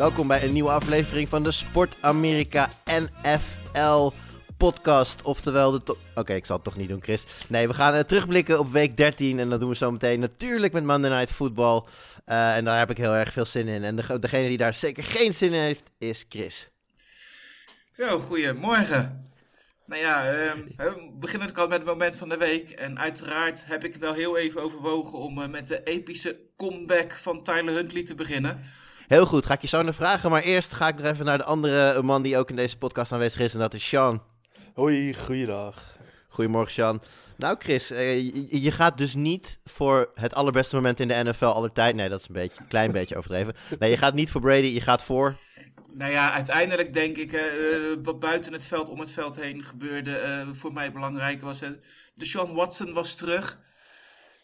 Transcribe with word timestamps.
Welkom 0.00 0.26
bij 0.26 0.42
een 0.42 0.52
nieuwe 0.52 0.70
aflevering 0.70 1.28
van 1.28 1.42
de 1.42 1.50
Sport 1.50 1.96
Amerika 2.00 2.68
NFL 2.84 4.12
podcast. 4.56 5.22
Oftewel 5.22 5.70
de... 5.70 5.96
Oké, 6.14 6.34
ik 6.34 6.46
zal 6.46 6.56
het 6.56 6.64
toch 6.64 6.76
niet 6.76 6.88
doen, 6.88 7.02
Chris. 7.02 7.24
Nee, 7.48 7.68
we 7.68 7.74
gaan 7.74 7.94
eh, 7.94 8.00
terugblikken 8.00 8.58
op 8.58 8.72
week 8.72 8.96
13 8.96 9.38
en 9.38 9.48
dat 9.50 9.60
doen 9.60 9.68
we 9.68 9.76
zo 9.76 9.90
meteen 9.90 10.20
natuurlijk 10.20 10.72
met 10.72 10.84
Monday 10.84 11.10
Night 11.10 11.32
Football. 11.32 11.82
Eh, 12.24 12.56
en 12.56 12.64
daar 12.64 12.78
heb 12.78 12.90
ik 12.90 12.96
heel 12.96 13.14
erg 13.14 13.32
veel 13.32 13.44
zin 13.44 13.68
in. 13.68 13.84
En 13.84 13.96
de, 13.96 14.18
degene 14.18 14.48
die 14.48 14.56
daar 14.56 14.74
zeker 14.74 15.04
geen 15.04 15.34
zin 15.34 15.52
in 15.52 15.62
heeft, 15.62 15.82
is 15.98 16.24
Chris. 16.28 16.70
Zo, 17.92 18.18
goedemorgen. 18.18 19.30
Nou 19.86 20.00
ja, 20.00 20.24
ehm, 20.24 20.58
we 20.76 21.12
beginnen 21.18 21.54
al 21.54 21.68
met 21.68 21.78
het 21.78 21.86
moment 21.86 22.16
van 22.16 22.28
de 22.28 22.36
week. 22.36 22.70
En 22.70 22.98
uiteraard 22.98 23.66
heb 23.66 23.84
ik 23.84 23.94
wel 23.94 24.12
heel 24.12 24.36
even 24.36 24.62
overwogen 24.62 25.18
om 25.18 25.42
eh, 25.42 25.48
met 25.48 25.68
de 25.68 25.82
epische 25.82 26.40
comeback 26.56 27.12
van 27.12 27.42
Tyler 27.42 27.74
Huntley 27.74 28.02
te 28.02 28.14
beginnen. 28.14 28.60
Heel 29.10 29.26
goed, 29.26 29.46
ga 29.46 29.54
ik 29.54 29.60
je 29.60 29.68
zo 29.68 29.82
naar 29.82 29.94
vragen. 29.94 30.30
Maar 30.30 30.42
eerst 30.42 30.72
ga 30.72 30.88
ik 30.88 30.96
nog 30.96 31.06
even 31.06 31.24
naar 31.24 31.38
de 31.38 31.44
andere 31.44 32.02
man 32.02 32.22
die 32.22 32.36
ook 32.36 32.50
in 32.50 32.56
deze 32.56 32.78
podcast 32.78 33.12
aanwezig 33.12 33.40
is. 33.40 33.52
En 33.52 33.58
dat 33.58 33.74
is 33.74 33.88
Sean. 33.88 34.22
Hoi, 34.74 35.14
goeiedag. 35.14 35.96
Goedemorgen, 36.28 36.72
Sean. 36.72 37.02
Nou, 37.36 37.56
Chris, 37.58 37.90
eh, 37.90 38.32
je, 38.62 38.70
gaat 38.70 38.98
dus 38.98 39.14
niet 39.14 39.60
voor 39.64 40.10
het 40.14 40.34
allerbeste 40.34 40.74
moment 40.74 41.00
in 41.00 41.08
de 41.08 41.22
NFL 41.24 41.44
aller 41.44 41.72
tijd. 41.72 41.94
Nee, 41.94 42.08
dat 42.08 42.20
is 42.20 42.28
een, 42.28 42.34
beetje, 42.34 42.60
een 42.60 42.68
klein 42.68 42.92
beetje 42.92 43.16
overdreven. 43.16 43.54
Nee, 43.78 43.90
je 43.90 43.96
gaat 43.96 44.14
niet 44.14 44.30
voor 44.30 44.40
Brady, 44.40 44.66
je 44.66 44.80
gaat 44.80 45.02
voor. 45.02 45.36
Nou 45.92 46.10
ja, 46.12 46.32
uiteindelijk 46.32 46.92
denk 46.92 47.16
ik, 47.16 47.32
eh, 47.32 47.40
eh, 47.40 47.98
wat 48.02 48.20
buiten 48.20 48.52
het 48.52 48.66
veld, 48.66 48.88
om 48.88 49.00
het 49.00 49.12
veld 49.12 49.40
heen 49.40 49.64
gebeurde, 49.64 50.16
eh, 50.16 50.48
voor 50.52 50.72
mij 50.72 50.92
belangrijk 50.92 51.42
was. 51.42 51.58
de 51.58 52.24
Sean 52.24 52.54
Watson 52.54 52.92
was 52.92 53.14
terug. 53.14 53.58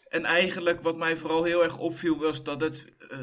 En 0.09 0.25
eigenlijk 0.25 0.81
wat 0.81 0.97
mij 0.97 1.15
vooral 1.15 1.43
heel 1.43 1.63
erg 1.63 1.77
opviel 1.77 2.17
was 2.17 2.43
dat 2.43 2.61
het 2.61 2.85
eh, 3.09 3.17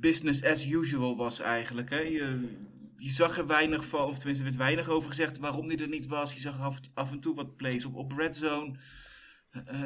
business 0.00 0.44
as 0.44 0.66
usual 0.66 1.16
was 1.16 1.40
eigenlijk. 1.40 1.90
Hè. 1.90 2.00
Je, 2.00 3.10
zag 3.10 3.38
er 3.38 3.46
weinig 3.46 3.84
van, 3.84 4.04
of 4.04 4.18
tenminste 4.18 4.44
er 4.44 4.50
werd 4.50 4.62
weinig 4.62 4.88
over 4.88 5.10
gezegd 5.10 5.38
waarom 5.38 5.66
hij 5.66 5.76
er 5.76 5.88
niet 5.88 6.06
was. 6.06 6.34
Je 6.34 6.40
zag 6.40 6.60
af, 6.94 7.10
en 7.10 7.20
toe 7.20 7.34
wat 7.34 7.56
plays 7.56 7.84
op, 7.84 7.94
op 7.94 8.12
Red 8.12 8.36
Zone. 8.36 8.74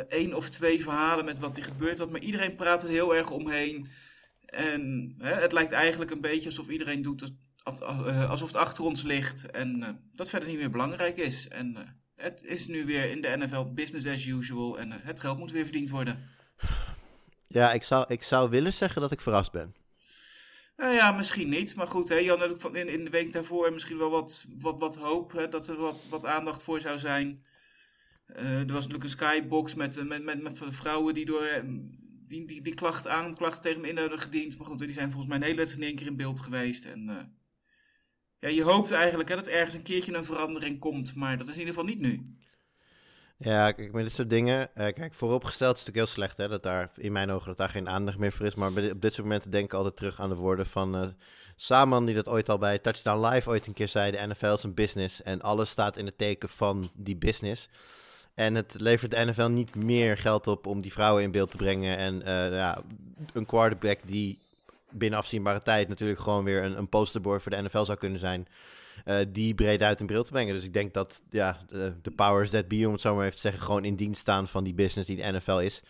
Eén 0.09 0.35
of 0.35 0.49
twee 0.49 0.83
verhalen 0.83 1.25
met 1.25 1.39
wat 1.39 1.57
er 1.57 1.65
gebeurd 1.65 1.99
had. 1.99 2.11
Maar 2.11 2.21
iedereen 2.21 2.55
praat 2.55 2.83
er 2.83 2.89
heel 2.89 3.15
erg 3.15 3.31
omheen. 3.31 3.89
En 4.47 5.15
hè, 5.19 5.33
het 5.33 5.53
lijkt 5.53 5.73
eigenlijk 5.73 6.11
een 6.11 6.21
beetje 6.21 6.49
alsof 6.49 6.69
iedereen 6.69 7.03
doet 7.03 7.33
eh, 7.65 8.31
alsof 8.31 8.49
het 8.49 8.57
achter 8.57 8.85
ons 8.85 9.03
ligt. 9.03 9.51
En 9.51 9.83
eh, 9.83 9.89
dat 10.13 10.29
verder 10.29 10.49
niet 10.49 10.59
meer 10.59 10.71
belangrijk 10.71 11.17
is. 11.17 11.49
En 11.49 11.77
eh, 11.77 11.83
het 12.23 12.43
is 12.43 12.67
nu 12.67 12.85
weer 12.87 13.11
in 13.11 13.21
de 13.21 13.37
NFL 13.39 13.65
business 13.75 14.07
as 14.07 14.27
usual. 14.27 14.79
En 14.79 14.93
eh, 14.93 14.99
het 15.03 15.21
geld 15.21 15.39
moet 15.39 15.53
weer 15.53 15.65
verdiend 15.65 15.91
worden. 15.91 16.29
Ja, 17.47 17.73
ik 17.73 17.83
zou, 17.83 18.05
ik 18.09 18.23
zou 18.23 18.51
willen 18.51 18.73
zeggen 18.73 19.01
dat 19.01 19.13
ik 19.13 19.21
verrast 19.21 19.53
ben. 19.53 19.75
Nou 20.77 20.95
ja, 20.95 21.13
misschien 21.13 21.49
niet. 21.49 21.75
Maar 21.75 21.89
goed, 21.89 22.09
hè, 22.09 22.17
Jan 22.17 22.39
had 22.39 22.75
in, 22.77 22.89
in 22.89 23.05
de 23.05 23.11
week 23.11 23.33
daarvoor 23.33 23.73
misschien 23.73 23.99
wel 23.99 24.11
wat, 24.11 24.47
wat, 24.59 24.79
wat 24.79 24.95
hoop. 24.95 25.33
Hè, 25.33 25.49
dat 25.49 25.69
er 25.69 25.77
wat, 25.77 26.03
wat 26.09 26.25
aandacht 26.25 26.63
voor 26.63 26.81
zou 26.81 26.99
zijn. 26.99 27.45
Eh, 28.27 28.59
er 28.59 28.73
was 28.73 28.87
natuurlijk 28.89 29.05
een 29.05 29.09
skybox 29.09 29.75
met, 29.75 29.97
eh, 29.97 30.05
met, 30.05 30.25
met, 30.25 30.43
met 30.43 30.59
vrouwen 30.69 31.15
die 31.15 31.25
door... 31.25 31.65
Die, 32.27 32.47
die, 32.47 32.63
die 32.63 32.75
klachten, 32.75 33.13
aanklachten 33.13 33.63
tegen 33.63 33.81
me 33.81 33.89
in 33.89 33.99
hadden 33.99 34.19
gediend. 34.19 34.59
Maar 34.59 34.67
goed, 34.67 34.79
die 34.79 34.93
zijn 34.93 35.11
volgens 35.11 35.27
mij 35.29 35.37
een 35.37 35.43
hele 35.43 35.57
wedstrijd 35.57 35.83
in 35.83 35.89
één 35.89 35.99
keer 35.99 36.11
in 36.11 36.17
beeld 36.17 36.41
geweest. 36.41 36.85
En 36.85 37.33
ja, 38.39 38.49
je 38.49 38.63
hoopt 38.63 38.91
eigenlijk 38.91 39.29
hè, 39.29 39.35
dat 39.35 39.47
ergens 39.47 39.75
een 39.75 39.83
keertje 39.83 40.15
een 40.15 40.25
verandering 40.25 40.79
komt. 40.79 41.15
Maar 41.15 41.39
dat 41.39 41.49
is 41.49 41.55
in 41.55 41.61
ieder 41.61 41.75
geval 41.75 41.91
niet 41.91 42.01
nu. 42.01 42.37
Ja, 43.45 43.73
kijk, 43.73 43.93
met 43.93 44.05
dit 44.05 44.13
soort 44.13 44.31
dingen. 44.31 44.75
eh, 44.75 44.93
kijk, 44.93 45.15
vooropgesteld 45.15 45.77
is 45.77 45.85
het 45.85 45.95
natuurlijk 45.95 46.17
heel 46.17 46.25
slecht, 46.27 46.39
hè, 46.39 46.49
dat 46.49 46.63
daar 46.63 46.91
in 46.97 47.13
mijn 47.13 47.31
ogen 47.31 47.47
dat 47.47 47.57
daar 47.57 47.69
geen 47.69 47.89
aandacht 47.89 48.19
meer 48.19 48.33
voor 48.33 48.47
is. 48.47 48.55
Maar 48.55 48.69
op 48.69 49.01
dit 49.01 49.13
soort 49.13 49.27
momenten 49.27 49.51
denk 49.51 49.65
ik 49.65 49.73
altijd 49.73 49.97
terug 49.97 50.21
aan 50.21 50.29
de 50.29 50.35
woorden 50.35 50.67
van 50.67 50.97
eh 50.97 51.07
Saman, 51.57 52.05
die 52.07 52.15
dat 52.15 52.29
ooit 52.29 52.49
al 52.49 52.59
bij 52.59 52.79
Touchdown 52.79 53.27
Live 53.27 53.49
ooit 53.49 53.67
een 53.67 53.73
keer 53.73 53.89
zei: 53.89 54.11
de 54.11 54.27
NFL 54.27 54.47
is 54.47 54.63
een 54.63 54.75
business 54.75 55.23
en 55.23 55.41
alles 55.43 55.71
staat 55.71 55.97
in 55.97 56.07
het 56.07 56.19
teken 56.19 56.49
van 56.49 56.91
die 56.95 57.17
business. 57.17 57.69
En 58.35 58.55
het 58.55 58.75
levert 58.81 59.11
de 59.11 59.25
NFL 59.25 59.47
niet 59.49 59.75
meer 59.75 60.19
geld 60.19 60.47
op 60.47 60.67
om 60.67 60.81
die 60.81 60.93
vrouwen 60.93 61.23
in 61.23 61.31
beeld 61.31 61.51
te 61.51 61.57
brengen. 61.57 61.97
En 61.97 62.23
eh, 62.23 62.53
ja, 62.53 62.83
een 63.33 63.47
quarterback 63.47 63.99
die 64.07 64.39
binnen 64.91 65.19
afzienbare 65.19 65.63
tijd 65.63 65.89
natuurlijk 65.89 66.21
gewoon 66.21 66.45
weer 66.45 66.63
een, 66.63 66.79
een 66.79 66.89
posterboard 66.89 67.43
voor 67.43 67.51
de 67.51 67.63
NFL 67.63 67.85
zou 67.85 67.99
kunnen 67.99 68.19
zijn. 68.19 68.47
Eh, 69.05 69.17
die 69.29 69.55
breed 69.55 69.83
uit 69.83 70.01
in 70.01 70.07
beeld 70.07 70.25
te 70.25 70.33
brengen. 70.33 70.55
Dus 70.55 70.65
ik 70.65 70.73
denk 70.73 70.95
dat 70.95 71.23
ja, 71.31 71.59
de, 71.69 71.95
de 72.03 72.11
powers 72.11 72.51
that 72.51 72.69
be, 72.69 72.87
om 72.87 72.93
het 72.93 73.01
zo 73.01 73.15
maar 73.15 73.25
even 73.25 73.37
te 73.37 73.43
zeggen, 73.43 73.63
gewoon 73.63 73.85
in 73.85 73.97
dienst 73.97 74.21
staan 74.21 74.49
van 74.49 74.65
die 74.65 74.75
business 74.75 75.09
die 75.09 75.17
de 75.17 75.33
NFL 75.33 75.59
is. 75.59 75.83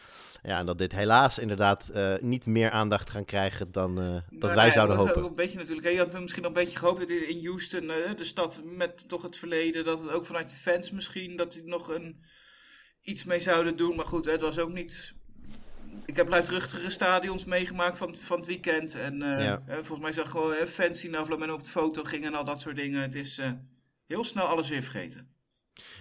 Ja, 0.42 0.58
en 0.58 0.66
dat 0.66 0.78
dit 0.78 0.92
helaas 0.92 1.38
inderdaad 1.38 1.88
eh, 1.88 2.14
niet 2.20 2.46
meer 2.46 2.70
aandacht 2.70 3.10
gaan 3.10 3.24
krijgen 3.24 3.72
dan 3.72 3.94
dat 3.94 4.22
Nou, 4.30 4.54
wij 4.54 4.66
ja, 4.66 4.72
zouden 4.72 4.96
hopen. 4.96 5.16
ook 5.22 5.28
Een 5.28 5.34
beetje 5.34 5.58
natuurlijk. 5.58 5.86
hè, 5.86 5.92
Je 5.92 5.98
had 5.98 6.20
misschien 6.20 6.42
nog 6.42 6.52
een 6.52 6.62
beetje 6.62 6.78
gehoopt 6.78 6.98
dat 7.00 7.08
in 7.10 7.46
Houston, 7.46 7.86
de 8.16 8.24
stad 8.24 8.60
met 8.64 9.08
toch 9.08 9.22
het 9.22 9.36
verleden, 9.36 9.84
dat 9.84 10.00
het 10.00 10.12
ook 10.12 10.26
vanuit 10.26 10.50
de 10.50 10.56
fans 10.56 10.90
misschien, 10.90 11.36
dat 11.36 11.52
die 11.52 11.64
nog 11.64 11.94
een, 11.94 12.24
iets 13.02 13.24
mee 13.24 13.40
zouden 13.40 13.76
doen. 13.76 13.96
Maar 13.96 14.06
goed, 14.06 14.24
het 14.24 14.40
was 14.40 14.58
ook 14.58 14.72
niet. 14.72 15.14
Ik 16.04 16.16
heb 16.16 16.28
luidruchtige 16.28 16.90
stadions 16.90 17.44
meegemaakt 17.44 17.98
van, 17.98 18.16
van 18.16 18.36
het 18.36 18.46
weekend. 18.46 18.94
En 18.94 19.22
eh, 19.22 19.44
Ja. 19.44 19.62
eh, 19.66 19.74
volgens 19.74 20.00
mij 20.00 20.12
zag 20.12 20.24
ik 20.24 20.30
gewoon 20.30 20.52
fans 20.52 21.00
die 21.00 21.10
na 21.10 21.18
afloop 21.18 21.42
en 21.42 21.52
op 21.52 21.62
de 21.62 21.70
foto 21.70 22.04
gingen 22.04 22.28
en 22.28 22.34
al 22.34 22.44
dat 22.44 22.60
soort 22.60 22.76
dingen. 22.76 23.00
Het 23.00 23.14
is 23.14 23.38
eh, 23.38 23.50
heel 24.06 24.24
snel 24.24 24.44
alles 24.44 24.68
weer 24.68 24.82
vergeten. 24.82 25.30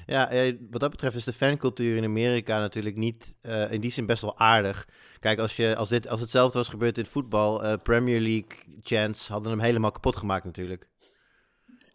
Ja, 0.05 0.53
wat 0.69 0.81
dat 0.81 0.91
betreft 0.91 1.15
is 1.15 1.23
de 1.23 1.33
fancultuur 1.33 1.95
in 1.97 2.03
Amerika 2.03 2.59
natuurlijk 2.59 2.95
niet 2.95 3.35
in 3.69 3.81
die 3.81 3.91
zin 3.91 4.05
best 4.05 4.21
wel 4.21 4.37
aardig. 4.37 4.87
Kijk, 5.19 5.39
als, 5.39 5.55
je, 5.55 5.75
als, 5.75 5.89
dit, 5.89 6.07
als 6.07 6.19
hetzelfde 6.19 6.57
was 6.57 6.67
gebeurd 6.67 6.97
in 6.97 7.05
voetbal, 7.05 7.77
Premier 7.77 8.19
League 8.19 8.57
chants 8.81 9.27
hadden 9.27 9.51
hem 9.51 9.59
helemaal 9.59 9.91
kapot 9.91 10.15
gemaakt 10.15 10.45
natuurlijk. 10.45 10.87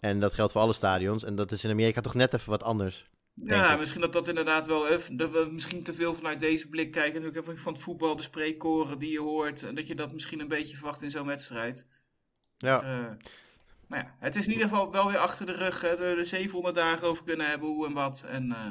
En 0.01 0.21
dat 0.21 0.35
geldt 0.35 0.53
voor 0.53 0.61
alle 0.61 0.73
stadions. 0.73 1.25
En 1.25 1.35
dat 1.35 1.53
is 1.53 1.65
in 1.65 1.71
Amerika 1.71 2.01
toch 2.01 2.15
net 2.15 2.35
even 2.35 2.51
wat 2.51 2.63
anders. 2.63 3.07
Ja, 3.45 3.77
misschien 3.77 4.01
dat 4.01 4.13
dat 4.13 4.29
inderdaad 4.29 4.67
wel. 4.67 4.87
dat 5.13 5.31
we 5.31 5.49
misschien 5.51 5.83
te 5.83 5.95
veel 5.95 6.15
vanuit 6.15 6.41
deze 6.41 6.69
blik 6.69 6.91
kijken. 6.91 7.13
Natuurlijk 7.23 7.47
even 7.49 7.59
van 7.59 7.73
het 7.73 7.83
voetbal, 7.83 8.17
de 8.17 8.23
spreekkoren 8.23 8.99
die 8.99 9.11
je 9.11 9.21
hoort. 9.21 9.63
En 9.63 9.75
dat 9.75 9.87
je 9.87 9.95
dat 9.95 10.13
misschien 10.13 10.41
een 10.41 10.49
beetje 10.49 10.77
verwacht 10.77 11.03
in 11.03 11.11
zo'n 11.11 11.27
wedstrijd. 11.27 11.87
Ja, 12.57 12.83
Eh, 12.83 12.89
nou 13.89 14.03
ja, 14.05 14.17
het 14.19 14.37
is 14.37 14.47
in 14.47 14.53
ieder 14.53 14.69
geval 14.69 14.93
wel 14.93 15.07
weer 15.07 15.19
achter 15.19 15.47
de 15.47 15.53
rug. 15.53 15.81
Hè, 15.81 15.89
er 15.89 16.19
er 16.19 16.25
700 16.25 16.75
dagen 16.75 17.09
over 17.09 17.25
kunnen 17.25 17.47
hebben, 17.49 17.69
hoe 17.69 17.87
en 17.87 17.93
wat. 17.93 18.25
En 18.29 18.53
eh, 18.53 18.71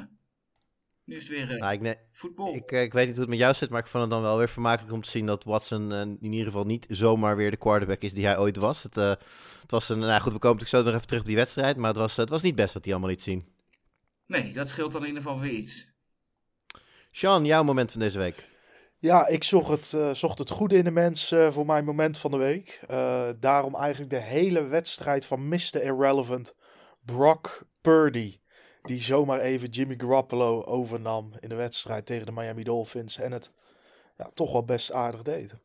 nu 1.04 1.14
is 1.16 1.28
het 1.28 1.38
weer 1.48 1.58
nou, 1.58 1.72
ik, 1.72 1.80
ne- 1.80 1.98
voetbal. 2.12 2.54
ik, 2.54 2.70
ik 2.70 2.92
weet 2.92 3.06
niet 3.06 3.14
hoe 3.14 3.20
het 3.24 3.28
met 3.28 3.38
jou 3.38 3.54
zit, 3.54 3.70
maar 3.70 3.80
ik 3.80 3.86
vond 3.86 4.02
het 4.02 4.12
dan 4.12 4.22
wel 4.22 4.38
weer 4.38 4.48
vermakelijk 4.48 4.94
om 4.94 5.02
te 5.02 5.10
zien 5.10 5.26
dat 5.26 5.44
Watson 5.44 5.92
in 5.92 6.18
ieder 6.32 6.46
geval 6.46 6.64
niet 6.64 6.86
zomaar 6.88 7.36
weer 7.36 7.50
de 7.50 7.56
quarterback 7.56 8.00
is 8.02 8.12
die 8.12 8.24
hij 8.26 8.38
ooit 8.38 8.56
was. 8.56 8.82
Het, 8.82 8.94
het 8.94 9.70
was 9.70 9.88
een, 9.88 9.98
nou 9.98 10.20
goed, 10.20 10.32
we 10.32 10.38
komen 10.38 10.56
natuurlijk 10.56 10.68
zo 10.68 10.82
nog 10.82 10.94
even 10.94 11.06
terug 11.06 11.20
op 11.20 11.26
die 11.26 11.36
wedstrijd, 11.36 11.76
maar 11.76 11.88
het 11.88 11.98
was, 11.98 12.16
het 12.16 12.28
was 12.28 12.42
niet 12.42 12.54
best 12.54 12.74
wat 12.74 12.84
hij 12.84 12.92
allemaal 12.92 13.10
liet 13.10 13.22
zien. 13.22 13.54
Nee, 14.26 14.52
dat 14.52 14.68
scheelt 14.68 14.92
dan 14.92 15.00
in 15.00 15.06
ieder 15.06 15.22
geval 15.22 15.40
weer 15.40 15.52
iets. 15.52 15.94
Sean, 17.10 17.44
jouw 17.44 17.62
moment 17.62 17.90
van 17.90 18.00
deze 18.00 18.18
week. 18.18 18.48
Ja, 18.98 19.26
ik 19.26 19.44
zocht 19.44 19.68
het, 19.68 19.92
eh, 19.92 20.14
zocht 20.14 20.38
het 20.38 20.50
goede 20.50 20.76
in 20.76 20.84
de 20.84 20.90
mens 20.90 21.32
eh, 21.32 21.52
voor 21.52 21.66
mijn 21.66 21.84
moment 21.84 22.18
van 22.18 22.30
de 22.30 22.36
week. 22.36 22.80
Eh, 22.86 23.28
daarom 23.40 23.74
eigenlijk 23.74 24.10
de 24.10 24.20
hele 24.20 24.62
wedstrijd 24.62 25.26
van 25.26 25.48
Mr. 25.48 25.82
Irrelevant, 25.82 26.54
Brock 27.04 27.66
Purdy. 27.80 28.38
Die 28.82 29.00
zomaar 29.00 29.40
even 29.40 29.68
Jimmy 29.68 29.94
Garoppolo 29.98 30.62
overnam 30.64 31.32
in 31.40 31.48
de 31.48 31.54
wedstrijd 31.54 32.06
tegen 32.06 32.26
de 32.26 32.32
Miami 32.32 32.62
Dolphins. 32.62 33.18
En 33.18 33.32
het 33.32 33.50
ja, 34.16 34.30
toch 34.34 34.52
wel 34.52 34.64
best 34.64 34.92
aardig 34.92 35.22
deed. 35.22 35.56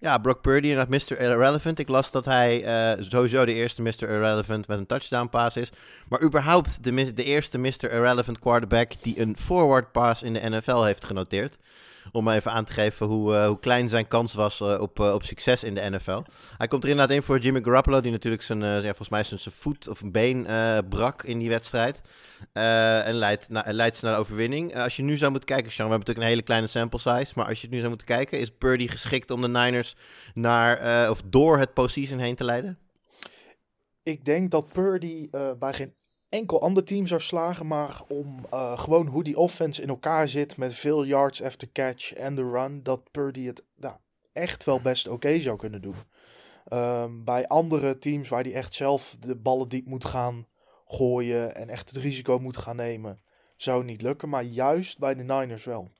Ja, 0.00 0.18
Brock 0.18 0.40
Purdy 0.40 0.74
en 0.74 0.86
Mr. 0.88 1.20
Irrelevant. 1.20 1.78
Ik 1.78 1.88
las 1.88 2.10
dat 2.10 2.24
hij 2.24 2.64
eh, 2.64 3.04
sowieso 3.04 3.44
de 3.44 3.52
eerste 3.52 3.82
Mr. 3.82 4.02
Irrelevant 4.02 4.66
met 4.66 4.78
een 4.78 4.86
touchdown 4.86 5.28
pass 5.28 5.56
is. 5.56 5.70
Maar 6.08 6.22
überhaupt 6.22 6.84
de, 6.84 7.14
de 7.14 7.24
eerste 7.24 7.58
Mr. 7.58 7.92
Irrelevant 7.92 8.38
quarterback 8.38 8.92
die 9.00 9.20
een 9.20 9.36
forward 9.36 9.92
pass 9.92 10.22
in 10.22 10.32
de 10.32 10.48
NFL 10.48 10.82
heeft 10.82 11.04
genoteerd. 11.04 11.56
Om 12.12 12.28
even 12.28 12.52
aan 12.52 12.64
te 12.64 12.72
geven 12.72 13.06
hoe, 13.06 13.34
eh, 13.34 13.46
hoe 13.46 13.58
klein 13.58 13.88
zijn 13.88 14.08
kans 14.08 14.34
was 14.34 14.60
eh, 14.60 14.80
op, 14.80 15.00
eh, 15.00 15.14
op 15.14 15.22
succes 15.22 15.64
in 15.64 15.74
de 15.74 15.90
NFL. 15.90 16.22
Hij 16.58 16.68
komt 16.68 16.84
er 16.84 16.90
inderdaad 16.90 17.16
in 17.16 17.22
voor 17.22 17.38
Jimmy 17.38 17.62
Garoppolo, 17.62 18.00
die 18.00 18.10
natuurlijk 18.10 18.42
zijn, 18.42 18.60
ja, 18.60 18.82
volgens 18.82 19.08
mij 19.08 19.22
zijn, 19.22 19.40
voet 19.40 19.88
of 19.88 20.00
een 20.00 20.12
been 20.12 20.46
brak 20.88 21.22
in 21.22 21.38
die 21.38 21.48
wedstrijd. 21.48 22.02
En 22.52 23.14
leidt, 23.14 23.48
na, 23.48 23.64
leidt 23.66 23.96
ze 23.96 24.04
naar 24.04 24.14
de 24.14 24.20
overwinning. 24.20 24.76
Als 24.76 24.96
je 24.96 25.02
nu 25.02 25.16
zou 25.16 25.30
moeten 25.30 25.48
kijken, 25.48 25.72
Sean, 25.72 25.88
we 25.88 25.94
hebben 25.94 25.98
natuurlijk 25.98 26.26
een 26.26 26.32
hele 26.32 26.42
kleine 26.42 26.66
sample 26.66 26.98
size. 26.98 27.32
Maar 27.34 27.46
als 27.46 27.56
je 27.56 27.62
het 27.62 27.70
nu 27.70 27.76
zou 27.76 27.88
moeten 27.88 28.06
kijken, 28.06 28.38
is 28.38 28.50
Purdy 28.50 28.88
geschikt 28.88 29.30
om 29.30 29.40
de 29.40 29.48
Niners 29.48 29.96
naar, 30.34 31.10
of 31.10 31.22
door 31.24 31.58
het 31.58 31.74
postseason 31.74 32.18
heen 32.18 32.34
te 32.34 32.44
leiden? 32.44 32.78
Ik 34.02 34.24
denk 34.24 34.50
dat 34.50 34.72
Purdy 34.72 35.28
bij 35.58 35.72
geen 35.72 35.94
enkel 36.28 36.62
ander 36.62 36.84
team 36.84 37.06
zou 37.06 37.20
slagen, 37.20 37.66
maar 37.66 38.02
om 38.08 38.46
eh, 38.50 38.78
gewoon 38.78 39.06
hoe 39.06 39.24
die 39.24 39.38
offense 39.38 39.82
in 39.82 39.88
elkaar 39.88 40.28
zit 40.28 40.56
met 40.56 40.74
veel 40.74 41.04
yards 41.04 41.42
after 41.42 41.68
catch 41.72 42.12
en 42.14 42.34
de 42.34 42.50
run, 42.50 42.82
dat 42.82 43.10
Purdy 43.10 43.46
het 43.46 43.64
nou, 43.76 43.96
echt 44.32 44.64
wel 44.64 44.80
best 44.80 45.08
oké 45.08 45.40
zou 45.40 45.56
kunnen 45.56 45.82
doen. 45.82 45.96
Ehm, 46.64 47.24
bij 47.24 47.46
andere 47.46 47.98
teams 47.98 48.28
waar 48.28 48.42
hij 48.42 48.54
echt 48.54 48.74
zelf 48.74 49.16
de 49.20 49.36
ballen 49.36 49.68
diep 49.68 49.86
moet 49.86 50.04
gaan 50.04 50.46
gooien 50.86 51.54
en 51.54 51.68
echt 51.68 51.88
het 51.88 51.98
risico 51.98 52.38
moet 52.38 52.56
gaan 52.56 52.76
nemen, 52.76 53.20
zou 53.56 53.78
het 53.78 53.86
niet 53.86 54.02
lukken, 54.02 54.28
maar 54.28 54.42
juist 54.42 54.98
bij 54.98 55.14
de 55.14 55.22
Niners 55.22 55.64
wel. 55.64 55.90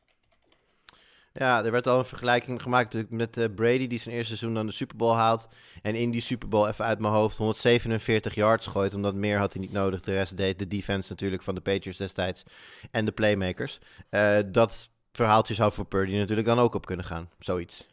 Ja, 1.39 1.65
er 1.65 1.71
werd 1.71 1.87
al 1.87 1.99
een 1.99 2.05
vergelijking 2.05 2.63
gemaakt 2.63 3.11
met 3.11 3.37
eh, 3.37 3.45
Brady, 3.55 3.87
die 3.87 3.99
zijn 3.99 4.15
eerste 4.15 4.37
seizoen 4.37 4.55
dan 4.55 4.67
de 4.67 4.73
Super 4.73 4.97
Bowl 4.97 5.15
haalt. 5.15 5.49
En 5.83 5.95
in 5.95 6.11
die 6.11 6.21
Super 6.21 6.49
Bowl, 6.49 6.67
even 6.67 6.85
uit 6.85 6.99
mijn 6.99 7.13
hoofd, 7.13 7.39
147 7.39 8.35
yards 8.35 8.67
gooit. 8.67 8.95
Omdat 8.95 9.15
meer 9.15 9.39
had 9.39 9.53
hij 9.53 9.63
niet 9.63 9.73
nodig. 9.73 10.01
De 10.01 10.13
rest 10.13 10.37
deed 10.37 10.59
de 10.59 10.69
defense 10.69 11.07
natuurlijk 11.09 11.43
van 11.43 11.55
de 11.55 11.61
Patriots 11.61 11.99
destijds. 11.99 12.45
En 12.91 13.05
de 13.05 13.13
playmakers. 13.13 13.79
Eh, 14.09 14.39
dat 14.47 14.89
verhaaltje 15.13 15.55
zou 15.55 15.73
voor 15.73 15.85
Purdy 15.85 16.17
natuurlijk 16.17 16.47
dan 16.47 16.59
ook 16.59 16.75
op 16.75 16.87
kunnen 16.87 17.05
gaan. 17.05 17.31
Zoiets. 17.39 17.87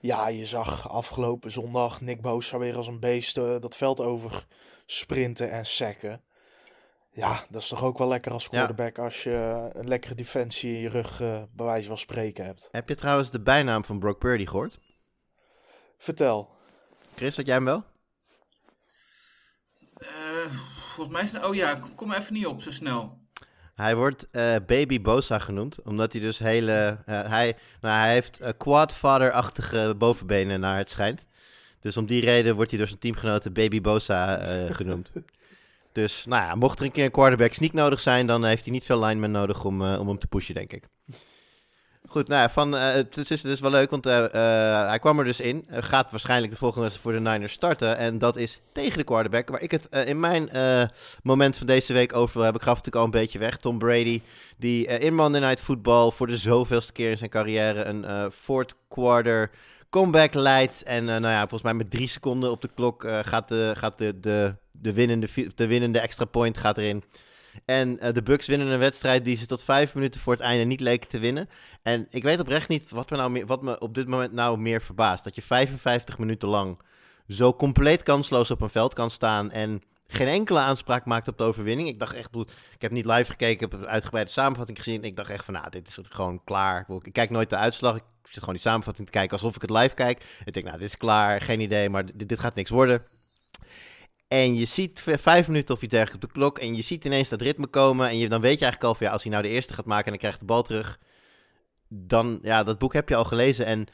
Ja, 0.00 0.28
je 0.28 0.44
zag 0.44 0.88
afgelopen 0.88 1.50
zondag 1.50 2.00
Nick 2.00 2.20
Bosa 2.20 2.58
weer 2.58 2.76
als 2.76 2.86
een 2.86 3.00
beest 3.00 3.38
eh, 3.38 3.56
dat 3.60 3.76
veld 3.76 4.00
over 4.00 4.46
sprinten 4.86 5.50
en 5.50 5.66
sacken. 5.66 6.20
Ja, 7.12 7.44
dat 7.48 7.62
is 7.62 7.68
toch 7.68 7.82
ook 7.84 7.98
wel 7.98 8.08
lekker 8.08 8.32
als 8.32 8.42
Ja. 8.42 8.48
quarterback 8.48 8.98
als 8.98 9.22
je 9.22 9.70
een 9.72 9.88
lekkere 9.88 10.14
defensie 10.14 10.74
in 10.74 10.80
je 10.80 10.88
rug 10.88 11.20
eh, 11.20 11.42
bij 11.52 11.66
wijze 11.66 11.88
van 11.88 11.98
spreken 11.98 12.44
hebt. 12.44 12.68
Heb 12.70 12.88
je 12.88 12.94
trouwens 12.94 13.30
de 13.30 13.40
bijnaam 13.40 13.84
van 13.84 13.98
Brock 13.98 14.18
Purdy 14.18 14.46
gehoord? 14.46 14.78
Vertel. 15.98 16.50
Chris, 17.16 17.36
had 17.36 17.46
jij 17.46 17.54
hem 17.54 17.64
wel? 17.64 17.84
Eh, 19.96 20.08
volgens 20.94 21.08
mij 21.16 21.22
is 21.22 21.32
het... 21.32 21.44
Oh 21.46 21.54
ja, 21.54 21.70
ik 21.76 21.82
kom 21.96 22.10
er 22.12 22.18
even 22.18 22.32
niet 22.34 22.46
op 22.46 22.62
zo 22.62 22.70
snel. 22.70 23.18
Hij 23.74 23.96
wordt 23.96 24.30
eh, 24.30 24.56
Baby 24.66 25.00
Bosa 25.00 25.38
genoemd, 25.38 25.82
omdat 25.82 26.12
hij 26.12 26.20
dus 26.22 26.38
hele... 26.38 26.98
eh, 27.06 27.28
hij, 27.28 27.56
nou, 27.80 27.98
hij 28.00 28.12
heeft 28.12 28.40
uh, 28.40 28.48
quadfather-achtige 28.58 29.94
bovenbenen 29.98 30.60
naar 30.60 30.76
het 30.78 30.90
schijnt. 30.90 31.26
Dus 31.80 31.96
om 31.96 32.06
die 32.06 32.20
reden 32.24 32.54
wordt 32.54 32.70
hij 32.70 32.78
door 32.78 32.88
zijn 32.88 33.00
teamgenoten 33.00 33.52
Baby 33.52 33.80
Bosa 33.80 34.38
eh, 34.38 34.74
genoemd. 34.74 35.12
Dus 35.92 36.24
nou 36.26 36.42
ja, 36.42 36.54
mocht 36.54 36.78
er 36.78 36.84
een 36.84 36.92
keer 36.92 37.04
een 37.04 37.10
quarterback 37.10 37.52
sneak 37.52 37.72
nodig 37.72 38.00
zijn, 38.00 38.26
dan 38.26 38.44
heeft 38.44 38.64
hij 38.64 38.72
niet 38.72 38.84
veel 38.84 39.04
linemen 39.04 39.30
nodig 39.30 39.64
om, 39.64 39.84
eh, 39.84 40.00
om 40.00 40.08
hem 40.08 40.18
te 40.18 40.26
pushen, 40.26 40.54
denk 40.54 40.72
ik. 40.72 40.84
Goed, 42.06 42.28
nou 42.28 42.40
ja, 42.40 42.50
van, 42.50 42.76
eh, 42.76 42.92
het 42.92 43.30
is 43.30 43.40
dus 43.40 43.60
wel 43.60 43.70
leuk, 43.70 43.90
want 43.90 44.06
eh, 44.06 44.24
hij 44.88 44.98
kwam 44.98 45.18
er 45.18 45.24
dus 45.24 45.40
in. 45.40 45.66
Gaat 45.70 46.10
waarschijnlijk 46.10 46.52
de 46.52 46.58
volgende 46.58 46.90
voor 46.90 47.12
de 47.12 47.20
Niners 47.20 47.52
starten. 47.52 47.96
En 47.96 48.18
dat 48.18 48.36
is 48.36 48.60
tegen 48.72 48.98
de 48.98 49.04
quarterback, 49.04 49.48
waar 49.48 49.60
ik 49.60 49.70
het 49.70 49.88
in 50.06 50.20
mijn 50.20 50.50
moment 51.22 51.56
van 51.56 51.66
deze 51.66 51.92
week 51.92 52.14
over 52.14 52.34
wil 52.34 52.42
hebben. 52.42 52.60
Ik 52.60 52.66
gaf 52.68 52.76
het 52.76 52.84
natuurlijk 52.84 53.14
al 53.14 53.20
een 53.20 53.24
beetje 53.24 53.38
weg. 53.38 53.56
Tom 53.56 53.78
Brady, 53.78 54.22
die 54.56 54.86
in 54.86 55.14
Monday 55.14 55.40
Night 55.40 55.60
Football 55.60 56.10
voor 56.10 56.26
de 56.26 56.36
zoveelste 56.36 56.92
keer 56.92 57.10
in 57.10 57.18
zijn 57.18 57.30
carrière 57.30 57.84
een 57.84 58.30
fourth 58.32 58.74
quarter 58.88 59.50
comeback 59.90 60.34
leidt. 60.34 60.82
En 60.82 61.08
eh, 61.08 61.16
nou 61.16 61.32
ja, 61.32 61.40
volgens 61.40 61.62
mij 61.62 61.74
met 61.74 61.90
drie 61.90 62.08
seconden 62.08 62.50
op 62.50 62.60
de 62.60 62.70
klok 62.74 63.04
eh, 63.04 63.18
gaat, 63.22 63.48
de, 63.48 63.72
gaat 63.76 63.98
de, 63.98 64.20
de, 64.20 64.54
de, 64.70 64.92
winnende, 64.92 65.28
de 65.54 65.66
winnende 65.66 65.98
extra 65.98 66.24
point 66.24 66.58
gaat 66.58 66.78
erin. 66.78 67.04
En 67.64 68.00
eh, 68.00 68.12
de 68.12 68.22
Bucks 68.22 68.46
winnen 68.46 68.66
een 68.66 68.78
wedstrijd 68.78 69.24
die 69.24 69.36
ze 69.36 69.46
tot 69.46 69.62
vijf 69.62 69.94
minuten 69.94 70.20
voor 70.20 70.32
het 70.32 70.42
einde 70.42 70.64
niet 70.64 70.80
leken 70.80 71.08
te 71.08 71.18
winnen. 71.18 71.48
En 71.82 72.06
ik 72.10 72.22
weet 72.22 72.40
oprecht 72.40 72.68
niet 72.68 72.90
wat 72.90 73.10
me, 73.10 73.16
nou 73.16 73.30
meer, 73.30 73.46
wat 73.46 73.62
me 73.62 73.78
op 73.78 73.94
dit 73.94 74.08
moment 74.08 74.32
nou 74.32 74.58
meer 74.58 74.82
verbaast. 74.82 75.24
Dat 75.24 75.34
je 75.34 75.42
55 75.42 76.18
minuten 76.18 76.48
lang 76.48 76.78
zo 77.28 77.54
compleet 77.54 78.02
kansloos 78.02 78.50
op 78.50 78.60
een 78.60 78.70
veld 78.70 78.94
kan 78.94 79.10
staan 79.10 79.50
en 79.50 79.82
geen 80.10 80.26
enkele 80.26 80.58
aanspraak 80.58 81.04
maakt 81.04 81.28
op 81.28 81.38
de 81.38 81.44
overwinning. 81.44 81.88
Ik 81.88 81.98
dacht 81.98 82.14
echt, 82.14 82.34
ik 82.74 82.82
heb 82.82 82.90
niet 82.90 83.04
live 83.04 83.30
gekeken, 83.30 83.54
ik 83.54 83.60
heb 83.60 83.72
een 83.72 83.86
uitgebreide 83.86 84.30
samenvatting 84.30 84.78
gezien. 84.78 85.04
Ik 85.04 85.16
dacht 85.16 85.30
echt 85.30 85.44
van, 85.44 85.54
nou, 85.54 85.70
dit 85.70 85.88
is 85.88 85.98
gewoon 86.02 86.44
klaar. 86.44 86.86
Ik 87.02 87.12
kijk 87.12 87.30
nooit 87.30 87.50
de 87.50 87.56
uitslag, 87.56 87.96
ik 87.96 88.02
zit 88.22 88.38
gewoon 88.38 88.54
die 88.54 88.62
samenvatting 88.62 89.06
te 89.06 89.12
kijken 89.12 89.32
alsof 89.32 89.54
ik 89.54 89.62
het 89.62 89.70
live 89.70 89.94
kijk. 89.94 90.24
Ik 90.44 90.52
denk, 90.52 90.66
nou, 90.66 90.78
dit 90.78 90.88
is 90.88 90.96
klaar, 90.96 91.40
geen 91.40 91.60
idee, 91.60 91.90
maar 91.90 92.04
dit, 92.14 92.40
gaat 92.40 92.54
niks 92.54 92.70
worden. 92.70 93.02
En 94.28 94.54
je 94.54 94.64
ziet 94.64 95.02
vijf 95.04 95.46
minuten 95.46 95.74
of 95.74 95.82
iets 95.82 95.90
dergelijks 95.90 96.24
op 96.24 96.30
de 96.32 96.38
klok. 96.38 96.58
En 96.58 96.76
je 96.76 96.82
ziet 96.82 97.04
ineens 97.04 97.28
dat 97.28 97.40
ritme 97.40 97.66
komen. 97.66 98.08
En 98.08 98.18
je, 98.18 98.28
dan 98.28 98.40
weet 98.40 98.58
je 98.58 98.64
eigenlijk 98.64 98.92
al 98.92 98.94
van 98.94 99.06
ja, 99.06 99.12
als 99.12 99.22
hij 99.22 99.32
nou 99.32 99.42
de 99.42 99.48
eerste 99.48 99.74
gaat 99.74 99.84
maken 99.84 100.04
en 100.04 100.10
dan 100.10 100.20
krijgt 100.20 100.40
de 100.40 100.44
bal 100.44 100.62
terug. 100.62 100.98
Dan, 101.88 102.38
ja, 102.42 102.62
dat 102.62 102.78
boek 102.78 102.92
heb 102.92 103.08
je 103.08 103.16
al 103.16 103.24
gelezen. 103.24 103.66
En 103.66 103.86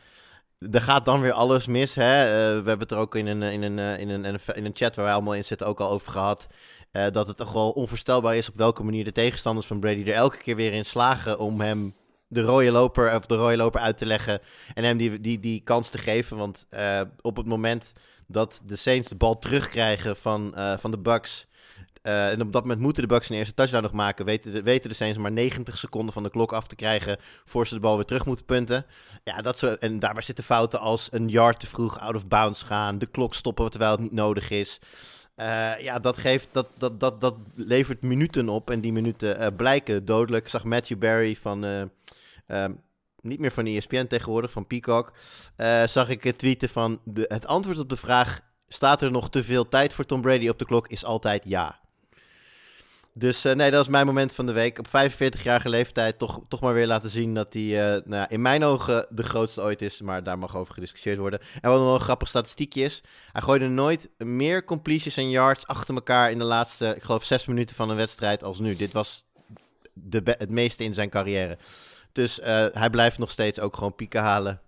er 0.58 0.80
gaat 0.80 1.04
dan 1.04 1.20
weer 1.20 1.32
alles 1.32 1.66
mis. 1.66 1.94
Hè? 1.94 2.24
Eh, 2.24 2.62
we 2.62 2.68
hebben 2.68 2.78
het 2.78 2.90
er 2.90 2.98
ook 2.98 3.14
in 3.14 3.26
een, 3.26 3.42
in, 3.42 3.62
een, 3.62 3.78
eh, 3.78 3.98
in, 4.00 4.08
een, 4.08 4.24
in, 4.24 4.34
een, 4.34 4.54
in 4.54 4.64
een 4.64 4.76
chat 4.76 4.96
waar 4.96 5.04
wij 5.04 5.14
allemaal 5.14 5.34
in 5.34 5.44
zitten 5.44 5.66
ook 5.66 5.80
al 5.80 5.90
over 5.90 6.12
gehad. 6.12 6.46
eh, 6.90 7.06
dat 7.12 7.26
het 7.26 7.36
toch 7.36 7.52
wel 7.52 7.70
onvoorstelbaar 7.70 8.36
is 8.36 8.48
op 8.48 8.56
welke 8.56 8.82
manier 8.82 9.04
de 9.04 9.12
tegenstanders 9.12 9.66
van 9.66 9.80
Brady 9.80 10.02
er 10.02 10.14
elke 10.14 10.36
keer 10.36 10.56
weer 10.56 10.72
in 10.72 10.84
slagen 10.84 11.38
om 11.38 11.60
hem 11.60 11.94
de 12.28 12.42
rode 12.42 12.70
loper, 12.70 13.14
of 13.14 13.26
de 13.26 13.34
rode 13.36 13.56
loper 13.56 13.80
uit 13.80 13.98
te 13.98 14.06
leggen. 14.06 14.40
En 14.74 14.84
hem 14.84 14.96
die, 14.96 15.20
die, 15.20 15.40
die 15.40 15.60
kans 15.60 15.88
te 15.88 15.98
geven. 15.98 16.36
Want 16.36 16.66
op 17.20 17.36
het 17.36 17.46
moment 17.46 17.92
dat 18.26 18.62
de 18.64 18.76
Saints 18.76 19.08
de 19.08 19.16
bal 19.16 19.38
terugkrijgen 19.38 20.16
van, 20.16 20.54
van 20.80 20.90
de 20.90 20.98
Bucks. 20.98 21.46
Eh, 22.06 22.30
en 22.30 22.40
op 22.40 22.52
dat 22.52 22.62
moment 22.62 22.80
moeten 22.80 23.02
de 23.02 23.08
Bucks 23.08 23.28
een 23.28 23.36
eerste 23.36 23.54
touchdown 23.54 23.82
nog 23.82 23.92
maken. 23.92 24.24
Weten 24.24 24.52
de, 24.52 24.62
weten 24.62 24.88
de 24.88 24.96
Saints 24.96 25.18
maar 25.18 25.32
90 25.32 25.78
seconden 25.78 26.12
van 26.12 26.22
de 26.22 26.30
klok 26.30 26.52
af 26.52 26.66
te 26.66 26.76
krijgen. 26.76 27.18
voor 27.44 27.66
ze 27.66 27.74
de 27.74 27.80
bal 27.80 27.96
weer 27.96 28.04
terug 28.04 28.26
moeten 28.26 28.44
punten. 28.44 28.86
Ja, 29.24 29.42
dat 29.42 29.58
zo, 29.58 29.74
en 29.74 29.98
daarbij 29.98 30.22
zitten 30.22 30.44
fouten 30.44 30.80
als 30.80 31.08
een 31.10 31.28
yard 31.28 31.60
te 31.60 31.66
vroeg 31.66 32.00
out 32.00 32.14
of 32.14 32.28
bounds 32.28 32.62
gaan. 32.62 32.98
De 32.98 33.06
klok 33.06 33.34
stoppen 33.34 33.70
terwijl 33.70 33.90
het 33.90 34.00
niet 34.00 34.12
nodig 34.12 34.50
is. 34.50 34.80
Eh, 35.34 35.80
ja, 35.80 35.98
dat, 35.98 36.18
geeft, 36.18 36.48
dat, 36.52 36.70
dat, 36.78 37.00
dat, 37.00 37.20
dat 37.20 37.36
levert 37.54 38.02
minuten 38.02 38.48
op. 38.48 38.70
En 38.70 38.80
die 38.80 38.92
minuten 38.92 39.38
eh, 39.38 39.46
blijken 39.56 40.04
dodelijk. 40.04 40.48
Zag 40.48 40.64
Matthew 40.64 40.98
Barry 40.98 41.36
van. 41.40 41.64
eh, 41.64 41.82
ehm, 42.46 42.72
niet 43.22 43.38
meer 43.38 43.52
van 43.52 43.66
ESPN 43.66 44.06
tegenwoordig, 44.06 44.50
van 44.50 44.66
Peacock. 44.66 45.12
zag 45.86 46.08
ik 46.08 46.24
het 46.24 46.38
tweeten 46.38 46.68
van. 46.68 47.00
De, 47.04 47.24
het 47.28 47.46
antwoord 47.46 47.78
op 47.78 47.88
de 47.88 47.96
vraag. 47.96 48.40
Staat 48.68 49.02
er 49.02 49.10
nog 49.10 49.30
te 49.30 49.44
veel 49.44 49.68
tijd 49.68 49.92
voor 49.92 50.06
Tom 50.06 50.20
Brady 50.20 50.48
op 50.48 50.58
de 50.58 50.64
klok? 50.64 50.88
Is 50.88 51.04
altijd 51.04 51.44
ja. 51.46 51.85
Dus 53.18 53.44
eh, 53.44 53.54
nee, 53.54 53.70
dat 53.70 53.78
was 53.78 53.88
mijn 53.88 54.06
moment 54.06 54.32
van 54.32 54.46
de 54.46 54.52
week. 54.52 54.78
Op 54.78 54.86
45-jarige 54.86 55.68
leeftijd 55.68 56.18
toch, 56.18 56.40
toch 56.48 56.60
maar 56.60 56.74
weer 56.74 56.86
laten 56.86 57.10
zien 57.10 57.34
dat 57.34 57.52
hij 57.52 57.62
eh, 57.62 58.02
nou 58.04 58.14
ja, 58.14 58.28
in 58.28 58.42
mijn 58.42 58.64
ogen 58.64 59.06
de 59.10 59.22
grootste 59.22 59.60
ooit 59.60 59.82
is. 59.82 60.00
Maar 60.00 60.22
daar 60.22 60.38
mag 60.38 60.56
over 60.56 60.74
gediscussieerd 60.74 61.18
worden. 61.18 61.40
En 61.60 61.70
wat 61.70 61.80
nog 61.80 61.94
een 61.94 62.00
grappig 62.00 62.28
statistiekje 62.28 62.82
is. 62.82 63.02
Hij 63.32 63.42
gooide 63.42 63.68
nooit 63.68 64.10
meer 64.18 64.64
completions 64.64 65.16
en 65.16 65.30
yards 65.30 65.66
achter 65.66 65.94
elkaar 65.94 66.30
in 66.30 66.38
de 66.38 66.44
laatste, 66.44 66.94
ik 66.96 67.02
geloof, 67.02 67.24
zes 67.24 67.46
minuten 67.46 67.76
van 67.76 67.90
een 67.90 67.96
wedstrijd 67.96 68.44
als 68.44 68.58
nu. 68.58 68.76
Dit 68.76 68.92
was 68.92 69.24
de 69.92 70.20
het 70.24 70.50
meeste 70.50 70.84
in 70.84 70.94
zijn 70.94 71.10
carrière. 71.10 71.58
Dus 72.12 72.40
eh, 72.40 72.66
hij 72.72 72.90
blijft 72.90 73.18
nog 73.18 73.30
steeds 73.30 73.60
ook 73.60 73.76
gewoon 73.76 73.94
pieken 73.94 74.20
halen. 74.20 74.60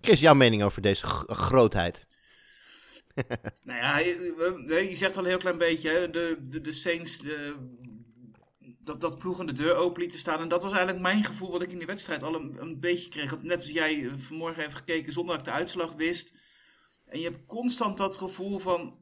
Chris, 0.00 0.20
jouw 0.20 0.34
mening 0.34 0.62
over 0.62 0.82
deze 0.82 1.06
grootheid? 1.26 2.06
Nou 3.62 3.78
ja, 3.78 3.98
je, 3.98 4.90
zegt 4.92 5.16
al 5.16 5.22
een 5.22 5.28
heel 5.28 5.38
klein 5.38 5.58
beetje, 5.58 6.08
de, 6.10 6.38
de, 6.48 6.60
de 6.60 6.72
Saints, 6.72 7.18
de, 7.18 7.56
dat, 8.84 9.00
dat 9.00 9.18
ploegen 9.18 9.46
de 9.46 9.52
deur 9.52 9.74
open 9.74 10.00
lieten 10.00 10.18
staan. 10.18 10.40
En 10.40 10.48
dat 10.48 10.62
was 10.62 10.72
eigenlijk 10.72 11.02
mijn 11.02 11.24
gevoel 11.24 11.50
wat 11.50 11.62
ik 11.62 11.70
in 11.70 11.78
die 11.78 11.86
wedstrijd 11.86 12.22
al 12.22 12.34
een, 12.34 12.56
een 12.60 12.80
beetje 12.80 13.08
kreeg. 13.08 13.42
Net 13.42 13.56
als 13.56 13.70
jij 13.70 14.04
eh, 14.04 14.12
vanmorgen 14.16 14.62
even 14.62 14.76
gekeken 14.76 15.12
zonder 15.12 15.36
dat 15.36 15.46
ik 15.46 15.52
de 15.52 15.58
uitslag 15.58 15.92
wist. 15.92 16.32
En 17.04 17.18
je 17.18 17.24
hebt 17.24 17.46
constant 17.46 17.96
dat 17.96 18.16
gevoel 18.16 18.58
van, 18.58 18.98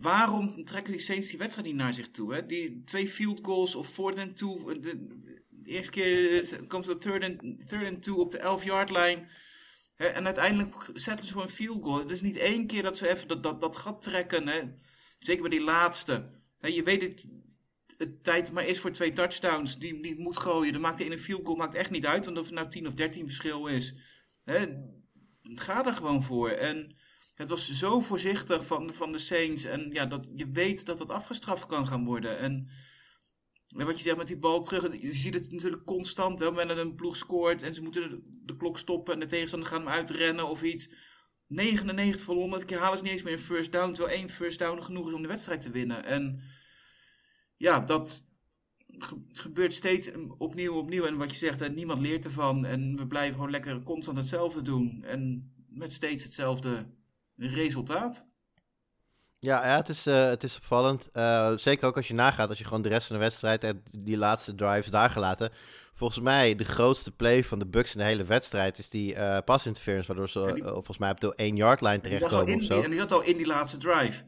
waarom 0.00 0.64
trekken 0.64 0.92
die 0.92 1.02
Saints 1.02 1.28
die 1.28 1.38
wedstrijd 1.38 1.66
niet 1.66 1.76
naar 1.76 1.94
zich 1.94 2.10
toe? 2.10 2.34
Hè? 2.34 2.46
Die 2.46 2.82
twee 2.84 3.08
field 3.08 3.40
goals 3.42 3.74
of 3.74 3.88
fourth 3.88 4.18
and 4.18 4.36
two. 4.36 4.80
De, 4.80 5.06
de 5.48 5.70
eerste 5.70 5.90
keer 5.90 6.40
eh, 6.52 6.58
komt 6.66 6.84
de 6.84 6.98
third 6.98 7.24
and, 7.24 7.68
third 7.68 7.86
and 7.86 8.02
two 8.02 8.16
op 8.16 8.30
de 8.30 8.38
11-yard 8.38 8.90
line. 8.90 9.26
Hè, 9.96 10.06
en 10.06 10.24
uiteindelijk 10.24 10.74
zetten 10.94 11.26
ze 11.26 11.32
voor 11.32 11.42
een 11.42 11.48
field 11.48 11.84
goal. 11.84 11.98
Het 11.98 12.10
is 12.10 12.22
niet 12.22 12.36
één 12.36 12.66
keer 12.66 12.82
dat 12.82 12.96
ze 12.96 13.08
even 13.08 13.28
dat, 13.28 13.42
dat, 13.42 13.60
dat 13.60 13.76
gat 13.76 14.02
trekken. 14.02 14.48
Hè. 14.48 14.60
Zeker 15.18 15.42
bij 15.42 15.50
die 15.50 15.64
laatste. 15.64 16.30
Hè, 16.60 16.68
je 16.68 16.82
weet 16.82 17.02
het, 17.02 17.26
het 18.00 18.24
tijd 18.24 18.52
maar 18.52 18.66
is 18.66 18.80
voor 18.80 18.90
twee 18.90 19.12
touchdowns. 19.12 19.78
Die, 19.78 20.02
die 20.02 20.20
moet 20.20 20.36
gooien. 20.36 20.72
Dan 20.72 20.80
maakt 20.80 20.98
de 20.98 21.04
ene 21.04 21.18
field 21.18 21.46
goal 21.46 21.56
maakt 21.56 21.74
echt 21.74 21.90
niet 21.90 22.06
uit. 22.06 22.24
Want 22.24 22.38
of 22.38 22.44
het 22.44 22.54
nou 22.54 22.68
10 22.68 22.86
of 22.86 22.94
13 22.94 23.26
verschil 23.26 23.66
is. 23.66 23.94
Hè, 24.44 24.66
ga 25.42 25.86
er 25.86 25.94
gewoon 25.94 26.22
voor. 26.22 26.50
En 26.50 26.96
het 27.34 27.48
was 27.48 27.70
zo 27.72 28.00
voorzichtig 28.00 28.66
van, 28.66 28.92
van 28.92 29.12
de 29.12 29.18
Saints. 29.18 29.64
En 29.64 29.90
ja, 29.92 30.06
dat, 30.06 30.26
je 30.34 30.50
weet 30.50 30.86
dat 30.86 30.98
het 30.98 31.10
afgestraft 31.10 31.66
kan 31.66 31.88
gaan 31.88 32.04
worden. 32.04 32.38
En 32.38 32.68
wat 33.68 33.96
je 33.96 34.02
zegt 34.02 34.16
met 34.16 34.26
die 34.26 34.38
bal 34.38 34.62
terug, 34.62 35.00
je 35.00 35.14
ziet 35.14 35.34
het 35.34 35.52
natuurlijk 35.52 35.84
constant. 35.84 36.38
Hè, 36.38 36.66
dat 36.66 36.78
een 36.78 36.94
ploeg 36.94 37.16
scoort 37.16 37.62
en 37.62 37.74
ze 37.74 37.82
moeten 37.82 38.22
de, 38.44 38.56
klok 38.56 38.78
stoppen 38.78 39.14
en 39.14 39.20
de 39.20 39.26
tegenstander 39.26 39.68
gaat 39.68 39.78
hem 39.78 39.88
uitrennen 39.88 40.48
of 40.48 40.62
iets. 40.62 40.88
99 41.46 42.20
van 42.20 42.36
100 42.36 42.64
keer 42.64 42.78
halen 42.78 42.98
ze 42.98 43.04
niet 43.04 43.12
eens 43.12 43.22
meer 43.22 43.32
een 43.32 43.38
first 43.38 43.72
down, 43.72 43.92
terwijl 43.92 44.16
één 44.16 44.30
first 44.30 44.58
down 44.58 44.82
genoeg 44.82 45.08
is 45.08 45.14
om 45.14 45.22
de 45.22 45.28
wedstrijd 45.28 45.60
te 45.60 45.70
winnen. 45.70 46.04
En 46.04 46.42
ja, 47.60 47.80
dat 47.80 48.24
ge- 48.98 49.22
gebeurt 49.32 49.72
steeds 49.72 50.10
opnieuw, 50.38 50.74
opnieuw. 50.74 51.04
En 51.04 51.16
wat 51.16 51.30
je 51.30 51.36
zegt, 51.36 51.60
hè, 51.60 51.68
niemand 51.68 52.00
leert 52.00 52.24
ervan. 52.24 52.64
En 52.66 52.96
we 52.96 53.06
blijven 53.06 53.34
gewoon 53.34 53.50
lekker 53.50 53.82
constant 53.82 54.16
hetzelfde 54.16 54.62
doen. 54.62 55.04
En 55.04 55.52
met 55.68 55.92
steeds 55.92 56.22
hetzelfde 56.22 56.86
resultaat. 57.36 58.28
Ja, 59.38 59.66
ja 59.66 59.76
het, 59.76 59.88
is, 59.88 60.06
eh, 60.06 60.24
het 60.28 60.42
is 60.44 60.56
opvallend. 60.56 61.08
Eh, 61.12 61.52
zeker 61.56 61.86
ook 61.88 61.96
als 61.96 62.08
je 62.08 62.14
nagaat, 62.14 62.48
als 62.48 62.58
je 62.58 62.64
gewoon 62.64 62.82
de 62.82 62.88
rest 62.88 63.06
van 63.06 63.16
de 63.16 63.22
wedstrijd 63.22 63.64
en 63.64 63.82
die 63.90 64.16
laatste 64.16 64.54
drives 64.54 64.90
daar 64.90 65.10
gelaten. 65.10 65.50
Volgens 65.94 66.20
mij 66.20 66.54
de 66.54 66.64
grootste 66.64 67.10
play 67.10 67.44
van 67.44 67.58
de 67.58 67.66
Bucks 67.66 67.92
in 67.92 67.98
de 67.98 68.04
hele 68.06 68.24
wedstrijd 68.24 68.78
is 68.78 68.88
die 68.88 69.14
eh 69.14 69.38
pass 69.44 69.66
interference, 69.66 70.06
waardoor 70.06 70.28
ze 70.28 70.50
die- 70.54 70.62
volgens 70.62 70.98
mij 70.98 71.10
op 71.10 71.20
de 71.20 71.32
1 71.36 71.56
yard 71.56 71.80
line 71.80 72.00
terechtkomen 72.00 72.64
zo. 72.64 72.74
die- 72.74 72.82
en 72.84 72.90
die 72.90 73.00
zat 73.00 73.12
al 73.12 73.22
in 73.22 73.36
die 73.36 73.46
laatste 73.46 73.76
drive. 73.76 74.24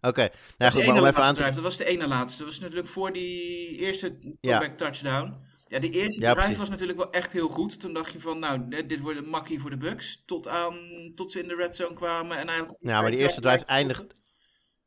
Oké, 0.00 0.28
nou 0.58 0.72
goed, 0.72 0.80
de 0.80 0.86
maar 0.92 1.00
om 1.02 1.06
even 1.08 1.22
aan 1.22 1.34
te... 1.34 1.40
Dat 1.42 1.54
was 1.54 1.76
de 1.76 1.84
ene 1.84 2.06
laatste. 2.08 2.38
Dat 2.42 2.52
was 2.52 2.60
natuurlijk 2.60 2.88
voor 2.88 3.12
die 3.12 3.68
eerste 3.78 4.18
Ja. 4.40 4.58
comeback 4.58 4.76
touchdown. 4.78 5.34
Ja, 5.68 5.78
die 5.78 5.90
eerste 5.90 6.20
Ja, 6.20 6.34
drive 6.34 6.58
was 6.58 6.68
natuurlijk 6.68 6.98
wel 6.98 7.10
echt 7.12 7.32
heel 7.32 7.48
goed. 7.48 7.80
Toen 7.80 7.92
dacht 7.92 8.12
je 8.12 8.20
van, 8.20 8.38
nou, 8.38 8.68
dit 8.86 9.00
wordt 9.00 9.18
een 9.18 9.28
makkie 9.28 9.60
voor 9.60 9.70
de 9.70 9.76
Bucks. 9.76 10.22
Tot, 10.26 10.48
aan, 10.48 10.78
tot 11.14 11.32
ze 11.32 11.40
in 11.42 11.48
de 11.48 11.54
red 11.54 11.76
zone 11.76 11.94
kwamen 11.94 12.38
en 12.38 12.48
eigenlijk... 12.48 12.80
Ja, 12.82 13.00
maar 13.00 13.10
die 13.10 13.20
eerste 13.20 13.40
drive 13.40 13.64
eindigt, 13.64 14.06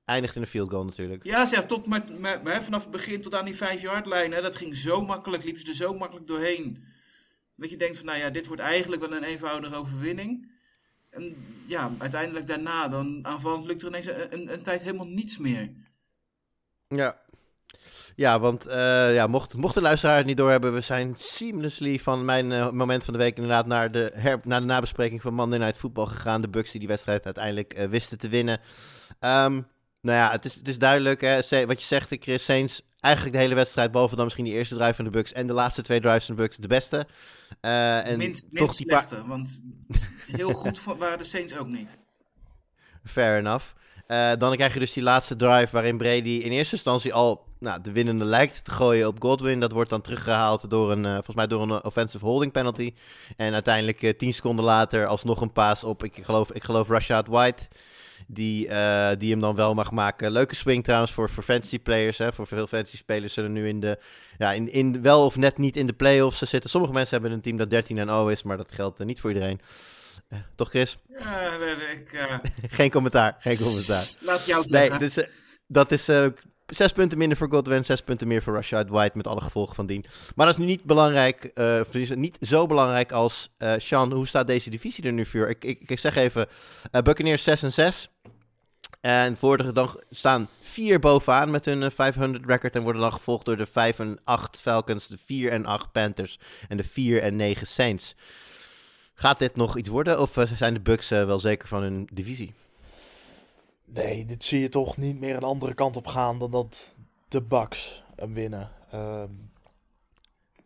eindigt 0.06 0.36
in 0.36 0.42
een 0.42 0.48
field 0.48 0.70
goal 0.70 0.86
natuurlijk. 0.86 1.24
Ja, 1.26 1.46
zeg, 1.46 1.66
tot 1.66 1.88
met, 1.88 2.20
met, 2.20 2.44
met- 2.44 2.64
vanaf 2.64 2.82
het 2.82 2.92
begin 2.92 3.22
tot 3.22 3.36
aan 3.36 3.46
die 3.46 3.56
5-yard 3.56 4.06
lijn. 4.06 4.32
Hè, 4.34 4.42
dat 4.42 4.56
ging 4.56 4.78
zo 4.78 5.02
makkelijk, 5.02 5.44
liepen 5.44 5.62
ze 5.62 5.68
er 5.70 5.76
zo 5.76 5.94
makkelijk 5.94 6.28
doorheen. 6.28 6.84
Dat 7.56 7.70
je 7.70 7.78
denkt 7.78 7.98
van, 7.98 8.06
nou 8.06 8.18
ja, 8.20 8.30
dit 8.30 8.48
wordt 8.48 8.62
eigenlijk 8.62 9.02
wel 9.02 9.14
een 9.18 9.24
eenvoudige 9.24 9.76
overwinning. 9.76 10.52
En 11.10 11.36
ja, 11.66 11.92
uiteindelijk 11.98 12.48
daarna, 12.48 12.88
dan 12.88 13.20
aanvallend 13.22 13.66
lukt 13.66 13.82
er 13.82 13.88
ineens 13.88 14.06
een, 14.06 14.54
een, 14.54 14.62
tijd 14.62 14.82
helemaal 14.82 15.08
niets 15.08 15.38
meer. 15.38 15.70
Ja. 16.88 17.18
Ja, 18.16 18.40
want 18.40 18.66
eh, 18.66 19.14
ja, 19.14 19.28
mocht, 19.28 19.54
mocht 19.54 19.74
de 19.74 19.82
luisteraar 19.82 20.18
het 20.18 20.26
niet 20.26 20.38
doorhebben, 20.38 20.74
we 20.74 20.82
zijn 20.82 21.16
seamlessly 21.18 22.00
van 22.00 22.26
mijn 22.26 22.52
eh, 22.52 22.70
moment 22.70 23.04
van 23.04 23.14
de 23.14 23.20
week 23.20 23.36
inderdaad 23.36 23.66
naar 23.66 23.92
de, 23.92 24.12
her, 24.16 24.40
naar 24.44 24.60
de 24.60 24.66
nabespreking 24.66 25.22
van 25.22 25.34
Monday 25.34 25.60
Night 25.60 25.78
Football 25.78 26.06
gegaan. 26.06 26.42
De 26.42 26.48
Bucks 26.48 26.72
die 26.72 26.80
die 26.80 26.90
wedstrijd 26.90 27.26
uiteindelijk 27.26 27.74
eh, 27.74 27.88
wisten 27.88 28.18
te 28.18 28.30
winnen. 28.30 28.60
Ehm, 29.20 29.54
nou 30.02 30.18
ja, 30.18 30.32
het 30.32 30.46
is, 30.46 30.56
het 30.56 30.68
is 30.68 30.78
duidelijk, 30.78 31.22
hè, 31.22 31.66
wat 31.66 31.80
je 31.80 31.88
zegt, 31.88 32.16
Chris 32.20 32.46
Saints, 32.46 32.82
eigenlijk 33.00 33.36
de 33.36 33.42
hele 33.42 33.56
wedstrijd, 33.56 33.92
behalve 33.92 34.16
dan 34.16 34.24
misschien 34.24 34.46
die 34.46 34.54
eerste 34.54 34.76
drive 34.76 34.94
van 34.94 35.06
de 35.06 35.12
Bucks 35.12 35.32
en 35.32 35.48
de 35.48 35.54
laatste 35.54 35.82
twee 35.82 36.02
drives 36.02 36.26
van 36.26 36.36
de 36.36 36.42
Bucks, 36.42 36.58
de 36.58 36.68
beste. 36.68 37.08
Eh, 37.62 38.08
en 38.08 38.18
minst 38.18 38.42
toch 38.42 38.60
minst 38.60 38.78
die 38.78 38.90
slechte, 38.90 39.28
want 39.28 39.64
heel 40.32 40.52
goed 40.52 40.84
waren 40.84 41.18
de 41.18 41.24
Saints 41.24 41.58
ook 41.58 41.68
niet. 41.68 42.00
Fair 43.04 43.38
enough. 43.38 43.66
Eh, 44.08 44.32
dan 44.38 44.56
krijg 44.56 44.74
je 44.74 44.80
dus 44.80 44.94
die 44.94 45.04
laatste 45.04 45.36
drive 45.36 45.68
waarin 45.72 45.98
Brady 45.98 46.40
in 46.44 46.52
eerste 46.52 46.76
instantie 46.76 47.14
al 47.14 47.48
nou, 47.60 47.82
de 47.82 47.92
winnende 47.92 48.26
lijkt 48.26 48.66
te 48.66 48.72
gooien 48.72 49.08
op 49.08 49.22
Godwin. 49.22 49.60
Dat 49.60 49.72
wordt 49.72 49.90
dan 49.90 50.02
teruggehaald 50.02 50.70
door 50.70 50.92
een, 50.92 51.06
eh, 51.06 51.14
volgens 51.14 51.36
mij 51.36 51.48
door 51.48 51.62
een 51.62 51.84
offensive 51.84 52.26
holding 52.26 52.52
penalty. 52.52 52.94
En 53.38 53.54
uiteindelijk 53.54 54.18
tien 54.18 54.34
seconden 54.34 54.66
later 54.66 55.06
alsnog 55.06 55.42
een 55.42 55.52
paas 55.52 55.84
op, 55.84 56.04
ik 56.04 56.20
geloof, 56.22 56.52
ik 56.52 56.64
geloof 56.64 56.88
Rashad 56.88 57.28
White. 57.28 57.68
Die, 58.32 58.68
eh, 58.68 59.18
die 59.18 59.32
hem 59.32 59.40
dan 59.40 59.56
wel 59.56 59.74
mag 59.74 59.92
maken. 59.92 60.32
Leuke 60.32 60.56
swing 60.56 60.84
trouwens 60.84 61.12
voor, 61.12 61.30
voor 61.30 61.44
fantasy 61.44 61.80
players. 61.80 62.18
Hè. 62.18 62.34
Voor 62.34 62.48
veel 62.48 62.68
fantasy 62.68 62.98
spelers 62.98 63.34
zullen 63.34 63.52
nu 63.52 63.68
in 63.68 63.80
de, 63.80 64.00
ja, 64.38 64.52
in, 64.54 64.72
in, 64.72 65.02
wel 65.02 65.26
of 65.26 65.36
net 65.36 65.58
niet 65.58 65.78
in 65.78 65.88
de 65.88 65.94
playoffs 65.94 66.38
zitten. 66.42 66.70
Sommige 66.70 66.94
mensen 66.94 67.12
hebben 67.12 67.32
een 67.32 67.42
team 67.42 67.58
dat 67.58 67.70
13 67.70 67.98
en 67.98 68.06
0 68.06 68.30
is, 68.32 68.44
maar 68.44 68.58
dat 68.58 68.72
geldt 68.72 69.00
eh, 69.00 69.06
niet 69.06 69.20
voor 69.20 69.30
iedereen. 69.30 69.62
Eh, 70.28 70.40
toch 70.56 70.70
Chris? 70.70 70.96
Ja, 71.08 71.52
ik 71.92 72.28
geen 72.78 72.92
commentaar, 72.92 73.36
geen 73.40 73.58
commentaar. 73.58 74.06
laat 74.20 74.46
jou 74.46 74.62
het 74.62 74.72
Nee, 74.72 74.88
zeggen. 74.88 75.00
dus 75.00 75.28
dat 75.68 75.92
is 75.92 76.08
zes 76.70 76.92
punten 76.92 77.18
minder 77.18 77.38
voor 77.38 77.50
Godwin, 77.50 77.86
zes 77.86 78.02
punten 78.02 78.28
meer 78.28 78.44
voor 78.44 78.54
Rashad 78.54 78.90
White 78.90 79.18
met 79.18 79.28
alle 79.28 79.42
gevolgen 79.42 79.76
van 79.76 79.86
dien. 79.86 80.06
Maar 80.36 80.46
dat 80.46 80.56
is 80.56 80.62
nu 80.62 80.68
niet 80.68 80.84
belangrijk, 80.84 81.44
eh, 81.44 81.80
of 81.88 81.96
is 81.96 82.10
niet 82.10 82.38
zo 82.42 82.68
belangrijk 82.68 83.12
als 83.12 83.50
eh 83.58 83.74
Sean. 83.78 84.12
Hoe 84.12 84.28
staat 84.28 84.48
deze 84.48 84.70
divisie 84.70 85.04
er 85.04 85.14
nu 85.14 85.26
voor? 85.26 85.50
Ik, 85.50 85.66
ik, 85.66 85.90
ik 85.90 86.00
zeg 86.00 86.16
even, 86.16 86.48
eh 86.92 87.02
Buccaneers 87.02 87.44
6 87.44 87.64
en 87.64 87.74
6. 87.74 88.10
En 89.02 89.38
voor 89.38 89.58
de 89.58 89.72
dan 89.72 90.02
staan 90.10 90.50
vier 90.62 91.00
bovenaan 91.00 91.52
met 91.52 91.66
hun 91.66 91.84
eh, 91.84 91.90
500 91.90 92.46
record 92.46 92.76
en 92.76 92.82
worden 92.82 93.02
dan 93.02 93.14
gevolgd 93.14 93.46
door 93.46 93.58
de 93.58 93.66
5 93.66 94.00
en 94.00 94.20
8 94.24 94.62
Falcons, 94.62 95.08
de 95.08 95.18
4 95.26 95.52
en 95.52 95.66
8 95.66 95.92
Panthers 95.92 96.40
en 96.68 96.78
de 96.78 96.84
4 96.84 97.22
en 97.22 97.36
9 97.36 97.68
Saints. 97.68 98.16
Gaat 99.14 99.40
dit 99.40 99.56
nog 99.56 99.78
iets 99.78 99.90
worden 99.90 100.20
of 100.20 100.38
eh, 100.38 100.52
zijn 100.56 100.74
de 100.74 100.80
Bucks 100.80 101.12
eh, 101.12 101.26
wel 101.26 101.40
zeker 101.40 101.68
van 101.68 101.82
hun 101.82 102.08
divisie? 102.14 102.54
Nee, 103.94 104.26
dit 104.26 104.44
zie 104.44 104.60
je 104.60 104.70
toch 104.70 104.98
niet 104.98 105.20
meer 105.20 105.36
een 105.36 105.44
andere 105.44 105.74
kant 105.74 105.98
op 105.98 106.08
gaan 106.08 106.40
dan 106.40 106.52
dat 106.52 106.96
de 107.28 107.42
Bucks 107.42 108.04
hem 108.16 108.34
winnen. 108.34 108.72
Ehm, 108.92 109.32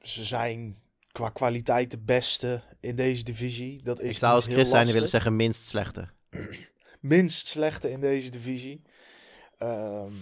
ze 0.02 0.26
zijn 0.26 0.78
qua 1.12 1.30
kwaliteit 1.30 1.92
de 1.92 1.98
beste 1.98 2.64
in 2.80 2.96
deze 2.96 3.24
divisie. 3.24 3.82
Dat 3.84 4.00
is 4.00 4.10
Ik 4.10 4.18
zou 4.18 4.34
als 4.34 4.46
Chris 4.46 4.70
zijn 4.70 4.88
willen 4.88 5.10
zeggen 5.10 5.36
minst 5.36 5.68
slechte. 5.68 6.10
minst 7.00 7.48
slechte 7.48 7.92
in 7.92 8.00
deze 8.00 8.30
divisie. 8.30 8.82
Ehm, 9.58 10.14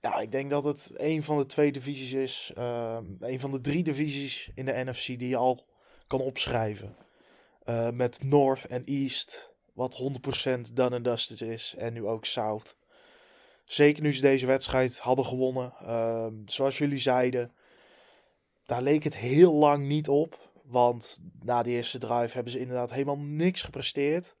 ja, 0.00 0.18
ik 0.20 0.32
denk 0.32 0.50
dat 0.50 0.64
het 0.64 0.92
een 0.96 1.22
van 1.22 1.38
de 1.38 1.46
twee 1.46 1.72
divisies 1.72 2.12
is. 2.12 2.52
ehm, 2.54 3.04
een 3.20 3.40
van 3.40 3.50
de 3.50 3.60
drie 3.60 3.82
divisies 3.82 4.50
in 4.54 4.64
de 4.64 4.84
NFC 4.84 5.06
die 5.06 5.28
je 5.28 5.36
al 5.36 5.66
kan 6.06 6.20
opschrijven. 6.20 6.96
Eh, 7.64 7.90
met 7.90 8.22
North 8.22 8.66
en 8.66 8.84
East, 8.84 9.51
wat 9.72 9.96
100% 10.68 10.72
done 10.72 10.94
and 10.94 11.04
dusted 11.04 11.40
is. 11.40 11.74
En 11.78 11.92
nu 11.92 12.06
ook 12.06 12.24
South. 12.24 12.76
Zeker 13.64 14.02
nu 14.02 14.14
ze 14.14 14.20
deze 14.20 14.46
wedstrijd 14.46 14.98
hadden 14.98 15.24
gewonnen. 15.24 15.72
Ehm, 15.80 16.34
zoals 16.46 16.78
jullie 16.78 16.98
zeiden, 16.98 17.52
daar 18.66 18.82
leek 18.82 19.04
het 19.04 19.16
heel 19.16 19.52
lang 19.52 19.86
niet 19.86 20.08
op. 20.08 20.50
Want 20.62 21.18
na 21.42 21.62
die 21.62 21.76
eerste 21.76 21.98
drive 21.98 22.34
hebben 22.34 22.52
ze 22.52 22.58
inderdaad 22.58 22.90
helemaal 22.90 23.18
niks 23.18 23.62
gepresteerd. 23.62 24.36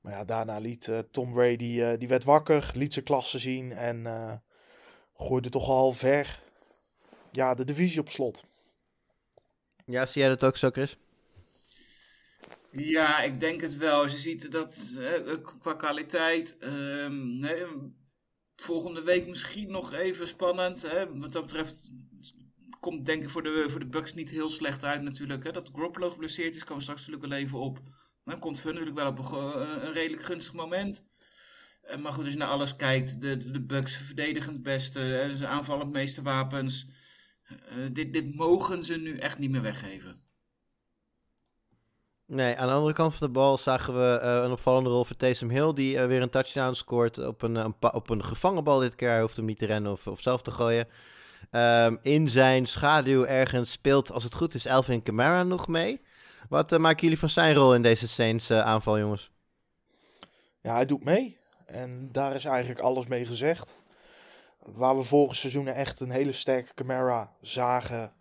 Maar 0.00 0.12
ja, 0.12 0.24
daarna 0.24 0.58
liet 0.58 0.88
eh, 0.88 0.98
Tom 1.10 1.32
Brady, 1.32 1.80
eh, 1.80 1.98
die 1.98 2.08
werd 2.08 2.24
wakker, 2.24 2.70
liet 2.74 2.92
zijn 2.92 3.04
klasse 3.04 3.38
zien 3.38 3.72
en 3.72 4.06
eh, 4.06 4.32
gooide 5.16 5.48
toch 5.48 5.68
al 5.68 5.92
ver 5.92 6.42
ja, 7.32 7.54
de 7.54 7.64
divisie 7.64 8.00
op 8.00 8.08
slot. 8.08 8.44
Ja, 9.84 10.06
zie 10.06 10.20
jij 10.20 10.30
dat 10.30 10.44
ook 10.44 10.56
zo, 10.56 10.70
Chris? 10.70 10.96
Ja, 12.76 13.22
ik 13.22 13.40
denk 13.40 13.60
het 13.60 13.76
wel. 13.76 14.08
Je 14.08 14.18
ziet 14.18 14.52
dat 14.52 14.94
eh, 14.98 15.36
qua 15.58 15.74
kwaliteit. 15.74 16.58
ehm, 16.58 17.38
nee, 17.38 17.64
volgende 18.56 19.02
week 19.02 19.26
misschien 19.26 19.70
nog 19.70 19.92
even 19.92 20.28
spannend. 20.28 20.82
Hè? 20.82 21.18
Wat 21.18 21.32
dat 21.32 21.46
betreft 21.46 21.90
komt 22.80 23.06
denk 23.06 23.22
ik 23.22 23.28
voor 23.28 23.42
de, 23.42 23.66
voor 23.68 23.80
de 23.80 23.86
Bucks 23.86 24.14
niet 24.14 24.30
heel 24.30 24.50
slecht 24.50 24.84
uit 24.84 25.02
natuurlijk. 25.02 25.44
Hè? 25.44 25.52
Dat 25.52 25.70
Garoppolo 25.74 26.10
geblesseerd 26.10 26.56
is, 26.56 26.64
komen 26.64 26.82
straks 26.82 27.06
natuurlijk 27.06 27.32
wel 27.32 27.40
even 27.40 27.58
op. 27.58 27.80
Dan 28.24 28.38
komt 28.38 28.62
hun 28.62 28.72
natuurlijk 28.74 28.98
wel 28.98 29.08
op 29.08 29.18
een, 29.18 29.86
een 29.86 29.92
redelijk 29.92 30.22
gunstig 30.22 30.54
moment. 30.54 31.04
Eh, 31.82 31.98
maar 31.98 32.12
goed, 32.12 32.24
als 32.24 32.32
je 32.32 32.38
naar 32.38 32.48
alles 32.48 32.76
kijkt, 32.76 33.20
de, 33.20 33.50
de 33.50 33.60
Bucks 33.60 33.96
verdedigend 33.96 34.62
beste, 34.62 34.98
hè, 34.98 35.36
ze 35.36 35.46
aanvallend 35.46 35.92
meeste 35.92 36.22
wapens. 36.22 36.86
Eh, 37.44 37.76
dit, 37.92 38.12
dit 38.12 38.34
mogen 38.34 38.84
ze 38.84 38.96
nu 38.96 39.16
echt 39.16 39.38
niet 39.38 39.50
meer 39.50 39.62
weggeven. 39.62 40.23
Nee, 42.26 42.56
aan 42.56 42.66
de 42.68 42.74
andere 42.74 42.92
kant 42.94 43.14
van 43.14 43.26
de 43.26 43.32
bal 43.32 43.58
zagen 43.58 43.94
we 43.94 44.18
eh, 44.18 44.40
een 44.42 44.50
opvallende 44.52 44.90
rol 44.90 45.04
voor 45.04 45.16
Taysom 45.16 45.50
Hill, 45.50 45.72
die 45.72 45.98
eh, 45.98 46.06
weer 46.06 46.22
een 46.22 46.30
touchdown 46.30 46.74
scoort 46.74 47.26
op 47.26 47.42
een, 47.42 47.78
pa- 47.78 47.92
op 47.94 48.10
een 48.10 48.24
gevangen 48.24 48.64
bal 48.64 48.78
dit 48.78 48.94
keer. 48.94 49.08
Hij 49.10 49.20
hoeft 49.20 49.36
hem 49.36 49.44
niet 49.44 49.58
te 49.58 49.66
rennen 49.66 49.92
of, 49.92 50.06
of 50.06 50.20
zelf 50.22 50.42
te 50.42 50.50
gooien. 50.50 50.88
Ehm, 51.50 51.96
in 52.02 52.28
zijn 52.28 52.66
schaduw 52.66 53.24
ergens 53.24 53.70
speelt, 53.70 54.12
als 54.12 54.24
het 54.24 54.34
goed 54.34 54.54
is, 54.54 54.66
Alvin 54.66 55.02
Kamara 55.02 55.42
nog 55.42 55.68
mee. 55.68 56.00
Wat 56.48 56.72
eh, 56.72 56.78
maken 56.78 57.02
jullie 57.02 57.18
van 57.18 57.28
zijn 57.28 57.54
rol 57.54 57.74
in 57.74 57.82
deze 57.82 58.08
Saints 58.08 58.50
eh, 58.50 58.60
aanval, 58.60 58.98
jongens? 58.98 59.30
Ja, 60.60 60.74
hij 60.74 60.86
doet 60.86 61.04
mee. 61.04 61.38
En 61.66 62.08
daar 62.12 62.34
is 62.34 62.44
eigenlijk 62.44 62.80
alles 62.80 63.06
mee 63.06 63.26
gezegd. 63.26 63.78
Waar 64.72 64.96
we 64.96 65.02
vorige 65.02 65.34
seizoenen 65.34 65.74
echt 65.74 66.00
een 66.00 66.10
hele 66.10 66.32
sterke 66.32 66.74
Camara 66.74 67.32
zagen, 67.40 68.12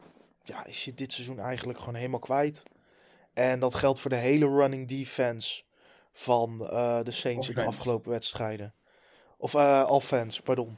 ja, 0.43 0.65
is 0.65 0.85
je 0.85 0.93
dit 0.93 1.11
seizoen 1.11 1.39
eigenlijk 1.39 1.79
gewoon 1.79 1.95
helemaal 1.95 2.19
kwijt. 2.19 2.63
En 3.33 3.59
dat 3.59 3.75
geldt 3.75 3.99
voor 3.99 4.09
de 4.09 4.15
hele 4.15 4.45
running 4.47 4.87
defense 4.87 5.63
van 6.13 6.67
eh, 6.69 7.03
de 7.03 7.11
Saints 7.11 7.47
in 7.49 7.55
de 7.55 7.61
afgelopen 7.67 8.11
wedstrijden. 8.11 8.73
Of 9.37 9.53
eh 9.53 9.85
offense, 9.89 10.41
pardon. 10.41 10.77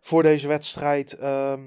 Voor 0.00 0.22
deze 0.22 0.48
wedstrijd, 0.48 1.12
ehm, 1.12 1.62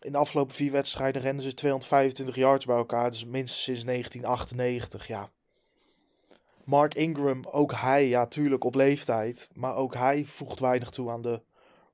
in 0.00 0.12
de 0.12 0.18
afgelopen 0.18 0.54
vier 0.54 0.72
wedstrijden 0.72 1.22
rennen 1.22 1.42
ze 1.42 1.54
225 1.54 2.36
yards 2.36 2.64
bij 2.64 2.76
elkaar. 2.76 3.10
Dus 3.10 3.24
minstens 3.24 3.62
sinds 3.62 3.84
1998, 3.84 5.06
ja. 5.06 5.30
Mark 6.64 6.94
Ingram, 6.94 7.44
ook 7.50 7.72
hij, 7.74 8.08
ja, 8.08 8.26
tuurlijk 8.26 8.64
op 8.64 8.74
leeftijd. 8.74 9.48
Maar 9.52 9.76
ook 9.76 9.94
hij 9.94 10.24
voegt 10.24 10.60
weinig 10.60 10.90
toe 10.90 11.10
aan 11.10 11.22
de 11.22 11.42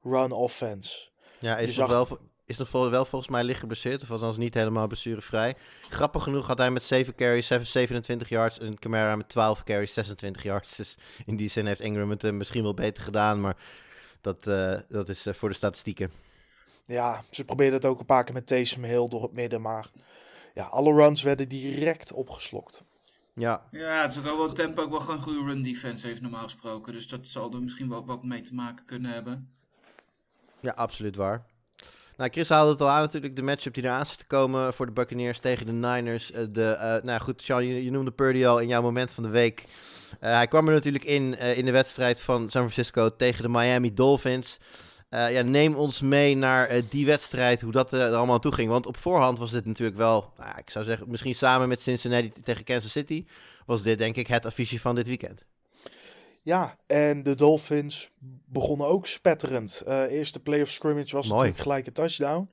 run 0.03 0.33
offense. 0.33 1.09
Ja, 1.39 1.59
Je 1.59 1.67
is 1.67 1.75
zag- 1.75 1.89
wel, 1.91 2.19
is 2.47 2.59
nog 2.59 2.69
vol- 2.69 2.91
wel 2.91 3.05
volgens 3.05 3.31
mij 3.31 3.45
licht 3.45 3.61
geblesseerd. 3.61 4.03
Of 4.03 4.11
althans 4.11 4.37
niet 4.37 4.55
helemaal 4.55 4.87
blessurevrij. 4.87 5.57
Grappig 5.89 6.23
genoeg 6.23 6.47
had 6.47 6.59
hij 6.59 6.71
met 6.71 6.83
7 6.83 7.15
carries 7.15 7.47
7 7.47 7.67
27 7.67 8.29
yards. 8.29 8.59
En 8.59 8.79
Camara 8.79 9.17
met 9.17 9.29
12 9.29 9.63
carries 9.65 9.93
26 9.93 10.43
yards. 10.43 10.77
Dus 10.77 10.97
in 11.27 11.37
die 11.37 11.49
zin 11.49 11.67
heeft 11.67 11.81
Ingram 11.81 12.11
het 12.11 12.25
eh, 12.25 12.33
misschien 12.33 12.63
wel 12.63 12.75
beter 12.75 13.03
gedaan. 13.05 13.41
Maar 13.41 13.57
dat, 14.21 14.47
eh, 14.47 14.79
dat 14.89 15.09
is 15.09 15.27
eh, 15.27 15.35
voor 15.35 15.49
de 15.49 15.55
statistieken. 15.55 16.13
Ja, 16.87 17.23
ze 17.31 17.45
probeerden 17.45 17.75
het 17.75 17.85
ook 17.87 17.99
een 18.01 18.07
paar 18.07 18.25
keer 18.25 18.35
met 18.35 18.47
Taysom 18.47 18.85
Hill 18.85 19.09
door 19.09 19.23
het 19.23 19.33
midden, 19.33 19.61
maar 19.61 19.91
ja, 20.55 20.65
alle 20.65 20.95
runs 20.95 21.23
werden 21.23 21.49
direct 21.49 22.13
opgeslokt. 22.13 22.83
Ja, 23.35 23.69
Ja, 23.71 24.03
het 24.03 24.11
is 24.11 24.19
ook 24.19 24.25
wel 24.25 24.53
tempo 24.53 24.83
ook 24.83 24.91
wel 24.91 25.01
gewoon 25.01 25.17
een 25.17 25.23
goede 25.23 25.43
run 25.45 25.63
defense 25.63 26.07
heeft 26.07 26.21
normaal 26.21 26.43
gesproken. 26.43 26.93
Dus 26.93 27.09
dat 27.09 27.27
zal 27.27 27.53
er 27.53 27.63
misschien 27.63 27.89
wel 27.89 28.05
wat 28.05 28.25
mee 28.25 28.41
te 28.41 28.55
maken 28.55 28.85
kunnen 28.85 29.13
hebben. 29.13 29.51
ja, 30.61 30.73
absoluut 30.73 31.17
waar. 31.17 31.45
Nou, 32.17 32.31
Chris 32.31 32.49
haalde 32.49 32.71
het 32.71 32.81
al 32.81 32.89
aan 32.89 33.01
natuurlijk, 33.01 33.37
de 33.37 33.43
matchup 33.43 33.75
die 33.75 33.85
eraan 33.85 34.07
zit 34.07 34.19
te 34.19 34.27
komen 34.27 34.75
voor 34.75 34.87
de 34.87 34.93
Buccaneers 34.93 35.39
tegen 35.39 35.67
de 35.67 35.73
Niners. 35.73 36.33
Eh, 36.33 36.45
de, 36.51 36.71
eh, 36.71 37.03
nou 37.03 37.21
goed, 37.21 37.43
Sean, 37.43 37.67
je, 37.67 37.91
noemde 37.91 38.11
Purdy 38.11 38.47
al 38.47 38.59
in 38.59 38.69
jouw 38.69 38.83
moment 38.83 39.13
van 39.13 39.23
de 39.23 39.29
week. 39.29 39.65
Eh, 40.21 40.33
hij 40.33 40.47
kwam 40.47 40.69
er 40.69 40.75
natuurlijk 40.75 41.05
in 41.05 41.39
in 41.39 41.65
de 41.65 41.71
wedstrijd 41.71 42.21
van 42.21 42.51
San 42.51 42.71
Francisco 42.71 43.17
tegen 43.17 43.43
de 43.43 43.49
Miami 43.49 43.95
Dolphins. 43.95 44.59
Ja, 45.11 45.43
neem 45.43 45.75
ons 45.75 46.01
mee 46.01 46.37
naar 46.37 46.81
die 46.89 47.07
wedstrijd, 47.07 47.61
hoe 47.61 47.73
dat 47.73 47.93
er 47.93 48.15
allemaal 48.15 48.35
aan 48.35 48.41
toe 48.41 48.55
ging. 48.55 48.69
Want 48.71 48.87
op 48.87 48.97
voorhand 48.97 49.39
was 49.39 49.51
dit 49.51 49.67
natuurlijk 49.67 49.97
wel, 49.99 50.33
nou, 50.39 50.59
ik 50.59 50.71
zou 50.71 50.85
zeggen, 50.85 51.11
misschien 51.11 51.35
samen 51.35 51.69
met 51.69 51.81
Cincinnati 51.81 52.33
tegen 52.45 52.65
Kansas 52.65 52.91
City, 52.91 53.27
was 53.67 53.83
dit 53.83 53.99
denk 53.99 54.17
ik 54.17 54.27
het 54.27 54.47
affiche 54.47 54.81
van 54.81 54.95
dit 54.95 55.07
weekend. 55.07 55.45
Ja, 56.45 56.77
en 56.87 57.23
de 57.23 57.35
Dolphins 57.35 58.11
begonnen 58.47 58.87
ook 58.87 59.07
spetterend. 59.07 59.83
Eh 59.87 60.13
eerste 60.13 60.41
playoff 60.41 60.71
scrimmage 60.71 61.15
was 61.15 61.27
Mooi. 61.27 61.35
natuurlijk 61.35 61.63
gelijk 61.63 61.87
een 61.87 61.93
touchdown. 61.93 62.51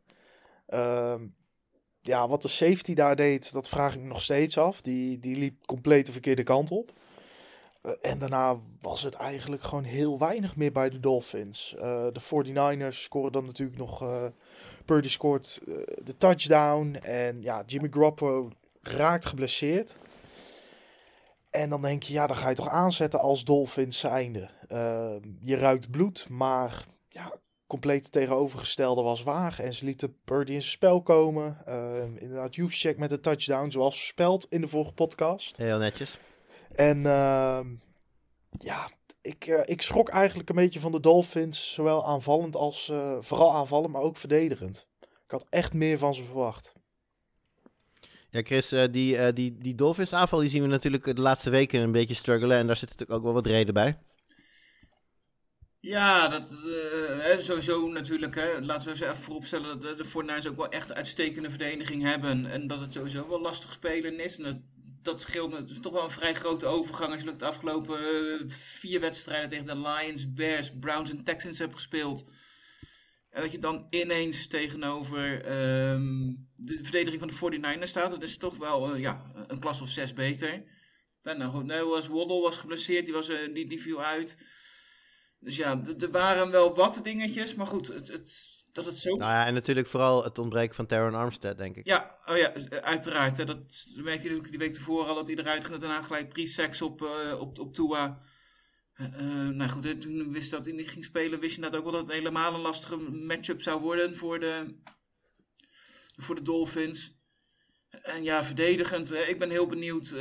Ehm, 0.68 1.28
ja, 2.02 2.28
wat 2.28 2.42
de 2.42 2.48
safety 2.48 2.94
daar 2.94 3.16
deed, 3.16 3.54
dat 3.54 3.70
vraag 3.70 3.94
ik 3.94 4.02
me 4.02 4.08
nog 4.08 4.22
steeds 4.22 4.58
af. 4.58 4.82
Die, 4.82 5.20
die 5.20 5.36
liep 5.36 5.66
compleet 5.66 6.06
de 6.06 6.12
verkeerde 6.12 6.44
kant 6.44 6.72
op. 6.72 6.92
Eh, 7.82 7.92
en 8.02 8.20
daarna 8.20 8.60
was 8.82 9.04
het 9.04 9.14
eigenlijk 9.14 9.64
gewoon 9.64 9.84
heel 9.84 10.20
weinig 10.20 10.56
meer 10.56 10.72
bij 10.72 10.90
de 10.90 11.00
Dolphins. 11.00 11.76
Eh, 11.76 12.08
de 12.12 12.22
49ers 12.22 13.04
scoren 13.04 13.32
dan 13.32 13.46
natuurlijk 13.46 13.78
nog... 13.78 14.30
Purdy 14.86 15.10
scoort 15.10 15.62
de 16.04 16.18
touchdown. 16.18 16.94
En 16.96 17.42
ja, 17.42 17.64
Jimmy 17.66 17.88
Garoppolo 17.92 18.50
raakt 18.82 19.26
geblesseerd. 19.26 19.98
En 21.52 21.70
dan 21.70 21.82
denk 21.82 22.04
je, 22.04 22.14
ja, 22.14 22.28
dan 22.28 22.36
ga 22.36 22.50
je 22.50 22.56
toch 22.56 22.70
aanzetten 22.70 23.20
als 23.20 23.44
Dolphins 23.44 24.00
zijnde. 24.00 24.50
Ehm, 24.68 25.20
je 25.40 25.56
ruikt 25.56 25.92
bloed, 25.92 26.30
maar 26.30 26.86
ja, 27.10 27.34
compleet 27.68 28.12
tegenovergestelde 28.12 29.02
was 29.02 29.24
waar. 29.24 29.60
En 29.60 29.74
ze 29.74 29.86
lieten 29.86 30.18
Purdy 30.24 30.52
in 30.52 30.62
zijn 30.62 30.72
spel 30.72 31.02
komen. 31.02 31.58
Ehm, 31.66 32.16
inderdaad, 32.16 32.56
check 32.56 32.98
met 32.98 33.10
de 33.10 33.20
touchdown, 33.20 33.70
zoals 33.70 33.96
voorspeld 33.96 34.46
in 34.50 34.62
de 34.62 34.68
vorige 34.68 34.94
podcast. 34.94 35.58
Heel 35.58 35.78
netjes. 35.78 36.20
En 36.76 37.06
ehm, 37.06 37.68
ja, 38.60 38.90
ik, 39.22 39.48
eh, 39.48 39.62
ik 39.64 39.82
schrok 39.82 40.10
eigenlijk 40.10 40.50
een 40.50 40.56
beetje 40.56 40.80
van 40.80 40.92
de 40.92 41.00
Dolphins. 41.00 41.74
Zowel 41.74 42.08
aanvallend 42.08 42.56
als, 42.56 42.90
eh, 42.90 43.18
vooral 43.20 43.54
aanvallend, 43.54 43.94
maar 43.94 44.02
ook 44.02 44.18
verdedigend. 44.18 44.88
Ik 45.02 45.32
had 45.32 45.46
echt 45.50 45.74
meer 45.74 45.98
van 45.98 46.14
ze 46.14 46.24
verwacht. 46.24 46.74
Ja, 48.32 48.42
Chris, 48.42 48.72
eh, 48.72 48.84
die, 48.92 49.18
eh, 49.18 49.34
die, 49.34 49.58
die 49.58 49.76
Dolphins 49.76 50.14
aanval 50.14 50.40
die 50.40 50.50
zien 50.50 50.62
we 50.62 50.68
natuurlijk 50.68 51.16
de 51.16 51.22
laatste 51.22 51.50
weken 51.50 51.82
een 51.82 51.92
beetje 51.92 52.14
struggelen. 52.14 52.58
En 52.58 52.68
daar 52.68 52.78
zit 52.78 52.90
natuurlijk 52.90 53.18
ook 53.18 53.24
wel 53.24 53.34
wat 53.34 53.46
reden 53.46 53.74
bij. 53.74 53.98
Ja, 55.80 56.28
dat 56.28 56.52
eh, 57.24 57.40
sowieso 57.40 57.88
natuurlijk. 57.88 58.36
Hè, 58.36 58.60
laten 58.62 58.86
we 58.86 58.92
eens 58.92 59.02
even 59.02 59.16
vooropstellen 59.16 59.80
dat 59.80 59.98
de, 59.98 60.06
49ers 60.06 60.48
ook 60.48 60.56
wel 60.56 60.70
echt 60.70 60.90
een 60.90 60.96
uitstekende 60.96 61.50
verdediging 61.50 62.04
hebben. 62.04 62.46
En 62.46 62.68
dat 62.68 62.80
het 62.80 62.94
sowieso 62.94 63.30
wel 63.30 63.42
lastig 63.42 63.72
spelen 63.72 64.20
is. 64.20 64.38
En 64.38 64.44
dat, 64.44 64.58
dat 65.02 65.22
scheelt. 65.22 65.56
Het 65.56 65.70
is 65.70 65.80
toch 65.80 65.94
wel 65.94 66.04
een 66.04 66.10
vrij 66.10 66.34
grote 66.34 66.66
overgang 66.66 67.12
als 67.12 67.22
je 67.22 67.36
de 67.36 67.46
afgelopen 67.46 68.00
vier 68.50 69.00
wedstrijden 69.00 69.50
tegen 69.50 69.66
de 69.66 69.78
Lions, 69.78 70.34
Bears, 70.34 70.72
Browns 70.80 71.12
en 71.12 71.24
Texans 71.24 71.60
hebt 71.60 71.74
gespeeld. 71.74 72.26
En 73.32 73.42
dat 73.42 73.52
je 73.52 73.60
dan 73.60 73.88
ineens 73.90 74.48
tegenover 74.48 75.46
ehm, 75.46 76.34
de 76.56 76.80
verdediging 76.82 77.32
van 77.32 77.52
de 77.52 77.60
49ers 77.60 77.84
staat. 77.84 78.12
Dat 78.12 78.24
is 78.24 78.38
toch 78.38 78.58
wel 78.58 78.94
eh, 78.94 79.00
ja, 79.00 79.26
een 79.48 79.60
klas 79.60 79.82
of 79.82 79.90
zes 79.90 80.14
beter. 80.14 80.64
Daarna 81.22 81.48
goed, 81.48 81.66
nee, 81.66 81.84
was 81.84 82.08
Waddle 82.08 82.42
was 82.42 82.58
geblesseerd, 82.58 83.06
die, 83.06 83.14
was, 83.14 83.30
eh, 83.30 83.54
die, 83.54 83.68
die 83.68 83.82
viel 83.82 84.04
uit. 84.04 84.38
Dus 85.40 85.56
ja, 85.56 85.82
er 86.00 86.12
waren 86.12 86.52
wel 86.52 86.76
wat 86.76 87.00
dingetjes, 87.04 87.56
maar 87.56 87.68
goed, 87.68 87.88
het, 87.88 88.08
het, 88.08 88.52
dat 88.72 88.86
het 88.86 89.00
zo... 89.00 89.16
Nou 89.16 89.32
ja, 89.32 89.46
en 89.46 89.54
natuurlijk 89.54 89.88
vooral 89.88 90.24
het 90.24 90.40
ontbreken 90.40 90.76
van 90.76 90.86
Terron 90.86 91.16
Armstead, 91.16 91.58
denk 91.58 91.76
ik. 91.76 91.86
Ja, 91.86 92.18
oh 92.26 92.38
ja, 92.38 92.54
eh, 92.54 92.78
uiteraard. 92.78 93.38
Hè, 93.38 93.46
dat 93.46 93.58
merk 93.96 94.18
je 94.18 94.24
natuurlijk 94.24 94.50
die 94.50 94.60
week 94.60 94.74
tevoren 94.74 95.08
al 95.08 95.16
dat 95.16 95.28
hij 95.28 95.36
eruit 95.36 95.64
ging. 95.64 95.74
en 95.74 95.80
Daarna 95.80 96.02
gelijk 96.02 96.34
drie 96.34 96.48
sacks 96.48 96.82
op, 96.82 97.02
eh, 97.02 97.40
op, 97.40 97.60
op 97.60 97.74
Tua. 97.74 98.20
Eh, 99.02 99.20
eh, 99.20 99.56
nou 99.56 99.70
goed, 99.70 100.02
toen 100.02 100.32
wist 100.32 100.52
dat 100.52 100.66
hij 100.66 100.84
ging 100.84 101.06
spelen, 101.06 101.40
wist 101.40 101.56
je 101.56 101.56
inderdaad 101.56 101.80
ook 101.80 101.92
wel 101.92 102.00
dat 102.00 102.08
het 102.08 102.18
helemaal 102.18 102.54
een 102.54 102.62
lastige 102.62 102.98
matchup 102.98 103.62
zou 103.62 103.82
worden 103.82 104.16
voor 104.16 104.40
de, 104.40 104.76
voor 106.16 106.36
de 106.36 106.42
Dolphins. 106.42 107.20
En 107.90 108.24
ja, 108.24 108.44
verdedigend. 108.44 109.12
eh, 109.12 109.30
ik 109.30 109.40
ben 109.40 109.50
heel 109.50 109.68
benieuwd 109.68 110.16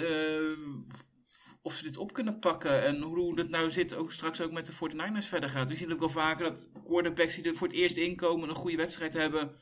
of 1.62 1.74
ze 1.74 1.82
dit 1.82 1.96
op 1.96 2.12
kunnen 2.12 2.38
pakken. 2.38 2.82
En 2.82 3.00
hoe 3.00 3.38
het 3.38 3.48
nou 3.48 3.70
zit, 3.70 3.94
ook 3.94 4.12
straks 4.12 4.40
ook 4.40 4.52
met 4.52 4.66
de 4.66 4.72
49ers 4.72 5.28
verder 5.28 5.50
gaat. 5.50 5.68
We 5.68 5.76
zien 5.76 5.92
ook 5.92 5.98
wel 5.98 6.08
vaker 6.08 6.44
dat 6.44 6.70
quarterbacks 6.84 7.34
die 7.34 7.44
er 7.44 7.54
voor 7.54 7.66
het 7.66 7.76
eerst 7.76 7.96
inkomen 7.96 8.48
een 8.48 8.54
goede 8.54 8.76
wedstrijd 8.76 9.12
hebben. 9.12 9.56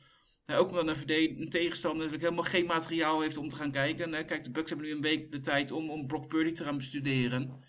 Ook 0.45 0.69
omdat 0.69 1.03
een, 1.05 1.49
tegenstander 1.49 1.97
natuurlijk 1.97 2.23
helemaal 2.23 2.51
geen 2.51 2.65
materiaal 2.65 3.21
heeft 3.21 3.37
om 3.37 3.49
te 3.49 3.55
gaan 3.55 3.71
kijken. 3.71 4.13
En, 4.13 4.25
kijk, 4.25 4.43
de 4.43 4.51
Bucks 4.51 4.69
hebben 4.69 4.87
nu 4.87 4.93
een 4.93 5.01
week 5.01 5.31
de 5.31 5.39
tijd 5.39 5.71
om, 5.71 5.89
om 5.89 6.07
Brock 6.07 6.27
Purdy 6.27 6.51
te 6.51 6.63
gaan 6.63 6.77
bestuderen. 6.77 7.63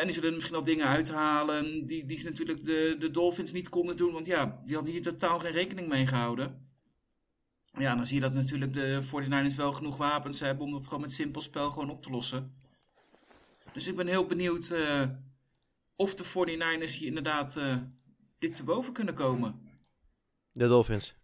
En 0.00 0.04
die 0.04 0.14
zullen 0.14 0.28
er 0.28 0.34
misschien 0.34 0.56
al 0.56 0.62
dingen 0.62 0.86
uithalen 0.86 1.86
die, 1.86 2.06
die 2.06 2.24
natuurlijk 2.24 2.64
de, 2.64 2.96
de 2.98 3.10
Dolphins 3.10 3.52
niet 3.52 3.68
konden 3.68 3.96
doen. 3.96 4.12
Want 4.12 4.26
ja, 4.26 4.60
die 4.64 4.74
hadden 4.74 4.92
hier 4.92 5.02
totaal 5.02 5.38
geen 5.38 5.52
rekening 5.52 5.88
mee 5.88 6.06
gehouden. 6.06 6.70
Ja, 7.78 7.94
dan 7.94 8.06
zie 8.06 8.14
je 8.14 8.20
dat 8.20 8.34
natuurlijk 8.34 8.72
de 8.74 9.02
49ers 9.02 9.56
wel 9.56 9.72
genoeg 9.72 9.96
wapens 9.96 10.40
hebben 10.40 10.64
om 10.64 10.72
dat 10.72 10.84
gewoon 10.86 11.00
met 11.00 11.12
simpel 11.12 11.40
spel 11.40 11.70
gewoon 11.70 11.90
op 11.90 12.02
te 12.02 12.10
lossen. 12.10 12.56
Dus 13.72 13.86
ik 13.86 13.96
ben 13.96 14.06
heel 14.06 14.26
benieuwd 14.26 14.70
eh, 14.70 15.08
of 15.96 16.14
de 16.14 16.24
49ers 16.24 16.98
hier 16.98 17.08
inderdaad 17.08 17.56
eh, 17.56 17.76
dit 18.38 18.56
te 18.56 18.64
boven 18.64 18.92
kunnen 18.92 19.14
komen. 19.14 19.60
De 20.52 20.68
Dolphins. 20.68 21.14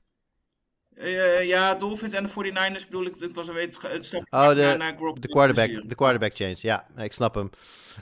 Eh, 0.98 1.46
ja, 1.46 1.74
Dolphins 1.74 2.12
en 2.12 2.22
de 2.22 2.28
49ers 2.28 2.84
bedoel 2.84 3.04
ik, 3.04 3.16
ik 3.16 3.34
was 3.34 3.48
een 3.48 3.54
weet, 3.54 3.82
het 3.82 4.04
stap 4.04 4.26
Oh, 4.30 4.48
de, 4.48 4.74
naar, 4.78 4.96
de, 4.96 5.28
quarterback, 5.28 5.88
de 5.88 5.94
quarterback 5.94 6.34
change. 6.34 6.56
Ja, 6.60 6.86
ik 6.96 7.12
snap 7.12 7.34
hem. 7.34 7.50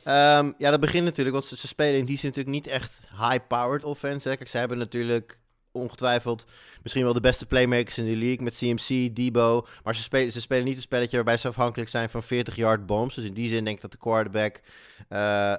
Ehm, 0.04 0.52
ja, 0.58 0.70
dat 0.70 0.80
begint 0.80 1.04
natuurlijk, 1.04 1.36
want 1.36 1.46
ze, 1.46 1.56
ze 1.56 1.66
spelen 1.66 1.98
in 1.98 2.04
die 2.04 2.18
zin 2.18 2.28
natuurlijk 2.28 2.56
niet 2.56 2.66
echt 2.66 3.08
high-powered 3.10 3.84
offense. 3.84 4.28
Hè. 4.28 4.36
Kijk, 4.36 4.48
ze 4.48 4.58
hebben 4.58 4.78
natuurlijk 4.78 5.38
ongetwijfeld 5.72 6.46
misschien 6.82 7.04
wel 7.04 7.12
de 7.12 7.20
beste 7.20 7.46
playmakers 7.46 7.98
in 7.98 8.04
de 8.06 8.16
league 8.16 8.42
met 8.42 8.56
CMC, 8.56 9.16
Debo. 9.16 9.66
Maar 9.84 9.96
ze 9.96 10.02
spelen, 10.02 10.32
ze 10.32 10.40
spelen 10.40 10.64
niet 10.64 10.76
een 10.76 10.82
spelletje 10.82 11.16
waarbij 11.16 11.36
ze 11.36 11.48
afhankelijk 11.48 11.90
zijn 11.90 12.10
van 12.10 12.22
40-yard 12.24 12.86
bombs. 12.86 13.14
Dus 13.14 13.24
in 13.24 13.34
die 13.34 13.48
zin 13.48 13.64
denk 13.64 13.76
ik 13.76 13.82
dat 13.82 13.92
de 13.92 13.98
quarterback... 13.98 14.60
eh, 15.08 15.54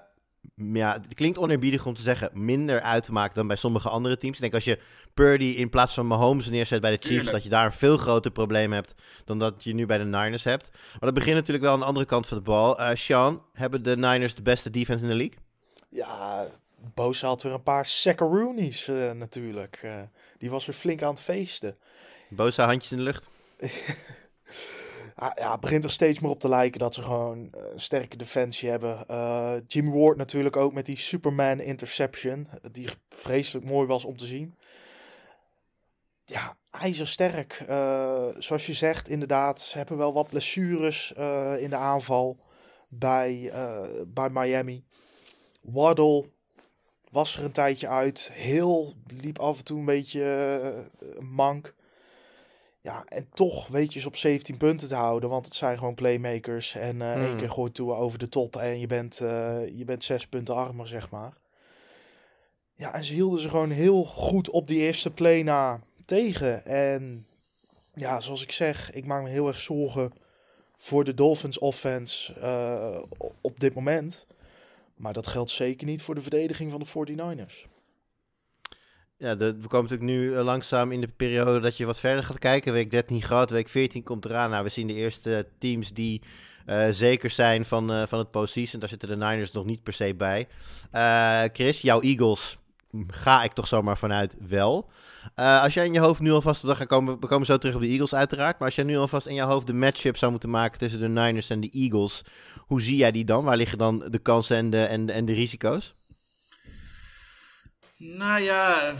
ja, 0.55 0.93
het 0.93 1.13
klinkt 1.13 1.37
oneerbiedig 1.37 1.85
om 1.85 1.93
te 1.93 2.01
zeggen 2.01 2.29
minder 2.33 2.81
uit 2.81 3.03
te 3.03 3.11
maken 3.11 3.35
dan 3.35 3.47
bij 3.47 3.55
sommige 3.55 3.89
andere 3.89 4.17
teams. 4.17 4.35
Ik 4.35 4.41
denk 4.41 4.53
als 4.53 4.63
je 4.63 4.79
Purdy 5.13 5.45
in 5.45 5.69
plaats 5.69 5.93
van 5.93 6.07
Mahomes 6.07 6.49
neerzet 6.49 6.81
bij 6.81 6.91
de 6.91 6.97
Chiefs, 6.97 7.09
Tuurlijk. 7.09 7.31
dat 7.31 7.43
je 7.43 7.49
daar 7.49 7.65
een 7.65 7.71
veel 7.71 7.97
groter 7.97 8.31
probleem 8.31 8.73
hebt 8.73 8.93
dan 9.25 9.39
dat 9.39 9.63
je 9.63 9.73
nu 9.73 9.85
bij 9.85 9.97
de 9.97 10.03
Niners 10.03 10.43
hebt. 10.43 10.69
Maar 10.71 10.99
dat 10.99 11.13
begint 11.13 11.35
natuurlijk 11.35 11.63
wel 11.63 11.73
aan 11.73 11.79
de 11.79 11.85
andere 11.85 12.05
kant 12.05 12.27
van 12.27 12.37
de 12.37 12.43
bal. 12.43 12.79
Eh 12.79 12.95
Sean, 12.95 13.41
hebben 13.53 13.83
de 13.83 13.97
Niners 13.97 14.35
de 14.35 14.41
beste 14.41 14.69
defense 14.69 15.03
in 15.03 15.09
de 15.09 15.15
league? 15.15 15.37
Ja, 15.89 16.47
Bosa 16.93 17.27
had 17.27 17.43
weer 17.43 17.53
een 17.53 17.63
paar 17.63 17.85
sackaroonies 17.85 18.87
eh, 18.87 19.11
natuurlijk. 19.11 19.79
Eh, 19.83 19.95
die 20.37 20.49
was 20.49 20.65
weer 20.65 20.75
flink 20.75 21.01
aan 21.01 21.09
het 21.13 21.21
feesten. 21.21 21.77
Bosa 22.29 22.65
handjes 22.65 22.91
in 22.91 22.97
de 22.97 23.03
lucht. 23.03 23.29
Ah, 25.19 25.31
ja, 25.35 25.51
het 25.51 25.59
begint 25.59 25.83
er 25.83 25.89
steeds 25.89 26.19
meer 26.19 26.31
op 26.31 26.39
te 26.39 26.49
lijken 26.49 26.79
dat 26.79 26.95
ze 26.95 27.03
gewoon 27.03 27.49
eh, 27.51 27.61
een 27.73 27.79
sterke 27.79 28.17
defensie 28.17 28.69
hebben. 28.69 29.07
Eh, 29.07 29.53
Jimmy 29.67 29.91
Ward 29.91 30.17
natuurlijk 30.17 30.55
ook 30.55 30.73
met 30.73 30.85
die 30.85 30.97
Superman 30.97 31.59
interception. 31.59 32.47
eh, 32.51 32.57
Die 32.71 32.89
vreselijk 33.09 33.69
mooi 33.69 33.87
was 33.87 34.05
om 34.05 34.17
te 34.17 34.25
zien. 34.25 34.55
Ja, 36.25 36.57
ijzersterk. 36.71 37.63
Eh, 37.67 38.27
zoals 38.37 38.65
je 38.65 38.73
zegt, 38.73 39.09
inderdaad. 39.09 39.61
Ze 39.61 39.77
hebben 39.77 39.97
wel 39.97 40.13
wat 40.13 40.29
blessures 40.29 41.11
in 41.59 41.69
de 41.69 41.75
aanval 41.75 42.37
bij, 42.87 43.51
bij 44.07 44.29
Miami. 44.29 44.83
Waddle 45.61 46.29
was 47.11 47.37
er 47.37 47.43
een 47.43 47.51
tijdje 47.51 47.87
uit. 47.87 48.29
Heel 48.33 48.93
liep 49.07 49.39
af 49.39 49.57
en 49.57 49.63
toe 49.63 49.79
een 49.79 49.85
beetje 49.85 50.89
mank. 51.19 51.75
Ja, 52.81 53.03
en 53.07 53.29
toch 53.33 53.67
weet 53.67 53.93
je 53.93 53.99
ze 53.99 54.07
op 54.07 54.15
17 54.15 54.57
punten 54.57 54.87
te 54.87 54.95
houden. 54.95 55.29
Want 55.29 55.45
het 55.45 55.55
zijn 55.55 55.77
gewoon 55.77 55.95
playmakers. 55.95 56.75
En 56.75 57.01
eh 57.01 57.13
één 57.13 57.27
Hmm. 57.27 57.37
keer 57.37 57.49
gooit 57.49 57.73
toe 57.73 57.93
over 57.93 58.19
de 58.19 58.29
top. 58.29 58.55
En 58.55 58.79
je 58.79 58.87
bent, 58.87 59.19
eh, 59.21 59.67
je 59.77 59.85
bent 59.85 60.03
zes 60.03 60.27
punten 60.27 60.55
armer, 60.55 60.87
zeg 60.87 61.09
maar. 61.09 61.33
Ja, 62.73 62.93
en 62.93 63.03
ze 63.03 63.13
hielden 63.13 63.39
ze 63.39 63.49
gewoon 63.49 63.69
heel 63.69 64.03
goed 64.03 64.49
op 64.49 64.67
die 64.67 64.79
eerste 64.79 65.11
play 65.11 65.41
na 65.41 65.81
tegen. 66.05 66.65
En 66.65 67.25
ja, 67.93 68.19
zoals 68.19 68.43
ik 68.43 68.51
zeg, 68.51 68.91
ik 68.91 69.05
maak 69.05 69.23
me 69.23 69.29
heel 69.29 69.47
erg 69.47 69.59
zorgen 69.59 70.13
voor 70.77 71.03
de 71.03 71.13
Dolphins 71.13 71.59
offense 71.59 72.33
eh, 72.33 73.01
op 73.41 73.59
dit 73.59 73.73
moment. 73.73 74.25
Maar 74.95 75.13
dat 75.13 75.27
geldt 75.27 75.49
zeker 75.49 75.87
niet 75.87 76.01
voor 76.01 76.15
de 76.15 76.21
verdediging 76.21 76.71
van 76.71 76.79
de 76.79 76.85
49ers. 76.85 77.65
Ja, 79.19 79.37
we 79.37 79.67
komen 79.67 79.89
natuurlijk 79.89 80.01
nu 80.01 80.35
eh, 80.35 80.43
langzaam 80.43 80.91
in 80.91 81.01
de 81.01 81.07
periode 81.07 81.59
dat 81.59 81.77
je 81.77 81.85
wat 81.85 81.99
verder 81.99 82.23
gaat 82.23 82.39
kijken. 82.39 82.73
Week 82.73 82.91
13 82.91 83.21
gehad, 83.21 83.49
week 83.49 83.69
14 83.69 84.03
komt 84.03 84.25
eraan. 84.25 84.49
Nou, 84.49 84.63
we 84.63 84.69
zien 84.69 84.87
de 84.87 84.93
eerste 84.93 85.47
teams 85.57 85.93
die 85.93 86.21
eh, 86.65 86.87
zeker 86.89 87.29
zijn 87.29 87.65
van, 87.65 87.91
eh, 87.91 88.03
van 88.07 88.19
het 88.19 88.31
postseason. 88.31 88.79
Daar 88.79 88.89
zitten 88.89 89.09
de 89.09 89.15
Niners 89.15 89.51
nog 89.51 89.65
niet 89.65 89.83
per 89.83 89.93
se 89.93 90.15
bij. 90.15 90.47
Chris, 91.53 91.81
jouw 91.81 92.01
Eagles 92.01 92.57
ga 93.07 93.43
ik 93.43 93.51
toch 93.53 93.67
zomaar 93.67 93.97
vanuit 93.97 94.35
wel. 94.47 94.89
Als 95.35 95.73
jij 95.73 95.85
in 95.85 95.93
je 95.93 95.99
hoofd 95.99 96.21
nu 96.21 96.31
alvast, 96.31 96.61
we 96.61 96.85
komen, 96.85 97.19
we 97.19 97.27
komen 97.27 97.45
zo 97.45 97.57
terug 97.57 97.75
op 97.75 97.81
de 97.81 97.87
Eagles 97.87 98.15
uiteraard. 98.15 98.59
Maar 98.59 98.67
als 98.67 98.75
jij 98.75 98.85
nu 98.85 98.97
alvast 98.97 99.27
in 99.27 99.35
je 99.35 99.41
hoofd 99.41 99.67
de 99.67 99.73
matchup 99.73 100.17
zou 100.17 100.31
moeten 100.31 100.49
maken 100.49 100.79
tussen 100.79 100.99
de 100.99 101.07
Niners 101.07 101.49
en 101.49 101.59
de 101.59 101.69
Eagles. 101.69 102.23
Hoe 102.57 102.81
zie 102.81 102.97
jij 102.97 103.11
die 103.11 103.25
dan? 103.25 103.43
Waar 103.43 103.57
liggen 103.57 103.77
dan 103.77 104.03
de 104.09 104.19
kansen 104.19 104.57
en 104.57 104.69
de, 104.69 104.83
en, 104.83 105.09
en 105.09 105.25
de 105.25 105.33
risico's? 105.33 105.93
Nou 107.97 108.41
ja, 108.41 108.95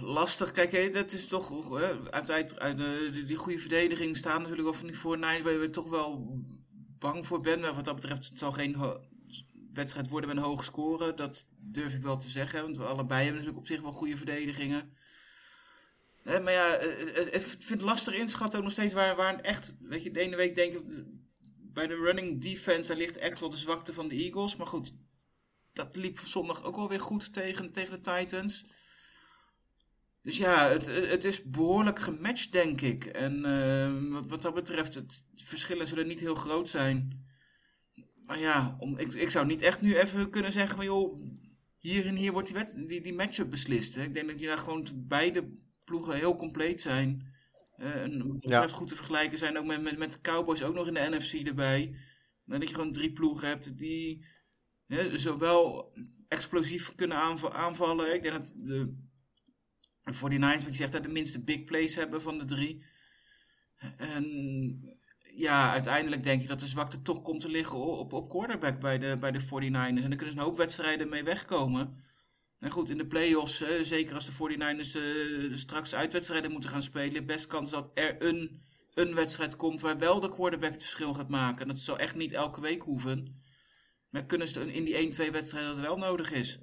lastig. 0.00 0.50
Kijk, 0.50 0.92
dat 0.92 1.12
is 1.12 1.26
toch. 1.26 1.72
uit, 2.12 2.56
de, 2.58 3.22
die, 3.26 3.36
goede 3.36 3.58
verdediging 3.58 4.16
staan 4.16 4.40
natuurlijk 4.40 4.68
wel 4.68 4.78
van 4.78 4.86
die 4.86 4.98
voor 4.98 5.18
Niners 5.18 5.42
waar 5.42 5.52
je 5.52 5.70
toch 5.70 5.90
wel 5.90 6.38
bang 6.98 7.26
voor 7.26 7.40
bent. 7.40 7.60
Maar 7.60 7.74
wat 7.74 7.84
dat 7.84 7.94
betreft, 7.94 8.28
het 8.28 8.38
zal 8.38 8.52
geen 8.52 8.76
wedstrijd 9.72 10.08
worden 10.08 10.28
met 10.28 10.38
een 10.38 10.44
hoog 10.44 10.64
score. 10.64 11.14
Dat 11.14 11.46
durf 11.58 11.94
ik 11.94 12.02
wel 12.02 12.16
te 12.16 12.28
zeggen. 12.28 12.62
Want 12.62 12.76
we 12.76 12.84
allebei 12.84 13.24
hebben 13.24 13.32
natuurlijk 13.32 13.58
op 13.58 13.66
zich 13.66 13.80
wel 13.80 13.92
goede 13.92 14.16
verdedigingen. 14.16 14.92
Maar 16.24 16.52
ja, 16.52 16.74
eh, 16.74 17.18
eh, 17.18 17.26
ik 17.26 17.42
vind 17.42 17.68
het 17.68 17.80
lastig 17.80 18.14
inschatten 18.14 18.58
ook 18.58 18.64
nog 18.64 18.72
steeds 18.72 18.94
waar, 18.94 19.16
waar 19.16 19.40
echt. 19.40 19.76
Weet 19.80 20.02
je, 20.02 20.10
de 20.10 20.20
ene 20.20 20.36
week 20.36 20.54
denk 20.54 20.74
ik. 20.74 20.82
Bij 21.72 21.86
de 21.86 21.94
running 21.94 22.42
defense, 22.42 22.88
daar 22.88 22.96
ligt 22.96 23.16
echt 23.16 23.40
wel 23.40 23.48
de 23.48 23.56
zwakte 23.56 23.92
van 23.92 24.08
de 24.08 24.14
Eagles. 24.14 24.56
Maar 24.56 24.66
goed, 24.66 24.92
dat 25.74 25.96
liep 25.96 26.18
zondag 26.18 26.64
ook 26.64 26.76
alweer 26.76 27.00
goed 27.00 27.32
tegen, 27.32 27.72
tegen 27.72 27.92
de 27.92 28.00
Titans. 28.00 28.64
Dus 30.22 30.36
ja, 30.36 30.68
het, 30.68 30.86
het 30.86 31.24
is 31.24 31.42
behoorlijk 31.42 31.98
gematcht, 32.00 32.52
denk 32.52 32.80
ik. 32.80 33.04
En 33.04 33.44
eh, 33.44 34.12
wat, 34.12 34.26
wat 34.26 34.42
dat 34.42 34.54
betreft, 34.54 34.94
het, 34.94 35.24
de 35.30 35.44
verschillen 35.44 35.86
zullen 35.86 36.06
niet 36.06 36.20
heel 36.20 36.34
groot 36.34 36.68
zijn. 36.68 37.26
Maar 38.26 38.38
ja, 38.38 38.76
om, 38.78 38.98
ik, 38.98 39.12
ik 39.12 39.30
zou 39.30 39.46
niet 39.46 39.62
echt 39.62 39.80
nu 39.80 39.96
even 39.96 40.30
kunnen 40.30 40.52
zeggen 40.52 40.76
van 40.76 40.84
joh, 40.84 41.18
hier 41.78 42.06
en 42.06 42.16
hier 42.16 42.32
wordt 42.32 42.48
die, 42.48 42.56
wet, 42.56 42.74
die, 42.88 43.00
die 43.00 43.14
matchup 43.14 43.50
beslist. 43.50 43.94
Hè. 43.94 44.02
Ik 44.02 44.14
denk 44.14 44.28
dat 44.30 44.40
je 44.40 44.46
daar 44.46 44.58
gewoon 44.58 44.88
beide 44.94 45.44
ploegen 45.84 46.14
heel 46.16 46.34
compleet 46.34 46.80
zijn. 46.80 47.32
Eh, 47.76 48.02
en 48.02 48.18
wat 48.18 48.28
dat 48.28 48.42
Ja. 48.42 48.48
betreft 48.48 48.72
goed 48.72 48.88
te 48.88 48.96
vergelijken 48.96 49.38
zijn 49.38 49.58
ook 49.58 49.64
met, 49.64 49.82
met, 49.82 49.98
met 49.98 50.12
de 50.12 50.20
Cowboys 50.20 50.62
ook 50.62 50.74
nog 50.74 50.86
in 50.86 50.94
de 50.94 51.08
NFC 51.10 51.32
erbij. 51.32 51.96
En 52.46 52.60
dat 52.60 52.68
je 52.68 52.74
gewoon 52.74 52.92
drie 52.92 53.12
ploegen 53.12 53.48
hebt 53.48 53.78
die 53.78 54.26
hè, 54.86 55.18
zowel 55.18 55.92
explosief 56.28 56.94
kunnen 56.94 57.16
aanva- 57.16 57.52
aanvallen. 57.52 58.14
Ik 58.14 58.22
denk 58.22 58.34
dat 58.34 58.52
de 58.56 58.94
49ers, 60.12 60.64
wat 60.64 60.70
je 60.70 60.74
zegt, 60.74 61.02
de 61.02 61.08
minste 61.08 61.44
big 61.44 61.64
plays 61.64 61.94
hebben 61.94 62.22
van 62.22 62.38
de 62.38 62.44
drie. 62.44 62.84
En 63.96 64.24
ja, 65.34 65.72
uiteindelijk 65.72 66.22
denk 66.22 66.42
ik 66.42 66.48
dat 66.48 66.60
de 66.60 66.66
zwakte 66.66 67.02
toch 67.02 67.22
komt 67.22 67.40
te 67.40 67.48
liggen 67.48 67.78
op, 67.78 68.12
op 68.12 68.28
quarterback 68.28 68.80
bij 68.80 68.98
de, 68.98 69.16
bij 69.20 69.30
de 69.32 69.40
49ers. 69.40 69.50
En 69.52 69.94
daar 69.94 69.94
kunnen 69.94 70.18
ze 70.18 70.24
een 70.36 70.38
hoop 70.38 70.56
wedstrijden 70.56 71.08
mee 71.08 71.24
wegkomen. 71.24 72.02
En 72.58 72.70
goed, 72.70 72.90
in 72.90 72.98
de 72.98 73.06
playoffs, 73.06 73.64
zeker 73.82 74.14
als 74.14 74.26
de 74.26 74.32
49ers 74.32 74.96
eh, 74.96 75.56
straks 75.56 75.94
uitwedstrijden 75.94 76.52
moeten 76.52 76.70
gaan 76.70 76.82
spelen, 76.82 77.26
best 77.26 77.46
kans 77.46 77.70
dat 77.70 77.90
er 77.94 78.22
een, 78.22 78.62
een 78.94 79.14
wedstrijd 79.14 79.56
komt 79.56 79.80
waar 79.80 79.98
wel 79.98 80.20
de 80.20 80.30
quarterback 80.30 80.72
het 80.72 80.82
verschil 80.82 81.14
gaat 81.14 81.28
maken. 81.28 81.62
En 81.62 81.68
dat 81.68 81.78
zal 81.78 81.98
echt 81.98 82.14
niet 82.14 82.32
elke 82.32 82.60
week 82.60 82.82
hoeven. 82.82 83.43
Maar 84.14 84.24
kunnen 84.24 84.48
ze 84.48 84.72
in 84.72 84.84
die 84.84 85.12
1-2 85.28 85.30
wedstrijden 85.30 85.76
dat 85.76 85.86
wel 85.86 85.96
nodig 85.96 86.32
is. 86.32 86.58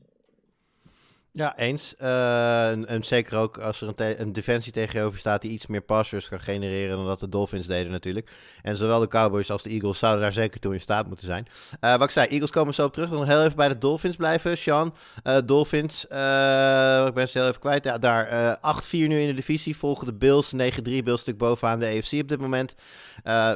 Ja, 1.33 1.57
eens. 1.57 1.95
Eh, 1.95 2.89
en, 2.89 3.03
zeker 3.03 3.37
ook 3.37 3.57
als 3.57 3.81
er 3.81 3.87
een, 3.87 3.95
te- 3.95 4.19
een 4.19 4.33
defensie 4.33 4.71
tegenover 4.71 5.19
staat 5.19 5.41
die 5.41 5.51
iets 5.51 5.67
meer 5.67 5.81
passers 5.81 6.27
kan 6.29 6.39
genereren 6.39 6.97
dan 6.97 7.05
dat 7.05 7.19
de 7.19 7.29
Dolphins 7.29 7.67
deden 7.67 7.91
natuurlijk. 7.91 8.31
En 8.61 8.77
zowel 8.77 8.99
de 8.99 9.07
Cowboys 9.07 9.51
als 9.51 9.63
de 9.63 9.69
Eagles 9.69 9.99
zouden 9.99 10.21
daar 10.21 10.31
zeker 10.31 10.59
toe 10.59 10.73
in 10.73 10.81
staat 10.81 11.07
moeten 11.07 11.25
zijn. 11.25 11.47
Eh, 11.79 11.91
wat 11.91 12.01
ik 12.03 12.09
zei, 12.09 12.27
Eagles 12.27 12.49
komen 12.49 12.73
zo 12.73 12.85
op 12.85 12.93
terug. 12.93 13.09
We 13.09 13.15
nog 13.15 13.25
heel 13.25 13.43
even 13.43 13.55
bij 13.55 13.67
de 13.67 13.77
Dolphins 13.77 14.15
blijven. 14.15 14.57
Sean, 14.57 14.93
eh, 15.23 15.37
Dolphins, 15.45 16.03
ik 16.03 17.13
ben 17.13 17.29
ze 17.29 17.37
heel 17.37 17.47
even 17.47 17.59
kwijt. 17.59 17.83
Ja, 17.83 17.97
daar 17.97 18.27
eh 18.27 18.53
8-4 18.61 19.07
nu 19.07 19.19
in 19.19 19.27
de 19.27 19.33
divisie. 19.33 19.77
Volgen 19.77 20.05
de 20.05 20.13
Bills, 20.13 20.51
9-3, 20.51 21.03
Bills 21.03 21.21
stuk 21.21 21.37
bovenaan 21.37 21.79
de 21.79 21.85
AFC 21.85 22.11
op 22.21 22.27
dit 22.27 22.39
moment. 22.39 22.75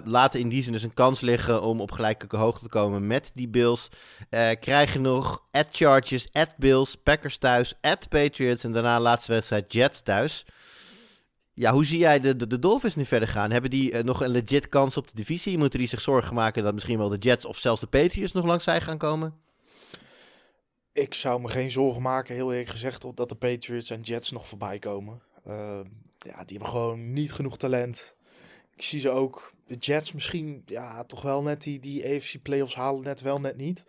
Laten 0.05 0.39
in 0.39 0.49
die 0.49 0.63
zin 0.63 0.71
dus 0.71 0.83
een 0.83 0.93
kans 0.93 1.21
liggen 1.21 1.61
om 1.61 1.81
op 1.81 1.91
gelijke 1.91 2.37
hoogte 2.37 2.63
te 2.63 2.69
komen 2.69 3.07
met 3.07 3.31
die 3.33 3.47
Bills. 3.47 3.89
Krijgen 4.59 5.01
nog 5.01 5.43
at 5.51 5.67
Chargers, 5.71 6.27
at 6.31 6.49
Bills, 6.57 6.95
Packers 6.95 7.37
thuis, 7.37 7.64
at 7.81 8.09
Patriots 8.09 8.63
en 8.63 8.71
daarna 8.71 8.99
laatste 8.99 9.31
wedstrijd 9.31 9.73
Jets 9.73 10.01
thuis. 10.01 10.45
Ja, 11.53 11.71
hoe 11.71 11.85
zie 11.85 11.97
jij 11.97 12.19
de, 12.19 12.47
de, 12.47 12.59
Dolphins 12.59 12.95
nu 12.95 13.05
verder 13.05 13.27
gaan? 13.27 13.51
Hebben 13.51 13.69
die 13.69 13.91
eh, 13.91 14.03
nog 14.03 14.21
een 14.21 14.29
legit 14.29 14.69
kans 14.69 14.97
op 14.97 15.07
de 15.07 15.15
divisie? 15.15 15.57
Moeten 15.57 15.79
die 15.79 15.87
zich 15.87 16.01
zorgen 16.01 16.33
maken 16.33 16.63
dat 16.63 16.73
misschien 16.73 16.97
wel 16.97 17.09
de 17.09 17.17
Jets 17.17 17.45
of 17.45 17.57
zelfs 17.57 17.81
de 17.81 17.87
Patriots 17.87 18.31
nog 18.31 18.45
langs 18.45 18.63
zij 18.63 18.81
gaan 18.81 18.97
komen? 18.97 19.39
Ik 20.93 21.13
zou 21.13 21.41
me 21.41 21.47
geen 21.47 21.71
zorgen 21.71 22.01
maken, 22.01 22.35
heel 22.35 22.51
eerlijk 22.51 22.69
gezegd, 22.69 23.15
dat 23.15 23.29
de 23.29 23.35
Patriots 23.35 23.89
en 23.89 24.01
Jets 24.01 24.31
nog 24.31 24.47
voorbij 24.47 24.79
komen. 24.79 25.21
Eh, 25.43 25.79
ja, 26.19 26.43
die 26.45 26.57
hebben 26.57 26.67
gewoon 26.67 27.13
niet 27.13 27.33
genoeg 27.33 27.57
talent. 27.57 28.15
Ik 28.75 28.81
zie 28.81 28.99
ze 28.99 29.09
ook, 29.09 29.53
de 29.67 29.75
Jets 29.75 30.11
misschien, 30.11 30.63
ja, 30.65 31.03
toch 31.03 31.21
wel 31.21 31.41
net 31.41 31.61
die, 31.61 31.79
die 31.79 32.05
AFC 32.05 32.41
playoffs 32.41 32.75
halen, 32.75 33.03
net 33.03 33.21
wel, 33.21 33.39
net 33.39 33.57
niet. 33.57 33.85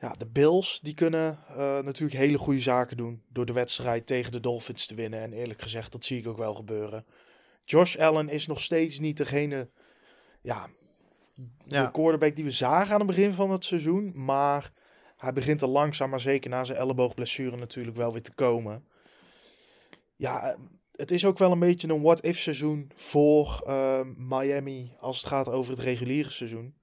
Ja, 0.00 0.14
de 0.18 0.26
Bills, 0.26 0.80
die 0.82 0.94
kunnen 0.94 1.38
eh, 1.48 1.56
natuurlijk 1.78 2.18
hele 2.18 2.38
goede 2.38 2.60
zaken 2.60 2.96
doen 2.96 3.22
door 3.28 3.46
de 3.46 3.52
wedstrijd 3.52 4.06
tegen 4.06 4.32
de 4.32 4.40
Dolphins 4.40 4.86
te 4.86 4.94
winnen. 4.94 5.20
En 5.20 5.32
eerlijk 5.32 5.62
gezegd, 5.62 5.92
dat 5.92 6.04
zie 6.04 6.18
ik 6.18 6.26
ook 6.26 6.36
wel 6.36 6.54
gebeuren. 6.54 7.04
Josh 7.64 7.96
Allen 7.96 8.28
is 8.28 8.46
nog 8.46 8.60
steeds 8.60 8.98
niet 8.98 9.16
degene, 9.16 9.70
ja, 10.42 10.68
de 11.64 11.90
quarterback 11.90 12.36
die 12.36 12.44
we 12.44 12.50
zagen 12.50 12.92
aan 12.92 12.98
het 12.98 13.08
begin 13.08 13.34
van 13.34 13.50
het 13.50 13.64
seizoen. 13.64 14.12
Maar 14.14 14.72
hij 15.16 15.32
begint 15.32 15.62
er 15.62 15.68
langzaam 15.68 16.10
maar 16.10 16.20
zeker 16.20 16.50
na 16.50 16.64
zijn 16.64 16.78
elleboogblessure 16.78 17.56
natuurlijk 17.56 17.96
wel 17.96 18.12
weer 18.12 18.22
te 18.22 18.34
komen. 18.34 18.84
Ja, 20.16 20.50
eh, 20.50 20.58
het 20.92 21.10
is 21.10 21.24
ook 21.24 21.38
wel 21.38 21.52
een 21.52 21.58
beetje 21.58 21.88
een 21.88 22.02
what-if 22.02 22.38
seizoen 22.38 22.90
voor 22.94 23.62
eh, 23.66 24.00
Miami 24.16 24.92
als 24.98 25.16
het 25.16 25.26
gaat 25.26 25.48
over 25.48 25.72
het 25.72 25.82
reguliere 25.82 26.30
seizoen. 26.30 26.74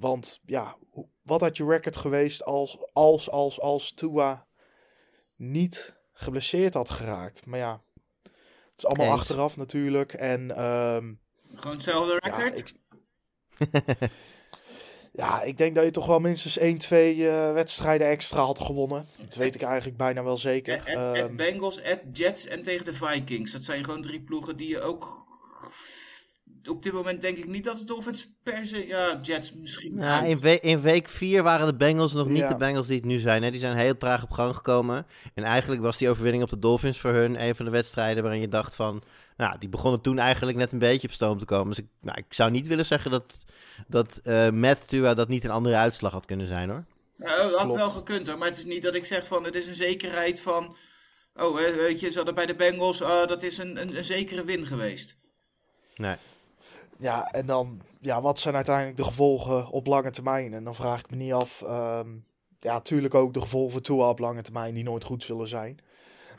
Want 0.00 0.40
ja, 0.46 0.76
wat 1.22 1.40
had 1.40 1.56
je 1.56 1.64
record 1.64 1.96
geweest 1.96 2.44
als, 2.44 2.78
als, 2.92 3.30
als, 3.30 3.60
als 3.60 3.92
Tua 3.92 4.46
niet 5.36 5.94
geblesseerd 6.12 6.74
had 6.74 6.90
geraakt? 6.90 7.46
Maar 7.46 7.58
ja, 7.58 7.82
het 8.22 8.32
is 8.76 8.86
allemaal 8.86 9.06
Eens. 9.06 9.20
achteraf 9.20 9.56
natuurlijk. 9.56 10.12
En 10.12 10.56
ehm, 10.56 11.12
Gewoon 11.54 11.74
hetzelfde 11.76 12.18
ja, 12.20 12.36
record. 12.36 12.58
ik, 12.58 12.74
ja, 15.22 15.42
ik 15.42 15.58
denk 15.58 15.74
dat 15.74 15.84
je 15.84 15.90
toch 15.90 16.06
wel 16.06 16.20
minstens 16.20 16.58
1, 16.58 16.78
2 16.78 17.28
eh, 17.28 17.52
wedstrijden 17.52 18.06
extra 18.06 18.42
had 18.44 18.60
gewonnen. 18.60 19.08
Dat 19.18 19.34
weet 19.34 19.54
ik 19.54 19.62
eigenlijk 19.62 19.96
bijna 19.96 20.22
wel 20.22 20.36
zeker. 20.36 20.78
At, 20.78 20.96
at 20.96 21.16
Ehm, 21.16 21.36
Bengals, 21.36 21.82
at 21.82 22.00
Jets 22.12 22.46
en 22.46 22.62
tegen 22.62 22.84
de 22.84 22.94
Vikings. 22.94 23.52
Dat 23.52 23.64
zijn 23.64 23.84
gewoon 23.84 24.02
drie 24.02 24.20
ploegen 24.20 24.56
die 24.56 24.68
je 24.68 24.80
ook... 24.80 25.28
Op 26.70 26.82
dit 26.82 26.92
moment 26.92 27.20
denk 27.20 27.36
ik 27.36 27.46
niet 27.46 27.64
dat 27.64 27.78
het 27.78 27.86
Dolphins 27.86 28.28
per 28.42 28.66
se... 28.66 28.86
Ja, 28.86 29.18
Jets 29.22 29.52
misschien 29.52 29.96
Ja, 29.96 30.22
in, 30.22 30.38
we- 30.40 30.60
in 30.60 30.80
week 30.80 31.08
4 31.08 31.42
waren 31.42 31.66
de 31.66 31.74
Bengals 31.76 32.12
nog 32.12 32.28
niet 32.28 32.36
Ja. 32.36 32.48
de 32.48 32.56
Bengals 32.56 32.86
die 32.86 32.96
het 32.96 33.04
nu 33.04 33.18
zijn. 33.18 33.42
Hè? 33.42 33.50
Die 33.50 33.60
zijn 33.60 33.76
heel 33.76 33.96
traag 33.96 34.22
op 34.22 34.30
gang 34.30 34.54
gekomen. 34.54 35.06
En 35.34 35.44
eigenlijk 35.44 35.82
was 35.82 35.96
die 35.96 36.08
overwinning 36.10 36.42
op 36.42 36.50
de 36.50 36.58
Dolphins 36.58 36.98
voor 37.00 37.10
hun 37.12 37.42
een 37.42 37.56
van 37.56 37.64
de 37.64 37.70
wedstrijden 37.70 38.22
waarin 38.22 38.40
je 38.40 38.48
dacht 38.48 38.74
van... 38.74 39.02
Nou, 39.36 39.58
die 39.58 39.68
begonnen 39.68 40.00
toen 40.00 40.18
eigenlijk 40.18 40.58
net 40.58 40.72
een 40.72 40.78
beetje 40.78 41.08
op 41.08 41.14
stoom 41.14 41.38
te 41.38 41.44
komen. 41.44 41.68
Dus 41.68 41.78
ik, 41.78 41.86
nou, 42.00 42.18
ik 42.18 42.24
zou 42.34 42.50
niet 42.50 42.66
willen 42.66 42.86
zeggen 42.86 43.10
dat, 43.10 43.36
dat 43.86 44.20
eh 44.22 44.50
met 44.50 44.88
Tua 44.88 45.14
dat 45.14 45.28
niet 45.28 45.44
een 45.44 45.50
andere 45.50 45.76
uitslag 45.76 46.12
had 46.12 46.26
kunnen 46.26 46.46
zijn 46.46 46.68
hoor. 46.70 46.84
Ja, 47.18 47.36
dat 47.36 47.52
had 47.54 47.60
Klopt. 47.62 47.78
wel 47.78 47.90
gekund 47.90 48.28
hoor. 48.28 48.38
Maar 48.38 48.48
het 48.48 48.58
is 48.58 48.64
niet 48.64 48.82
dat 48.82 48.94
ik 48.94 49.04
zeg 49.04 49.26
van... 49.26 49.44
Het 49.44 49.54
is 49.54 49.66
een 49.66 49.74
zekerheid 49.74 50.40
van... 50.40 50.76
Oh, 51.34 51.58
hè, 51.58 51.74
weet 51.74 52.00
je, 52.00 52.10
ze 52.10 52.16
hadden 52.16 52.34
bij 52.34 52.46
de 52.46 52.54
Bengals... 52.54 53.02
ah, 53.02 53.28
dat 53.28 53.42
is 53.42 53.58
een, 53.58 53.80
een, 53.80 53.96
een 53.96 54.04
zekere 54.04 54.44
win 54.44 54.66
geweest. 54.66 55.16
Nee. 55.96 56.16
Ja, 57.00 57.30
en 57.30 57.46
dan, 57.46 57.80
ja, 58.00 58.20
wat 58.20 58.38
zijn 58.38 58.54
uiteindelijk 58.54 58.96
de 58.96 59.04
gevolgen 59.04 59.68
op 59.68 59.86
lange 59.86 60.10
termijn? 60.10 60.54
En 60.54 60.64
dan 60.64 60.74
vraag 60.74 61.00
ik 61.00 61.10
me 61.10 61.16
niet 61.16 61.32
af, 61.32 61.62
ehm, 61.62 62.08
ja, 62.58 62.72
natuurlijk 62.72 63.14
ook 63.14 63.34
de 63.34 63.40
gevolgen 63.40 63.72
voor 63.72 63.80
Tua 63.80 64.08
op 64.08 64.18
lange 64.18 64.42
termijn 64.42 64.74
die 64.74 64.84
nooit 64.84 65.04
goed 65.04 65.24
zullen 65.24 65.48
zijn. 65.48 65.78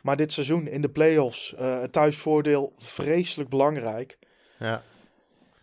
Maar 0.02 0.17
dit 0.17 0.34
seizoen 0.34 0.67
in 0.67 0.82
de 0.82 0.89
playoffs, 0.89 1.56
eh 1.56 1.80
het 1.80 1.91
thuisvoordeel 1.91 2.74
vreselijk 2.78 3.50
belangrijk. 3.50 4.17
Ja. 4.60 4.82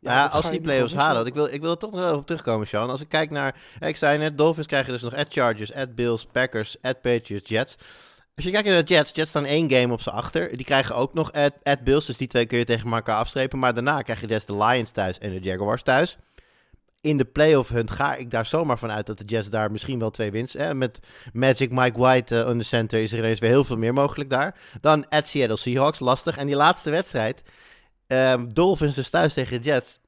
Ja, 0.00 0.26
als 0.26 0.50
die 0.50 0.60
play-offs 0.60 0.94
halen. 0.94 1.14
Want 1.14 1.26
ik 1.26 1.34
wil, 1.34 1.46
ik 1.46 1.60
wil 1.60 1.70
er 1.70 1.78
toch 1.78 1.90
nog 1.90 2.04
even 2.04 2.16
op 2.16 2.26
terugkomen, 2.26 2.66
Sean. 2.66 2.90
Als 2.90 3.00
ik 3.00 3.08
kijk 3.08 3.30
naar... 3.30 3.60
Ik 3.80 3.96
zei 3.96 4.18
net, 4.18 4.38
Dolphins 4.38 4.66
krijgen 4.66 4.92
dus 4.92 5.02
nog 5.02 5.14
at 5.14 5.26
Chargers, 5.28 5.74
at 5.74 5.94
Bills, 5.94 6.26
Packers, 6.32 6.76
at 6.82 7.00
Patriots, 7.00 7.48
Jets. 7.50 7.76
Als 8.38 8.46
je 8.46 8.52
kijkt 8.52 8.68
naar 8.68 8.84
de 8.84 8.94
Jets, 8.94 9.10
Jets 9.14 9.30
staan 9.30 9.44
één 9.44 9.70
game 9.70 9.92
op 9.92 10.00
z'n 10.00 10.08
achter. 10.08 10.56
Die 10.56 10.66
krijgen 10.66 10.94
ook 10.94 11.14
nog 11.14 11.32
at, 11.62 11.84
Bills, 11.84 12.06
dus 12.06 12.16
die 12.16 12.28
twee 12.28 12.46
kun 12.46 12.58
je 12.58 12.64
tegen 12.64 12.92
elkaar 12.92 13.16
afstrepen. 13.16 13.58
Maar 13.58 13.74
daarna 13.74 14.02
krijg 14.02 14.20
je 14.20 14.26
dus 14.26 14.44
de 14.44 14.56
Lions 14.56 14.90
thuis 14.90 15.18
en 15.18 15.30
de 15.30 15.40
Jaguars 15.40 15.82
thuis. 15.82 16.18
In 17.00 17.16
de 17.16 17.24
playoff 17.24 17.68
hunt 17.68 17.90
ga 17.90 18.14
ik 18.14 18.30
daar 18.30 18.46
zomaar 18.46 18.78
van 18.78 18.90
uit 18.90 19.06
dat 19.06 19.18
de 19.18 19.24
Jets 19.24 19.50
daar 19.50 19.70
misschien 19.70 19.98
wel 19.98 20.10
twee 20.10 20.30
winst. 20.30 20.52
Hè? 20.52 20.74
Met 20.74 20.98
Magic 21.32 21.70
Mike 21.70 21.98
White 21.98 22.36
uh, 22.36 22.48
on 22.48 22.58
the 22.58 22.64
center 22.64 23.02
is 23.02 23.12
er 23.12 23.18
ineens 23.18 23.38
weer 23.38 23.50
heel 23.50 23.64
veel 23.64 23.76
meer 23.76 23.94
mogelijk 23.94 24.30
daar. 24.30 24.58
Dan 24.80 25.08
at 25.08 25.26
Seattle 25.26 25.56
Seahawks, 25.56 25.98
lastig. 25.98 26.36
En 26.36 26.46
die 26.46 26.56
laatste 26.56 26.90
wedstrijd, 26.90 27.42
um, 28.06 28.54
Dolphins 28.54 28.94
dus 28.94 29.10
thuis 29.10 29.34
tegen 29.34 29.62
de 29.62 29.68
Jets. 29.68 30.00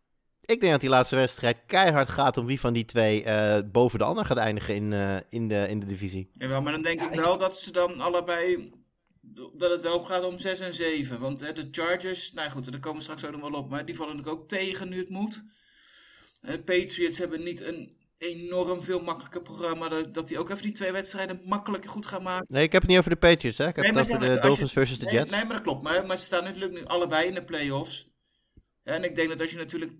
Ik 0.50 0.60
denk 0.60 0.72
dat 0.72 0.80
die 0.80 0.90
laatste 0.90 1.16
wedstrijd 1.16 1.56
keihard 1.66 2.08
gaat 2.08 2.36
om 2.36 2.46
wie 2.46 2.60
van 2.60 2.72
die 2.72 2.84
twee 2.84 3.24
uh, 3.24 3.58
boven 3.72 3.98
de 3.98 4.04
ander 4.04 4.24
gaat 4.24 4.36
eindigen 4.36 4.74
in, 4.74 4.92
uh, 4.92 5.16
in, 5.28 5.48
de, 5.48 5.66
in 5.68 5.80
de 5.80 5.86
divisie. 5.86 6.28
Jawel, 6.32 6.62
maar 6.62 6.72
dan 6.72 6.82
denk 6.82 7.00
ja, 7.00 7.10
ik 7.10 7.20
wel 7.20 7.34
ik... 7.34 7.40
dat 7.40 7.58
ze 7.58 7.72
dan 7.72 8.00
allebei. 8.00 8.70
Dat 9.54 9.70
het 9.70 9.80
wel 9.80 10.02
gaat 10.02 10.24
om 10.24 10.38
6 10.38 10.60
en 10.60 10.74
7. 10.74 11.20
Want 11.20 11.40
hè, 11.40 11.52
de 11.52 11.68
Chargers, 11.70 12.32
nou 12.32 12.50
goed, 12.50 12.70
daar 12.70 12.80
komen 12.80 12.98
we 12.98 13.02
straks 13.02 13.24
ook 13.24 13.32
nog 13.32 13.50
wel 13.50 13.60
op. 13.60 13.70
Maar 13.70 13.84
die 13.84 13.94
vallen 13.94 14.16
natuurlijk 14.16 14.42
ook 14.42 14.48
tegen 14.48 14.88
nu 14.88 14.98
het 14.98 15.08
moet. 15.08 15.44
De 16.40 16.58
Patriots 16.58 17.18
hebben 17.18 17.42
niet 17.42 17.60
een 17.60 17.96
enorm 18.18 18.82
veel 18.82 19.00
makkelijker 19.00 19.42
programma. 19.42 19.88
Dat, 19.88 20.14
dat 20.14 20.28
die 20.28 20.38
ook 20.38 20.50
even 20.50 20.62
die 20.62 20.72
twee 20.72 20.92
wedstrijden 20.92 21.40
makkelijk 21.44 21.86
goed 21.86 22.06
gaan 22.06 22.22
maken. 22.22 22.46
Nee, 22.48 22.64
ik 22.64 22.72
heb 22.72 22.80
het 22.82 22.90
niet 22.90 22.98
over 22.98 23.10
de 23.10 23.16
Patriots, 23.16 23.58
hè? 23.58 23.68
Ik 23.68 23.76
heb 23.76 23.84
nee, 23.84 23.94
het 23.94 24.12
over 24.12 24.28
de 24.28 24.40
Dolphins 24.40 24.72
versus 24.72 24.98
de 24.98 25.04
nee, 25.04 25.14
Jets. 25.14 25.30
Nee, 25.30 25.44
maar 25.44 25.52
dat 25.52 25.62
klopt. 25.62 25.82
Maar, 25.82 26.06
maar 26.06 26.16
ze 26.16 26.24
staan 26.24 26.44
natuurlijk 26.44 26.72
nu 26.72 26.84
allebei 26.84 27.28
in 27.28 27.34
de 27.34 27.44
playoffs. 27.44 28.08
En 28.82 29.04
ik 29.04 29.14
denk 29.14 29.28
dat 29.28 29.40
als 29.40 29.50
je 29.50 29.56
natuurlijk 29.56 29.92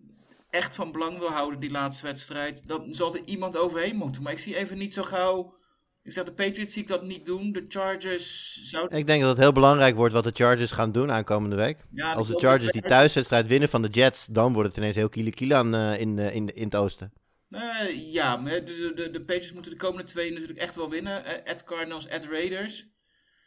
echt 0.51 0.75
van 0.75 0.93
belang 0.93 1.19
wil 1.19 1.31
houden, 1.31 1.61
die 1.61 1.71
laatste 1.71 2.07
wedstrijd, 2.07 2.69
dan 2.69 2.95
zal 2.95 3.15
er 3.15 3.23
iemand 3.25 3.57
overheen 3.57 3.97
moeten. 3.97 4.23
Maar 4.23 4.33
ik 4.33 4.39
zie 4.39 4.57
even 4.57 4.79
niet 4.79 4.95
zo 4.95 5.03
gauw. 5.03 5.59
Ik 6.03 6.13
zeg, 6.13 6.25
de 6.25 6.33
Patriots 6.33 6.73
zie 6.73 6.83
ik 6.83 6.89
dat 6.89 7.03
niet 7.03 7.25
doen. 7.25 7.53
De 7.53 7.65
Chargers 7.69 8.55
zouden... 8.63 8.99
Ik 8.99 9.07
denk 9.07 9.21
dat 9.21 9.31
het 9.31 9.39
heel 9.39 9.53
belangrijk 9.53 9.97
wordt 9.97 10.15
wat 10.15 10.25
de 10.25 10.31
Chargers 10.35 10.73
gaan 10.73 10.93
doen 10.93 11.11
aankomende 11.11 11.57
week. 11.57 11.79
Ja, 11.93 12.13
Als 12.13 12.29
de 12.29 12.39
Chargers 12.39 12.73
die 12.73 12.83
thuiswedstrijd 12.83 13.47
winnen 13.47 13.69
van 13.69 13.83
de 13.83 13.89
Jets, 13.89 14.27
dan 14.31 14.53
wordt 14.53 14.69
het 14.69 14.79
ineens 14.79 14.97
heel 14.97 15.09
kiele 15.09 15.31
kiele 15.31 15.55
aan 15.55 15.75
uh, 15.75 16.01
in, 16.01 16.17
uh, 16.17 16.35
in, 16.35 16.55
in 16.55 16.65
het 16.65 16.77
oosten. 16.77 17.13
Uh, 17.51 18.13
ja, 18.13 18.37
maar 18.37 18.65
de, 18.65 18.93
de, 18.95 19.11
de 19.11 19.21
Patriots 19.21 19.53
moeten 19.53 19.71
de 19.71 19.77
komende 19.77 20.05
twee 20.05 20.33
natuurlijk 20.33 20.59
echt 20.59 20.77
wel 20.77 20.91
winnen. 20.91 21.23
At 21.45 21.65
Cardinals, 21.65 22.09
at 22.09 22.25
Raiders. 22.25 22.87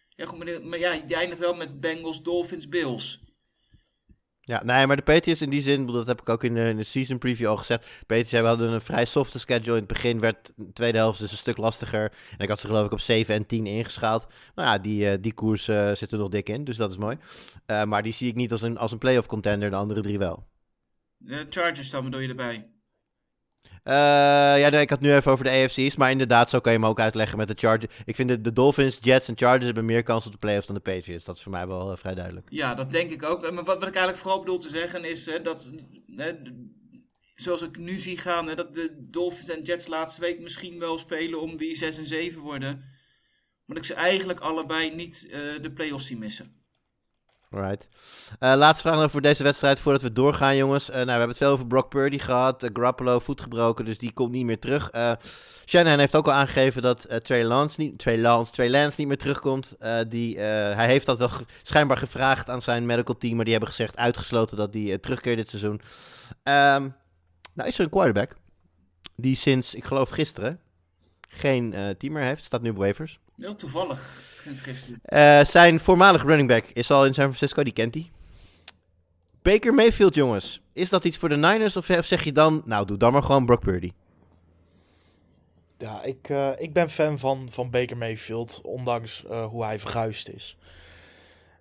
Ja, 0.10 0.26
goed, 0.26 0.44
maar, 0.44 0.66
maar 0.66 0.80
ja, 0.80 1.00
die 1.06 1.16
eindigt 1.16 1.40
wel 1.40 1.54
met 1.54 1.80
Bengals, 1.80 2.24
Dolphins, 2.24 2.70
Bills. 2.70 3.24
Ja, 4.46 4.64
nee, 4.64 4.88
maar 4.88 4.96
de 4.96 5.02
Patriots 5.02 5.42
in 5.42 5.50
die 5.50 5.62
zin, 5.62 5.86
dat 5.86 6.08
heb 6.08 6.22
ik 6.22 6.30
ook 6.30 6.44
in 6.44 6.54
de, 6.54 6.70
in 6.70 6.78
de 6.78 6.84
season 6.84 7.18
preview 7.18 7.48
al 7.48 7.58
gezegd. 7.58 7.88
Patriots 8.08 8.48
hadden 8.48 8.72
een 8.72 8.82
vrij 8.82 9.06
softe 9.06 9.40
schedule. 9.40 9.72
In 9.72 9.84
het 9.84 9.88
begin 9.88 10.20
werd 10.20 10.52
de 10.56 10.74
tweede 10.74 10.98
helft 10.98 11.20
dus 11.20 11.32
een 11.32 11.38
stuk 11.38 11.58
lastiger. 11.58 12.12
En 12.32 12.40
ik 12.40 12.50
had 12.50 12.60
ze 12.60 12.68
geloof 12.68 12.86
ik 12.86 12.92
op 12.92 13.00
7 13.00 13.36
en 13.36 13.46
10 13.46 13.68
ingeschaald. 13.68 14.28
Nou 14.56 14.68
ja, 14.68 14.78
die, 14.78 15.12
uh, 15.12 15.14
die 15.22 15.34
koers 15.34 15.68
uh, 15.68 15.92
zit 15.92 16.12
er 16.12 16.18
nog 16.18 16.30
dik 16.30 16.50
in, 16.50 16.64
dus 16.64 16.78
dat 16.78 16.90
is 16.90 16.98
mooi. 16.98 17.18
Uh, 17.68 17.84
maar 17.84 18.04
die 18.04 18.14
zie 18.14 18.30
ik 18.30 18.36
niet 18.36 18.52
als 18.52 18.62
een, 18.62 18.78
als 18.78 18.92
een 18.92 18.98
playoff 18.98 19.28
contender, 19.28 19.70
de 19.70 19.76
andere 19.76 20.02
drie 20.02 20.18
wel. 20.18 20.48
De 21.18 21.46
Chargers 21.50 21.90
dan 21.90 22.04
bedoel 22.04 22.20
je 22.20 22.28
erbij? 22.28 22.73
Uh, 23.84 23.94
ja, 24.60 24.70
nee, 24.70 24.82
ik 24.82 24.90
had 24.90 25.00
nu 25.00 25.14
even 25.14 25.32
over 25.32 25.46
de 25.46 25.52
AFC's. 25.52 25.96
Maar 25.96 26.12
inderdaad, 26.12 26.50
zo 26.50 26.60
kan 26.60 26.72
je 26.74 26.80
hem 26.80 26.88
ook 26.88 27.00
uitleggen 27.00 27.38
met 27.38 27.48
de 27.48 27.54
Chargers. 27.58 27.94
Ik 28.06 28.16
vind 28.16 28.30
de, 28.30 28.42
de 28.42 28.54
Dolphins, 28.54 28.98
Jets 29.02 29.28
en 29.28 29.38
Chargers 29.38 29.66
hebben 29.66 29.86
meer 29.86 30.04
kans 30.04 30.26
op 30.26 30.32
de 30.32 30.38
playoffs 30.38 30.68
dan 30.68 30.76
de 30.76 30.82
Patriots. 30.82 31.26
Dat 31.26 31.36
is 31.36 31.42
voor 31.42 31.52
mij 31.52 31.68
wel 31.68 31.92
uh, 31.92 31.98
vrij 31.98 32.16
duidelijk. 32.16 32.48
Ja, 32.50 32.74
dat 32.74 32.92
denk 32.92 33.12
ik 33.12 33.24
ook. 33.24 33.52
Maar 33.52 33.64
wat, 33.64 33.76
ik 33.76 33.84
eigenlijk 33.84 34.18
vooral 34.18 34.40
bedoel 34.40 34.58
te 34.58 34.70
zeggen 34.70 35.04
is 35.06 35.30
dat... 35.44 35.72
Zoals 37.36 37.62
ik 37.62 37.78
nu 37.78 37.98
zie 37.98 38.18
gaan, 38.18 38.46
dat 38.46 38.74
de 38.74 39.08
Dolphins 39.10 39.50
en 39.50 39.62
Jets 39.62 39.88
laatste 39.88 40.22
week 40.22 40.40
misschien 40.40 40.80
wel 40.80 40.98
spelen 40.98 41.42
om 41.42 41.58
wie 41.58 41.76
6 41.76 41.98
en 41.98 42.08
7 42.08 42.42
worden. 42.42 42.78
Maar 43.66 43.76
dat 43.76 43.78
ik 43.78 43.84
ze 43.84 43.94
eigenlijk 43.94 44.40
allebei 44.40 44.96
niet 44.96 45.28
de 45.62 45.72
playoffs 45.74 46.08
zien 46.08 46.20
missen. 46.20 46.63
Alright. 47.54 47.88
Uh, 48.40 48.54
laatste 48.56 48.88
vraag 48.88 49.02
nog 49.02 49.12
voor 49.12 49.22
deze 49.22 49.44
wedstrijd 49.44 49.80
voordat 49.80 50.02
we 50.02 50.12
doorgaan, 50.12 50.56
jongens. 50.56 50.90
Uh, 50.90 50.96
nou, 50.96 51.06
we 51.06 51.12
hebben 51.12 51.28
het 51.28 51.38
veel 51.38 51.52
over 51.52 51.68
Brock 51.68 51.90
Purdy 51.90 52.18
gehad. 52.18 52.64
Uh, 52.64 52.70
Garoppolo 52.74 53.20
voet 53.20 53.42
gebroken, 53.42 53.86
dus 53.86 53.98
die 53.98 54.14
komt 54.14 54.32
niet 54.32 54.46
meer 54.46 54.60
terug. 54.60 54.90
Shanahan 55.66 56.00
heeft 56.00 56.16
ook 56.16 56.28
al 56.28 56.34
aangegeven 56.34 56.82
dat 56.82 57.08
Trey 57.24 57.44
Lance 57.44 57.82
niet, 57.82 58.00
Trey 58.00 58.18
Lance, 58.18 58.52
Trey 58.52 58.70
Lance 58.70 59.00
niet 59.00 59.08
meer 59.08 59.18
terugkomt. 59.18 59.76
die, 60.08 60.40
hij 60.40 60.88
heeft 60.88 61.06
dat 61.06 61.18
wel 61.18 61.30
schijnbaar 61.62 61.98
gevraagd 61.98 62.50
aan 62.50 62.62
zijn 62.62 62.86
medical 62.86 63.18
team, 63.18 63.36
maar 63.36 63.44
die 63.44 63.54
hebben 63.54 63.72
gezegd 63.72 63.98
uitgesloten 63.98 64.58
dat 64.58 64.74
hij 64.74 64.98
terugkeert 64.98 65.38
dit 65.38 65.50
seizoen. 65.50 65.82
Um, 66.44 66.96
nou 67.54 67.68
is 67.68 67.78
er 67.78 67.84
een 67.84 67.90
quarterback 67.90 68.36
die 69.16 69.36
sinds, 69.36 69.76
ik 69.76 69.84
geloof 69.84 70.10
gisteren, 70.10 70.60
geen 71.28 71.96
team 71.98 72.14
meer 72.14 72.24
heeft. 72.24 72.46
Staat 72.46 72.62
nu 72.62 72.70
op 72.70 72.78
waivers. 72.78 73.20
Heel 73.36 73.56
toevallig. 73.56 74.22
Uh, 75.06 75.44
zijn 75.44 75.80
voormalige 75.80 76.28
running 76.28 76.48
back 76.48 76.66
is 76.66 76.92
al 76.92 77.06
in 77.06 77.14
San 77.14 77.24
Francisco, 77.24 77.64
die 77.64 77.74
kent 77.74 77.94
hij. 77.94 78.10
Baker 79.42 79.74
Mayfield, 79.74 80.16
jongens. 80.16 80.62
Is 80.74 80.90
dat 80.90 81.04
iets 81.04 81.18
voor 81.18 81.30
de 81.30 81.36
Niners 81.36 81.78
of 81.78 81.86
zeg 81.86 82.24
je 82.24 82.32
dan, 82.32 82.62
nou 82.66 82.86
doe 82.86 82.98
dan 82.98 83.12
maar 83.12 83.24
gewoon 83.24 83.46
Brock 83.46 83.60
Purdy? 83.60 83.92
Ja, 85.78 86.04
ik, 86.04 86.30
uh, 86.30 86.52
ik 86.58 86.74
ben 86.74 86.90
fan 86.90 87.20
van, 87.20 87.48
van 87.52 87.70
Baker 87.70 87.98
Mayfield, 87.98 88.62
ondanks 88.64 89.24
uh, 89.24 89.46
hoe 89.46 89.64
hij 89.64 89.80
verguisd 89.80 90.30
is. 90.30 90.58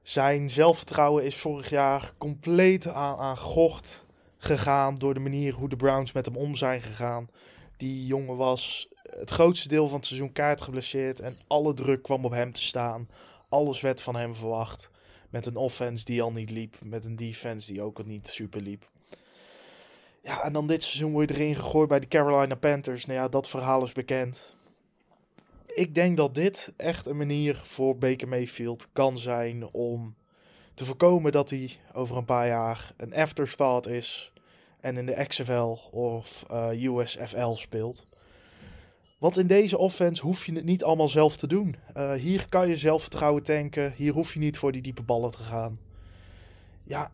Zijn 0.02 0.50
zelfvertrouwen 0.50 1.24
is 1.24 1.36
vorig 1.36 1.70
jaar 1.70 2.12
compleet 2.18 2.86
aan, 2.86 3.18
aan 3.18 3.36
gort 3.36 4.04
gegaan 4.38 4.94
door 4.94 5.14
de 5.14 5.20
manier 5.20 5.54
hoe 5.54 5.68
de 5.68 5.76
Browns 5.76 6.12
met 6.12 6.26
hem 6.26 6.36
om 6.36 6.54
zijn 6.54 6.82
gegaan. 6.82 7.28
Die 7.76 8.06
jongen 8.06 8.36
was 8.36 8.91
het 9.18 9.30
grootste 9.30 9.68
deel 9.68 9.88
van 9.88 9.96
het 9.96 10.06
seizoen 10.06 10.32
kaart 10.32 10.60
geblesseerd. 10.60 11.20
En 11.20 11.36
alle 11.46 11.74
druk 11.74 12.02
kwam 12.02 12.24
op 12.24 12.32
hem 12.32 12.52
te 12.52 12.62
staan. 12.62 13.08
Alles 13.48 13.80
werd 13.80 14.00
van 14.00 14.16
hem 14.16 14.34
verwacht. 14.34 14.90
Met 15.30 15.46
een 15.46 15.56
offense 15.56 16.04
die 16.04 16.22
al 16.22 16.32
niet 16.32 16.50
liep. 16.50 16.76
Met 16.82 17.04
een 17.04 17.16
defense 17.16 17.72
die 17.72 17.82
ook 17.82 17.98
al 17.98 18.04
niet 18.04 18.28
super 18.28 18.60
liep. 18.60 18.90
Ja, 20.22 20.42
en 20.42 20.52
dan 20.52 20.66
dit 20.66 20.82
seizoen 20.82 21.12
word 21.12 21.28
je 21.28 21.34
erin 21.34 21.54
gegooid 21.54 21.88
bij 21.88 22.00
de 22.00 22.08
Carolina 22.08 22.54
Panthers. 22.54 23.06
Nou 23.06 23.18
ja, 23.18 23.28
dat 23.28 23.48
verhaal 23.48 23.82
is 23.82 23.92
bekend. 23.92 24.56
Ik 25.74 25.94
denk 25.94 26.16
dat 26.16 26.34
dit 26.34 26.72
echt 26.76 27.06
een 27.06 27.16
manier 27.16 27.60
voor 27.64 27.98
Baker 27.98 28.28
Mayfield 28.28 28.88
kan 28.92 29.18
zijn 29.18 29.72
om 29.72 30.14
te 30.74 30.84
voorkomen 30.84 31.32
dat 31.32 31.50
hij 31.50 31.78
over 31.92 32.16
een 32.16 32.24
paar 32.24 32.46
jaar 32.46 32.94
een 32.96 33.14
afterthought 33.14 33.86
is 33.86 34.32
en 34.80 34.96
in 34.96 35.06
de 35.06 35.26
XFL 35.26 35.78
of 35.90 36.44
uh, 36.50 36.82
USFL 36.82 37.52
speelt. 37.52 38.06
Want 39.22 39.38
in 39.38 39.46
deze 39.46 39.78
offense 39.78 40.22
hoef 40.22 40.46
je 40.46 40.54
het 40.54 40.64
niet 40.64 40.84
allemaal 40.84 41.08
zelf 41.08 41.36
te 41.36 41.46
doen. 41.46 41.76
Uh, 41.96 42.12
hier 42.12 42.48
kan 42.48 42.68
je 42.68 42.76
zelfvertrouwen 42.76 43.42
tanken. 43.42 43.92
Hier 43.96 44.12
hoef 44.12 44.32
je 44.32 44.38
niet 44.38 44.58
voor 44.58 44.72
die 44.72 44.82
diepe 44.82 45.02
ballen 45.02 45.30
te 45.30 45.38
gaan. 45.38 45.78
Ja, 46.84 47.10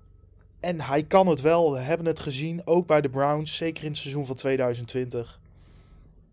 en 0.61 0.81
hij 0.81 1.03
kan 1.03 1.27
het 1.27 1.41
wel. 1.41 1.73
We 1.73 1.79
hebben 1.79 2.07
het 2.07 2.21
gezien, 2.21 2.67
ook 2.67 2.87
bij 2.87 3.01
de 3.01 3.09
Browns. 3.09 3.57
Zeker 3.57 3.85
in 3.85 3.91
het 3.91 3.99
seizoen 3.99 4.27
van 4.27 4.37
2020. 4.37 5.41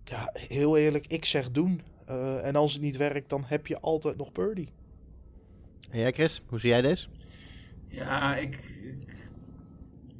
Ja, 0.03 0.29
heel 0.33 0.77
eerlijk, 0.77 1.07
ik 1.07 1.25
zeg 1.25 1.51
doen. 1.51 1.81
Uh, 2.09 2.45
en 2.45 2.55
als 2.55 2.73
het 2.73 2.81
niet 2.81 2.97
werkt, 2.97 3.29
dan 3.29 3.43
heb 3.45 3.67
je 3.67 3.79
altijd 3.79 4.17
nog 4.17 4.31
Purdy. 4.31 4.67
En 5.89 5.99
jij 5.99 6.11
Chris, 6.11 6.41
hoe 6.45 6.59
zie 6.59 6.69
jij 6.69 6.81
deze? 6.81 7.07
Ja, 7.87 8.35
ik, 8.35 8.59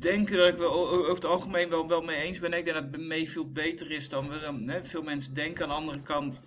denk 0.06 0.32
dat 0.32 0.48
ik 0.48 0.62
over 0.62 1.14
het 1.14 1.26
algemeen 1.26 1.70
wel, 1.70 2.02
mee 2.02 2.18
eens 2.18 2.40
ben. 2.40 2.54
Ik 2.54 2.66
denk 2.66 2.92
dat 2.92 3.02
Mayfield 3.02 3.54
beter 3.54 3.92
is 3.92 4.10
dan, 4.10 4.32
hè, 4.70 4.84
veel 4.84 5.02
mensen 5.02 5.34
denken. 5.34 5.64
Aan 5.64 5.70
de 5.70 5.76
andere 5.76 6.02
kant, 6.02 6.42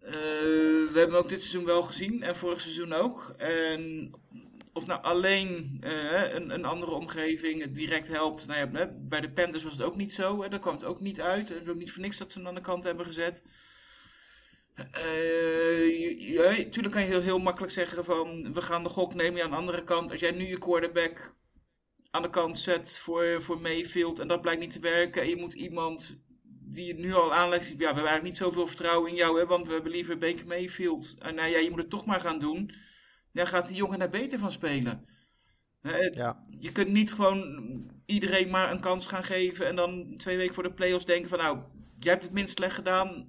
uh, 0.00 0.10
we 0.10 0.94
hebben 0.94 1.18
ook 1.18 1.28
dit 1.28 1.40
seizoen 1.40 1.64
wel 1.64 1.82
gezien 1.82 2.22
en 2.22 2.36
vorig 2.36 2.60
seizoen 2.60 2.92
ook. 2.92 3.34
En 3.36 4.12
of 4.72 4.86
nou 4.86 5.02
alleen 5.02 5.80
uh, 5.84 6.34
een, 6.34 6.50
een, 6.50 6.64
andere 6.64 6.92
omgeving 6.92 7.62
het 7.62 7.74
direct 7.74 8.08
helpt. 8.08 8.46
Nou 8.46 8.58
ja, 8.58 8.90
bij 8.98 9.20
de 9.20 9.30
Panthers 9.30 9.62
was 9.62 9.72
het 9.72 9.82
ook 9.82 9.96
niet 9.96 10.12
zo. 10.12 10.42
Hè, 10.42 10.48
daar 10.48 10.58
kwam 10.58 10.74
het 10.74 10.84
ook 10.84 11.00
niet 11.00 11.20
uit. 11.20 11.48
Het 11.48 11.62
is 11.62 11.68
ook 11.68 11.76
niet 11.76 11.92
voor 11.92 12.02
niks 12.02 12.18
dat 12.18 12.32
ze 12.32 12.38
hem 12.38 12.48
aan 12.48 12.54
de 12.54 12.60
kant 12.60 12.84
hebben 12.84 13.06
gezet. 13.06 13.42
Ja, 16.18 16.54
tuurlijk 16.70 16.90
kan 16.90 17.02
je 17.02 17.08
heel, 17.08 17.20
heel 17.20 17.38
makkelijk 17.38 17.72
zeggen 17.72 18.04
van 18.04 18.52
we 18.54 18.62
gaan 18.62 18.82
de 18.82 18.88
gok 18.88 19.14
nemen. 19.14 19.42
Aan 19.42 19.50
de 19.50 19.56
andere 19.56 19.84
kant, 19.84 20.10
als 20.10 20.20
jij 20.20 20.30
nu 20.30 20.46
je 20.46 20.58
quarterback 20.58 21.34
aan 22.14 22.22
de 22.22 22.30
kant 22.30 22.58
zet 22.58 22.98
voor, 22.98 23.42
voor 23.42 23.60
Mayfield 23.60 24.18
en 24.18 24.28
dat 24.28 24.40
blijkt 24.40 24.60
niet 24.60 24.70
te 24.70 24.78
werken. 24.78 25.22
En 25.22 25.28
je 25.28 25.36
moet 25.36 25.52
iemand 25.52 26.18
die 26.62 26.88
het 26.88 26.98
nu 26.98 27.14
al 27.14 27.34
aanlegt. 27.34 27.68
Ja, 27.68 27.76
we 27.76 27.84
hebben 27.84 28.02
eigenlijk 28.02 28.22
niet 28.22 28.36
zoveel 28.36 28.66
vertrouwen 28.66 29.10
in 29.10 29.16
jou, 29.16 29.38
hè, 29.38 29.46
want 29.46 29.66
we 29.66 29.72
hebben 29.72 29.90
liever 29.90 30.18
Baker 30.18 30.46
Mayfield. 30.46 31.14
En 31.18 31.34
nou 31.34 31.48
ja, 31.48 31.58
je 31.58 31.70
moet 31.70 31.78
het 31.78 31.90
toch 31.90 32.06
maar 32.06 32.20
gaan 32.20 32.38
doen. 32.38 32.74
Dan 33.32 33.46
gaat 33.46 33.66
die 33.66 33.76
jongen 33.76 33.98
daar 33.98 34.10
beter 34.10 34.38
van 34.38 34.52
spelen. 34.52 35.06
Ja. 36.12 36.44
Je 36.58 36.72
kunt 36.72 36.88
niet 36.88 37.12
gewoon 37.12 37.90
iedereen 38.06 38.50
maar 38.50 38.70
een 38.70 38.80
kans 38.80 39.06
gaan 39.06 39.24
geven 39.24 39.66
en 39.66 39.76
dan 39.76 40.16
twee 40.16 40.36
weken 40.36 40.54
voor 40.54 40.62
de 40.62 40.72
playoffs 40.72 41.04
denken 41.04 41.28
van 41.28 41.38
nou, 41.38 41.58
jij 41.98 42.12
hebt 42.12 42.24
het 42.24 42.32
minst 42.32 42.56
slecht 42.56 42.74
gedaan, 42.74 43.28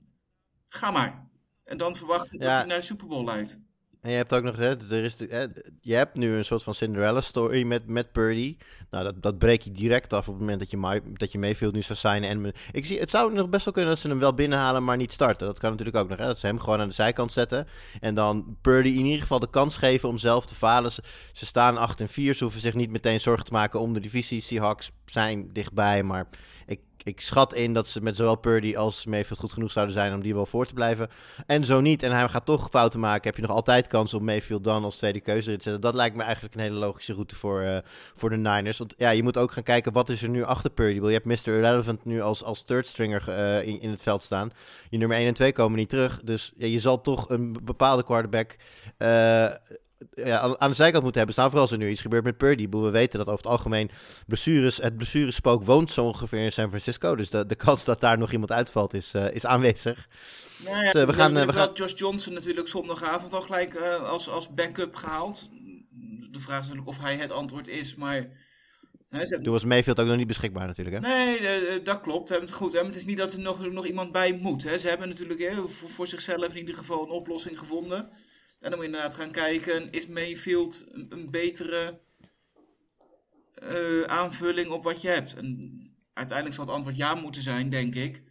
ga 0.67 0.91
maar. 0.91 1.29
En 1.63 1.77
dan 1.77 1.95
verwachten 1.95 2.39
ja. 2.39 2.45
dat 2.45 2.57
hij 2.57 2.65
naar 2.65 2.77
de 2.77 2.83
Super 2.83 3.07
Bowl 3.07 3.25
leidt. 3.25 3.61
En 4.05 4.11
je 4.11 4.17
hebt 4.17 4.33
ook 4.33 4.43
nog, 4.43 4.55
hè, 4.55 4.69
er 4.91 5.03
is 5.03 5.15
de, 5.15 5.51
je 5.81 5.93
hebt 5.93 6.15
nu 6.15 6.35
een 6.35 6.45
soort 6.45 6.63
van 6.63 6.75
Cinderella 6.75 7.21
story 7.21 7.63
met, 7.63 7.87
met 7.87 8.11
Purdy. 8.11 8.57
Nou, 8.89 9.03
dat, 9.03 9.21
dat 9.21 9.37
breek 9.37 9.61
je 9.61 9.71
direct 9.71 10.13
af 10.13 10.27
op 10.27 10.33
het 10.33 10.39
moment 10.39 10.59
dat 10.59 10.69
je, 10.69 10.77
Ma- 10.77 10.99
dat 11.13 11.31
je 11.31 11.39
Mayfield 11.39 11.73
nu 11.73 11.81
zou 11.81 11.97
signen. 11.97 12.29
En 12.29 12.53
ik 12.71 12.85
zie, 12.85 12.99
het 12.99 13.09
zou 13.09 13.33
nog 13.33 13.49
best 13.49 13.65
wel 13.65 13.73
kunnen 13.73 13.91
dat 13.91 14.01
ze 14.01 14.07
hem 14.07 14.19
wel 14.19 14.33
binnenhalen, 14.33 14.83
maar 14.83 14.97
niet 14.97 15.11
starten. 15.11 15.47
Dat 15.47 15.59
kan 15.59 15.69
natuurlijk 15.69 15.97
ook 15.97 16.09
nog, 16.09 16.17
hè, 16.17 16.25
dat 16.25 16.39
ze 16.39 16.45
hem 16.45 16.59
gewoon 16.59 16.79
aan 16.79 16.87
de 16.87 16.93
zijkant 16.93 17.31
zetten. 17.31 17.67
En 17.99 18.15
dan 18.15 18.57
Purdy 18.61 18.89
in 18.89 19.05
ieder 19.05 19.21
geval 19.21 19.39
de 19.39 19.49
kans 19.49 19.77
geven 19.77 20.09
om 20.09 20.17
zelf 20.17 20.45
te 20.45 20.55
falen. 20.55 20.91
Ze, 20.91 21.03
ze 21.33 21.45
staan 21.45 21.77
8 21.77 22.01
en 22.01 22.09
4, 22.09 22.33
ze 22.33 22.43
hoeven 22.43 22.61
zich 22.61 22.73
niet 22.73 22.91
meteen 22.91 23.19
zorgen 23.19 23.45
te 23.45 23.53
maken 23.53 23.79
om 23.79 23.93
de 23.93 23.99
divisie. 23.99 24.41
Seahawks 24.41 24.91
zijn 25.05 25.49
dichtbij, 25.53 26.03
maar 26.03 26.27
ik, 26.65 26.79
ik 27.05 27.21
schat 27.21 27.53
in 27.53 27.73
dat 27.73 27.87
ze 27.87 28.01
met 28.01 28.15
zowel 28.15 28.35
Purdy 28.35 28.75
als 28.75 29.05
Mayfield 29.05 29.39
goed 29.39 29.53
genoeg 29.53 29.71
zouden 29.71 29.95
zijn 29.95 30.13
om 30.13 30.21
die 30.21 30.33
wel 30.33 30.45
voor 30.45 30.65
te 30.65 30.73
blijven. 30.73 31.09
En 31.45 31.63
zo 31.63 31.81
niet, 31.81 32.03
en 32.03 32.11
hij 32.11 32.29
gaat 32.29 32.45
toch 32.45 32.67
fouten 32.71 32.99
maken, 32.99 33.23
heb 33.23 33.35
je 33.35 33.41
nog 33.41 33.51
altijd 33.51 33.87
kans 33.87 34.13
om 34.13 34.23
Mayfield 34.23 34.63
dan 34.63 34.83
als 34.83 34.97
tweede 34.97 35.19
keuze 35.19 35.55
te 35.57 35.63
zetten. 35.63 35.81
Dat 35.81 35.93
lijkt 35.93 36.15
me 36.15 36.23
eigenlijk 36.23 36.55
een 36.55 36.61
hele 36.61 36.75
logische 36.75 37.13
route 37.13 37.35
voor, 37.35 37.61
eh, 37.61 37.77
voor 38.15 38.29
de 38.29 38.35
Niners. 38.35 38.77
Want 38.77 38.93
ja, 38.97 39.09
je 39.09 39.23
moet 39.23 39.37
ook 39.37 39.51
gaan 39.51 39.63
kijken, 39.63 39.91
wat 39.91 40.09
is 40.09 40.21
er 40.21 40.29
nu 40.29 40.43
achter 40.43 40.69
Purdy? 40.69 41.05
Je 41.05 41.21
hebt 41.21 41.25
Mr. 41.25 41.53
Irrelevant 41.53 42.05
nu 42.05 42.21
als, 42.21 42.43
als 42.43 42.63
third 42.63 42.87
stringer 42.87 43.29
eh, 43.29 43.67
in, 43.67 43.81
in 43.81 43.89
het 43.89 44.01
veld 44.01 44.23
staan. 44.23 44.51
Je 44.89 44.97
nummer 44.97 45.17
1 45.17 45.27
en 45.27 45.33
2 45.33 45.51
komen 45.51 45.77
niet 45.77 45.89
terug. 45.89 46.21
Dus 46.23 46.53
ja, 46.57 46.67
je 46.67 46.79
zal 46.79 47.01
toch 47.01 47.29
een 47.29 47.57
bepaalde 47.63 48.03
quarterback 48.03 48.55
eh, 48.97 49.45
ja, 50.13 50.39
aan, 50.39 50.59
aan 50.61 50.69
de 50.69 50.75
zijkant 50.75 51.03
moeten 51.03 51.17
hebben 51.21 51.33
staan. 51.33 51.45
Vooral 51.49 51.61
als 51.67 51.71
er 51.71 51.77
nu 51.83 51.89
iets 51.89 52.01
gebeurt 52.01 52.23
met 52.23 52.37
Purdy. 52.37 52.69
We 52.69 52.77
weten 52.89 53.17
dat 53.19 53.27
over 53.27 53.43
het 53.43 53.51
algemeen 53.51 53.89
blessures, 54.27 54.77
het 54.77 54.97
blessurespook 54.97 55.63
woont 55.63 55.91
zo 55.91 56.05
ongeveer 56.05 56.43
in 56.43 56.51
San 56.51 56.67
Francisco. 56.69 57.15
Dus 57.15 57.29
de, 57.29 57.45
de 57.45 57.55
kans 57.55 57.83
dat 57.85 58.01
daar 58.01 58.17
nog 58.17 58.31
iemand 58.31 58.51
uitvalt 58.51 58.93
is, 58.93 59.11
eh, 59.13 59.31
is 59.31 59.45
aanwezig. 59.45 60.07
Nou 60.63 60.75
ja, 60.77 60.91
Dus, 60.91 61.01
eh, 61.01 61.07
we 61.07 61.13
gaan, 61.13 61.33
we 61.33 61.39
eh, 61.39 61.45
we 61.45 61.51
hebben 61.51 61.55
gaan- 61.55 61.73
Josh 61.73 61.93
Johnson 61.99 62.33
natuurlijk 62.33 62.67
zondagavond 62.67 63.33
al 63.33 63.41
gelijk 63.41 63.75
als, 64.05 64.29
als 64.29 64.53
backup 64.53 64.95
gehaald. 64.95 65.49
De 66.31 66.39
vraag 66.39 66.59
is 66.61 66.67
natuurlijk 66.67 66.87
of 66.97 66.99
hij 67.01 67.15
het 67.15 67.31
antwoord 67.31 67.67
is, 67.67 67.95
maar... 67.95 68.43
Hè, 69.09 69.21
hebben- 69.21 69.43
Toen 69.43 69.53
was 69.53 69.63
Mayfield 69.65 69.99
ook 69.99 70.07
nog 70.07 70.17
niet 70.17 70.27
beschikbaar 70.27 70.67
natuurlijk. 70.67 71.05
Hè? 71.05 71.09
Nee, 71.09 71.81
dat 71.81 72.01
klopt. 72.01 72.29
Het, 72.29 72.51
goed, 72.51 72.71
hè, 72.73 72.77
maar 72.77 72.87
het 72.87 72.95
is 72.95 73.05
niet 73.05 73.17
dat 73.17 73.33
er 73.33 73.39
nog, 73.39 73.71
nog 73.71 73.85
iemand 73.85 74.11
bij 74.11 74.31
moet. 74.41 74.63
Hè. 74.63 74.77
Ze 74.77 74.87
hebben 74.87 75.07
natuurlijk 75.07 75.39
hè, 75.39 75.53
voor, 75.67 75.89
voor 75.89 76.07
zichzelf 76.07 76.47
in 76.49 76.57
ieder 76.57 76.75
geval 76.75 77.03
een 77.03 77.09
oplossing 77.09 77.59
gevonden. 77.59 78.09
En 78.59 78.69
dan 78.69 78.79
moet 78.79 78.79
je 78.79 78.85
inderdaad 78.85 79.15
gaan 79.15 79.31
kijken, 79.31 79.91
is 79.91 80.07
Mayfield 80.07 80.85
een, 81.09 81.31
betere 81.31 81.99
eh, 83.53 84.01
aanvulling 84.01 84.69
op 84.69 84.83
wat 84.83 85.01
je 85.01 85.07
hebt? 85.07 85.33
En 85.35 85.79
uiteindelijk 86.13 86.55
zal 86.55 86.65
het 86.65 86.75
antwoord 86.75 86.97
ja 86.97 87.15
moeten 87.15 87.41
zijn, 87.41 87.69
denk 87.69 87.95
ik. 87.95 88.23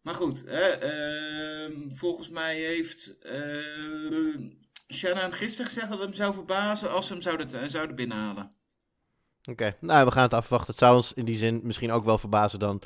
Maar 0.00 0.14
goed, 0.14 0.44
hè, 0.46 0.68
ehm, 0.68 1.90
volgens 1.90 2.28
mij 2.30 2.56
heeft 2.60 3.18
eh 3.18 4.36
Shannon 4.94 5.32
gisteren 5.32 5.66
gezegd 5.66 5.88
dat 5.88 5.98
het 5.98 6.06
hem 6.06 6.16
zou 6.16 6.34
verbazen 6.34 6.90
als 6.90 7.06
ze 7.06 7.12
hem 7.12 7.22
zouden, 7.22 7.48
t- 7.48 7.70
zouden 7.70 7.96
binnenhalen. 7.96 8.52
Oké, 9.50 9.76
nou 9.80 10.04
we 10.06 10.12
gaan 10.12 10.22
het 10.22 10.34
afwachten. 10.34 10.70
Het 10.70 10.78
zou 10.78 10.96
ons 10.96 11.12
in 11.12 11.24
die 11.24 11.36
zin 11.36 11.60
misschien 11.62 11.92
ook 11.92 12.04
wel 12.04 12.18
verbazen 12.18 12.58
dan. 12.58 12.82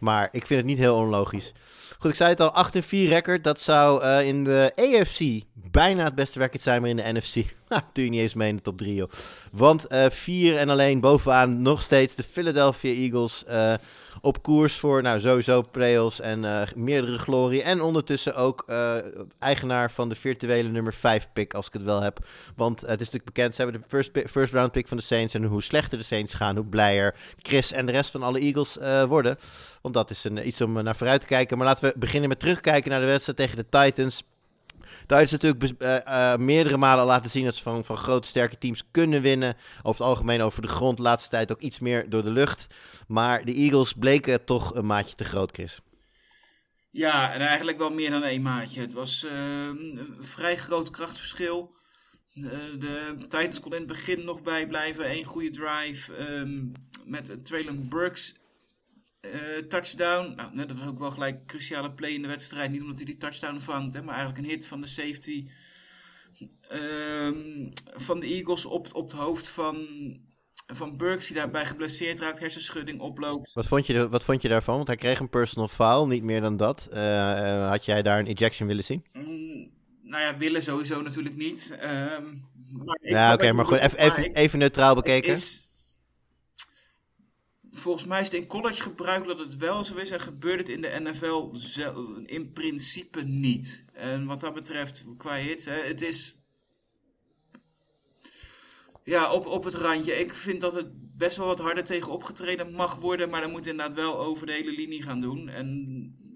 Maar 0.00 0.28
ik 0.32 0.46
vind 0.46 0.60
het 0.60 0.68
niet 0.68 0.78
heel 0.78 0.96
onlogisch. 0.96 1.52
Goed, 1.98 2.10
ik 2.10 2.16
zei 2.16 2.30
het 2.30 2.40
al, 2.40 2.50
8 2.50 2.74
en 2.74 2.82
4 2.82 3.08
record. 3.08 3.44
Dat 3.44 3.60
zou 3.60 4.02
eh, 4.02 4.26
in 4.26 4.44
de 4.44 4.72
AFC 4.76 5.20
bijna 5.54 6.04
het 6.04 6.14
beste 6.14 6.38
record 6.38 6.62
zijn, 6.62 6.80
maar 6.80 6.90
in 6.90 6.96
de 6.96 7.12
NFC. 7.12 7.34
Nou, 7.68 7.82
doe 7.92 8.04
je 8.04 8.10
niet 8.10 8.20
eens 8.20 8.34
mee 8.34 8.48
in 8.48 8.56
de 8.56 8.62
top 8.62 8.78
3, 8.78 8.94
joh. 8.94 9.10
Want 9.52 9.86
4 10.10 10.56
en 10.56 10.68
alleen 10.68 11.00
bovenaan 11.00 11.62
nog 11.62 11.82
steeds 11.82 12.14
de 12.14 12.22
Philadelphia 12.22 12.94
Eagles. 12.94 13.44
eh, 13.44 13.74
op 14.20 14.42
koers 14.42 14.76
voor, 14.76 15.02
nou 15.02 15.20
sowieso 15.20 15.62
playoffs 15.70 16.20
en 16.20 16.44
eh, 16.44 16.62
meerdere 16.76 17.18
glorie. 17.18 17.62
En 17.62 17.80
ondertussen 17.80 18.36
ook 18.36 18.62
eh, 18.66 18.94
eigenaar 19.38 19.90
van 19.90 20.08
de 20.08 20.14
virtuele 20.14 20.68
nummer 20.68 20.94
5 20.94 21.28
pick, 21.32 21.54
als 21.54 21.66
ik 21.66 21.72
het 21.72 21.82
wel 21.82 22.00
heb. 22.00 22.18
Want 22.56 22.80
het 22.80 22.90
is 22.90 22.98
natuurlijk 22.98 23.24
bekend, 23.24 23.54
ze 23.54 23.62
hebben 23.62 23.80
de 23.80 23.86
first, 23.88 24.10
first 24.30 24.52
round 24.52 24.72
pick 24.72 24.88
van 24.88 24.96
de 24.96 25.02
Saints. 25.02 25.34
En 25.34 25.44
hoe 25.44 25.62
slechter 25.62 25.98
de 25.98 26.04
Saints 26.04 26.34
gaan, 26.34 26.56
hoe 26.56 26.66
blijer 26.66 27.14
Chris 27.42 27.72
en 27.72 27.86
de 27.86 27.92
rest 27.92 28.10
van 28.10 28.22
alle 28.22 28.40
Eagles 28.40 28.78
eh, 28.78 29.04
worden. 29.04 29.38
Want 29.82 29.94
dat 29.94 30.10
is 30.10 30.24
een, 30.24 30.46
iets 30.46 30.60
om 30.60 30.82
naar 30.82 30.96
vooruit 30.96 31.20
te 31.20 31.26
kijken. 31.26 31.58
Maar 31.58 31.66
laten 31.66 31.88
we 31.88 31.98
beginnen 31.98 32.28
met 32.28 32.40
terugkijken 32.40 32.90
naar 32.90 33.00
de 33.00 33.06
wedstrijd 33.06 33.38
tegen 33.38 33.56
de 33.56 33.68
Titans. 33.68 34.22
Titans 35.10 35.30
natuurlijk 35.30 35.60
bes- 35.60 35.88
eh, 35.88 36.32
eh, 36.32 36.38
meerdere 36.38 36.76
malen 36.76 37.04
laten 37.04 37.30
zien 37.30 37.44
dat 37.44 37.54
ze 37.54 37.62
van, 37.62 37.84
van 37.84 37.96
grote 37.96 38.28
sterke 38.28 38.58
teams 38.58 38.84
kunnen 38.90 39.22
winnen. 39.22 39.56
Over 39.82 40.00
het 40.00 40.10
algemeen 40.10 40.42
over 40.42 40.62
de 40.62 40.68
grond, 40.68 40.98
laatste 40.98 41.28
tijd 41.28 41.52
ook 41.52 41.60
iets 41.60 41.78
meer 41.78 42.10
door 42.10 42.22
de 42.22 42.30
lucht. 42.30 42.66
Maar 43.08 43.44
de 43.44 43.54
Eagles 43.54 43.92
bleken 43.92 44.44
toch 44.44 44.74
een 44.74 44.86
maatje 44.86 45.14
te 45.14 45.24
groot, 45.24 45.50
Chris. 45.52 45.80
Ja, 46.90 47.32
en 47.32 47.40
eigenlijk 47.40 47.78
wel 47.78 47.92
meer 47.92 48.10
dan 48.10 48.22
één 48.22 48.42
maatje. 48.42 48.80
Het 48.80 48.92
was 48.92 49.24
eh, 49.24 49.66
een 49.66 50.16
vrij 50.18 50.56
groot 50.56 50.90
krachtverschil. 50.90 51.74
De 52.78 53.14
Titans 53.18 53.60
kon 53.60 53.72
in 53.72 53.78
het 53.78 53.86
begin 53.86 54.24
nog 54.24 54.42
bijblijven. 54.42 55.10
Eén 55.10 55.24
goede 55.24 55.50
drive 55.50 56.14
ehm, 56.14 56.66
met 57.04 57.44
Traylon 57.44 57.88
Burks 57.88 58.34
eh, 59.20 59.30
touchdown. 59.68 60.32
Nou, 60.36 60.54
dat 60.66 60.78
was 60.78 60.88
ook 60.88 60.98
wel 60.98 61.10
gelijk 61.10 61.34
een 61.34 61.46
cruciale 61.46 61.92
play 61.92 62.10
in 62.10 62.22
de 62.22 62.28
wedstrijd. 62.28 62.70
Niet 62.70 62.80
omdat 62.80 62.96
hij 62.96 63.04
die 63.06 63.16
touchdown 63.16 63.58
vangt, 63.58 63.94
hè, 63.94 64.02
maar 64.02 64.14
eigenlijk 64.14 64.44
een 64.44 64.50
hit 64.52 64.66
van 64.66 64.80
de 64.80 64.86
safety 64.86 65.46
ehm, 66.68 67.68
van 67.94 68.20
de 68.20 68.26
Eagles 68.26 68.64
op, 68.64 68.94
op 68.94 69.10
het 69.10 69.18
hoofd 69.20 69.48
van, 69.48 69.86
van 70.66 70.96
Burks. 70.96 71.26
Die 71.26 71.36
daarbij 71.36 71.66
geblesseerd 71.66 72.18
raakt, 72.20 72.38
hersenschudding 72.38 73.00
oploopt. 73.00 73.52
Wat 73.52 73.66
vond 73.66 73.86
je, 73.86 74.08
wat 74.08 74.24
vond 74.24 74.42
je 74.42 74.48
daarvan? 74.48 74.74
Want 74.74 74.86
hij 74.86 74.96
kreeg 74.96 75.18
een 75.20 75.28
personal 75.28 75.68
foul, 75.68 76.06
niet 76.06 76.22
meer 76.22 76.40
dan 76.40 76.56
dat. 76.56 76.88
Eh, 76.92 77.54
eh, 77.62 77.68
had 77.68 77.84
jij 77.84 78.02
daar 78.02 78.18
een 78.18 78.26
ejection 78.26 78.68
willen 78.68 78.84
zien? 78.84 79.04
Mm, 79.12 79.70
nou 80.02 80.22
ja, 80.22 80.36
willen 80.36 80.62
sowieso 80.62 81.02
natuurlijk 81.02 81.36
niet. 81.36 81.76
Ehm, 81.80 82.24
maar 82.72 82.98
Ja, 83.00 83.32
oké, 83.34 83.52
maar 83.52 83.64
goed, 83.64 83.78
even, 83.78 84.34
even, 84.34 84.58
neutraal 84.58 84.94
het 84.96 85.04
bekeken. 85.04 85.32
is- 85.32 85.68
volgens 87.72 88.04
mij 88.04 88.20
is 88.20 88.26
het 88.26 88.40
in 88.40 88.46
college 88.46 88.82
gebruikelijk 88.82 89.38
dat 89.38 89.46
het 89.48 89.56
wel 89.56 89.84
zo 89.84 89.96
is 89.96 90.10
en 90.10 90.20
gebeurt 90.20 90.58
het 90.58 90.68
in 90.68 90.80
de 90.80 91.00
NFL 91.02 91.52
in 92.26 92.52
principe 92.52 93.22
niet. 93.22 93.84
En 93.92 94.26
wat 94.26 94.40
dat 94.40 94.54
betreft, 94.54 95.04
qua 95.16 95.36
hits, 95.36 95.64
hè, 95.64 95.80
het 95.80 96.02
is 96.02 96.34
ja, 99.04 99.32
op, 99.32 99.46
op 99.46 99.64
het 99.64 99.74
randje. 99.74 100.18
Ik 100.18 100.34
vind 100.34 100.60
dat 100.60 100.74
het 100.74 101.16
best 101.16 101.36
wel 101.36 101.46
wat 101.46 101.58
harder 101.58 101.84
tegen 101.84 102.12
opgetreden 102.12 102.72
mag 102.72 102.94
worden, 102.94 103.30
maar 103.30 103.40
dan 103.40 103.50
moet 103.50 103.66
inderdaad 103.66 103.96
wel 103.96 104.18
over 104.18 104.46
de 104.46 104.52
hele 104.52 104.72
linie 104.72 105.02
gaan 105.02 105.20
doen. 105.20 105.48
En 105.48 105.68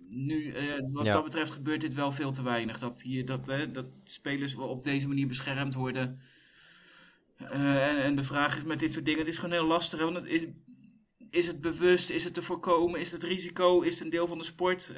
nu, 0.08 0.52
eh, 0.52 0.64
wat 0.92 1.04
Ja. 1.04 1.12
dat 1.12 1.24
betreft, 1.24 1.50
gebeurt 1.50 1.80
dit 1.80 1.94
wel 1.94 2.12
veel 2.12 2.32
te 2.32 2.42
weinig. 2.42 2.78
Dat, 2.78 3.02
hier, 3.02 3.24
dat, 3.24 3.46
hè, 3.46 3.70
dat 3.70 3.86
spelers 4.04 4.54
op 4.54 4.82
deze 4.82 5.08
manier 5.08 5.26
beschermd 5.26 5.74
worden. 5.74 6.20
Eh, 7.36 7.88
en, 7.88 7.96
en 7.96 8.16
de 8.16 8.22
vraag 8.22 8.56
is 8.56 8.64
met 8.64 8.78
dit 8.78 8.92
soort 8.92 9.04
dingen, 9.04 9.20
het 9.20 9.28
is 9.28 9.38
gewoon 9.38 9.54
heel 9.54 9.66
lastig. 9.66 9.98
Hè, 9.98 10.04
want 10.04 10.16
het 10.16 10.26
is, 10.26 10.44
is 11.34 11.46
het 11.46 11.60
bewust? 11.60 12.10
Is 12.10 12.24
het 12.24 12.34
te 12.34 12.42
voorkomen? 12.42 13.00
Is 13.00 13.12
het 13.12 13.22
risico? 13.22 13.80
Is 13.80 13.92
het 13.94 14.02
een 14.04 14.10
deel 14.10 14.26
van 14.26 14.38
de 14.38 14.44
sport? 14.44 14.92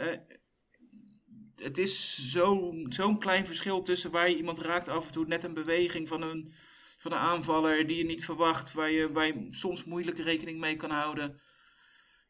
Het 1.57 1.79
is 1.79 2.17
zo- 2.31 2.73
zo'n 2.89 3.19
klein 3.19 3.47
verschil 3.47 3.83
tussen 3.83 4.11
waar 4.11 4.31
je 4.31 4.37
iemand 4.37 4.59
raakt 4.59 4.89
af 4.89 5.07
en 5.07 5.13
toe. 5.13 5.27
Net 5.27 5.45
een 5.45 5.55
beweging 5.55 6.09
van 6.09 6.23
een, 6.23 6.53
van 6.99 7.13
een 7.13 7.19
aanvaller 7.19 7.87
die 7.87 7.97
je 7.99 8.05
niet 8.05 8.25
verwacht. 8.25 8.73
Waar 8.73 8.91
je, 8.91 9.13
waar 9.13 9.27
je 9.27 9.47
soms 9.51 9.85
moeilijk 9.85 10.19
rekening 10.19 10.61
mee 10.61 10.77
kan 10.77 10.91
houden. 10.91 11.41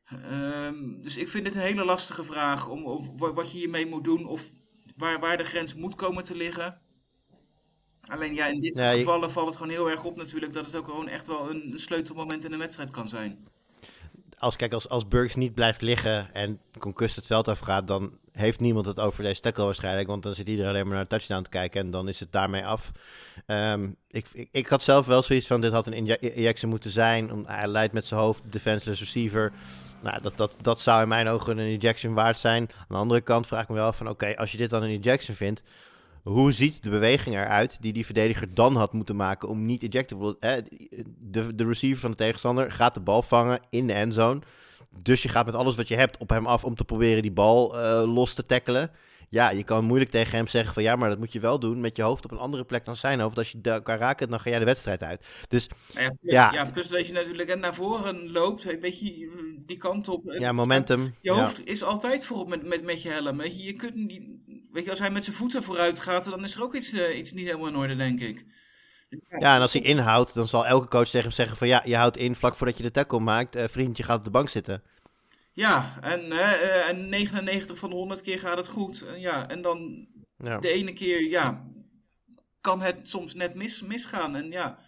Ehm, 0.04 1.00
dus 1.00 1.16
ik 1.16 1.28
vind 1.28 1.44
dit 1.44 1.54
een 1.54 1.60
hele 1.60 1.84
lastige 1.84 2.22
vraag. 2.22 2.68
Om, 2.68 2.84
of, 2.86 3.08
wa- 3.16 3.32
wat 3.32 3.50
je 3.52 3.58
hiermee 3.58 3.86
moet 3.86 4.04
doen. 4.04 4.26
Of 4.26 4.50
waar, 4.96 5.20
waar 5.20 5.36
de 5.36 5.44
grens 5.44 5.74
moet 5.74 5.94
komen 5.94 6.24
te 6.24 6.36
liggen. 6.36 6.80
Alleen 8.00 8.34
ja, 8.34 8.46
in 8.46 8.60
dit 8.60 8.76
soort 8.76 8.88
gevallen 8.98 9.30
valt 9.30 9.46
het 9.46 9.56
gewoon 9.56 9.72
heel 9.72 9.90
erg 9.90 10.04
op 10.04 10.16
natuurlijk. 10.16 10.52
Dat 10.52 10.66
het 10.66 10.74
ook 10.74 10.84
gewoon 10.84 11.08
echt 11.08 11.26
wel 11.26 11.50
een, 11.50 11.72
een 11.72 11.78
sleutelmoment 11.78 12.44
in 12.44 12.52
een 12.52 12.58
wedstrijd 12.58 12.90
kan 12.90 13.08
zijn. 13.08 13.48
Als, 14.38 14.57
kijk, 14.57 14.72
als, 14.72 14.88
als 14.88 15.09
Burks 15.09 15.35
niet 15.35 15.55
blijft 15.55 15.81
liggen 15.81 16.35
en 16.35 16.61
concussed 16.79 17.16
het 17.16 17.27
veld 17.27 17.49
afgaat, 17.49 17.87
dan 17.87 18.18
heeft 18.33 18.61
niemand 18.61 18.87
het 18.87 19.01
over 19.01 19.22
deze 19.22 19.40
tackle 19.40 19.64
waarschijnlijk. 19.64 20.09
Want 20.09 20.22
dan 20.22 20.35
zit 20.35 20.49
iedereen 20.49 20.70
alleen 20.70 20.87
maar 20.87 20.94
naar 20.94 21.03
de 21.03 21.09
touchdown 21.09 21.42
te 21.42 21.51
kijken 21.51 21.81
en 21.81 21.90
dan 21.90 22.09
is 22.09 22.20
het 22.20 22.33
daarmee 22.33 22.66
af. 22.66 22.92
Ehm, 23.46 23.88
ik, 24.09 24.27
ik, 24.33 24.49
ik 24.51 24.66
had 24.66 24.83
zelf 24.83 25.07
wel 25.07 25.22
zoiets 25.22 25.46
van, 25.46 25.61
dit 25.61 25.72
had 25.72 25.87
een 25.87 25.92
inje- 25.92 26.18
injectie 26.18 26.68
moeten 26.68 26.90
zijn. 26.90 27.33
Om, 27.33 27.44
hij 27.46 27.66
leidt 27.66 27.92
met 27.92 28.07
zijn 28.07 28.20
hoofd, 28.20 28.42
defenseless 28.44 29.01
receiver. 29.01 29.53
Nou, 30.03 30.22
dat, 30.22 30.37
dat, 30.37 30.55
dat 30.62 30.81
zou 30.81 31.03
in 31.03 31.09
mijn 31.09 31.29
ogen 31.29 31.59
een 31.59 31.79
ejection 31.81 32.14
waard 32.14 32.38
zijn. 32.38 32.62
Aan 32.62 32.87
de 32.88 32.94
andere 32.94 33.20
kant 33.20 33.46
vraag 33.46 33.62
ik 33.62 33.68
me 33.68 33.75
wel 33.75 33.92
van, 33.92 34.09
oké, 34.09 34.37
als 34.37 34.53
je 34.53 34.59
dit 34.59 34.70
dan 34.70 34.83
een 34.83 35.03
ejection 35.03 35.37
vindt, 35.37 35.62
hoe 36.28 36.52
ziet 36.52 36.82
de 36.82 36.90
beweging 36.90 37.36
eruit 37.36 37.82
die 37.82 37.92
die 37.92 38.04
verdediger 38.04 38.54
dan 38.54 38.76
had 38.76 38.92
moeten 38.92 39.16
maken 39.16 39.48
om 39.48 39.66
niet 39.66 39.82
ejectable... 39.82 40.36
Eh, 40.40 40.52
de, 41.18 41.54
de 41.54 41.64
receiver 41.64 42.00
van 42.00 42.10
de 42.10 42.16
tegenstander 42.16 42.72
gaat 42.72 42.94
de 42.94 43.00
bal 43.00 43.22
vangen 43.22 43.60
in 43.70 43.86
de 43.86 43.92
endzone. 43.92 44.40
Dus 45.02 45.22
je 45.22 45.28
gaat 45.28 45.46
met 45.46 45.54
alles 45.54 45.76
wat 45.76 45.88
je 45.88 45.96
hebt 45.96 46.18
op 46.18 46.28
hem 46.28 46.46
af 46.46 46.64
om 46.64 46.74
te 46.74 46.84
proberen 46.84 47.22
die 47.22 47.32
bal 47.32 47.78
eh, 47.78 48.14
los 48.14 48.34
te 48.34 48.46
tackelen. 48.46 48.90
Ja, 49.28 49.50
je 49.50 49.64
kan 49.64 49.84
moeilijk 49.84 50.11
tegen 50.11 50.36
hem 50.36 50.46
zeggen 50.46 50.74
van 50.74 50.82
ja, 50.82 50.96
maar 50.96 51.09
dat 51.09 51.18
moet 51.18 51.32
je 51.32 51.40
wel 51.40 51.59
doen 51.59 51.80
met 51.80 51.96
je 51.96 52.03
hoofd 52.03 52.24
op 52.24 52.30
een 52.30 52.38
andere 52.38 52.64
plek 52.64 52.84
dan 52.84 52.96
zijn 52.96 53.20
hoofd. 53.20 53.38
Als 53.38 53.51
je 53.51 53.59
elkaar 53.62 53.98
raakt, 53.98 54.30
dan 54.30 54.40
ga 54.40 54.51
jij 54.51 54.59
de 54.59 54.64
wedstrijd 54.64 55.03
uit. 55.03 55.24
Dus 55.48 55.68
ja, 55.94 56.11
plus, 56.20 56.32
Ja. 56.32 56.53
ja. 56.53 56.70
plus 56.70 56.88
dat 56.88 57.07
je 57.07 57.12
natuurlijk 57.12 57.59
naar 57.59 57.74
voren 57.74 58.30
loopt, 58.30 58.80
weet 58.80 59.01
je, 59.01 59.30
die 59.66 59.76
kant 59.76 60.09
op. 60.09 60.22
ja, 60.38 60.53
momentum. 60.53 61.03
Je 61.03 61.32
ja. 61.32 61.40
hoofd 61.40 61.66
is 61.66 61.82
altijd 61.82 62.24
voorop 62.24 62.48
met, 62.48 62.66
met, 62.66 62.84
met 62.84 63.03
je 63.03 63.09
helm. 63.09 63.36
Weet 63.36 63.59
je. 63.59 63.64
je 63.66 63.72
kunt 63.72 63.94
niet, 63.94 64.22
weet 64.77 64.85
je, 64.85 64.91
als 64.91 65.01
hij 65.01 65.11
met 65.11 65.24
zijn 65.24 65.37
voeten 65.37 65.62
vooruit 65.62 66.01
gaat, 66.01 66.24
dan 66.24 66.45
is 66.45 66.55
er 66.55 66.62
ook 66.62 66.74
iets, 66.74 66.93
eh, 66.93 67.18
iets 67.18 67.33
niet 67.33 67.47
helemaal 67.47 67.66
in 67.68 67.77
orde, 67.77 67.97
denk 67.97 68.20
ik. 68.20 68.45
Ja, 69.29 69.55
en 69.55 69.61
als 69.61 69.72
hij 69.72 69.83
inhoudt, 69.83 70.35
dan 70.35 70.49
zal 70.49 70.66
elke 70.66 70.89
coach 70.89 71.05
tegen 71.09 71.20
hem 71.20 71.31
zeggen 71.31 71.57
van 71.57 71.68
ja, 71.68 71.83
je 71.85 71.97
houdt 71.97 72.16
in 72.16 72.37
vlak 72.37 72.57
voordat 72.57 72.77
je 72.77 72.83
de 72.83 72.91
tackle 72.91 73.20
maakt. 73.20 73.55
Eh, 73.55 73.64
vriendje 73.70 74.03
gaat 74.03 74.18
op 74.18 74.24
de 74.24 74.31
bank 74.31 74.49
zitten. 74.49 74.83
Ja, 75.53 75.99
en, 76.01 76.31
hè, 76.31 76.55
eh, 76.55 76.89
en 76.89 77.09
99 77.09 77.79
van 77.79 77.91
de 77.91 77.97
100 77.97 78.20
keer 78.20 78.39
gaat 78.39 78.57
het 78.57 78.68
goed. 78.68 79.05
En, 79.07 79.20
ja, 79.20 79.49
en 79.49 79.62
dan 79.62 80.07
Ja. 80.39 80.59
de 80.59 80.68
ene 80.68 80.93
keer, 80.93 81.22
ja, 81.22 81.64
kan 82.61 82.81
het 82.83 83.09
soms 83.09 83.35
net 83.35 83.55
mis, 83.55 83.83
misgaan. 83.83 84.37
En 84.37 84.51
ja, 84.51 84.79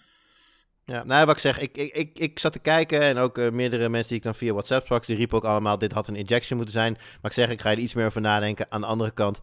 Ja, 0.89 1.05
nou, 1.05 1.27
wat 1.27 1.35
ik 1.35 1.41
zeg, 1.41 1.59
ik, 1.59 1.77
ik, 1.77 1.95
ik, 1.95 2.19
ik 2.19 2.39
zat 2.39 2.53
te 2.53 2.59
kijken 2.59 3.03
en 3.03 3.19
ook 3.19 3.39
eh, 3.39 3.51
meerdere 3.51 3.89
mensen 3.89 4.09
die 4.09 4.17
ik 4.17 4.23
dan 4.23 4.35
via 4.35 4.53
WhatsApp 4.53 4.85
sprak, 4.85 5.07
die 5.07 5.17
riepen 5.17 5.37
ook 5.37 5.45
allemaal, 5.45 5.79
dit 5.79 5.93
had 5.93 6.09
een 6.09 6.17
injection 6.17 6.57
moeten 6.57 6.75
zijn. 6.75 6.93
Maar 6.93 7.31
ik 7.31 7.33
zeg, 7.33 7.51
ik 7.51 7.61
ga 7.61 7.71
er 7.71 7.79
iets 7.79 7.95
meer 7.95 8.07
over 8.07 8.21
nadenken. 8.21 8.67
Aan 8.69 8.81
de 8.81 8.87
andere 8.87 9.11
kant, 9.11 9.41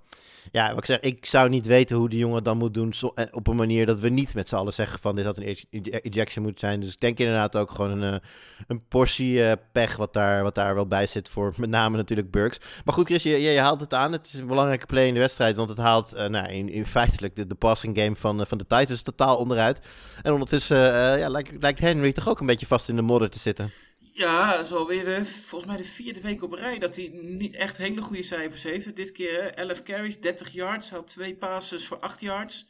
ja, 0.51 0.69
wat 0.69 0.77
ik 0.77 0.85
zeg, 0.85 0.99
ik 0.99 1.25
zou 1.25 1.49
niet 1.49 1.65
weten 1.65 1.97
hoe 1.97 2.09
die 2.09 2.19
jongen 2.19 2.43
dan 2.43 2.57
moet 2.57 2.73
doen 2.73 2.93
zo- 2.93 3.11
eh, 3.15 3.25
op 3.31 3.47
een 3.47 3.55
manier 3.55 3.85
dat 3.85 3.99
we 3.99 4.09
niet 4.09 4.33
met 4.33 4.47
z'n 4.47 4.55
allen 4.55 4.73
zeggen 4.73 4.99
van, 4.99 5.15
dit 5.15 5.25
had 5.25 5.37
een 5.37 5.57
injection 6.01 6.43
moeten 6.43 6.67
zijn. 6.67 6.79
Dus 6.79 6.93
ik 6.93 6.99
denk 6.99 7.17
inderdaad 7.19 7.55
ook 7.55 7.71
gewoon 7.71 8.01
een, 8.01 8.13
eh, 8.13 8.19
een 8.67 8.87
portie 8.87 9.57
pech 9.71 9.95
wat 9.95 10.13
daar, 10.13 10.43
wat 10.43 10.55
daar 10.55 10.75
wel 10.75 10.87
bij 10.87 11.07
zit 11.07 11.29
voor 11.29 11.53
met 11.57 11.69
name 11.69 11.97
natuurlijk 11.97 12.31
Burks. 12.31 12.59
Maar 12.85 12.93
goed, 12.93 13.05
Chris, 13.05 13.23
je, 13.23 13.41
je, 13.41 13.59
haalt 13.59 13.79
het 13.79 13.93
aan. 13.93 14.11
Het 14.11 14.25
is 14.25 14.33
een 14.33 14.47
belangrijke 14.47 14.85
play 14.85 15.07
in 15.07 15.13
de 15.13 15.19
wedstrijd, 15.19 15.55
want 15.55 15.69
het 15.69 15.77
haalt 15.77 16.13
eh, 16.13 16.27
nou, 16.27 16.47
in, 16.47 16.69
in 16.69 16.85
feitelijk 16.85 17.49
de, 17.49 17.55
passing 17.55 17.97
game 17.97 18.15
van, 18.15 18.47
van 18.47 18.57
de 18.57 18.65
Titans 18.67 19.01
totaal 19.01 19.37
onderuit. 19.37 19.79
En 20.21 20.31
ondertussen 20.31 20.77
ja, 21.17 21.29
lijkt, 21.59 21.79
Henry 21.79 22.13
toch 22.13 22.27
ook 22.29 22.39
een 22.39 22.45
beetje 22.45 22.65
vast 22.65 22.89
in 22.89 22.95
de 22.95 23.01
modder 23.01 23.29
te 23.29 23.39
zitten. 23.39 23.71
ja, 23.99 24.55
alweer 24.71 25.05
de, 25.05 25.25
volgens 25.25 25.71
mij 25.71 25.81
de 25.81 25.87
vierde 25.87 26.21
week 26.21 26.43
op 26.43 26.53
rij 26.53 26.79
dat 26.79 26.95
hij 26.95 27.09
niet 27.13 27.55
echt 27.55 27.77
hele 27.77 28.01
goede 28.01 28.23
cijfers 28.23 28.63
heeft. 28.63 28.95
Dit 28.95 29.11
keer 29.11 29.41
hè, 29.41 29.47
11 29.47 29.83
carries, 29.83 30.19
30 30.19 30.51
yards, 30.51 30.89
had 30.89 31.07
twee 31.07 31.35
passes 31.35 31.87
voor 31.87 31.99
8 31.99 32.21
yards. 32.21 32.67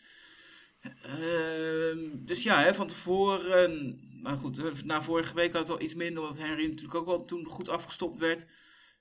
Ehm, 0.82 2.00
dus 2.14 2.44
ja, 2.44 2.62
hè, 2.62 2.74
van 2.74 2.88
tevoren, 2.88 4.00
nou 4.22 4.38
goed, 4.38 4.58
eh, 4.58 4.66
na 4.84 5.02
vorige 5.02 5.36
week 5.36 5.52
had 5.52 5.60
het 5.60 5.68
wel 5.70 5.82
iets 5.82 5.96
minder, 5.96 6.24
omdat 6.24 6.38
Henry 6.38 6.66
natuurlijk 6.66 6.96
ook 6.96 7.06
wel 7.06 7.26
toen 7.26 7.46
goed 7.46 7.70
afgestopt 7.70 8.18
werd. 8.18 8.46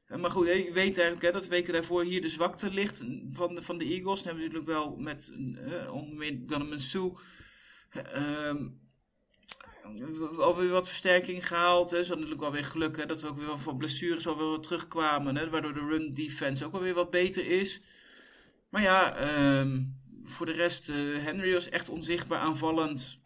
Eh, 0.07 0.19
Maar 0.19 0.31
goed, 0.31 0.47
je 0.47 0.71
weet 0.73 0.99
eigenlijk 0.99 1.23
hè, 1.23 1.33
dat 1.33 1.43
de 1.43 1.49
weken 1.49 1.73
daarvoor 1.73 2.05
hier 2.05 2.21
de 2.21 2.29
zwakte 2.29 2.71
ligt 2.71 3.05
van 3.33 3.55
de, 3.55 3.63
van 3.63 3.79
de 3.79 3.85
Eagles. 3.85 4.23
Dan 4.23 4.37
hebben 4.37 4.53
we 4.53 4.59
natuurlijk 4.59 4.79
wel 4.79 4.97
met 4.97 5.33
uh, 5.37 5.93
onder 5.93 6.27
Gunnerman 6.27 6.81
Sue 6.81 7.13
ehm, 7.91 8.67
alweer 10.39 10.69
wat 10.69 10.89
versterking 10.89 11.49
gehaald. 11.49 11.91
Hè. 11.91 11.97
Ze 12.05 12.09
hadden 12.09 12.17
natuurlijk 12.17 12.41
wel 12.41 12.53
weer 12.53 12.71
geluk 12.71 12.97
hè, 12.97 13.07
dat 13.07 13.23
er 13.23 13.29
ook 13.29 13.37
weer 13.37 13.59
van 13.59 13.77
blessures 13.77 14.27
alweer 14.27 14.47
wat 14.47 14.63
terugkwamen. 14.63 15.37
Hè, 15.37 15.51
waardoor 15.51 15.73
de 15.73 15.87
run 15.89 16.15
defense 16.15 16.65
ook 16.65 16.73
wel 16.73 16.81
weer 16.81 16.95
wat 16.95 17.11
beter 17.11 17.47
is. 17.47 17.83
Maar 18.69 18.83
ja, 18.83 19.17
ehm, 19.17 19.83
voor 20.23 20.47
de 20.47 20.53
rest, 20.53 20.89
eh, 20.89 20.97
Henry 20.97 21.53
was 21.53 21.69
echt 21.69 21.89
onzichtbaar 21.89 22.39
aanvallend. 22.39 23.21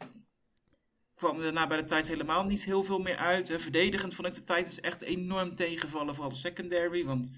Kwam 1.15 1.41
daarna 1.41 1.67
bij 1.67 1.77
de 1.77 1.85
tijd 1.85 2.09
helemaal 2.09 2.45
niet 2.45 2.65
heel 2.65 2.83
veel 2.83 2.99
meer 2.99 3.17
uit. 3.17 3.53
Verdedigend 3.57 4.15
vond 4.15 4.29
ik 4.29 4.35
de 4.35 4.45
Titans 4.45 4.81
echt 4.81 5.03
enorm 5.03 5.57
tegenvallen, 5.57 6.15
vooral 6.15 6.33
de 6.33 6.39
secondary. 6.39 7.05
Want 7.05 7.31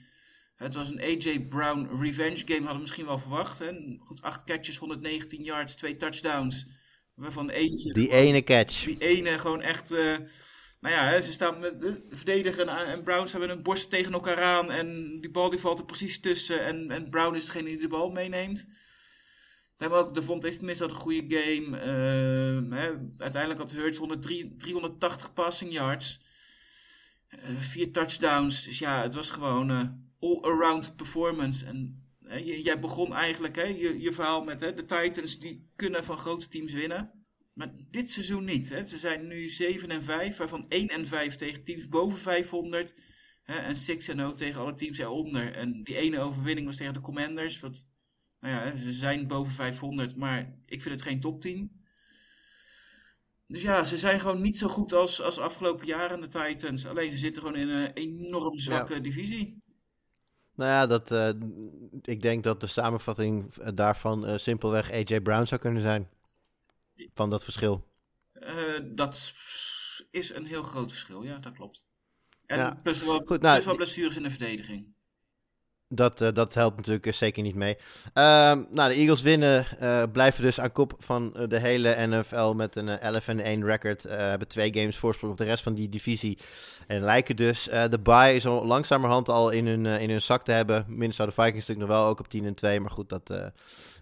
het 0.57 0.75
was 0.75 0.89
een 0.89 1.01
AJ 1.01 1.41
Brown 1.41 1.89
revenge 2.01 2.37
game, 2.37 2.59
hadden 2.59 2.75
we 2.75 2.81
misschien 2.81 3.07
wel 3.07 3.19
verwacht. 3.19 3.59
Hè. 3.59 3.97
Goed, 3.99 4.23
8 4.23 4.45
catches, 4.45 4.77
119 4.77 5.43
yards, 5.45 5.75
2 5.75 5.97
touchdowns. 5.97 6.67
Waarvan 7.21 7.51
eentje. 7.51 7.93
Die 7.93 8.09
gewoon- 8.09 8.23
ene 8.25 8.45
catch. 8.45 8.85
die 8.85 8.99
ene 8.99 9.39
gewoon 9.39 9.61
echt. 9.63 9.91
eh, 9.91 10.17
nou 10.81 10.95
ja, 10.95 11.21
ze 11.21 11.33
staan 11.33 11.59
met 11.59 11.81
de 11.81 12.07
verdediger 12.11 12.69
en, 12.69 12.87
en 12.87 13.03
Brown 13.03 13.27
staan 13.27 13.41
met 13.41 13.49
hun 13.49 13.63
borsten 13.63 13.89
tegen 13.91 14.13
elkaar 14.13 14.43
aan. 14.43 14.71
En 14.71 15.19
die 15.21 15.31
bal 15.31 15.51
die 15.51 15.59
valt 15.59 15.79
er 15.79 15.85
precies 15.85 16.21
tussen. 16.21 16.65
En, 16.65 16.91
en 16.91 17.11
Brown 17.11 17.35
is 17.35 17.45
degene 17.45 17.69
die 17.69 17.79
de 17.79 17.89
bal 17.89 18.11
meeneemt. 18.11 18.67
Hebben 19.77 19.99
ook, 19.99 20.15
de 20.15 20.23
Vond 20.23 20.43
heeft 20.43 20.57
tenminste 20.57 20.85
een 20.85 20.91
goede 20.91 21.25
game. 21.39 21.79
Ehm, 21.79 22.73
hè, 22.73 22.91
uiteindelijk 23.19 23.61
had 23.61 23.73
Hurts 23.73 23.99
103, 23.99 24.57
380 24.57 25.33
passing 25.33 25.73
yards. 25.73 26.21
Eh, 27.29 27.39
vier 27.57 27.93
touchdowns. 27.93 28.65
Dus 28.65 28.79
ja, 28.79 29.03
het 29.03 29.15
was 29.15 29.31
gewoon 29.31 29.71
eh, 29.71 29.81
all-around 30.21 30.97
performance. 30.97 31.67
En 31.67 32.00
jij 32.39 32.81
begon 32.81 33.15
eigenlijk 33.15 33.57
hè, 33.57 33.65
je, 33.65 34.01
je 34.01 34.13
verhaal 34.13 34.45
met 34.45 34.61
hè, 34.61 34.73
de 34.73 34.83
Titans 34.83 35.39
die 35.39 35.71
kunnen 35.77 36.05
van 36.05 36.19
grote 36.19 36.49
teams 36.49 36.73
winnen. 36.73 37.21
Maar 37.53 37.73
dit 37.91 38.11
seizoen 38.11 38.45
niet. 38.45 38.69
Hè. 38.69 38.87
Ze 38.87 38.99
zijn 38.99 39.27
nu 39.27 39.49
7 39.49 39.91
en 39.91 40.03
5, 40.03 40.37
waarvan 40.37 40.67
1 40.69 40.89
en 40.89 41.07
5 41.07 41.35
tegen 41.35 41.65
teams 41.65 41.89
boven 41.89 42.19
500. 42.19 42.95
Hè, 43.43 43.57
en 43.59 43.77
6 43.77 44.09
en 44.09 44.17
0 44.17 44.35
tegen 44.35 44.61
alle 44.61 44.75
teams 44.75 44.99
eronder. 44.99 45.57
En 45.57 45.83
die 45.83 45.97
ene 45.97 46.21
overwinning 46.21 46.67
was 46.67 46.77
tegen 46.77 46.93
de 46.93 47.01
Commanders. 47.01 47.61
Wat, 47.61 47.87
nou 48.41 48.55
ja, 48.55 48.77
ze 48.77 48.93
zijn 48.93 49.27
boven 49.27 49.53
500, 49.53 50.17
maar 50.17 50.59
ik 50.67 50.83
vind 50.83 50.95
het 50.95 51.09
geen 51.09 51.21
topteam. 51.21 51.79
Dus 53.47 53.63
ja, 53.63 53.85
ze 53.85 53.99
zijn 53.99 54.21
gewoon 54.21 54.43
niet 54.43 54.59
zo 54.59 54.69
goed 54.69 54.93
als, 54.93 55.23
als 55.23 55.39
afgelopen 55.39 55.87
jaren 55.87 56.21
de 56.21 56.27
Titans. 56.27 56.87
Alleen 56.87 57.11
ze 57.11 57.17
zitten 57.17 57.43
gewoon 57.43 57.57
in 57.57 57.69
een 57.69 57.93
enorm 57.93 58.59
zwakke 58.59 59.01
divisie. 59.01 59.60
Nou 60.55 60.71
ja, 60.71 60.87
dat, 60.87 61.11
eh, 61.11 61.29
ik 62.03 62.23
denk 62.23 62.45
dat 62.45 62.61
de 62.61 62.67
samenvatting 62.67 63.55
eh, 63.55 63.69
daarvan 63.75 64.27
eh, 64.27 64.39
simpelweg 64.39 64.93
AJ 64.93 65.21
Brown 65.21 65.47
zou 65.47 65.61
kunnen 65.61 65.83
zijn. 65.83 66.09
Van 67.15 67.31
dat 67.31 67.45
verschil. 67.45 67.89
Dat 68.83 69.33
is 70.11 70.35
een 70.35 70.47
heel 70.47 70.63
groot 70.63 70.91
verschil, 70.91 71.23
ja, 71.23 71.37
dat 71.37 71.53
klopt. 71.53 71.85
En 72.47 72.59
Ja. 72.59 72.81
plus, 72.83 73.05
wel, 73.05 73.23
Goed, 73.25 73.41
nou, 73.41 73.55
plus 73.55 73.65
wel 73.65 73.77
blessures 73.77 74.17
in 74.17 74.23
de 74.23 74.31
verdediging. 74.31 74.95
Dat, 75.93 76.21
eh, 76.21 76.33
dat 76.33 76.55
helpt 76.55 76.77
natuurlijk 76.77 77.07
eh, 77.07 77.13
zeker 77.13 77.43
niet 77.43 77.55
mee. 77.55 77.77
Ehm, 78.13 78.63
nou, 78.71 78.89
de 78.89 78.95
Eagles 78.95 79.23
winnen, 79.23 79.67
eh, 79.79 80.03
blijven 80.13 80.43
dus 80.43 80.61
aan 80.61 80.73
kop 80.73 80.95
van 80.99 81.33
de 81.49 81.59
hele 81.59 82.07
NFL 82.07 82.53
met 82.53 82.77
een 82.77 82.89
eh, 82.89 83.01
11 83.01 83.29
en 83.29 83.47
1 83.47 83.65
record. 83.65 84.05
Eh, 84.05 84.19
hebben 84.19 84.49
twee 84.49 84.73
games 84.73 84.97
voorsprong 84.97 85.33
op 85.33 85.39
de 85.39 85.45
rest 85.45 85.63
van 85.63 85.75
die 85.75 85.89
divisie. 85.89 86.39
En 86.87 87.03
lijken 87.03 87.37
dus 87.37 87.65
de 87.65 87.99
bye 88.03 88.39
zo 88.39 88.67
langzamerhand 88.67 89.29
al 89.29 89.51
in 89.51 89.67
hun, 89.67 89.87
in 89.87 90.11
hun 90.11 90.23
zak 90.23 90.45
te 90.45 90.53
hebben. 90.53 90.85
Minnesota 90.89 91.27
de 91.27 91.33
Vikings 91.33 91.67
natuurlijk 91.67 91.89
nog 91.89 91.99
wel 91.99 92.09
ook 92.09 92.19
op 92.19 92.29
10 92.29 92.45
en 92.45 92.55
2. 92.55 92.81
Maar 92.81 92.91
goed, 92.91 93.09
dat, 93.09 93.35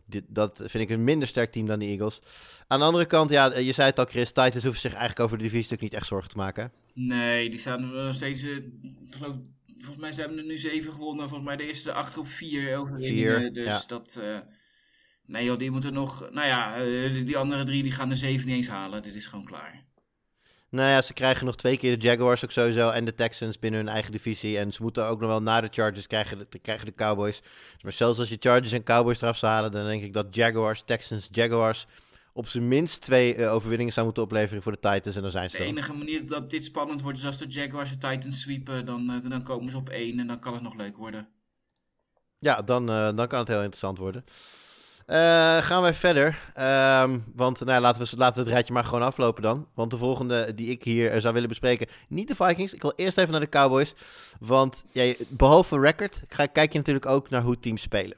dit, 0.07 0.25
dat 0.29 0.63
vind 0.65 0.85
ik 0.85 0.91
een 0.91 1.05
minder 1.05 1.29
sterk 1.29 1.53
team 1.53 1.67
dan 1.67 1.79
de 1.79 1.85
Eagles. 1.85 2.21
Aan 2.67 2.79
de 2.79 2.85
andere 2.85 3.07
kant, 3.07 3.31
ja, 3.31 3.57
je 3.57 3.73
zei 3.73 3.89
het 3.89 3.99
al 3.99 4.05
Chris, 4.05 4.27
Titans 4.27 4.63
hoeven 4.63 4.81
zich 4.81 4.91
eigenlijk 4.91 5.21
over 5.21 5.37
de 5.37 5.43
divisie 5.43 5.63
natuurlijk 5.63 5.93
niet 5.93 6.01
echt 6.01 6.11
zorgen 6.11 6.31
te 6.31 6.37
maken. 6.37 6.73
Nee, 6.95 7.51
die 7.51 7.59
staan 7.59 7.93
nog 7.93 8.15
steeds. 8.15 8.47
geloof, 9.11 9.37
volgens 9.79 10.01
mij 10.01 10.13
zijn 10.13 10.39
er 10.39 10.45
nu 10.45 10.57
zeven 10.57 10.93
gewonnen. 10.93 11.29
Volgens 11.29 11.49
mij 11.49 11.57
de 11.57 11.67
eerste 11.67 11.85
de 11.89 11.93
achter 11.95 12.19
op 12.21 12.27
vier 12.27 12.77
overwinningen. 12.77 13.41
Vier, 13.41 13.53
dus 13.53 13.65
ja. 13.65 13.83
dat. 13.87 14.19
eh, 14.23 14.39
nee, 15.27 15.45
joh, 15.45 15.59
die 15.59 15.71
moeten 15.71 15.93
nog. 15.93 16.29
Nou 16.31 16.47
ja, 16.47 16.77
eh, 16.77 17.13
die- 17.13 17.25
die 17.25 17.37
andere 17.37 17.65
drie 17.65 17.83
die 17.83 17.93
gaan 17.93 18.09
de 18.09 18.15
zeven 18.17 18.47
niet 18.47 18.57
eens 18.57 18.69
halen. 18.69 19.03
Dit 19.03 19.15
is 19.15 19.27
gewoon 19.27 19.45
klaar. 19.45 19.87
Nou 20.71 20.89
ja, 20.91 21.03
ze 21.03 21.13
krijgen 21.13 21.47
nog 21.47 21.57
twee 21.57 21.77
keer 21.77 21.99
de 21.99 22.07
Jaguars 22.07 22.45
ook 22.45 22.51
sowieso 22.51 22.91
en 22.91 23.05
de 23.05 23.15
Texans 23.15 23.59
binnen 23.59 23.81
hun 23.81 23.89
eigen 23.89 24.13
divisie. 24.13 24.59
En 24.59 24.73
ze 24.73 24.83
moeten 24.83 25.07
ook 25.07 25.21
nog 25.21 25.29
wel 25.29 25.43
na 25.43 25.61
de 25.61 25.69
Chargers 25.71 26.07
krijgen 26.07 26.39
de, 26.51 26.59
krijgen 26.59 26.87
de 26.87 26.95
Cowboys. 26.95 27.41
Maar 27.83 27.93
zelfs 27.93 28.19
als 28.19 28.29
je 28.29 28.37
Chargers 28.41 28.73
en 28.73 28.83
Cowboys 28.83 29.21
eraf 29.21 29.37
zou 29.37 29.53
halen, 29.53 29.73
dan 29.73 29.87
denk 29.87 30.03
ik 30.03 30.13
dat 30.13 30.35
Jaguars, 30.35 30.83
Texans, 30.87 31.29
Jaguars 31.31 31.87
op 32.39 32.49
zijn 32.49 32.69
minst 32.69 33.01
twee 33.01 33.35
eh, 33.35 33.53
overwinningen 33.53 33.93
zou 33.93 34.05
moeten 34.05 34.23
opleveren 34.23 34.63
voor 34.63 34.73
de 34.73 34.81
Titans. 34.81 35.17
En 35.17 35.23
dan 35.23 35.31
zijn 35.31 35.51
ze 35.51 35.57
De 35.57 35.63
enige 35.63 35.95
manier 35.95 36.27
dat 36.27 36.51
dit 36.51 36.65
spannend 36.65 37.01
wordt 37.01 37.19
is 37.19 37.27
als 37.27 37.39
de 37.39 37.47
Jaguars 37.47 37.91
de 37.91 37.99
Titans 37.99 38.41
sweepen. 38.41 38.87
Dan, 38.87 39.11
eh, 39.11 39.31
dan 39.31 39.43
komen 39.43 39.71
ze 39.71 39.77
op 39.77 39.89
één 39.89 40.19
en 40.19 40.27
dan 40.27 40.39
kan 40.39 40.53
het 40.53 40.63
nog 40.63 40.75
leuk 40.75 40.97
worden. 40.97 41.29
Ja, 42.39 42.63
dan, 42.63 42.91
eh, 42.91 43.17
dan 43.17 43.27
kan 43.27 43.39
het 43.39 43.49
heel 43.49 43.59
interessant 43.59 43.99
worden. 43.99 44.25
Gaan 45.61 45.83
wij 45.83 45.95
verder. 45.95 46.39
Ehm, 46.55 47.19
want 47.35 47.59
nou, 47.59 47.71
ja, 47.71 47.81
laten, 47.81 48.03
we, 48.03 48.17
laten 48.17 48.35
we 48.35 48.41
het 48.41 48.53
rijtje 48.53 48.73
maar 48.73 48.85
gewoon 48.85 49.03
aflopen 49.03 49.43
dan. 49.43 49.67
Want 49.75 49.91
de 49.91 49.97
volgende 49.97 50.55
die 50.55 50.71
ik 50.71 50.83
hier 50.83 51.21
zou 51.21 51.35
willen 51.35 51.49
bespreken, 51.49 51.87
niet 52.09 52.29
de 52.29 52.35
Vikings. 52.35 52.73
Ik 52.73 52.83
wil 52.83 52.93
eerst 52.97 53.19
even 53.19 53.31
naar 53.33 53.41
de 53.41 53.49
Cowboys. 53.49 53.95
Want 54.41 54.87
ja, 54.93 55.15
behalve 55.29 55.81
record, 55.81 56.21
ga, 56.29 56.47
kijk 56.47 56.73
je 56.73 56.79
natuurlijk 56.79 57.07
ook 57.07 57.31
naar 57.31 57.43
hoe 57.43 57.59
teams 57.59 57.83
spelen. 57.83 58.17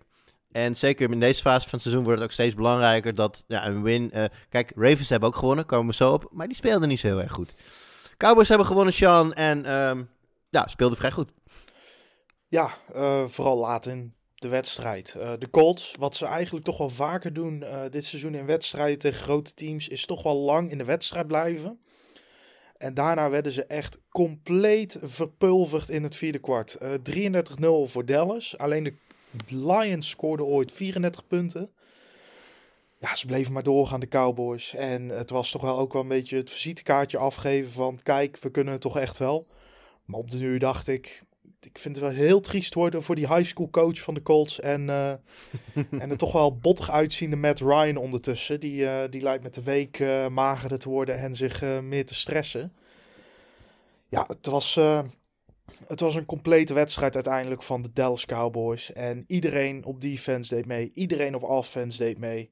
En 0.52 0.76
zeker 0.76 1.10
in 1.10 1.20
deze 1.20 1.40
fase 1.40 1.68
van 1.68 1.72
het 1.72 1.80
seizoen 1.80 2.04
wordt 2.04 2.18
het 2.18 2.28
ook 2.28 2.34
steeds 2.34 2.54
belangrijker 2.54 3.14
dat 3.14 3.44
ja, 3.48 3.66
een 3.66 3.82
win... 3.82 4.12
eh, 4.12 4.24
kijk, 4.48 4.72
Ravens 4.76 5.08
hebben 5.08 5.28
ook 5.28 5.36
gewonnen, 5.36 5.66
komen 5.66 5.86
we 5.86 5.94
zo 5.94 6.12
op. 6.12 6.28
Maar 6.30 6.46
die 6.46 6.56
speelden 6.56 6.88
niet 6.88 7.00
zo 7.00 7.06
heel 7.06 7.20
erg 7.20 7.32
goed. 7.32 7.54
Cowboys 8.16 8.48
hebben 8.48 8.66
gewonnen, 8.66 8.92
Sean. 8.92 9.34
En 9.34 9.64
ehm, 9.64 10.02
ja, 10.48 10.66
speelden 10.66 10.98
vrij 10.98 11.10
goed. 11.10 11.30
Ja, 12.48 12.74
eh, 12.92 13.24
vooral 13.24 13.56
laat 13.56 13.86
in 13.86 14.14
de 14.34 14.48
wedstrijd. 14.48 15.14
Eh, 15.14 15.32
de 15.38 15.50
Colts, 15.50 15.94
wat 15.98 16.16
ze 16.16 16.26
eigenlijk 16.26 16.64
toch 16.64 16.78
wel 16.78 16.90
vaker 16.90 17.32
doen 17.32 17.64
dit 17.90 18.04
seizoen 18.04 18.34
in 18.34 18.46
wedstrijden 18.46 18.98
tegen 18.98 19.22
grote 19.22 19.54
teams, 19.54 19.88
is 19.88 20.06
toch 20.06 20.22
wel 20.22 20.36
lang 20.36 20.70
in 20.70 20.78
de 20.78 20.84
wedstrijd 20.84 21.26
blijven. 21.26 21.80
En 22.76 22.94
daarna 22.94 23.30
werden 23.30 23.52
ze 23.52 23.64
echt 23.64 23.98
compleet 24.08 24.98
verpulverd 25.02 25.88
in 25.88 26.02
het 26.02 26.16
vierde 26.16 26.38
kwart. 26.38 26.74
Eh 26.74 26.92
33-0 27.02 27.86
voor 27.86 28.04
Dallas. 28.04 28.58
Alleen 28.58 28.84
de 28.84 28.94
Lions 29.48 30.08
scoorden 30.08 30.46
ooit 30.46 30.72
34 30.72 31.26
punten. 31.26 31.70
Ja, 32.98 33.14
ze 33.14 33.26
bleven 33.26 33.52
maar 33.52 33.62
doorgaan, 33.62 34.00
de 34.00 34.08
Cowboys. 34.08 34.74
En 34.74 35.08
het 35.08 35.30
was 35.30 35.50
toch 35.50 35.62
wel 35.62 35.78
ook 35.78 35.92
wel 35.92 36.02
een 36.02 36.08
beetje 36.08 36.36
het 36.36 36.50
visitekaartje 36.50 37.18
afgeven 37.18 37.72
van... 37.72 37.98
kijk, 38.02 38.38
we 38.38 38.50
kunnen 38.50 38.72
het 38.72 38.82
toch 38.82 38.98
echt 38.98 39.18
wel. 39.18 39.46
Maar 40.04 40.18
op 40.18 40.30
de 40.30 40.36
nu 40.36 40.58
dacht 40.58 40.88
ik, 40.88 41.22
ik 41.60 41.78
vind 41.78 41.96
het 41.96 42.04
wel 42.04 42.14
heel 42.14 42.40
triest 42.40 42.74
worden 42.74 43.02
voor 43.02 43.14
die 43.14 43.34
high 43.34 43.48
school 43.48 43.70
coach 43.70 44.00
van 44.00 44.14
de 44.14 44.22
Colts. 44.22 44.60
En, 44.60 44.80
uh, 44.88 45.10
en 46.02 46.10
er 46.10 46.16
toch 46.16 46.32
wel 46.32 46.56
bottig 46.56 46.90
uitziende 46.90 47.36
Matt 47.36 47.60
Ryan 47.60 47.96
ondertussen. 47.96 48.60
Die, 48.60 48.80
uh, 48.80 49.02
die 49.10 49.22
lijkt 49.22 49.42
met 49.42 49.54
de 49.54 49.62
week 49.62 49.98
uh, 49.98 50.28
magerder 50.28 50.78
te 50.78 50.88
worden 50.88 51.18
en 51.18 51.34
zich 51.34 51.80
meer 51.82 52.06
te 52.06 52.14
stressen. 52.14 52.72
Ja, 54.08 54.24
het 54.26 54.46
was, 54.46 54.78
het 55.86 56.00
was 56.00 56.14
een 56.14 56.26
complete 56.26 56.74
wedstrijd 56.74 57.14
uiteindelijk 57.14 57.62
van 57.62 57.82
de 57.82 57.92
Dallas 57.92 58.26
Cowboys. 58.26 58.92
En 58.92 59.24
iedereen 59.26 59.84
op 59.84 60.00
defense 60.00 60.54
deed 60.54 60.66
mee. 60.66 60.90
Iedereen 60.94 61.34
op 61.34 61.42
offense 61.42 61.98
deed 61.98 62.18
mee. 62.18 62.50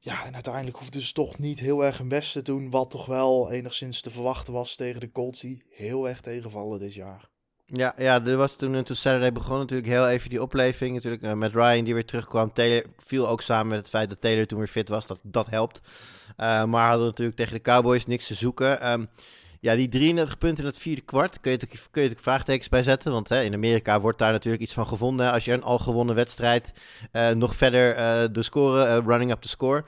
Ja, 0.00 0.26
en 0.26 0.34
uiteindelijk 0.34 0.76
hoefde 0.76 1.02
ze 1.02 1.12
toch 1.12 1.38
niet 1.38 1.58
heel 1.60 1.84
erg 1.84 1.98
hun 1.98 2.08
best 2.08 2.32
te 2.32 2.42
doen. 2.42 2.70
Wat 2.70 2.90
toch 2.90 3.06
wel 3.06 3.50
enigszins 3.50 4.00
te 4.00 4.10
verwachten 4.10 4.52
was 4.52 4.76
tegen 4.76 5.00
de 5.00 5.12
Colts 5.12 5.40
die 5.40 5.62
heel 5.70 6.08
erg 6.08 6.20
tegenvallen 6.20 6.78
dit 6.78 6.94
jaar. 6.94 7.28
Ja, 7.66 7.94
ja, 7.96 8.24
er 8.24 8.36
was 8.36 8.56
toen, 8.56 8.82
toen 8.82 8.96
Saturday 8.96 9.32
begon 9.32 9.58
natuurlijk 9.58 9.88
heel 9.88 10.08
even 10.08 10.30
die 10.30 10.42
opleving. 10.42 10.94
Natuurlijk 10.94 11.22
uh, 11.22 11.32
met 11.32 11.54
Ryan 11.54 11.84
die 11.84 11.94
weer 11.94 12.04
terugkwam. 12.04 12.52
Taylor 12.52 12.84
viel 12.96 13.28
ook 13.28 13.42
samen 13.42 13.68
met 13.68 13.78
het 13.78 13.88
feit 13.88 14.08
dat 14.08 14.20
Taylor 14.20 14.46
toen 14.46 14.58
weer 14.58 14.68
fit 14.68 14.88
was. 14.88 15.06
Dat, 15.06 15.20
dat 15.22 15.50
helpt. 15.50 15.80
Uh, 16.36 16.64
maar 16.64 16.88
hadden 16.88 17.06
natuurlijk 17.06 17.36
tegen 17.36 17.54
de 17.54 17.60
Cowboys 17.60 18.06
niks 18.06 18.26
te 18.26 18.34
zoeken. 18.34 18.90
Um, 18.90 19.08
ja, 19.60 19.74
die 19.74 19.88
33 19.88 20.38
punten 20.38 20.64
in 20.64 20.70
het 20.70 20.78
vierde 20.78 21.00
kwart, 21.00 21.40
kun 21.40 21.50
je 21.50 21.58
natuurlijk, 21.60 21.88
kun 21.90 22.02
je 22.02 22.12
vraagtekens 22.16 22.68
bij 22.68 22.82
zetten. 22.82 23.12
Want 23.12 23.28
hè, 23.28 23.42
in 23.42 23.54
Amerika 23.54 24.00
wordt 24.00 24.18
daar 24.18 24.32
natuurlijk 24.32 24.62
iets 24.62 24.72
van 24.72 24.86
gevonden. 24.86 25.32
Als 25.32 25.44
je 25.44 25.52
een 25.52 25.62
al 25.62 25.78
gewonnen 25.78 26.14
wedstrijd 26.14 26.72
uh, 27.12 27.30
nog 27.30 27.56
verder 27.56 28.32
de 28.32 28.42
score, 28.42 29.00
running 29.00 29.30
up 29.30 29.40
the 29.40 29.48
score 29.48 29.84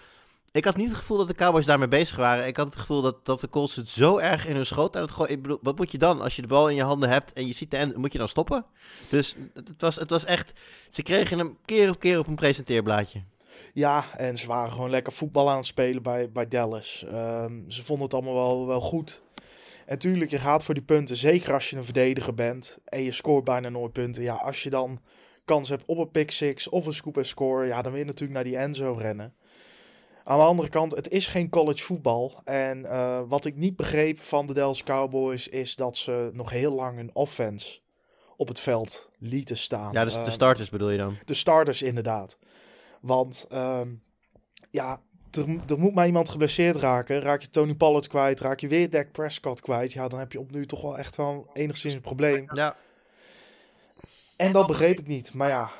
ik 0.53 0.65
had 0.65 0.77
niet 0.77 0.89
het 0.89 0.97
gevoel 0.97 1.19
dat 1.19 1.29
de 1.29 1.35
Cowboys 1.35 1.65
daarmee 1.67 1.89
bezig 1.89 2.17
waren. 2.17 2.47
Ik 2.47 2.57
had 2.57 2.67
het 2.67 2.77
gevoel 2.77 3.03
dat, 3.03 3.27
dat 3.27 3.41
de 3.41 3.49
Colts 3.49 3.77
het 3.77 3.89
zo 3.89 4.19
erg 4.19 4.47
in 4.47 4.55
hun 4.55 4.67
schoot 4.67 4.97
aan 4.97 5.03
het. 5.03 5.31
Ik 5.31 5.43
bedoel, 5.43 5.59
wat 5.63 5.77
moet 5.77 5.93
je 5.93 5.99
dan 5.99 6.21
als 6.21 6.37
je 6.37 6.43
de 6.43 6.49
bal 6.49 6.69
in 6.69 6.77
je 6.77 6.83
handen 6.83 7.09
hebt 7.09 7.33
en 7.33 7.47
je 7.47 7.55
ziet 7.55 7.71
de 7.71 7.77
end, 7.77 7.97
moet 7.97 8.13
je 8.13 8.19
dan 8.19 8.29
stoppen? 8.29 8.65
Dus 9.09 9.37
het 9.55 9.81
was, 9.81 9.97
het 9.97 10.11
was 10.11 10.25
echt, 10.25 10.53
ze 10.91 11.03
kregen 11.03 11.39
hem 11.39 11.59
keer 11.65 11.91
op 11.91 11.99
keer 11.99 12.19
op 12.19 12.27
een 12.27 12.35
presenteerblaadje. 12.35 13.23
Ja, 13.73 14.05
en 14.17 14.39
ze 14.39 14.47
waren 14.47 14.73
gewoon 14.73 14.91
lekker 14.91 15.13
voetbal 15.13 15.51
aan 15.51 15.57
het 15.57 15.67
spelen 15.67 16.03
bij, 16.03 16.31
bij 16.31 16.49
Dallas. 16.49 17.05
Um, 17.13 17.65
ze 17.69 17.85
vonden 17.85 18.05
het 18.05 18.15
allemaal 18.15 18.35
wel, 18.35 18.67
wel 18.67 18.81
goed. 18.81 19.23
En 19.91 19.99
tuurlijk, 19.99 20.31
je 20.31 20.39
gaat 20.39 20.65
voor 20.65 20.75
die 20.75 20.83
punten, 20.83 21.17
zeker 21.17 21.53
als 21.53 21.71
je 21.71 21.77
een 21.77 21.85
verdediger 21.85 22.35
bent 22.35 22.79
en 22.85 23.03
je 23.03 23.13
scoort 23.13 23.45
bijna 23.45 23.69
nooit 23.69 23.93
punten. 23.93 24.23
Ja, 24.23 24.35
als 24.35 24.63
je 24.63 24.71
dan 24.71 25.01
kans 25.45 25.69
hebt 25.69 25.85
op 25.87 25.99
een 25.99 26.11
pick 26.11 26.31
six 26.31 26.69
of 26.69 26.87
een 26.87 26.93
scoop 26.93 27.17
en 27.17 27.27
score, 27.27 27.67
ja, 27.67 27.83
dan 27.83 27.93
wil 27.93 28.01
je 28.01 28.07
natuurlijk 28.07 28.33
naar 28.33 28.45
die 28.45 28.57
Enzo 28.57 28.95
rennen. 28.99 29.35
Aan 30.25 30.39
de 30.39 30.45
andere 30.45 30.69
kant, 30.69 30.97
het 30.97 31.09
is 31.09 31.27
geen 31.27 31.49
college 31.49 31.83
voetbal. 31.83 32.41
En 32.45 32.79
uh, 32.79 33.21
wat 33.29 33.45
ik 33.45 33.57
niet 33.57 33.77
begreep 33.77 34.21
van 34.21 34.47
de 34.47 34.53
Dallas 34.53 34.83
Cowboys 34.83 35.49
is 35.49 35.77
dat 35.77 35.97
ze 35.97 36.31
nog 36.33 36.51
heel 36.51 36.75
lang 36.75 36.99
een 36.99 37.15
offense 37.15 37.81
op 38.37 38.49
het 38.49 38.61
veld 38.61 39.11
lieten 39.19 39.57
staan. 39.57 39.93
Ja, 39.93 40.05
de 40.05 40.31
starters 40.31 40.71
bedoel 40.71 40.91
je 40.91 40.99
dan? 40.99 41.19
De 41.25 41.35
starters 41.35 41.83
inderdaad. 41.83 42.37
Want 43.01 43.47
uh, 43.53 43.81
ja, 44.71 45.03
er, 45.37 45.47
er, 45.69 45.79
moet 45.79 45.95
maar 45.95 46.07
iemand 46.07 46.29
geblesseerd 46.29 46.77
raken. 46.77 47.21
Raak 47.21 47.43
je 47.43 47.51
Tony 47.51 47.75
Pollard 47.75 48.09
kwijt, 48.09 48.41
raak 48.41 48.61
je 48.61 48.69
weer 48.69 48.91
Dak 48.91 49.13
Prescott 49.13 49.61
kwijt. 49.61 49.93
Ja, 49.93 50.09
dan 50.09 50.19
heb 50.19 50.33
je 50.33 50.41
op 50.41 50.51
nu 50.51 50.67
toch 50.67 50.83
wel 50.83 50.99
echt 50.99 51.17
wel 51.17 51.51
enigszins 51.53 51.95
een 51.95 52.01
probleem. 52.01 52.47
Ja. 52.55 52.77
En 54.37 54.53
dat 54.53 54.67
begreep 54.67 54.99
ik 54.99 55.07
niet. 55.07 55.35
Maar 55.35 55.49
ja, 55.49 55.71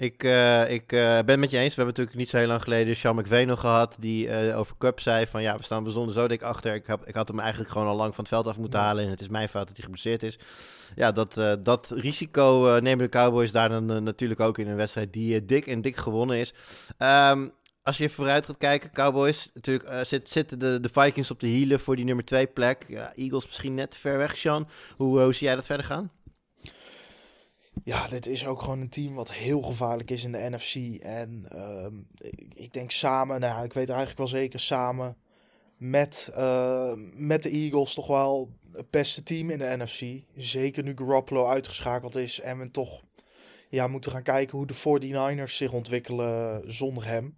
ik, 0.00 0.24
uh, 0.24 0.70
ik 0.70 0.92
uh, 0.92 1.00
ben 1.00 1.26
het 1.26 1.38
met 1.38 1.50
je 1.50 1.58
eens. 1.58 1.74
We 1.74 1.82
hebben 1.82 1.86
natuurlijk 1.86 2.16
niet 2.16 2.28
zo 2.28 2.36
heel 2.36 2.46
lang 2.46 2.62
geleden 2.62 2.96
Sean 2.96 3.16
McVay 3.16 3.44
nog 3.44 3.60
gehad. 3.60 3.96
Die 3.98 4.26
uh, 4.26 4.58
over 4.58 4.76
Cup 4.78 5.00
zei 5.00 5.26
van 5.26 5.42
ja, 5.42 5.56
we 5.56 5.62
staan 5.62 5.82
bijzonder 5.82 6.14
zo 6.14 6.28
dik 6.28 6.42
achter. 6.42 6.74
Ik, 6.74 6.86
heb, 6.86 7.06
ik 7.06 7.14
had 7.14 7.28
hem 7.28 7.38
eigenlijk 7.38 7.70
gewoon 7.70 7.86
al 7.86 7.96
lang 7.96 8.14
van 8.14 8.24
het 8.24 8.32
veld 8.32 8.46
af 8.46 8.58
moeten 8.58 8.80
halen. 8.80 9.04
En 9.04 9.10
het 9.10 9.20
is 9.20 9.28
mijn 9.28 9.48
fout 9.48 9.66
dat 9.66 9.76
hij 9.76 9.84
geblesseerd 9.84 10.22
is. 10.22 10.38
Ja, 10.94 11.12
dat, 11.12 11.34
dat 11.62 11.90
risico 11.90 12.78
nemen 12.82 13.04
de 13.04 13.18
Cowboys 13.18 13.52
daar 13.52 13.68
dan 13.68 14.02
natuurlijk 14.02 14.40
ook 14.40 14.58
in 14.58 14.68
een 14.68 14.76
wedstrijd 14.76 15.12
die 15.12 15.44
dik 15.44 15.66
en 15.66 15.80
dik 15.80 15.96
gewonnen 15.96 16.36
is. 16.36 16.54
Um, 16.98 17.52
als 17.82 17.98
je 17.98 18.10
vooruit 18.10 18.46
gaat 18.46 18.58
kijken, 18.58 18.90
Cowboys, 18.92 19.50
natuurlijk 19.54 20.06
zit, 20.06 20.28
zitten 20.30 20.58
de, 20.58 20.80
de 20.80 20.88
Vikings 20.92 21.30
op 21.30 21.40
de 21.40 21.46
hielen 21.46 21.80
voor 21.80 21.96
die 21.96 22.04
nummer 22.04 22.24
2 22.24 22.46
plek. 22.46 22.84
Ja, 22.88 23.12
Eagles 23.14 23.46
misschien 23.46 23.74
net 23.74 23.96
ver 23.96 24.18
weg, 24.18 24.36
Sean. 24.36 24.68
Hoe, 24.96 25.20
hoe 25.20 25.34
zie 25.34 25.46
jij 25.46 25.56
dat 25.56 25.66
verder 25.66 25.86
gaan? 25.86 26.10
Ja, 27.84 28.08
dit 28.08 28.26
is 28.26 28.46
ook 28.46 28.62
gewoon 28.62 28.80
een 28.80 28.88
team 28.88 29.14
wat 29.14 29.32
heel 29.32 29.62
gevaarlijk 29.62 30.10
is 30.10 30.24
in 30.24 30.32
de 30.32 30.48
NFC. 30.50 31.02
En 31.02 31.46
uh, 31.54 31.86
ik, 32.54 32.72
denk 32.72 32.90
samen, 32.90 33.40
nou 33.40 33.64
ik 33.64 33.72
weet 33.72 33.88
eigenlijk 33.88 34.18
wel 34.18 34.26
zeker, 34.26 34.60
samen 34.60 35.16
met, 35.76 36.32
uh, 36.36 36.92
met 37.14 37.42
de 37.42 37.50
Eagles 37.50 37.94
toch 37.94 38.06
wel 38.06 38.50
het 38.72 38.90
beste 38.90 39.22
team 39.22 39.50
in 39.50 39.58
de 39.58 39.76
NFC. 39.78 40.22
Zeker 40.36 40.82
nu 40.82 40.94
Garoppolo 40.96 41.46
uitgeschakeld 41.46 42.16
is 42.16 42.40
en 42.40 42.58
we 42.58 42.70
toch 42.70 43.02
ja, 43.68 43.86
moeten 43.86 44.12
gaan 44.12 44.22
kijken 44.22 44.56
hoe 44.56 44.66
de 44.66 44.74
49ers 45.46 45.52
zich 45.52 45.72
ontwikkelen 45.72 46.62
zonder 46.72 47.06
hem. 47.06 47.36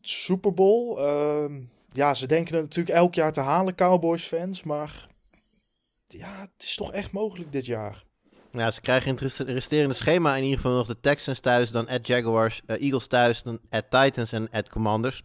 Super 0.00 0.54
Bowl, 0.54 0.98
uh, 0.98 1.62
ja, 1.92 2.14
ze 2.14 2.26
denken 2.26 2.54
het 2.54 2.62
natuurlijk 2.62 2.96
elk 2.96 3.14
jaar 3.14 3.32
te 3.32 3.40
halen, 3.40 3.74
Cowboys 3.74 4.24
fans, 4.24 4.62
maar 4.62 5.08
ja, 6.08 6.40
het 6.40 6.62
is 6.62 6.74
toch 6.74 6.92
echt 6.92 7.12
mogelijk 7.12 7.52
dit 7.52 7.66
jaar. 7.66 8.05
Ja, 8.56 8.70
ze 8.70 8.80
krijgen 8.80 9.16
in 9.16 9.24
het 9.24 9.38
resterende 9.38 9.94
schema 9.94 10.36
in 10.36 10.42
ieder 10.42 10.56
geval 10.56 10.76
nog 10.76 10.86
de 10.86 11.00
Texans 11.00 11.40
thuis, 11.40 11.70
dan 11.70 11.88
at 11.88 12.06
Jaguars, 12.06 12.62
uh, 12.66 12.82
Eagles 12.82 13.06
thuis, 13.06 13.42
dan 13.42 13.60
at 13.70 13.90
Titans 13.90 14.32
en 14.32 14.48
at 14.50 14.68
Commanders. 14.68 15.22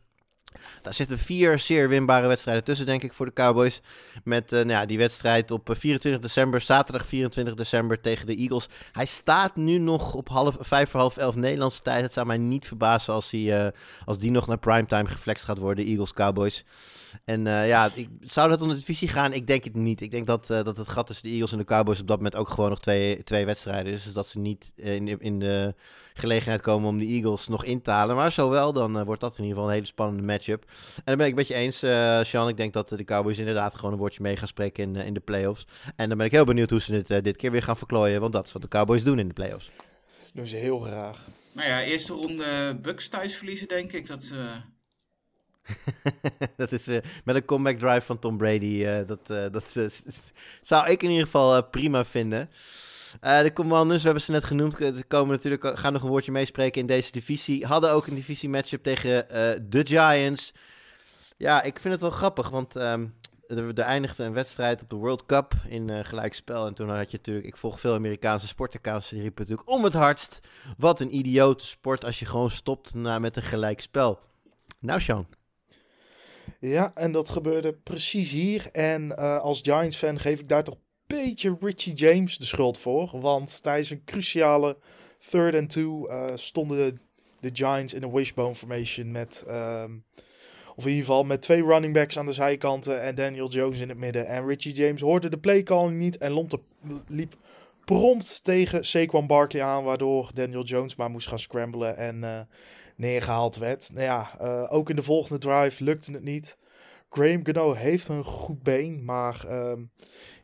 Daar 0.82 0.94
zitten 0.94 1.20
vier 1.20 1.60
zeer 1.60 1.90
winbare 1.90 2.28
wedstrijden 2.28 2.64
tussen, 2.64 2.86
denk 2.86 3.04
ik, 3.04 3.14
voor 3.14 3.26
de 3.26 3.34
Cowboys. 3.34 3.82
Met 4.24 4.52
uh, 4.52 4.60
nou 4.60 4.70
ja, 4.72 4.86
die 4.86 4.98
wedstrijd 4.98 5.52
op 5.52 5.70
24 5.72 6.12
eh, 6.12 6.28
december, 6.28 6.62
zaterdag 6.62 7.06
24 7.06 7.56
december 7.56 8.02
tegen 8.02 8.26
de 8.26 8.36
Eagles. 8.36 8.70
Hij 8.92 9.06
staat 9.06 9.56
nu 9.56 9.78
nog 9.78 10.14
op 10.14 10.30
half, 10.30 10.58
vijf 10.60 10.90
voor 10.90 11.00
half 11.00 11.18
elf 11.18 11.36
Nederlandse 11.36 11.82
tijd. 11.82 12.02
Het 12.02 12.14
zou 12.14 12.26
mij 12.26 12.38
niet 12.38 12.68
verbazen 12.68 13.14
als, 13.14 13.32
hij, 13.32 13.74
als 14.06 14.18
die 14.18 14.32
nog 14.32 14.48
naar 14.48 14.60
primetime 14.60 15.08
geflext 15.08 15.44
gaat 15.46 15.58
worden, 15.58 15.86
Eagles 15.86 16.14
Cowboys. 16.14 16.66
En 17.26 17.46
uh, 17.46 17.68
ja, 17.68 17.90
ik, 17.94 18.10
zou 18.22 18.50
dat 18.50 18.62
om 18.62 18.68
de 18.68 18.76
divisie 18.76 19.08
gaan? 19.08 19.34
Ik 19.34 19.48
denk 19.48 19.64
het 19.64 19.76
niet. 19.76 20.02
Ik 20.02 20.12
denk 20.12 20.28
dat, 20.28 20.50
uh, 20.50 20.64
dat 20.64 20.78
het 20.78 20.90
gat 20.90 21.08
tussen 21.08 21.26
de 21.26 21.32
Eagles 21.32 21.52
en 21.52 21.58
de 21.58 21.64
Cowboys 21.64 22.00
op 22.00 22.08
dat 22.08 22.18
moment 22.18 22.36
ook 22.36 22.50
gewoon 22.50 22.70
nog 22.70 22.80
twee, 22.80 23.24
twee 23.24 23.46
wedstrijden 23.46 23.94
is. 23.94 24.04
Dus 24.04 24.14
dat 24.14 24.28
ze 24.28 24.40
niet 24.40 24.72
in, 24.76 25.20
in 25.20 25.40
de 25.40 25.76
gelegenheid 26.14 26.62
komen 26.62 26.90
om 26.90 26.98
de 26.98 27.06
Eagles 27.06 27.48
nog 27.48 27.66
in 27.66 27.82
te 27.82 27.92
halen. 27.92 28.16
Maar 28.16 28.32
zowel, 28.32 28.74
dan 28.74 28.98
uh, 28.98 29.04
wordt 29.04 29.22
dat 29.22 29.38
in 29.38 29.44
ieder 29.44 29.54
geval 29.54 29.68
een 29.70 29.76
hele 29.76 29.86
spannende 29.86 30.24
matchup. 30.24 30.66
En 30.96 31.04
dan 31.04 31.18
ben 31.18 31.28
ik 31.28 31.36
met 31.36 31.48
je 31.48 31.54
eens, 31.54 31.78
Sean. 32.30 32.48
Ik 32.48 32.58
denk 32.58 32.74
dat 32.74 32.90
de 32.90 33.04
Cowboys 33.04 33.38
inderdaad 33.38 33.76
gewoon 33.76 33.92
een 33.92 34.00
woordje 34.00 34.22
mee 34.22 34.38
gaan 34.38 34.48
spreken 34.48 34.84
in, 34.84 35.06
in 35.06 35.14
de 35.14 35.20
playoffs. 35.20 35.68
En 35.96 36.10
dan 36.10 36.18
ben 36.18 36.28
ik 36.28 36.32
heel 36.32 36.46
benieuwd 36.46 36.70
hoe 36.70 36.82
ze 36.82 37.04
het 37.08 37.24
dit 37.24 37.38
keer 37.38 37.52
weer 37.52 37.64
gaan 37.64 37.78
verklooien. 37.78 38.22
Want 38.22 38.34
dat 38.34 38.46
is 38.46 38.52
wat 38.52 38.62
de 38.62 38.68
Cowboys 38.68 39.04
doen 39.04 39.20
in 39.20 39.28
de 39.28 39.34
playoffs. 39.34 39.70
Doen 40.34 40.48
ze 40.48 40.56
heel 40.56 40.80
graag. 40.80 41.26
Nou 41.54 41.68
ja, 41.68 41.82
eerste 41.82 42.14
ronde 42.14 42.80
Bucks 42.82 43.08
thuis 43.08 43.36
verliezen, 43.36 43.68
denk 43.68 43.92
ik. 43.92 44.08
Dat 44.08 44.24
ze 44.24 44.50
dat 46.58 46.72
is 46.72 46.88
uh, 46.88 46.98
met 47.24 47.36
een 47.36 47.46
comeback 47.46 47.78
drive 47.78 48.06
van 48.06 48.20
Tom 48.20 48.38
Brady. 48.38 48.66
Uh, 48.66 48.98
dat 49.08 49.30
uh, 49.32 49.46
dat 49.52 49.78
zou 50.62 50.90
ik 50.90 51.04
in 51.04 51.10
ieder 51.10 51.26
geval 51.26 51.64
prima 51.64 52.06
vinden. 52.06 52.50
de 53.22 53.52
Commanders, 53.54 54.00
we 54.00 54.06
hebben 54.06 54.24
ze 54.24 54.32
net 54.32 54.44
genoemd, 54.44 54.76
ze 54.78 55.04
komen 55.08 55.36
natuurlijk, 55.36 55.80
gaan 55.80 55.94
nog 55.94 56.04
een 56.04 56.10
woordje 56.10 56.32
meespreken 56.32 56.82
in 56.82 56.88
deze 56.88 57.12
divisie. 57.12 57.66
Hadden 57.66 57.92
ook 57.92 58.08
een 58.08 58.16
divisie 58.16 58.50
matchup 58.50 58.84
tegen 58.84 59.26
de 59.70 59.88
Giants. 59.88 60.54
Ja, 61.38 61.62
ik 61.62 61.80
vind 61.80 61.94
het 61.94 62.02
wel 62.02 62.12
grappig, 62.12 62.50
want 62.50 62.76
um, 62.76 63.14
er, 63.48 63.80
eindigde 63.80 64.24
een 64.24 64.34
wedstrijd 64.34 64.82
op 64.82 64.90
de 64.90 64.96
World 64.96 65.26
Cup 65.26 65.54
in 65.68 66.06
gelijkspel. 66.06 66.68
En 66.68 66.74
toen 66.74 66.90
had 66.90 67.12
je 67.12 67.18
natuurlijk, 67.18 67.46
ik 67.46 67.58
volg 67.58 67.80
veel 67.80 67.94
Amerikaanse 67.94 68.48
sportaccounts, 68.48 69.10
die 69.10 69.22
riepen 69.22 69.42
natuurlijk 69.42 69.70
om 69.70 69.84
het 69.84 69.94
hardst. 69.94 70.40
Wat 70.78 71.00
een 71.00 71.16
idiote 71.16 71.66
sport 71.66 72.06
als 72.06 72.20
je 72.20 72.26
gewoon 72.26 72.52
stopt 72.52 72.94
na, 72.94 73.20
met 73.20 73.36
een 73.36 73.44
gelijkspel. 73.44 74.20
Nou, 74.82 75.02
Sean. 75.02 75.28
Ja, 76.62 76.92
en 76.96 77.12
dat 77.12 77.30
gebeurde 77.30 77.74
precies 77.74 78.32
hier. 78.32 78.70
En 78.72 79.06
uh, 79.06 79.40
als 79.40 79.60
Giants-fan 79.62 80.20
geef 80.20 80.40
ik 80.40 80.50
daar 80.50 80.64
toch 80.64 80.74
een 80.74 81.18
beetje 81.18 81.58
Richie 81.60 81.94
James 81.94 82.38
de 82.38 82.46
schuld 82.46 82.78
voor. 82.78 83.20
Want 83.20 83.64
tijdens 83.64 83.90
een 83.90 84.04
cruciale 84.06 84.78
third 85.30 85.56
and 85.56 85.70
two 85.70 86.08
uh, 86.10 86.26
stonden 86.36 87.00
de, 87.40 87.50
Giants 87.54 87.94
in 87.94 88.04
een 88.04 88.12
wishbone 88.12 88.56
formation 88.56 89.12
met... 89.12 89.44
Um, 89.48 90.04
of 90.76 90.84
in 90.84 90.90
ieder 90.90 91.06
geval 91.06 91.24
met 91.24 91.42
twee 91.42 91.64
running 91.64 91.94
backs 91.94 92.18
aan 92.18 92.26
de 92.26 92.34
zijkanten 92.34 93.02
en 93.02 93.16
Daniel 93.16 93.50
Jones 93.50 93.80
in 93.80 93.90
het 93.90 93.98
midden. 93.98 94.28
En 94.28 94.48
Richie 94.48 94.74
James 94.74 95.02
hoorde 95.02 95.30
de 95.30 95.40
playcalling 95.40 95.98
niet 95.98 96.18
en 96.18 96.32
lompte, 96.32 96.60
liep 97.08 97.36
prompt 97.86 98.44
tegen 98.44 98.86
Saquon 98.86 99.28
Barkley 99.28 99.64
aan. 99.64 99.84
Waardoor 99.84 100.32
Daniel 100.34 100.64
Jones 100.64 100.96
maar 100.96 101.10
moest 101.10 101.28
gaan 101.28 101.40
scramblen 101.40 101.98
en... 101.98 102.18
Uh, 102.18 102.40
neergehaald 103.02 103.56
werd. 103.56 103.90
Nou 103.94 104.04
ja, 104.06 104.38
uh, 104.42 104.74
ook 104.74 104.90
in 104.90 104.96
de 104.96 105.04
volgende 105.04 105.40
drive 105.40 105.84
lukte 105.84 106.12
het 106.12 106.24
niet. 106.24 106.58
Graham 107.10 107.46
Gano 107.46 107.74
heeft 107.74 108.08
een 108.08 108.24
goed 108.24 108.64
been, 108.64 109.06
maar 109.06 109.46
um, 109.50 109.92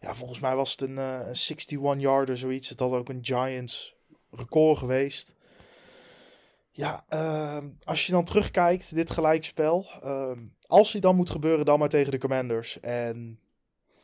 ja, 0.02 0.16
volgens 0.16 0.40
mij 0.40 0.56
was 0.56 0.72
het 0.72 0.82
een, 0.82 0.98
uh, 0.98 1.20
een 1.26 1.98
61-yarder 1.98 2.38
zoiets. 2.38 2.70
Het 2.70 2.80
had 2.80 2.92
ook 2.92 3.10
een 3.10 3.26
Giants 3.26 3.96
record 4.32 4.78
geweest. 4.78 5.36
Ja, 6.72 7.06
uh, 7.10 7.58
als 7.84 8.06
je 8.06 8.12
dan 8.12 8.24
terugkijkt, 8.24 8.96
dit 8.96 9.10
gelijkspel. 9.10 9.86
Uh, 10.04 10.32
als 10.68 10.92
hij 10.92 11.02
dan 11.02 11.16
moet 11.16 11.30
gebeuren, 11.30 11.66
dan 11.66 11.80
maar 11.80 11.90
tegen 11.90 12.12
de 12.12 12.18
Commanders. 12.18 12.80
En 12.80 13.40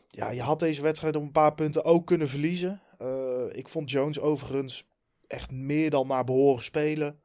ja, 0.08 0.32
je 0.32 0.42
had 0.42 0.60
deze 0.60 0.82
wedstrijd 0.82 1.16
op 1.16 1.22
een 1.22 1.32
paar 1.32 1.54
punten 1.54 1.86
ook 1.86 2.06
kunnen 2.06 2.30
verliezen. 2.30 2.82
Uh, 3.02 3.46
ik 3.52 3.68
vond 3.68 3.92
Jones 3.92 4.20
overigens 4.20 4.88
echt 5.28 5.52
meer 5.52 5.90
dan 5.90 6.08
naar 6.08 6.24
behoren 6.24 6.64
spelen. 6.64 7.20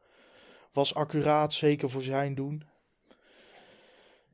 Was 0.73 0.95
accuraat, 0.95 1.53
zeker 1.53 1.91
voor 1.91 2.03
zijn 2.03 2.35
doen. 2.35 2.63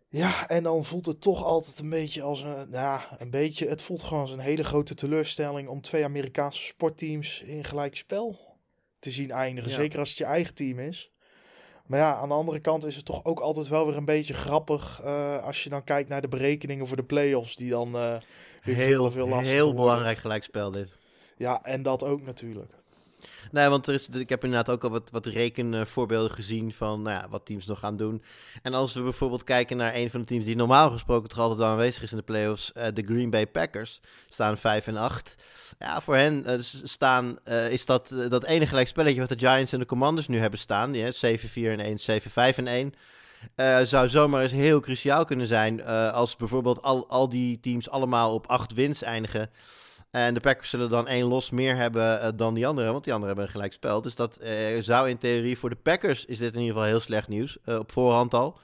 Ja, 0.08 0.48
en 0.48 0.62
dan 0.62 0.84
voelt 0.84 1.06
het 1.06 1.20
toch 1.20 1.44
altijd 1.44 1.78
een 1.78 1.90
beetje 1.90 2.22
als 2.22 2.40
een. 2.40 2.70
Nou, 2.70 3.00
een 3.18 3.30
beetje. 3.30 3.68
Het 3.68 3.82
voelt 3.82 4.02
gewoon 4.02 4.20
als 4.20 4.30
een 4.30 4.38
hele 4.38 4.64
grote 4.64 4.94
teleurstelling 4.94 5.68
om 5.68 5.80
twee 5.80 6.04
Amerikaanse 6.04 6.62
sportteams 6.62 7.42
in 7.42 7.64
gelijk 7.64 7.96
spel 7.96 8.56
te 8.98 9.10
zien 9.10 9.30
eindigen. 9.30 9.70
Zeker 9.70 9.98
als 9.98 10.08
het 10.08 10.18
je 10.18 10.24
eigen 10.24 10.54
team 10.54 10.78
is. 10.78 11.12
Maar 11.86 11.98
ja, 11.98 12.14
aan 12.14 12.28
de 12.28 12.34
andere 12.34 12.60
kant 12.60 12.84
is 12.84 12.96
het 12.96 13.04
toch 13.04 13.24
ook 13.24 13.40
altijd 13.40 13.68
wel 13.68 13.86
weer 13.86 13.96
een 13.96 14.04
beetje 14.04 14.34
grappig. 14.34 15.00
Uh, 15.04 15.42
als 15.42 15.64
je 15.64 15.70
dan 15.70 15.84
kijkt 15.84 16.08
naar 16.08 16.20
de 16.20 16.28
berekeningen 16.28 16.86
voor 16.86 16.96
de 16.96 17.04
playoffs. 17.04 17.56
Die 17.56 17.70
dan 17.70 17.88
uh, 17.96 18.20
weer 18.62 18.76
heel, 18.76 18.86
veel, 18.86 19.10
veel 19.10 19.28
lastiger 19.28 19.54
Heel 19.54 19.64
worden. 19.64 19.84
belangrijk 19.84 20.18
gelijkspel 20.18 20.70
dit. 20.70 20.88
Ja, 21.36 21.64
en 21.64 21.82
dat 21.82 22.04
ook 22.04 22.22
natuurlijk. 22.22 22.72
Nee, 23.50 23.68
want 23.68 23.86
er 23.86 23.94
is, 23.94 24.08
ik 24.08 24.28
heb 24.28 24.44
inderdaad 24.44 24.74
ook 24.74 24.84
al 24.84 24.90
wat, 24.90 25.10
wat 25.10 25.26
rekenvoorbeelden 25.26 26.30
gezien 26.30 26.72
van 26.72 27.02
nou 27.02 27.22
ja, 27.22 27.28
wat 27.28 27.46
teams 27.46 27.66
nog 27.66 27.78
gaan 27.78 27.96
doen. 27.96 28.22
En 28.62 28.74
als 28.74 28.94
we 28.94 29.02
bijvoorbeeld 29.02 29.44
kijken 29.44 29.76
naar 29.76 29.94
een 29.94 30.10
van 30.10 30.20
de 30.20 30.26
teams 30.26 30.44
die 30.44 30.56
normaal 30.56 30.90
gesproken 30.90 31.28
toch 31.28 31.38
altijd 31.38 31.58
wel 31.58 31.68
aanwezig 31.68 32.02
is 32.02 32.10
in 32.10 32.16
de 32.16 32.22
playoffs, 32.22 32.72
uh, 32.76 32.84
de 32.94 33.02
Green 33.02 33.30
Bay 33.30 33.46
Packers, 33.46 34.00
staan 34.28 34.58
5 34.58 34.86
en 34.86 34.96
8. 34.96 35.34
Ja, 35.78 36.00
voor 36.00 36.16
hen 36.16 36.44
uh, 36.46 36.54
staan, 36.84 37.38
uh, 37.44 37.70
is 37.70 37.86
dat 37.86 38.14
dat 38.28 38.44
enige 38.44 38.68
gelijkspelletje 38.68 39.20
wat 39.20 39.28
de 39.28 39.38
Giants 39.38 39.72
en 39.72 39.78
de 39.78 39.86
Commanders 39.86 40.28
nu 40.28 40.38
hebben 40.38 40.58
staan, 40.58 40.92
die 40.92 41.04
7-4 41.04 41.16
en 41.54 41.80
1, 41.80 41.98
7-5 42.22 42.56
en 42.56 42.66
1. 42.66 42.94
Uh, 43.56 43.80
zou 43.80 44.08
zomaar 44.08 44.42
eens 44.42 44.52
heel 44.52 44.80
cruciaal 44.80 45.24
kunnen 45.24 45.46
zijn 45.46 45.78
uh, 45.78 46.12
als 46.12 46.36
bijvoorbeeld 46.36 46.82
al, 46.82 47.08
al 47.08 47.28
die 47.28 47.60
teams 47.60 47.90
allemaal 47.90 48.34
op 48.34 48.46
acht 48.46 48.72
wins 48.72 49.02
eindigen. 49.02 49.50
En 50.14 50.34
de 50.34 50.40
Packers 50.40 50.70
zullen 50.70 50.90
dan 50.90 51.08
één 51.08 51.26
los 51.26 51.50
meer 51.50 51.76
hebben 51.76 52.20
uh, 52.22 52.28
dan 52.34 52.54
die 52.54 52.66
anderen, 52.66 52.92
want 52.92 53.04
die 53.04 53.12
anderen 53.12 53.34
hebben 53.34 53.44
een 53.46 53.56
gelijk 53.60 53.72
spel. 53.72 54.02
Dus 54.02 54.14
dat 54.14 54.40
zou 54.80 55.08
in 55.08 55.18
theorie 55.18 55.58
voor 55.58 55.70
de 55.70 55.76
Packers 55.76 56.24
is 56.24 56.38
dit 56.38 56.54
in 56.54 56.60
ieder 56.60 56.74
geval 56.74 56.88
heel 56.88 57.00
slecht 57.00 57.28
nieuws, 57.28 57.58
op 57.64 57.92
voorhand 57.92 58.34
al. 58.34 58.58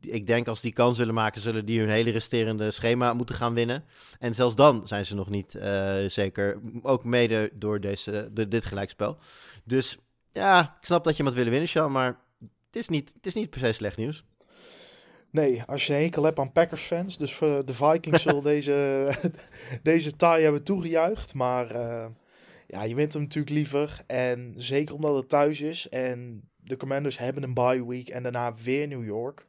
Ik 0.00 0.26
denk 0.26 0.48
als 0.48 0.60
die 0.60 0.72
kans 0.72 0.96
zullen 0.96 1.14
maken, 1.14 1.40
zullen 1.40 1.64
die 1.64 1.80
hun 1.80 1.88
hele 1.88 2.10
resterende 2.10 2.70
schema 2.70 3.14
moeten 3.14 3.34
gaan 3.34 3.54
winnen. 3.54 3.84
En 4.18 4.34
zelfs 4.34 4.54
dan 4.54 4.88
zijn 4.88 5.06
ze 5.06 5.14
nog 5.14 5.30
niet 5.30 5.58
zeker, 6.08 6.60
ook 6.82 7.04
mede 7.04 7.50
door 7.54 7.80
deze, 7.80 8.28
door 8.32 8.48
dit 8.48 8.64
gelijkspel. 8.64 9.18
Dus 9.64 9.98
ja, 10.32 10.76
ik 10.80 10.86
snap 10.86 11.04
dat 11.04 11.16
je 11.16 11.22
wat 11.22 11.34
willen 11.34 11.50
winnen, 11.50 11.68
Sean, 11.68 11.92
maar 11.92 12.18
het 12.66 12.76
is, 12.76 12.88
niet, 12.88 13.12
het 13.16 13.26
is 13.26 13.34
niet 13.34 13.50
per 13.50 13.60
se 13.60 13.72
slecht 13.72 13.96
nieuws. 13.96 14.24
Nee, 15.34 15.62
als 15.62 15.86
je 15.86 15.94
een 15.94 16.00
hekel 16.00 16.22
hebt 16.22 16.38
aan 16.38 16.52
Packers-fans. 16.52 17.18
Dus 17.18 17.34
voor 17.34 17.64
de 17.64 17.74
Vikings 17.74 18.22
zullen 18.22 18.42
deze, 18.54 19.10
deze 19.82 20.16
taai 20.16 20.42
hebben 20.42 20.62
toegejuicht. 20.62 21.34
Maar 21.34 21.74
uh, 21.74 22.06
ja, 22.66 22.82
je 22.82 22.94
wint 22.94 23.12
hem 23.12 23.22
natuurlijk 23.22 23.54
liever. 23.54 24.04
En 24.06 24.54
zeker 24.56 24.94
omdat 24.94 25.16
het 25.16 25.28
thuis 25.28 25.60
is. 25.60 25.88
En 25.88 26.48
de 26.56 26.76
Commanders 26.76 27.18
hebben 27.18 27.42
een 27.42 27.54
bye 27.54 27.86
week. 27.86 28.08
En 28.08 28.22
daarna 28.22 28.54
weer 28.54 28.88
New 28.88 29.04
York. 29.04 29.46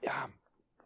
Ja, 0.00 0.28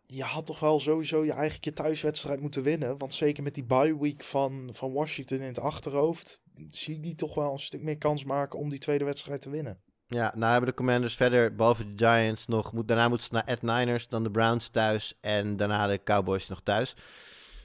je 0.07 0.23
had 0.23 0.47
toch 0.47 0.61
wel 0.61 0.81
sowieso 0.81 1.25
je 1.25 1.33
eigen 1.33 1.61
keer 1.61 1.75
thuiswedstrijd 1.75 2.41
moeten 2.41 2.63
winnen. 2.63 2.99
Want 2.99 3.15
zeker 3.15 3.43
met 3.43 3.55
die 3.55 3.65
bye 3.65 3.99
week 3.99 4.23
van, 4.23 4.69
van 4.73 4.93
Washington 4.93 5.39
in 5.39 5.45
het 5.45 5.61
achterhoofd. 5.61 6.41
Zie 6.69 6.95
ik 6.95 7.03
die 7.03 7.15
toch 7.15 7.35
wel 7.35 7.53
een 7.53 7.59
stuk 7.59 7.83
meer 7.83 7.99
kans 7.99 8.25
maken 8.25 8.59
om 8.59 8.69
die 8.69 8.79
tweede 8.79 9.05
wedstrijd 9.05 9.41
te 9.41 9.51
winnen. 9.51 9.81
Ja, 10.13 10.33
nou 10.35 10.53
hebben 10.53 10.71
de 10.71 10.77
Commanders 10.77 11.17
verder, 11.17 11.55
behalve 11.55 11.95
de 11.95 12.07
Giants, 12.07 12.47
nog... 12.47 12.73
Moet, 12.73 12.89
daarna 12.89 13.09
moeten 13.09 13.27
ze 13.27 13.33
naar 13.33 13.47
Ed 13.47 13.63
Niners, 13.63 14.09
dan 14.09 14.23
de 14.23 14.31
Browns 14.31 14.69
thuis 14.69 15.19
en 15.21 15.57
daarna 15.57 15.87
de 15.87 16.03
Cowboys 16.05 16.49
nog 16.49 16.61
thuis. 16.63 16.95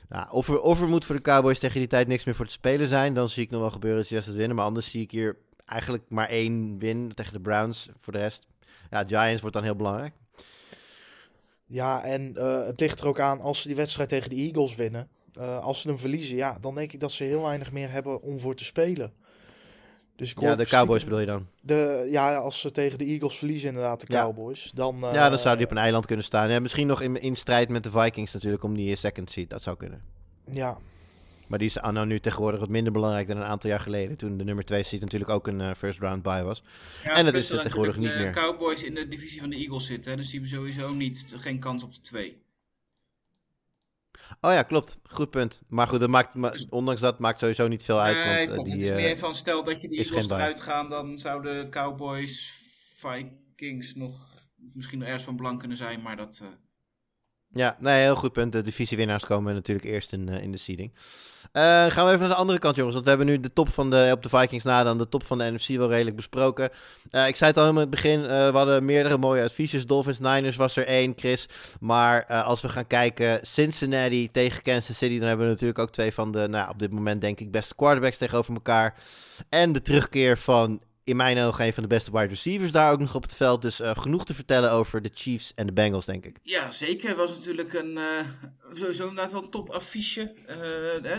Nou, 0.09 0.31
of, 0.61 0.79
er, 0.79 0.87
moet 0.87 1.05
voor 1.05 1.15
de 1.15 1.21
Cowboys 1.21 1.59
tegen 1.59 1.79
die 1.79 1.87
tijd 1.87 2.07
niks 2.07 2.23
meer 2.23 2.35
voor 2.35 2.45
te 2.45 2.51
spelen 2.51 2.87
zijn, 2.87 3.13
dan 3.13 3.29
zie 3.29 3.43
ik 3.43 3.49
nog 3.49 3.61
wel 3.61 3.71
gebeuren 3.71 3.99
dat 3.99 4.07
ze 4.07 4.15
het 4.15 4.37
winnen. 4.37 4.55
Maar 4.55 4.65
anders 4.65 4.89
zie 4.89 5.01
ik 5.01 5.11
hier 5.11 5.37
eigenlijk 5.65 6.03
maar 6.09 6.29
één 6.29 6.77
win 6.77 7.13
tegen 7.13 7.33
de 7.33 7.41
Browns. 7.41 7.89
Voor 7.99 8.13
de 8.13 8.19
rest, 8.19 8.45
ja, 8.89 9.03
Giants 9.07 9.41
wordt 9.41 9.55
dan 9.55 9.65
heel 9.65 9.75
belangrijk. 9.75 10.13
Ja, 11.65 12.03
en 12.03 12.33
uh, 12.37 12.65
het 12.65 12.79
ligt 12.79 12.99
er 12.99 13.07
ook 13.07 13.19
aan 13.19 13.39
als 13.39 13.61
ze 13.61 13.67
die 13.67 13.77
wedstrijd 13.77 14.09
tegen 14.09 14.29
de 14.29 14.35
Eagles 14.35 14.75
winnen. 14.75 15.09
Uh, 15.37 15.59
als 15.59 15.81
ze 15.81 15.87
hem 15.87 15.99
verliezen, 15.99 16.35
ja, 16.35 16.57
dan 16.61 16.75
denk 16.75 16.91
ik 16.93 16.99
dat 16.99 17.11
ze 17.11 17.23
heel 17.23 17.41
weinig 17.41 17.71
meer 17.71 17.91
hebben 17.91 18.21
om 18.21 18.39
voor 18.39 18.55
te 18.55 18.63
spelen. 18.63 19.13
Dus 20.15 20.31
ik 20.31 20.39
ja, 20.39 20.55
de 20.55 20.65
Cowboys 20.65 21.03
bedoel 21.03 21.19
je 21.19 21.25
dan? 21.25 21.47
De, 21.61 22.07
ja, 22.09 22.35
als 22.35 22.59
ze 22.59 22.71
tegen 22.71 22.97
de 22.97 23.05
Eagles 23.05 23.37
verliezen 23.37 23.67
inderdaad, 23.67 23.99
de 23.99 24.07
Cowboys. 24.07 24.63
Ja. 24.63 24.71
Dan, 24.73 25.03
uh, 25.03 25.13
ja, 25.13 25.29
dan 25.29 25.39
zou 25.39 25.55
die 25.55 25.65
op 25.65 25.71
een 25.71 25.77
eiland 25.77 26.05
kunnen 26.05 26.25
staan. 26.25 26.49
Ja, 26.49 26.59
misschien 26.59 26.87
nog 26.87 27.01
in, 27.01 27.21
in 27.21 27.35
strijd 27.35 27.69
met 27.69 27.83
de 27.83 27.91
Vikings 27.91 28.33
natuurlijk 28.33 28.63
om 28.63 28.75
die 28.75 28.95
second 28.95 29.31
seed. 29.31 29.49
Dat 29.49 29.63
zou 29.63 29.77
kunnen. 29.77 30.01
Ja. 30.51 30.77
Maar 31.47 31.59
die 31.59 31.67
is 31.67 31.75
nou 31.75 32.05
nu 32.05 32.19
tegenwoordig 32.19 32.59
wat 32.59 32.69
minder 32.69 32.93
belangrijk 32.93 33.27
dan 33.27 33.37
een 33.37 33.43
aantal 33.43 33.69
jaar 33.69 33.79
geleden. 33.79 34.17
Toen 34.17 34.37
de 34.37 34.43
nummer 34.43 34.65
2 34.65 34.83
seed 34.83 35.01
natuurlijk 35.01 35.31
ook 35.31 35.47
een 35.47 35.59
uh, 35.59 35.71
first 35.77 35.99
round 35.99 36.23
bye 36.23 36.43
was. 36.43 36.63
Ja, 37.03 37.15
en 37.15 37.25
dat 37.25 37.33
is 37.33 37.49
er 37.49 37.61
tegenwoordig 37.61 37.95
niet 37.95 38.11
de 38.11 38.17
meer. 38.17 38.31
De 38.31 38.39
Cowboys 38.39 38.83
in 38.83 38.93
de 38.95 39.07
divisie 39.07 39.41
van 39.41 39.49
de 39.49 39.55
Eagles 39.55 39.85
zitten. 39.85 40.11
Hè, 40.11 40.17
dus 40.17 40.29
die 40.29 40.39
hebben 40.39 40.57
sowieso 40.57 40.93
niet, 40.93 41.33
geen 41.37 41.59
kans 41.59 41.83
op 41.83 41.93
de 41.93 42.01
2. 42.01 42.43
Oh 44.41 44.51
ja, 44.51 44.63
klopt. 44.63 44.97
Goed 45.03 45.29
punt. 45.29 45.61
Maar 45.67 45.87
goed, 45.87 45.99
dat 45.99 46.09
maakt, 46.09 46.33
maar, 46.33 46.65
ondanks 46.69 47.01
dat 47.01 47.19
maakt 47.19 47.39
sowieso 47.39 47.67
niet 47.67 47.83
veel 47.83 48.01
uit. 48.01 48.25
Nee, 48.25 48.47
want, 48.47 48.59
uh, 48.59 48.63
die, 48.63 48.73
die, 48.73 48.89
het 48.89 48.97
is 48.97 49.03
meer 49.05 49.17
van 49.17 49.35
stel 49.35 49.63
dat 49.63 49.81
je 49.81 49.87
de 49.87 49.95
Eagles 49.95 50.29
eruit 50.29 50.61
gaan, 50.61 50.89
dan 50.89 51.17
zouden 51.17 51.69
Cowboys, 51.69 52.61
Vikings 52.95 53.95
nog 53.95 54.33
misschien 54.73 54.99
nog 54.99 55.07
ergens 55.07 55.25
van 55.25 55.35
belang 55.35 55.59
kunnen 55.59 55.77
zijn, 55.77 56.01
maar 56.01 56.17
dat... 56.17 56.39
Uh... 56.43 56.49
Ja, 57.55 57.75
nee, 57.79 58.01
heel 58.01 58.15
goed 58.15 58.31
punt. 58.31 58.51
De 58.51 58.61
divisiewinnaars 58.61 59.25
komen 59.25 59.53
natuurlijk 59.53 59.87
eerst 59.87 60.13
in, 60.13 60.27
uh, 60.27 60.41
in 60.41 60.51
de 60.51 60.57
seeding. 60.57 60.91
Uh, 61.53 61.61
gaan 61.85 62.05
we 62.05 62.11
even 62.11 62.19
naar 62.19 62.29
de 62.29 62.35
andere 62.35 62.59
kant, 62.59 62.75
jongens. 62.75 62.93
Want 62.93 63.05
we 63.05 63.11
hebben 63.11 63.29
nu 63.29 63.39
de 63.39 63.53
top 63.53 63.69
van 63.69 63.89
de, 63.89 64.09
op 64.11 64.23
de 64.23 64.29
Vikings 64.29 64.63
na 64.63 64.83
dan 64.83 64.97
de 64.97 65.09
top 65.09 65.25
van 65.25 65.37
de 65.37 65.51
NFC 65.51 65.67
wel 65.67 65.89
redelijk 65.89 66.15
besproken. 66.15 66.69
Uh, 67.11 67.27
ik 67.27 67.35
zei 67.35 67.49
het 67.49 67.59
al 67.59 67.69
in 67.69 67.75
het 67.75 67.89
begin, 67.89 68.21
we 68.21 68.51
hadden 68.53 68.85
meerdere 68.85 69.17
mooie 69.17 69.43
adviesjes. 69.43 69.85
Dolphins, 69.85 70.19
Niners 70.19 70.55
was 70.55 70.75
er 70.75 70.87
één, 70.87 71.13
Chris. 71.15 71.47
Maar 71.79 72.25
als 72.25 72.61
we 72.61 72.69
gaan 72.69 72.87
kijken, 72.87 73.39
Cincinnati 73.41 74.31
tegen 74.31 74.61
Kansas 74.61 74.97
City, 74.97 75.19
dan 75.19 75.27
hebben 75.27 75.45
we 75.45 75.51
natuurlijk 75.51 75.79
ook 75.79 75.91
twee 75.91 76.13
van 76.13 76.31
de, 76.31 76.47
nou 76.47 76.69
op 76.69 76.79
dit 76.79 76.91
moment 76.91 77.21
denk 77.21 77.39
ik, 77.39 77.51
beste 77.51 77.75
quarterbacks 77.75 78.17
tegenover 78.17 78.53
elkaar. 78.53 78.95
En 79.49 79.71
de 79.71 79.81
terugkeer 79.81 80.37
van 80.37 80.81
in 81.05 81.15
mijn 81.15 81.39
ogen 81.39 81.65
een 81.65 81.73
van 81.73 81.83
de 81.83 81.89
beste 81.89 82.11
wide 82.11 82.25
receivers 82.25 82.71
daar 82.71 82.91
ook 82.91 82.99
nog 82.99 83.15
op 83.15 83.21
het 83.21 83.33
veld. 83.33 83.61
Dus 83.61 83.81
uh, 83.81 83.91
genoeg 83.95 84.25
te 84.25 84.33
vertellen 84.33 84.71
over 84.71 85.01
de 85.01 85.11
Chiefs 85.13 85.51
en 85.55 85.65
de 85.65 85.73
Bengals, 85.73 86.05
denk 86.05 86.25
ik. 86.25 86.37
Ja, 86.41 86.71
zeker. 86.71 87.15
Was 87.15 87.35
natuurlijk 87.35 87.73
een, 87.73 87.91
uh, 87.91 88.19
sowieso 88.73 89.07
inderdaad 89.07 89.31
wel 89.31 89.43
een 89.43 89.49
top 89.49 89.69
affiche. 89.69 90.33
Uh, 90.41 90.55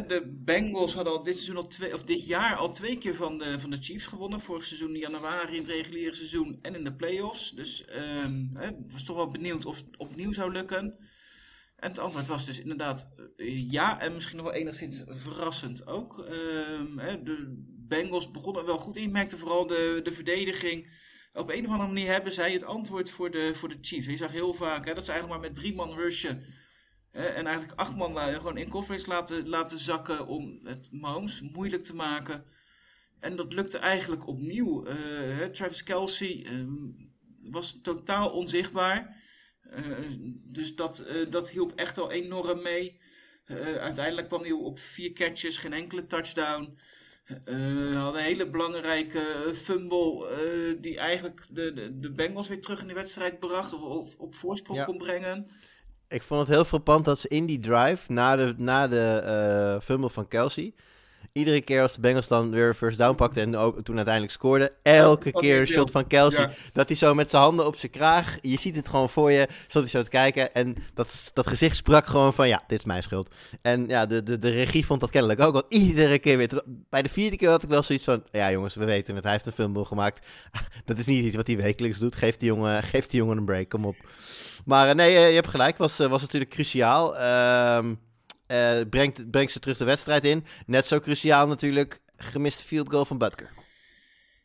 de 0.09 0.22
Bengals 0.45 0.95
hadden 0.95 1.12
al 1.12 1.22
dit, 1.22 1.34
seizoen 1.34 1.57
al 1.57 1.66
twee, 1.66 1.95
of 1.95 2.05
dit 2.05 2.26
jaar 2.26 2.55
al 2.55 2.72
twee 2.72 2.99
keer 2.99 3.14
van 3.14 3.39
de, 3.39 3.61
van 3.61 3.70
de 3.70 3.76
Chiefs 3.80 4.07
gewonnen. 4.07 4.41
Vorig 4.41 4.64
seizoen 4.64 4.95
in 4.95 5.01
januari 5.01 5.53
in 5.53 5.62
het 5.62 5.70
reguliere 5.70 6.14
seizoen 6.14 6.59
en 6.62 6.74
in 6.74 6.84
de 6.84 6.95
playoffs. 6.95 7.51
Dus 7.51 7.80
ik 8.61 8.93
was 8.93 9.05
toch 9.05 9.16
wel 9.16 9.30
benieuwd 9.30 9.64
of 9.64 9.76
het 9.76 9.97
opnieuw 9.97 10.32
zou 10.32 10.53
lukken. 10.53 10.99
En 11.76 11.89
het 11.89 11.99
antwoord 11.99 12.28
was 12.28 12.45
dus 12.45 12.61
inderdaad 12.61 13.09
ja. 13.68 14.01
En 14.01 14.14
misschien 14.14 14.37
nog 14.37 14.47
wel 14.47 14.55
enigszins 14.55 15.03
verrassend 15.07 15.87
ook. 15.87 16.18
Ehm, 16.18 17.24
de 17.24 17.74
Bengals 17.89 18.30
begonnen 18.30 18.64
wel 18.64 18.78
goed 18.78 18.97
in. 18.97 19.11
Merkte 19.11 19.39
vooral 19.39 19.66
de, 19.66 20.01
de 20.03 20.12
verdediging. 20.12 20.91
Op 21.32 21.51
een 21.51 21.66
of 21.66 21.72
andere 21.72 21.93
manier 21.93 22.12
hebben 22.12 22.32
zij 22.32 22.53
het 22.53 22.64
antwoord 22.64 23.11
voor 23.11 23.30
de, 23.30 23.55
voor 23.55 23.68
de 23.68 23.78
Chiefs. 23.80 24.07
Je 24.07 24.16
zag 24.16 24.32
heel 24.32 24.55
vaak 24.55 24.84
hè, 24.84 24.95
dat 24.95 25.05
ze 25.05 25.11
eigenlijk 25.11 25.41
maar 25.41 25.51
met 25.51 25.59
drie 25.59 25.74
man 25.74 25.95
rushen. 25.95 26.45
Hè, 27.11 27.24
en 27.26 27.47
eigenlijk 27.47 27.80
acht 27.80 27.97
man 27.97 28.16
uh, 28.16 28.26
gewoon 28.26 28.57
in 28.57 28.68
coverage 28.68 29.07
laten, 29.07 29.49
laten 29.49 29.78
zakken 29.78 30.26
om 30.26 30.61
het 30.62 30.89
Mahomes 30.93 31.41
moeilijk 31.41 31.84
te 31.84 31.95
maken. 31.95 32.45
En 33.20 33.37
dat 33.37 33.53
lukte 33.53 33.78
eigenlijk 33.78 34.26
opnieuw. 34.26 34.84
Hè, 34.84 35.51
Travis 35.51 35.82
Kelsey 35.82 36.47
uh, 36.53 36.66
was 37.43 37.78
totaal 37.82 38.30
onzichtbaar. 38.30 39.24
Uh, 39.70 39.99
dus 40.45 40.74
dat, 40.74 41.07
dat 41.28 41.51
hielp 41.51 41.72
echt 41.74 41.97
wel 41.97 42.11
enorm 42.11 42.62
mee. 42.62 43.01
uiteindelijk 43.78 44.28
kwam 44.28 44.43
hij 44.43 44.53
op 44.53 44.78
vier 44.78 45.12
catches, 45.12 45.57
geen 45.57 45.72
enkele 45.72 46.07
touchdown. 46.07 46.78
Uh, 47.44 47.96
hadden 48.02 48.20
een 48.20 48.26
hele 48.26 48.46
belangrijke 48.46 49.52
fumble 49.54 50.28
uh, 50.30 50.80
die 50.80 50.98
eigenlijk 50.98 51.46
de, 51.50 51.72
de, 51.72 51.98
de, 51.98 52.10
Bengals 52.10 52.48
weer 52.48 52.60
terug 52.60 52.80
in 52.80 52.88
de 52.88 52.94
wedstrijd 52.94 53.38
bracht 53.38 53.72
of, 53.72 53.80
of 53.80 54.16
op 54.16 54.34
voorsprong 54.34 54.78
ja. 54.78 54.84
kon 54.84 54.98
brengen. 54.98 55.46
Ik 56.08 56.22
vond 56.22 56.40
het 56.40 56.48
heel 56.48 56.64
frappant 56.64 57.04
dat 57.04 57.18
ze 57.18 57.28
in 57.28 57.46
die 57.46 57.58
drive, 57.58 58.12
na 58.12 58.36
de, 58.36 58.54
na 58.56 58.88
de 58.88 59.22
uh, 59.24 59.84
fumble 59.84 60.10
van 60.10 60.28
Kelsey, 60.28 60.74
iedere 61.37 61.61
keer 61.61 61.82
als 61.82 61.95
de 61.95 62.01
Bengals 62.01 62.28
dan 62.28 62.51
weer 62.51 62.74
first 62.74 62.99
down 62.99 63.14
pakten 63.14 63.43
en 63.43 63.57
ook, 63.57 63.80
toen 63.80 63.97
uiteindelijk 63.97 64.34
scoorden, 64.34 64.70
elke 64.82 65.30
keer 65.30 65.61
een 65.61 65.66
shot 65.66 65.91
van 65.91 66.07
Kelsey, 66.07 66.41
ja. 66.41 66.51
dat 66.72 66.89
hij 66.89 66.97
zo 66.97 67.14
met 67.14 67.30
zijn 67.30 67.43
handen 67.43 67.66
op 67.66 67.76
zijn 67.76 67.93
kraag, 67.93 68.39
je 68.41 68.59
ziet 68.59 68.76
het 68.76 68.89
gewoon 68.89 69.11
voor 69.11 69.32
je, 69.32 69.49
zat 69.66 69.82
hij 69.82 69.91
zo 69.91 70.03
te 70.03 70.11
kijken 70.11 70.55
en 70.55 70.76
dat, 70.95 71.30
dat 71.34 71.47
gezicht 71.47 71.76
sprak 71.76 72.07
gewoon 72.07 72.34
van 72.34 72.49
ja, 72.49 72.62
dit 72.66 72.78
is 72.78 72.84
mijn 72.84 73.03
schuld. 73.03 73.30
En 73.62 73.89
ja, 73.89 74.07
de, 74.07 74.22
de, 74.22 74.39
de 74.39 74.51
regie 74.51 74.87
vond 74.87 75.01
dat 75.01 75.11
kennelijk 75.11 75.41
ook, 75.41 75.53
want 75.53 75.64
iedere 75.68 76.18
keer 76.18 76.37
weer, 76.37 76.62
bij 76.91 77.03
de 77.03 77.09
vierde 77.09 77.37
keer 77.37 77.49
had 77.51 77.62
ik 77.62 77.68
wel 77.68 77.82
zoiets 77.82 78.05
van, 78.05 78.22
ja 78.30 78.51
jongens, 78.51 78.74
we 78.74 78.84
weten 78.84 79.14
het, 79.14 79.24
hij 79.24 79.32
heeft 79.32 79.47
een 79.47 79.53
fumble 79.53 79.84
gemaakt, 79.84 80.26
dat 80.84 80.99
is 80.99 81.07
niet 81.07 81.24
iets 81.24 81.37
wat 81.37 81.47
hij 81.47 81.57
wekelijks 81.57 81.99
doet, 81.99 82.16
geef 82.16 82.37
die 82.37 82.49
jongen, 82.49 82.82
geef 82.93 83.07
die 83.07 83.20
jongen 83.20 83.37
een 83.37 83.45
break, 83.45 83.68
kom 83.68 83.84
op. 83.84 83.97
Maar 84.64 84.95
nee, 84.95 85.11
je 85.12 85.34
hebt 85.34 85.49
gelijk, 85.49 85.76
was, 85.76 85.97
was 85.97 86.20
natuurlijk 86.20 86.51
cruciaal. 86.51 87.20
Um, 87.76 87.99
eh, 88.47 88.80
brengt, 88.90 89.30
brengt 89.30 89.53
ze 89.53 89.59
terug 89.59 89.78
de 89.78 89.84
wedstrijd 89.84 90.24
in. 90.24 90.47
Net 90.66 90.86
zo 90.86 91.01
cruciaal 91.01 91.47
natuurlijk, 91.47 92.01
gemiste 92.16 92.66
field 92.66 92.90
goal 92.90 93.05
van 93.05 93.18
Butker. 93.18 93.51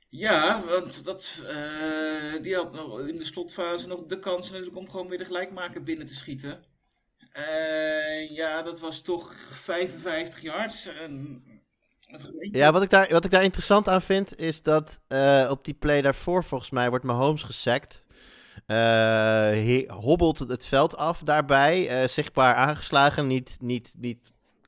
Ja, 0.09 0.63
want 0.65 1.05
dat, 1.05 1.41
eh, 1.47 2.41
die 2.41 2.55
had 2.55 2.73
nog 2.73 2.99
in 2.99 3.17
de 3.17 3.23
slotfase 3.23 3.87
nog 3.87 4.05
de 4.05 4.19
kans 4.19 4.49
natuurlijk 4.49 4.77
om 4.77 4.89
gewoon 4.89 5.07
weer 5.07 5.17
de 5.17 5.25
gelijkmaker 5.25 5.83
binnen 5.83 6.07
te 6.07 6.15
schieten. 6.15 6.59
Eh, 7.31 8.29
ja, 8.29 8.61
dat 8.61 8.79
was 8.79 9.01
toch 9.01 9.35
55 9.49 10.41
yards. 10.41 10.87
En 10.87 11.43
Ja, 12.51 12.71
wat 12.71 12.83
ik, 12.83 12.89
daar, 12.89 13.09
wat 13.09 13.25
ik 13.25 13.31
daar 13.31 13.43
interessant 13.43 13.87
aan 13.87 14.01
vind, 14.01 14.39
is 14.39 14.61
dat 14.61 14.99
op 15.49 15.65
die 15.65 15.73
play 15.73 16.01
daarvoor 16.01 16.43
volgens 16.43 16.69
mij 16.69 16.89
wordt 16.89 17.05
Mahomes 17.05 17.43
gesackt. 17.43 18.03
Eh, 18.71 19.89
hobbelt 19.89 20.39
het 20.39 20.65
veld 20.65 20.97
af 20.97 21.21
daarbij, 21.23 21.87
eh, 21.87 22.07
zichtbaar 22.07 22.55
aangeslagen, 22.55 23.27
niet, 23.27 23.57
niet, 23.59 23.93
niet 23.97 24.17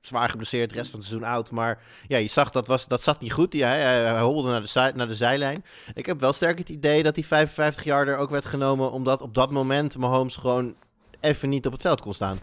zwaar 0.01 0.29
geblesseerd, 0.29 0.71
rest 0.71 0.89
van 0.89 0.99
het 0.99 1.07
seizoen 1.07 1.29
oud. 1.29 1.51
Maar 1.51 1.81
ja, 2.07 2.17
je 2.17 2.27
zag 2.27 2.51
dat, 2.51 2.67
was, 2.67 2.87
dat 2.87 3.01
zat 3.01 3.19
niet 3.21 3.33
goed. 3.33 3.53
Hij, 3.53 3.81
hij 3.81 4.19
hobbelde 4.19 4.49
naar 4.51 4.61
de, 4.61 4.91
naar 4.95 5.07
de 5.07 5.15
zijlijn. 5.15 5.65
Ik 5.93 6.05
heb 6.05 6.19
wel 6.19 6.33
sterk 6.33 6.57
het 6.57 6.69
idee 6.69 7.03
dat 7.03 7.15
die 7.15 7.25
55 7.25 7.83
yarder 7.83 8.17
ook 8.17 8.29
werd 8.29 8.45
genomen, 8.45 8.91
omdat 8.91 9.21
op 9.21 9.33
dat 9.33 9.51
moment 9.51 9.97
Mahomes 9.97 10.35
gewoon 10.35 10.75
even 11.19 11.49
niet 11.49 11.65
op 11.65 11.71
het 11.71 11.81
veld 11.81 12.01
kon 12.01 12.13
staan. 12.13 12.39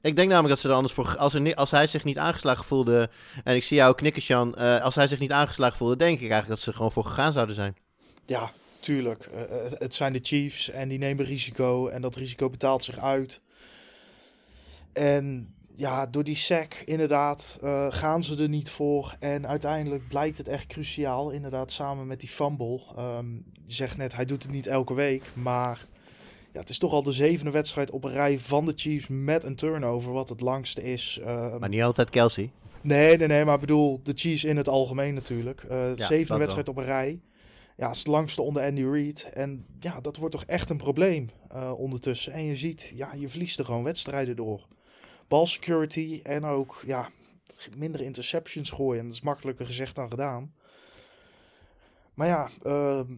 Ik 0.00 0.16
denk 0.16 0.28
namelijk 0.28 0.54
dat 0.54 0.58
ze 0.58 0.68
er 0.68 0.74
anders 0.74 0.94
voor. 0.94 1.16
Als, 1.16 1.34
er, 1.34 1.54
als 1.54 1.70
hij 1.70 1.86
zich 1.86 2.04
niet 2.04 2.18
aangeslagen 2.18 2.64
voelde. 2.64 3.10
En 3.44 3.54
ik 3.54 3.62
zie 3.62 3.76
jou 3.76 3.94
knikken, 3.94 4.22
Sjan. 4.22 4.54
eh, 4.54 4.82
als 4.82 4.94
hij 4.94 5.08
zich 5.08 5.18
niet 5.18 5.32
aangeslagen 5.32 5.76
voelde, 5.76 5.96
denk 5.96 6.14
ik 6.14 6.30
eigenlijk 6.30 6.48
dat 6.48 6.60
ze 6.60 6.70
er 6.70 6.76
gewoon 6.76 6.92
voor 6.92 7.04
gegaan 7.04 7.32
zouden 7.32 7.54
zijn. 7.54 7.76
Ja, 8.26 8.50
tuurlijk. 8.94 9.24
Eh, 9.34 9.40
het- 9.70 9.78
het 9.78 9.94
zijn 9.94 10.12
de 10.12 10.18
Chiefs 10.22 10.70
en 10.70 10.88
die 10.88 10.98
nemen 10.98 11.24
risico 11.24 11.88
en 11.88 12.02
dat 12.02 12.16
risico 12.16 12.50
betaalt 12.50 12.84
zich 12.84 12.98
uit. 12.98 13.42
En 14.92 15.54
ja, 15.76 16.06
door 16.06 16.24
die 16.24 16.36
sack 16.36 16.74
inderdaad 16.84 17.58
eh, 17.62 17.86
gaan 17.90 18.22
ze 18.22 18.42
er 18.42 18.48
niet 18.48 18.70
voor. 18.70 19.16
En 19.20 19.46
uiteindelijk 19.46 20.08
blijkt 20.08 20.38
het 20.38 20.48
echt 20.48 20.66
cruciaal, 20.66 21.30
inderdaad 21.30 21.72
samen 21.72 22.06
met 22.06 22.20
die 22.20 22.28
fumble. 22.28 22.80
Ehm, 22.96 23.26
je 23.64 23.74
zegt 23.74 23.96
net, 23.96 24.14
hij 24.14 24.24
doet 24.24 24.42
het 24.42 24.52
niet 24.52 24.66
elke 24.66 24.94
week, 24.94 25.22
maar 25.34 25.86
ja, 26.52 26.60
het 26.60 26.70
is 26.70 26.78
toch 26.78 26.92
al 26.92 27.02
de 27.02 27.12
zevende 27.12 27.50
wedstrijd 27.50 27.90
op 27.90 28.04
een 28.04 28.12
rij 28.12 28.38
van 28.38 28.64
de 28.64 28.72
Chiefs 28.76 29.06
met 29.10 29.44
een 29.44 29.56
turnover, 29.56 30.12
wat 30.12 30.28
het 30.28 30.40
langste 30.40 30.82
is. 30.92 31.18
Ehm, 31.24 31.58
Maar 31.58 31.68
niet 31.68 31.82
altijd 31.82 32.10
Kelsey. 32.10 32.50
Nee, 32.80 33.16
nee, 33.16 33.26
nee, 33.28 33.44
maar 33.44 33.54
ik 33.54 33.60
bedoel 33.60 34.00
de 34.02 34.12
Chiefs 34.14 34.44
in 34.44 34.56
het 34.56 34.68
algemeen 34.68 35.14
natuurlijk. 35.14 35.62
Eh 35.62 35.68
dat 35.84 36.00
zevende 36.00 36.28
wel. 36.28 36.38
wedstrijd 36.38 36.68
op 36.68 36.76
een 36.76 36.84
rij. 36.84 37.20
Ja, 37.78 37.86
het 37.86 37.96
is 37.96 38.02
het 38.02 38.12
langste 38.12 38.42
onder 38.42 38.62
Andy 38.62 38.84
Reid. 38.84 39.30
En 39.32 39.66
ja, 39.80 40.00
dat 40.00 40.16
wordt 40.16 40.34
toch 40.34 40.44
echt 40.44 40.70
een 40.70 40.76
probleem 40.76 41.30
eh, 41.48 41.72
ondertussen. 41.76 42.32
En 42.32 42.44
je 42.44 42.56
ziet, 42.56 42.92
ja, 42.94 43.12
je 43.14 43.28
verliest 43.28 43.58
er 43.58 43.64
gewoon 43.64 43.82
wedstrijden 43.82 44.36
door. 44.36 44.66
Ball 45.28 45.46
security 45.46 46.20
en 46.22 46.44
ook, 46.44 46.82
ja, 46.86 47.10
minder 47.76 48.00
interceptions 48.00 48.70
gooien. 48.70 49.04
Dat 49.04 49.12
is 49.12 49.20
makkelijker 49.20 49.66
gezegd 49.66 49.94
dan 49.94 50.10
gedaan. 50.10 50.54
Maar 52.14 52.26
ja, 52.26 52.50
ehm, 52.62 53.16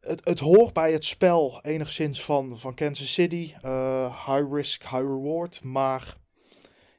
het, 0.00 0.20
het 0.24 0.38
hoort 0.38 0.72
bij 0.72 0.92
het 0.92 1.04
spel 1.04 1.60
enigszins 1.62 2.24
van, 2.24 2.58
van 2.58 2.74
Kansas 2.74 3.12
City. 3.12 3.52
Eh, 3.60 4.26
high 4.26 4.52
risk, 4.52 4.82
high 4.82 4.96
reward. 4.96 5.62
Maar 5.62 6.16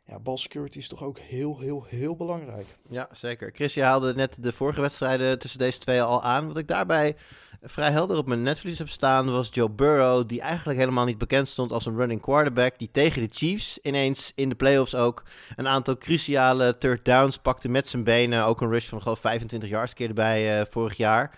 ja, 0.05 0.19
ball 0.19 0.37
security 0.37 0.77
is 0.77 0.87
toch 0.87 1.03
ook 1.03 1.19
heel, 1.19 1.59
heel, 1.59 1.85
heel 1.87 2.15
belangrijk. 2.15 2.65
Ja, 2.89 3.09
zeker. 3.11 3.51
Chris, 3.53 3.73
je 3.73 3.83
haalde 3.83 4.13
net 4.15 4.37
de 4.43 4.51
vorige 4.51 4.81
wedstrijden 4.81 5.39
tussen 5.39 5.59
deze 5.59 5.77
twee 5.77 6.01
al 6.01 6.23
aan. 6.23 6.47
Wat 6.47 6.57
ik 6.57 6.67
daarbij 6.67 7.15
vrij 7.61 7.91
helder 7.91 8.17
op 8.17 8.27
mijn 8.27 8.41
netvlies 8.41 8.77
heb 8.77 8.89
staan 8.89 9.31
was 9.31 9.49
Joe 9.51 9.69
Burrow, 9.69 10.27
die 10.27 10.41
eigenlijk 10.41 10.79
helemaal 10.79 11.05
niet 11.05 11.17
bekend 11.17 11.47
stond 11.47 11.71
als 11.71 11.85
een 11.85 11.95
running 11.95 12.21
quarterback, 12.21 12.77
die 12.77 12.89
tegen 12.91 13.21
de 13.21 13.29
Chiefs 13.31 13.79
ineens 13.81 14.31
in 14.35 14.49
de 14.49 14.55
playoffs 14.55 14.95
ook 14.95 15.23
een 15.55 15.67
aantal 15.67 15.97
cruciale 15.97 16.77
third 16.77 17.05
downs 17.05 17.37
pakte 17.37 17.69
met 17.69 17.87
zijn 17.87 18.03
benen. 18.03 18.45
Ook 18.45 18.61
een 18.61 18.69
rush 18.69 18.87
van 18.87 19.01
geloof 19.01 19.19
25 19.19 19.69
yards 19.69 19.93
keer 19.93 20.07
erbij 20.07 20.59
eh, 20.59 20.65
vorig 20.69 20.97
jaar. 20.97 21.37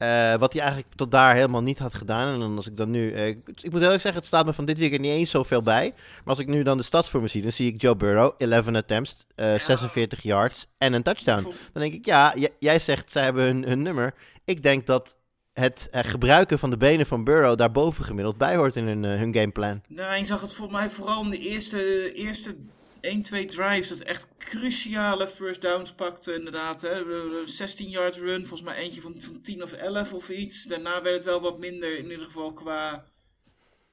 Eh, 0.00 0.34
wat 0.34 0.52
hij 0.52 0.62
eigenlijk 0.62 0.94
tot 0.94 1.10
daar 1.10 1.34
helemaal 1.34 1.62
niet 1.62 1.78
had 1.78 1.94
gedaan. 1.94 2.34
En 2.34 2.40
dan 2.40 2.56
als 2.56 2.66
ik 2.66 2.76
dan 2.76 2.90
nu. 2.90 3.12
eh, 3.12 3.26
ik, 3.26 3.38
ik 3.60 3.70
moet 3.72 3.80
eerlijk 3.82 4.00
zeggen, 4.00 4.20
het 4.20 4.26
staat 4.26 4.46
me 4.46 4.52
van 4.52 4.64
dit 4.64 4.78
weekend 4.78 5.00
niet 5.00 5.12
eens 5.12 5.30
zoveel 5.30 5.62
bij. 5.62 5.92
Maar 5.94 6.22
als 6.24 6.38
ik 6.38 6.46
nu 6.46 6.62
dan 6.62 6.76
de 6.76 6.82
stats 6.82 7.08
voor 7.08 7.20
me 7.20 7.28
zie, 7.28 7.42
dan 7.42 7.52
zie 7.52 7.72
ik 7.72 7.80
Joe 7.82 7.96
Burrow, 7.96 8.32
11 8.38 8.68
attempts, 8.68 9.26
eh, 9.34 9.54
46 9.54 10.22
yards 10.22 10.66
en 10.78 10.92
een 10.92 11.02
touchdown. 11.02 11.42
Dan 11.42 11.82
denk 11.82 11.92
ik, 11.94 12.04
ja, 12.06 12.34
jij 12.58 12.78
zegt 12.78 13.10
zij 13.10 13.22
hebben 13.24 13.44
hun, 13.44 13.62
hun 13.64 13.82
nummer. 13.82 14.14
Ik 14.44 14.62
denk 14.62 14.86
dat 14.86 15.16
het 15.52 15.88
eh, 15.90 16.04
gebruiken 16.04 16.58
van 16.58 16.70
de 16.70 16.76
benen 16.76 17.06
van 17.06 17.24
Burrow 17.24 17.58
daarboven 17.58 18.04
gemiddeld 18.04 18.38
bij 18.38 18.56
hoort 18.56 18.76
in 18.76 18.86
hun, 18.86 19.04
eh, 19.04 19.18
hun 19.18 19.34
gameplan. 19.34 19.82
Nou, 19.88 20.18
je 20.18 20.24
zag 20.24 20.40
het 20.40 20.54
volgens 20.54 20.78
mij 20.78 20.90
vooral 20.90 21.22
in 21.24 21.30
de 21.30 21.38
eerste, 21.38 22.12
eerste 22.12 22.56
1, 23.00 23.22
2 23.22 23.46
drives. 23.46 23.88
Dat 23.88 24.00
echt 24.00 24.26
cruciale 24.38 25.26
first 25.26 25.62
downs 25.62 25.92
pakte, 25.92 26.34
inderdaad. 26.34 26.80
Hè. 26.80 27.02
16 27.46 27.88
yard 27.88 28.16
run, 28.16 28.46
volgens 28.46 28.68
mij 28.68 28.76
eentje 28.76 29.00
van, 29.00 29.20
van 29.20 29.40
10 29.40 29.62
of 29.62 29.72
11 29.72 30.12
of 30.12 30.30
iets. 30.30 30.64
Daarna 30.64 31.02
werd 31.02 31.16
het 31.16 31.24
wel 31.24 31.40
wat 31.40 31.58
minder, 31.58 31.98
in 31.98 32.10
ieder 32.10 32.24
geval 32.24 32.52
qua 32.52 33.04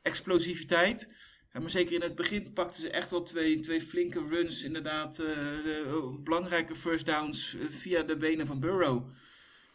explosiviteit. 0.02 1.10
Maar 1.62 1.70
zeker 1.70 1.96
in 1.96 2.02
het 2.02 2.16
begin 2.16 2.54
pakten 2.54 2.82
ze 2.82 2.90
echt 2.90 3.12
wel 3.12 3.24
twee, 3.24 3.60
twee 3.60 3.82
flinke 3.82 4.28
runs, 4.30 4.64
inderdaad. 4.64 5.20
eh, 5.20 6.16
belangrijke 6.20 6.76
first 6.76 7.06
downs 7.06 7.56
eh, 7.56 7.66
via 7.70 8.02
de 8.02 8.18
benen 8.18 8.46
van 8.46 8.60
Burrow. 8.60 9.10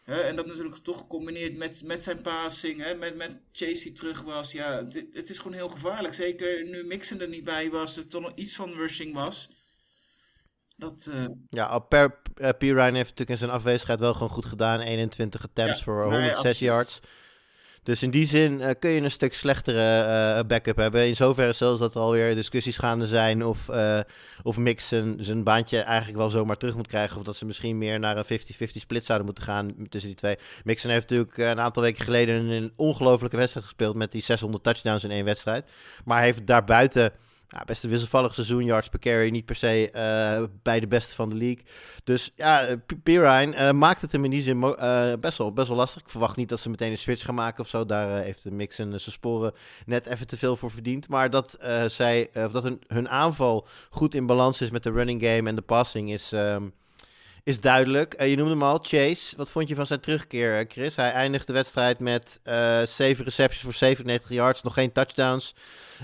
En 0.05 0.35
dat 0.35 0.45
natuurlijk 0.45 0.75
toch 0.75 0.97
gecombineerd 0.97 1.57
met, 1.57 1.83
met 1.83 2.03
zijn 2.03 2.21
passing, 2.21 2.81
hè, 2.81 2.95
met, 2.95 3.15
met 3.15 3.41
Chase 3.51 3.83
die 3.83 3.91
terug 3.91 4.21
was. 4.21 4.51
Ja, 4.51 4.85
het, 4.85 5.05
het 5.13 5.29
is 5.29 5.37
gewoon 5.37 5.57
heel 5.57 5.69
gevaarlijk. 5.69 6.13
Zeker 6.13 6.65
nu 6.65 6.83
Mixon 6.83 7.19
er 7.21 7.27
niet 7.27 7.43
bij 7.43 7.69
was, 7.69 7.97
er 7.97 8.07
toch 8.07 8.21
nog 8.21 8.31
iets 8.35 8.55
van 8.55 8.73
rushing 8.73 9.13
was. 9.13 9.49
Dat, 10.75 11.07
eh, 11.11 11.25
Ja, 11.49 11.75
oh, 11.75 11.87
per, 11.87 12.21
eh, 12.35 12.49
Pirine 12.57 12.81
heeft 12.83 12.93
natuurlijk 13.09 13.29
in 13.29 13.37
zijn 13.37 13.49
afwezigheid 13.49 13.99
wel 13.99 14.13
gewoon 14.13 14.29
goed 14.29 14.45
gedaan. 14.45 14.79
21 14.79 15.43
attempts 15.43 15.77
Ja, 15.77 15.83
voor 15.83 15.95
nee, 15.95 16.03
106 16.05 16.35
absoluut. 16.37 16.57
yards. 16.59 16.99
Dus 17.83 18.03
in 18.03 18.11
die 18.11 18.27
zin 18.27 18.61
eh, 18.61 18.69
kun 18.79 18.89
je 18.89 19.01
een 19.01 19.11
stuk 19.11 19.33
slechtere 19.33 20.01
eh, 20.01 20.47
backup 20.47 20.77
hebben. 20.77 21.07
In 21.07 21.15
zoverre 21.15 21.53
zelfs 21.53 21.79
dat 21.79 21.95
er 21.95 22.01
alweer 22.01 22.35
discussies 22.35 22.77
gaande 22.77 23.07
zijn 23.07 23.45
of, 23.45 23.69
eh 23.69 23.99
of 24.43 24.57
Mix 24.57 24.87
zijn, 24.87 25.43
baantje 25.43 25.79
eigenlijk 25.79 26.17
wel 26.17 26.29
zomaar 26.29 26.57
terug 26.57 26.75
moet 26.75 26.87
krijgen. 26.87 27.17
Of 27.17 27.23
dat 27.23 27.35
ze 27.35 27.45
misschien 27.45 27.77
meer 27.77 27.99
naar 27.99 28.17
een 28.17 28.39
50-50 28.39 28.65
split 28.71 29.05
zouden 29.05 29.25
moeten 29.25 29.43
gaan 29.43 29.75
tussen 29.89 30.09
die 30.09 30.19
twee. 30.19 30.37
Mixon 30.63 30.91
heeft 30.91 31.09
natuurlijk 31.09 31.37
een 31.37 31.59
aantal 31.59 31.83
weken 31.83 32.03
geleden 32.03 32.49
een 32.49 32.73
ongelofelijke 32.75 33.37
wedstrijd 33.37 33.65
gespeeld 33.65 33.95
met 33.95 34.11
die 34.11 34.21
600 34.21 34.63
touchdowns 34.63 35.03
in 35.03 35.11
één 35.11 35.25
wedstrijd. 35.25 35.65
Maar 36.05 36.21
heeft 36.21 36.47
daarbuiten 36.47 37.11
ja, 37.53 37.63
best 37.65 37.83
een 37.83 37.89
wisselvallig 37.89 38.33
seizoen, 38.33 38.65
yards 38.65 38.89
per 38.89 38.99
carry, 38.99 39.29
niet 39.29 39.45
per 39.45 39.55
se 39.55 39.89
eh, 39.91 40.43
bij 40.63 40.79
de 40.79 40.87
beste 40.87 41.15
van 41.15 41.29
de 41.29 41.35
league. 41.35 41.63
Dus 42.03 42.31
ja, 42.35 42.75
Pirine 43.03 43.55
eh, 43.55 43.71
maakt 43.71 44.01
het 44.01 44.11
hem 44.11 44.23
in 44.23 44.31
die 44.31 44.41
zin 44.41 44.63
eh, 44.63 45.13
best, 45.19 45.37
wel, 45.37 45.53
best 45.53 45.67
wel 45.67 45.77
lastig. 45.77 46.01
Ik 46.01 46.09
verwacht 46.09 46.35
niet 46.35 46.49
dat 46.49 46.59
ze 46.59 46.69
meteen 46.69 46.91
een 46.91 46.97
switch 46.97 47.25
gaan 47.25 47.35
maken 47.35 47.63
of 47.63 47.69
zo. 47.69 47.85
Daar 47.85 48.23
heeft 48.23 48.43
de 48.43 48.51
Mixon 48.51 48.87
zijn 48.99 49.11
sporen 49.11 49.53
net 49.85 50.05
even 50.05 50.27
te 50.27 50.37
veel 50.37 50.55
voor 50.55 50.71
verdiend. 50.71 51.07
Maar 51.07 51.29
dat, 51.29 51.57
zij, 51.87 52.29
of 52.33 52.51
dat 52.51 52.63
hun, 52.63 52.81
hun 52.87 53.09
aanval 53.09 53.67
goed 53.89 54.13
in 54.13 54.25
balans 54.25 54.61
is 54.61 54.71
met 54.71 54.83
de 54.83 54.91
running 54.91 55.21
game 55.21 55.49
en 55.49 55.55
de 55.55 55.61
passing 55.61 56.11
is, 56.11 56.31
ehm, 56.31 56.67
is 57.43 57.59
duidelijk. 57.59 58.13
Eh, 58.13 58.29
je 58.29 58.35
noemde 58.35 58.51
hem 58.51 58.63
al, 58.63 58.79
Chase. 58.81 59.35
Wat 59.35 59.49
vond 59.49 59.67
je 59.67 59.75
van 59.75 59.87
zijn 59.87 59.99
terugkeer, 59.99 60.59
eh, 60.59 60.65
Chris? 60.69 60.95
Hij 60.95 61.11
eindigt 61.11 61.47
de 61.47 61.53
wedstrijd 61.53 61.99
met 61.99 62.39
eh 62.43 62.85
7 62.85 63.25
receptions 63.25 63.63
voor 63.63 63.73
97 63.73 64.29
yards, 64.29 64.61
nog 64.61 64.73
geen 64.73 64.91
touchdowns. 64.91 65.55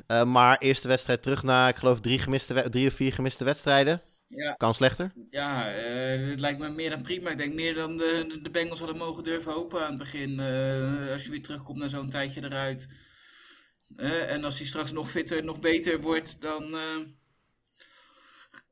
Eh, 0.08 0.24
maar 0.24 0.58
eerste 0.58 0.88
wedstrijd 0.88 1.22
terug 1.22 1.44
na, 1.44 1.68
ik 1.68 1.76
geloof, 1.76 2.00
drie, 2.00 2.20
gemiste, 2.20 2.68
drie 2.70 2.88
of 2.88 2.94
vier 2.94 3.14
gemiste 3.14 3.44
wedstrijden. 3.44 4.02
ja, 4.26 4.54
Kan 4.54 4.74
slechter. 4.74 5.12
ja 5.30 5.64
het 5.66 6.40
lijkt 6.40 6.60
me 6.60 6.70
meer 6.70 6.90
dan 6.90 7.02
prima. 7.02 7.30
Ik 7.30 7.38
denk 7.38 7.54
meer 7.54 7.74
dan 7.74 7.98
de, 7.98 8.40
de 8.44 8.50
Bengals 8.50 8.80
hadden 8.80 8.98
mogen 8.98 9.24
durven 9.24 9.52
hopen 9.52 9.82
aan 9.82 9.90
het 9.90 9.98
begin. 9.98 10.40
Als 11.14 11.24
je 11.24 11.30
weer 11.32 11.42
terugkomt 11.42 11.80
na 11.80 11.88
zo'n 11.88 12.10
tijdje 12.10 12.44
eruit. 12.44 12.88
En 14.28 14.44
als 14.44 14.58
hij 14.58 14.68
straks 14.68 14.92
nog 14.92 15.10
fitter, 15.10 15.44
nog 15.44 15.60
beter 15.60 16.02
wordt, 16.02 16.42
dan 16.42 16.76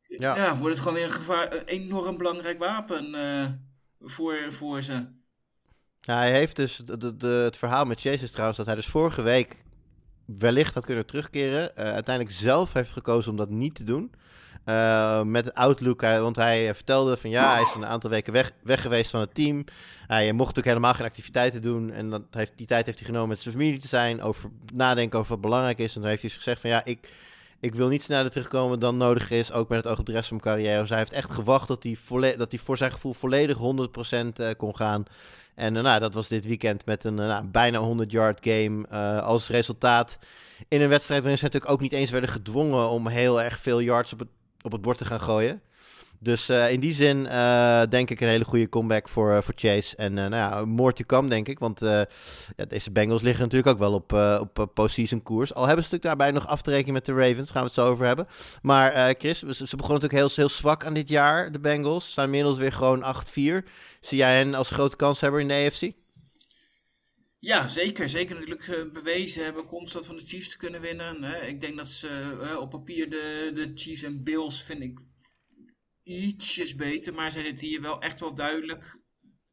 Ja. 0.07 0.35
ja. 0.35 0.57
wordt 0.57 0.73
het 0.73 0.83
gewoon 0.83 0.93
weer 0.93 1.05
een, 1.05 1.11
gevaar, 1.11 1.53
een 1.53 1.65
enorm 1.65 2.17
belangrijk 2.17 2.59
wapen 2.59 3.15
eh, 3.15 3.45
voor, 3.99 4.35
voor 4.49 4.81
ze. 4.81 5.05
Hij 6.01 6.31
heeft 6.31 6.55
dus, 6.55 6.75
de, 6.75 7.27
het 7.27 7.57
verhaal 7.57 7.85
met 7.85 8.05
is 8.05 8.31
trouwens 8.31 8.57
dat 8.57 8.67
hij 8.67 8.75
dus 8.75 8.87
vorige 8.87 9.21
week 9.21 9.55
wellicht 10.25 10.73
had 10.73 10.85
kunnen 10.85 11.05
terugkeren. 11.05 11.75
Eh, 11.75 11.91
uiteindelijk 11.91 12.35
zelf 12.35 12.73
heeft 12.73 12.91
gekozen 12.91 13.31
om 13.31 13.37
dat 13.37 13.49
niet 13.49 13.75
te 13.75 13.83
doen. 13.83 14.11
Eh, 14.63 15.21
met 15.21 15.53
outlook, 15.53 16.01
want 16.01 16.35
hij 16.35 16.75
vertelde 16.75 17.17
van 17.17 17.29
ja, 17.29 17.53
hij 17.53 17.61
is 17.61 17.73
een 17.75 17.85
aantal 17.85 18.09
weken 18.09 18.33
weg, 18.33 18.51
weg 18.63 18.81
geweest 18.81 19.11
van 19.11 19.19
het 19.19 19.33
team. 19.33 19.65
Hij 20.07 20.25
mocht 20.25 20.37
natuurlijk 20.37 20.67
helemaal 20.67 20.93
geen 20.93 21.05
activiteiten 21.05 21.61
doen. 21.61 21.91
En 21.91 22.09
dat 22.09 22.21
heeft, 22.31 22.53
die 22.55 22.67
tijd 22.67 22.85
heeft 22.85 22.97
hij 22.97 23.07
genomen 23.07 23.29
met 23.29 23.39
zijn 23.39 23.53
familie 23.53 23.79
te 23.79 23.87
zijn. 23.87 24.21
Over 24.21 24.49
nadenken 24.73 25.19
over 25.19 25.31
wat 25.31 25.41
belangrijk 25.41 25.77
is. 25.77 25.95
En 25.95 26.01
toen 26.01 26.09
heeft 26.09 26.21
hij 26.21 26.29
dus 26.29 26.37
gezegd 26.37 26.61
van 26.61 26.69
ja, 26.69 26.85
ik, 26.85 27.09
ik 27.59 27.75
wil 27.75 27.87
niet 27.87 28.03
sneller 28.03 28.31
terugkomen 28.31 28.79
dan 28.79 28.97
nodig 28.97 29.29
is, 29.29 29.51
ook 29.51 29.69
met 29.69 29.77
het 29.77 29.87
oog 29.87 29.99
op 29.99 30.05
de 30.05 30.11
rest 30.11 30.27
van 30.27 30.39
mijn 30.43 30.55
carrière. 30.55 30.87
Hij 30.87 30.97
heeft 30.97 31.11
echt 31.11 31.31
gewacht 31.31 31.67
dat 31.67 31.83
hij, 31.83 31.97
dat 32.37 32.51
hij 32.51 32.59
voor 32.59 32.77
zijn 32.77 32.91
gevoel 32.91 33.13
volledig 33.13 33.57
100% 33.57 33.59
eh, 33.59 34.49
kon 34.57 34.75
gaan. 34.75 35.03
En 35.55 35.77
eh, 35.77 35.83
nou, 35.83 35.99
dat 35.99 36.13
was 36.13 36.27
dit 36.27 36.45
weekend 36.45 36.85
met 36.85 37.03
een 37.03 37.19
eh, 37.19 37.27
nou, 37.27 37.45
bijna 37.45 38.05
100-yard 38.05 38.39
game 38.41 38.87
als 39.21 39.49
resultaat. 39.49 40.17
In 40.67 40.81
een 40.81 40.89
wedstrijd 40.89 41.21
waarin 41.21 41.39
ze 41.39 41.43
natuurlijk 41.43 41.71
ook 41.71 41.81
niet 41.81 41.93
eens 41.93 42.11
werden 42.11 42.29
gedwongen 42.29 42.89
om 42.89 43.07
heel 43.07 43.41
erg 43.41 43.59
veel 43.59 43.79
yards 43.79 44.13
op 44.13 44.27
op 44.61 44.71
het 44.71 44.81
bord 44.81 44.97
te 44.97 45.05
gaan 45.05 45.21
gooien. 45.21 45.61
Dus 46.19 46.49
eh, 46.49 46.71
in 46.71 46.79
die 46.79 46.93
zin 46.93 47.27
eh, 47.27 47.81
denk 47.89 48.09
ik 48.09 48.21
een 48.21 48.27
hele 48.27 48.45
goede 48.45 48.69
comeback 48.69 49.09
voor, 49.09 49.31
eh, 49.31 49.41
voor 49.41 49.53
Chase. 49.55 49.95
En 49.95 50.13
nou 50.13 50.35
ja, 50.35 50.65
more 50.65 50.93
to 50.93 51.03
come 51.03 51.29
denk 51.29 51.47
ik. 51.47 51.59
Want 51.59 51.79
ja, 51.79 52.65
deze 52.67 52.91
Bengals 52.91 53.21
liggen 53.21 53.43
natuurlijk 53.43 53.73
ook 53.73 53.79
wel 53.79 53.93
op, 53.93 54.13
op 54.41 54.71
postseason 54.73 55.23
koers. 55.23 55.53
Al 55.53 55.65
hebben 55.65 55.83
ze 55.85 55.91
natuurlijk 55.91 56.19
daarbij 56.19 56.39
nog 56.39 56.47
af 56.47 56.61
te 56.61 56.71
rekenen 56.71 56.93
met 56.93 57.05
de 57.05 57.13
Ravens. 57.13 57.51
Gaan 57.51 57.61
we 57.61 57.67
het 57.67 57.77
zo 57.77 57.87
over 57.87 58.05
hebben. 58.05 58.27
Maar 58.61 59.15
Chris, 59.17 59.39
ze, 59.39 59.75
begonnen 59.75 60.01
natuurlijk 60.01 60.13
heel, 60.13 60.29
heel 60.35 60.49
zwak 60.49 60.85
aan 60.85 60.93
dit 60.93 61.09
jaar, 61.09 61.51
de 61.51 61.59
Bengals. 61.59 62.05
Ze 62.05 62.11
staan 62.11 62.25
inmiddels 62.25 62.57
weer 62.57 62.73
gewoon 62.73 63.03
8-4. 63.03 63.67
Zie 64.01 64.17
jij 64.17 64.37
hen 64.37 64.53
als 64.53 64.69
grote 64.69 64.95
kanshebber 64.95 65.39
in 65.39 65.47
de 65.47 65.53
AFC? 65.53 65.91
Ja, 67.39 67.67
zeker. 67.67 68.09
Zeker 68.09 68.35
natuurlijk 68.35 68.93
bewezen 68.93 69.43
hebben 69.43 69.65
constant 69.65 70.05
van 70.05 70.17
de 70.17 70.23
Chiefs 70.25 70.49
te 70.49 70.57
kunnen 70.57 70.81
winnen. 70.81 71.47
Ik 71.47 71.61
denk 71.61 71.77
dat 71.77 71.87
ze 71.87 72.57
op 72.59 72.69
papier 72.69 73.09
de, 73.09 73.51
de 73.53 73.71
Chiefs 73.75 74.03
en 74.03 74.23
Bills 74.23 74.63
vind 74.63 74.81
ik 74.81 74.99
ietsjes 76.07 76.75
beter. 76.75 77.13
Maar 77.13 77.31
zij 77.31 77.43
zitten 77.43 77.67
hier 77.67 77.81
wel 77.81 78.01
echt 78.01 78.19
wel 78.19 78.33
duidelijk 78.33 78.99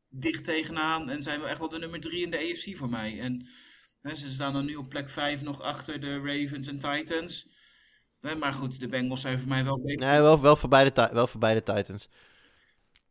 dicht 0.08 0.44
tegenaan. 0.44 1.10
En 1.10 1.22
zijn 1.22 1.40
wel 1.40 1.48
echt 1.48 1.58
wel 1.58 1.68
de 1.68 1.78
nummer 1.78 2.00
drie 2.00 2.22
in 2.22 2.30
de 2.30 2.38
AFC 2.38 2.76
voor 2.76 2.88
mij. 2.88 3.20
En 3.20 3.46
hè, 4.00 4.14
ze 4.14 4.30
staan 4.30 4.52
dan 4.52 4.64
nu 4.64 4.74
op 4.76 4.88
plek 4.88 5.08
5 5.08 5.42
nog 5.42 5.60
achter 5.60 6.00
de 6.00 6.18
Ravens 6.18 6.66
en 6.66 6.78
Titans. 6.78 7.52
Maar 8.38 8.54
goed, 8.54 8.80
de 8.80 8.88
Bengals 8.88 9.20
zijn 9.20 9.38
voor 9.38 9.48
mij 9.48 9.64
wel 9.64 9.80
beter. 9.80 10.08
Nee, 10.08 10.20
wel, 10.20 10.40
wel, 10.40 10.56
voor 10.56 10.68
beide, 10.68 11.10
wel 11.12 11.26
voor 11.26 11.40
beide 11.40 11.62
Titans. 11.62 12.08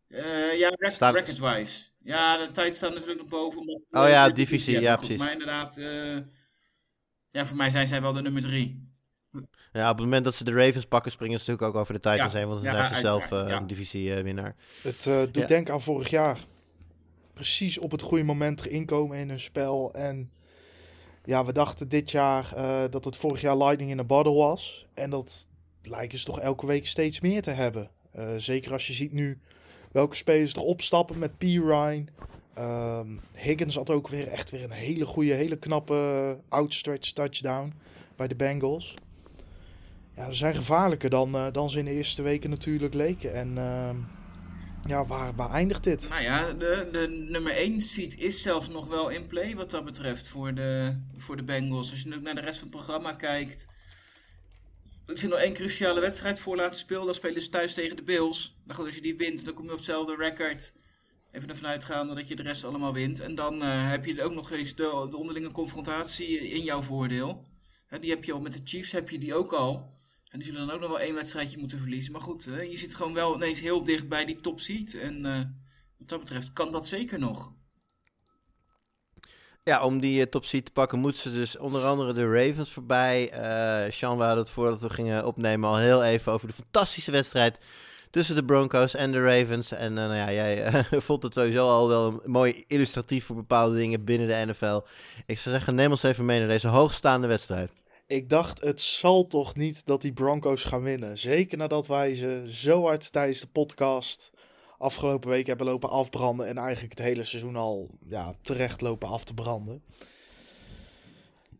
Eh, 0.08 0.60
ja, 0.60 0.72
Staan- 0.94 1.14
record-wise. 1.14 1.86
Ja, 2.00 2.38
de 2.38 2.46
Titans 2.46 2.76
staan 2.76 2.94
natuurlijk 2.94 3.20
nog 3.20 3.30
boven. 3.30 3.60
Omdat 3.60 3.88
Oh 3.92 4.08
ja, 4.08 4.28
de 4.28 4.34
divisie, 4.34 4.80
ja, 4.80 4.96
precies. 4.96 5.18
Maar 5.18 5.32
inderdaad, 5.32 5.78
eh, 5.78 6.18
ja, 7.30 7.46
voor 7.46 7.58
mij 7.58 7.70
zijn 7.70 7.88
zij 7.88 8.02
wel 8.02 8.14
de 8.14 8.22
nummer 8.22 8.42
drie. 8.42 8.93
Ja, 9.74 9.90
op 9.90 9.96
het 9.96 10.06
moment 10.06 10.24
dat 10.24 10.36
ze 10.36 10.44
de 10.44 10.52
Ravens 10.52 10.86
pakken, 10.86 11.12
springen 11.12 11.40
ze 11.40 11.50
natuurlijk 11.50 11.76
ook 11.76 11.82
over 11.82 11.94
de 11.94 12.00
Titans 12.00 12.32
Ja, 12.34 12.40
heen. 12.40 12.48
Want 12.48 12.64
dan 12.64 12.74
ja, 12.74 12.80
zijn 12.80 12.94
ze 13.02 13.08
zelf 13.08 13.20
uiteraard, 13.22 13.46
eh, 13.46 13.54
ja. 13.54 13.62
een 13.62 13.68
divisiewinnaar. 13.68 14.56
Het 14.82 15.06
eh, 15.06 15.20
doet 15.22 15.36
Ja. 15.36 15.46
denken 15.46 15.74
aan 15.74 15.82
vorig 15.82 16.10
jaar. 16.10 16.46
Precies 17.34 17.78
op 17.78 17.92
het 17.92 18.02
goede 18.02 18.24
moment 18.24 18.66
erin 18.66 18.86
komen 18.86 19.18
in 19.18 19.30
hun 19.30 19.40
spel. 19.40 19.94
En 19.94 20.32
ja, 21.24 21.46
we 21.46 21.54
dachten 21.54 21.90
dit 21.90 22.12
jaar 22.12 22.54
eh, 22.56 22.84
dat 22.90 23.06
het 23.06 23.18
vorig 23.18 23.42
jaar 23.42 23.58
Lightning 23.58 23.92
in 23.92 24.00
a 24.00 24.04
Bottle 24.04 24.34
was. 24.34 24.88
En 24.94 25.10
dat 25.10 25.48
lijken 25.84 26.18
ze 26.18 26.26
toch 26.26 26.40
elke 26.40 26.66
week 26.66 26.88
steeds 26.88 27.20
meer 27.20 27.42
te 27.42 27.52
hebben. 27.52 27.90
Eh, 28.12 28.28
zeker 28.38 28.72
als 28.72 28.88
je 28.88 28.94
ziet 28.94 29.12
nu 29.14 29.40
welke 29.92 30.16
spelers 30.16 30.54
er 30.54 30.62
opstappen 30.62 31.20
met 31.20 31.38
P. 31.38 31.42
Ryan. 31.42 32.08
Ehm, 32.54 33.08
Higgins 33.34 33.76
had 33.76 33.90
ook 33.90 34.08
weer 34.08 34.28
echt 34.28 34.50
weer 34.50 34.64
een 34.64 34.72
hele 34.72 35.06
goede, 35.06 35.34
hele 35.34 35.56
knappe 35.58 36.38
outstretch 36.50 37.12
touchdown 37.12 37.74
bij 38.16 38.28
de 38.28 38.36
Bengals. 38.36 38.94
Ja, 40.16 40.32
ze 40.32 40.38
zijn 40.38 40.56
gevaarlijker 40.56 41.10
dan, 41.10 41.36
eh, 41.36 41.52
dan 41.52 41.70
ze 41.70 41.80
in 41.80 41.86
de 41.86 41.92
eerste 41.92 42.22
weken 42.22 42.50
natuurlijk 42.50 42.94
leken. 42.94 43.34
En 43.34 43.58
ehm, 43.58 43.96
ja, 44.88 45.06
waar, 45.06 45.36
waar 45.36 45.52
eindigt 45.52 45.84
dit? 45.84 46.10
Nou 46.10 46.22
ja, 46.22 46.54
de, 46.54 46.90
de 46.92 47.08
nummer 47.30 47.52
1 47.52 47.82
seat 47.82 48.14
is 48.14 48.42
zelfs 48.42 48.70
nog 48.70 48.88
wel 48.88 49.10
in 49.10 49.28
play 49.28 49.56
wat 49.56 49.72
dat 49.72 49.86
betreft 49.86 50.28
voor 50.28 50.54
de, 50.54 51.00
voor 51.18 51.36
de 51.36 51.44
Bengals. 51.44 51.92
Als 51.92 52.02
je 52.02 52.10
nu 52.10 52.22
naar 52.22 52.36
de 52.36 52.42
rest 52.42 52.60
van 52.60 52.68
het 52.68 52.76
programma 52.76 53.14
kijkt. 53.14 53.68
Er 55.06 55.20
zit 55.20 55.30
nog 55.30 55.40
één 55.40 55.54
cruciale 55.54 56.00
wedstrijd 56.00 56.40
voor 56.40 56.56
laten 56.56 56.80
spelen. 56.80 57.06
Dan 57.06 57.16
spelen 57.16 57.42
ze 57.42 57.50
thuis 57.50 57.74
tegen 57.74 57.96
de 57.96 58.04
Bills. 58.04 58.58
Nou 58.64 58.78
goed, 58.78 58.86
als 58.86 58.96
je 58.96 59.02
die 59.02 59.18
wint, 59.18 59.46
dan 59.46 59.54
kom 59.54 59.66
je 59.66 59.72
op 59.72 59.78
hetzelfde 59.78 60.16
record. 60.16 60.74
Even 61.32 61.50
ervan 61.50 61.68
uitgaande 61.68 62.16
dat 62.16 62.28
je 62.28 62.36
de 62.36 62.44
rest 62.44 62.64
allemaal 62.64 62.94
wint. 62.94 63.20
En 63.20 63.36
dan 63.36 63.62
eh, 63.62 63.90
heb 63.90 64.06
je 64.06 64.24
ook 64.24 64.34
nog 64.34 64.52
eens 64.52 64.76
de, 64.76 65.08
de 65.10 65.18
onderlinge 65.18 65.52
confrontatie 65.52 66.40
in 66.40 66.64
jouw 66.64 66.82
voordeel. 66.82 67.44
Die 68.00 68.10
heb 68.10 68.24
je 68.24 68.34
al 68.34 68.40
met 68.40 68.54
de 68.54 68.62
Chiefs, 68.64 68.92
heb 68.92 69.10
je 69.10 69.18
die 69.18 69.36
ook 69.36 69.54
al. 69.54 69.94
En 70.34 70.40
die 70.40 70.48
zullen 70.48 70.68
dan 70.68 70.76
ook 70.76 70.82
nog 70.82 70.90
wel 70.90 71.00
één 71.00 71.16
wedstrijdje 71.16 71.58
moeten 71.58 71.80
verliezen. 71.80 72.12
Maar 72.12 72.22
goed, 72.22 72.44
je 72.44 72.78
zit 72.78 72.96
gewoon 72.96 73.14
wel 73.14 73.36
ineens 73.36 73.60
heel 73.60 73.84
dicht 73.84 74.08
bij 74.08 74.26
die 74.26 74.40
top 74.40 74.60
seat. 74.60 74.94
En 74.94 75.26
eh, 75.26 75.38
wat 75.98 76.08
dat 76.08 76.20
betreft 76.20 76.54
kan 76.54 76.72
dat 76.72 76.88
zeker 76.88 77.20
nog. 77.20 77.52
Ja, 79.64 79.84
om 79.84 80.00
die 80.00 80.22
eh, 80.22 80.30
top 80.30 80.44
te 80.44 80.64
pakken 80.74 81.00
moeten 81.00 81.22
ze 81.22 81.32
dus 81.32 81.58
onder 81.58 81.84
andere 81.84 82.14
de 82.14 82.32
Ravens 82.32 82.72
voorbij. 82.72 83.30
Eh 83.30 83.92
Sean, 83.92 84.18
we 84.18 84.24
hadden 84.24 84.44
het 84.44 84.54
voordat 84.54 84.82
we 84.82 84.90
gingen 84.90 85.26
opnemen 85.26 85.70
al 85.70 85.78
heel 85.78 86.04
even 86.04 86.32
over 86.32 86.48
de 86.48 86.54
fantastische 86.54 87.12
wedstrijd 87.12 87.60
tussen 88.10 88.36
de 88.36 88.46
Broncos 88.46 88.96
en 88.96 89.12
de 89.12 89.24
Ravens. 89.24 89.72
En 89.72 89.94
nou 89.94 90.16
ja, 90.16 90.32
jij 90.32 90.64
eh, 90.64 90.84
vond 91.10 91.24
het 91.24 91.34
sowieso 91.34 91.68
al 91.68 91.88
wel 91.88 92.08
een 92.08 92.32
mooi 92.32 92.64
illustratief 92.68 93.26
voor 93.26 93.36
bepaalde 93.36 93.76
dingen 93.76 94.04
binnen 94.04 94.28
de 94.28 94.52
NFL. 94.52 94.82
Ik 95.26 95.40
zou 95.40 95.56
zeggen, 95.56 95.76
neem 95.76 95.92
ons 95.92 96.04
even 96.04 96.26
mee 96.26 96.40
naar 96.40 96.48
deze 96.48 96.68
hoogstaande 96.68 97.28
wedstrijd. 97.28 97.72
Ik 98.08 98.30
dacht, 98.30 98.62
het 98.62 98.82
zal 98.82 99.28
toch 99.28 99.56
niet 99.56 99.86
dat 99.86 100.02
die 100.02 100.14
Broncos 100.14 100.64
gaan 100.64 100.82
winnen. 100.82 101.18
Zeker 101.18 101.58
nadat 101.58 101.88
wij 101.88 102.16
ze 102.16 102.46
zo 102.48 102.84
hard 102.84 103.12
tijdens 103.12 103.40
de 103.40 103.48
podcast 103.48 104.32
afgelopen 104.78 105.30
week 105.30 105.48
hebben 105.48 105.66
lopen 105.66 105.90
afbranden. 105.90 106.48
En 106.48 106.58
eigenlijk 106.58 106.98
het 106.98 107.08
hele 107.08 107.24
seizoen 107.24 107.56
al 107.56 107.90
ja, 108.08 108.36
terecht 108.42 108.82
lopen 108.82 109.10
af 109.10 109.24
te 109.24 109.34
branden. 109.34 109.84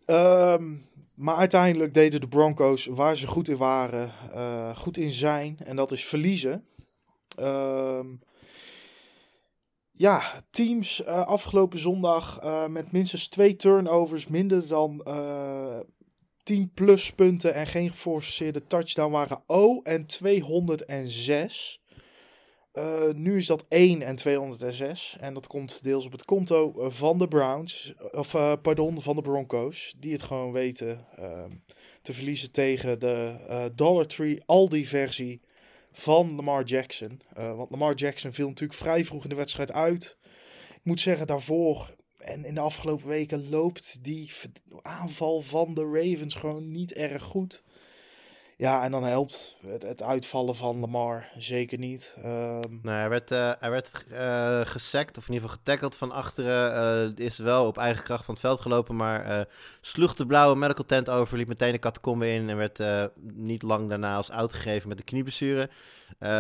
Ehm, 0.06 0.74
maar 1.14 1.36
uiteindelijk 1.36 1.94
deden 1.94 2.22
de 2.22 2.28
Broncos 2.28 2.86
waar 2.86 3.18
ze 3.18 3.28
goed 3.28 3.50
in 3.50 3.58
waren, 3.58 4.12
eh, 4.32 4.78
goed 4.78 4.98
in 4.98 5.12
zijn. 5.12 5.58
En 5.64 5.76
dat 5.76 5.92
is 5.92 6.06
verliezen. 6.06 6.66
Ehm, 7.36 8.08
ja, 9.92 10.22
teams 10.50 11.04
eh, 11.04 11.28
afgelopen 11.28 11.80
zondag 11.80 12.40
eh, 12.40 12.68
met 12.68 12.92
minstens 12.92 13.28
twee 13.28 13.56
turnovers, 13.56 14.28
minder 14.28 14.68
dan 14.68 15.04
eh 16.44 16.56
10 16.56 16.72
pluspunten 16.74 17.54
en 17.54 17.68
geen 17.68 17.90
geforceerde 17.90 18.68
touchdown 18.68 19.12
waren 19.12 19.44
O 19.48 19.82
en 19.82 20.06
206. 20.06 21.82
Eh, 22.74 23.10
nu 23.16 23.38
is 23.38 23.46
dat 23.46 23.66
1 23.68 24.02
en 24.02 24.16
206. 24.16 25.18
En 25.20 25.34
dat 25.34 25.48
komt 25.48 25.84
deels 25.84 26.06
op 26.06 26.12
het 26.12 26.26
konto 26.26 26.90
van 26.90 27.18
de 27.18 27.28
Browns. 27.28 27.94
Of 28.12 28.34
eh, 28.34 28.54
pardon, 28.62 29.02
van 29.02 29.16
de 29.16 29.22
Broncos. 29.22 29.94
Die 29.98 30.12
het 30.12 30.24
gewoon 30.24 30.52
weten 30.52 31.08
ehm, 31.18 31.52
te 32.02 32.14
verliezen 32.14 32.52
tegen 32.52 33.00
de 33.00 33.36
eh, 33.48 33.66
Dollar 33.76 34.06
Tree 34.06 34.42
Aldi 34.46 34.86
versie 34.86 35.42
van 35.92 36.36
Lamar 36.36 36.64
Jackson. 36.64 37.22
Want 37.34 37.70
Lamar 37.70 37.96
Jackson 37.96 38.34
viel 38.34 38.48
natuurlijk 38.48 38.80
vrij 38.80 39.06
vroeg 39.06 39.24
in 39.24 39.30
de 39.30 39.36
wedstrijd 39.36 39.72
uit. 39.72 40.18
Ik 40.74 40.84
moet 40.84 41.00
zeggen, 41.00 41.28
daarvoor 41.28 41.96
en 42.24 42.46
in 42.46 42.54
de 42.54 42.60
afgelopen 42.60 43.08
weken 43.08 43.50
loopt 43.50 44.04
die 44.04 44.32
aanval 44.82 45.42
van 45.42 45.74
de 45.74 45.84
Ravens 45.84 46.36
gewoon 46.36 46.72
niet 46.72 46.94
erg 46.94 47.24
goed. 47.24 47.64
Ja, 48.64 48.84
en 48.84 48.92
dan 48.92 49.04
helpt 49.04 49.58
het, 49.68 49.84
het 49.84 50.04
uitvallen 50.04 50.56
van 50.56 50.80
Lamar 50.80 51.30
zeker 51.38 51.78
niet. 51.78 52.16
Ehm, 52.18 52.62
Nou, 52.82 52.98
hij 52.98 53.10
werd, 53.10 53.32
eh 53.32 53.52
hij 53.60 53.70
werd 53.70 53.92
eh 54.12 54.62
gesackt, 54.64 55.18
of 55.18 55.28
in 55.28 55.34
ieder 55.34 55.50
geval 55.50 55.64
getackeld 55.64 55.96
van 55.96 56.12
achteren. 56.12 56.76
Eh, 57.18 57.26
is 57.26 57.38
wel 57.38 57.68
op 57.68 57.78
eigen 57.78 58.04
kracht 58.04 58.26
van 58.26 58.34
het 58.34 58.44
veld 58.44 58.62
gelopen, 58.62 58.96
maar 58.96 59.48
sloeg 59.82 60.16
de 60.16 60.26
blauwe 60.26 60.56
medical 60.56 60.86
tent 60.86 61.10
over, 61.10 61.38
liep 61.38 61.48
meteen 61.48 61.72
de 61.72 61.80
catacombe 61.80 62.30
in 62.30 62.50
en 62.50 62.58
werd 62.58 62.84
niet 63.22 63.62
lang 63.62 63.90
daarna 63.90 64.16
als 64.16 64.30
oud 64.30 64.54
gegeven 64.54 64.88
met 64.90 64.98
de 64.98 65.04
knieblessure. 65.04 65.70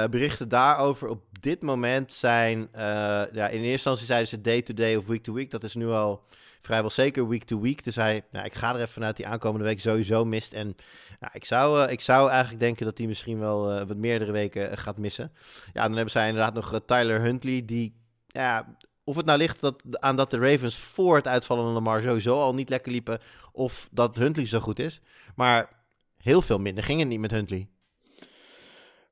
Berichten 0.10 0.50
daarover 0.50 1.08
op 1.08 1.22
dit 1.40 1.62
moment 1.62 2.12
zijn, 2.12 2.70
ja, 2.74 3.28
in 3.32 3.42
eerste 3.42 3.72
instantie 3.72 4.06
zeiden 4.06 4.28
ze 4.28 4.42
day-to-day 4.42 4.96
of 4.96 5.06
week-to-week. 5.06 5.52
Dat 5.52 5.64
is 5.64 5.76
nu 5.76 5.88
al 5.88 6.24
vrijwel 6.64 6.90
zeker 6.90 7.28
week-to-week. 7.28 7.84
Dus 7.84 7.96
hij, 7.96 8.24
nou, 8.32 8.46
ik 8.46 8.54
ga 8.54 8.70
er 8.70 8.76
even 8.76 8.90
vanuit 8.90 9.18
die 9.18 9.28
aankomende 9.28 9.66
week 9.66 9.80
sowieso 9.80 10.26
mist. 10.26 10.54
En 10.54 10.76
nou, 11.20 11.32
ik, 11.34 11.46
zou, 11.46 11.86
eh, 11.86 11.92
ik 11.92 12.02
zou 12.02 12.30
eigenlijk 12.30 12.60
denken 12.60 12.86
dat 12.86 12.98
hij 12.98 13.08
misschien 13.08 13.40
wel 13.40 13.72
eh, 13.72 13.88
wat 13.88 13.98
meerdere 13.98 14.32
weken 14.32 14.72
eh, 14.72 14.78
gaat 14.78 14.98
missen. 14.98 15.32
Ja, 15.74 15.82
dan 15.82 15.92
hebben 15.94 16.12
zij 16.12 16.28
inderdaad 16.28 16.54
nog 16.54 16.82
Tyler 16.86 17.22
Huntley, 17.22 17.66
die, 17.66 17.96
ja, 18.28 18.78
of 19.04 19.16
het 19.16 19.26
nou 19.26 19.38
ligt 19.38 19.60
dat, 19.60 19.84
aan 19.92 20.16
dat 20.16 20.32
de 20.32 20.38
Ravens 20.38 20.78
voor 20.78 21.16
het 21.16 21.28
uitvallen 21.28 21.64
van 21.64 21.74
Lamar 21.74 22.02
sowieso 22.02 22.40
al 22.40 22.54
niet 22.54 22.70
lekker 22.70 22.92
liepen, 22.92 23.20
of 23.52 23.90
dat 23.92 24.16
Huntley 24.16 24.46
zo 24.46 24.60
goed 24.60 24.80
is. 24.80 25.02
Maar 25.36 25.70
heel 26.18 26.42
veel 26.42 26.60
minder 26.60 26.84
ging 26.84 27.00
het 27.00 27.10
niet 27.10 27.20
met 27.20 27.32
Huntley. 27.32 27.68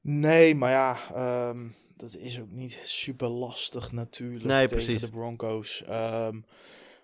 nee, 0.01 0.55
maar 0.55 0.71
ja, 0.71 0.97
ehm, 1.13 1.67
dat 1.95 2.15
is 2.15 2.39
ook 2.39 2.51
niet 2.51 2.79
super 2.83 3.27
lastig 3.27 3.91
natuurlijk 3.91 4.43
Nee, 4.43 4.67
tegen 4.67 4.83
precies. 4.83 5.01
de 5.01 5.09
Broncos. 5.09 5.83
Ehm, 5.83 6.39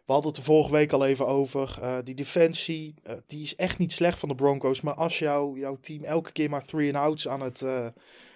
we 0.07 0.13
hadden 0.13 0.31
het 0.31 0.39
er 0.39 0.45
vorige 0.45 0.71
week 0.71 0.91
al 0.91 1.05
even 1.05 1.27
over. 1.27 1.77
Eh, 1.81 1.97
die 2.03 2.15
defensie, 2.15 2.93
eh, 3.03 3.15
die 3.25 3.41
is 3.41 3.55
echt 3.55 3.77
niet 3.77 3.91
slecht 3.91 4.19
van 4.19 4.29
de 4.29 4.35
Broncos. 4.35 4.81
Maar 4.81 4.93
als 4.93 5.19
jou, 5.19 5.59
jouw 5.59 5.77
team 5.81 6.03
elke 6.03 6.31
keer 6.31 6.49
maar 6.49 6.65
three 6.65 6.93
and 6.93 7.05
outs 7.05 7.27
aan 7.27 7.41
het, 7.41 7.61
eh, 7.61 7.87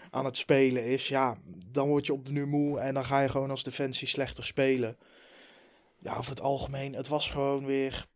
aan 0.09 0.25
het 0.25 0.37
spelen 0.37 0.85
is, 0.85 1.07
ja, 1.07 1.37
dan 1.71 1.87
word 1.87 2.05
je 2.05 2.13
op 2.13 2.25
de 2.25 2.31
nu 2.31 2.45
moe 2.47 2.79
en 2.79 2.93
dan 2.93 3.05
ga 3.05 3.21
je 3.21 3.29
gewoon 3.29 3.49
als 3.49 3.63
defensie 3.63 4.07
slechter 4.07 4.43
spelen. 4.43 4.97
Ja, 5.99 6.17
over 6.17 6.29
het 6.29 6.41
algemeen, 6.41 6.93
het 6.95 7.07
was 7.07 7.29
gewoon 7.29 7.65
weer 7.65 8.07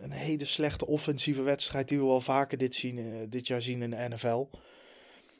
een 0.00 0.12
hele 0.12 0.44
slechte 0.44 0.86
offensieve 0.86 1.42
wedstrijd 1.42 1.88
die 1.88 1.98
we 1.98 2.04
wel 2.04 2.20
vaker 2.20 2.58
dit, 2.58 2.74
zien, 2.74 3.26
dit 3.28 3.46
jaar 3.46 3.62
zien 3.62 3.82
in 3.82 3.90
de 3.90 4.08
NFL. 4.08 4.48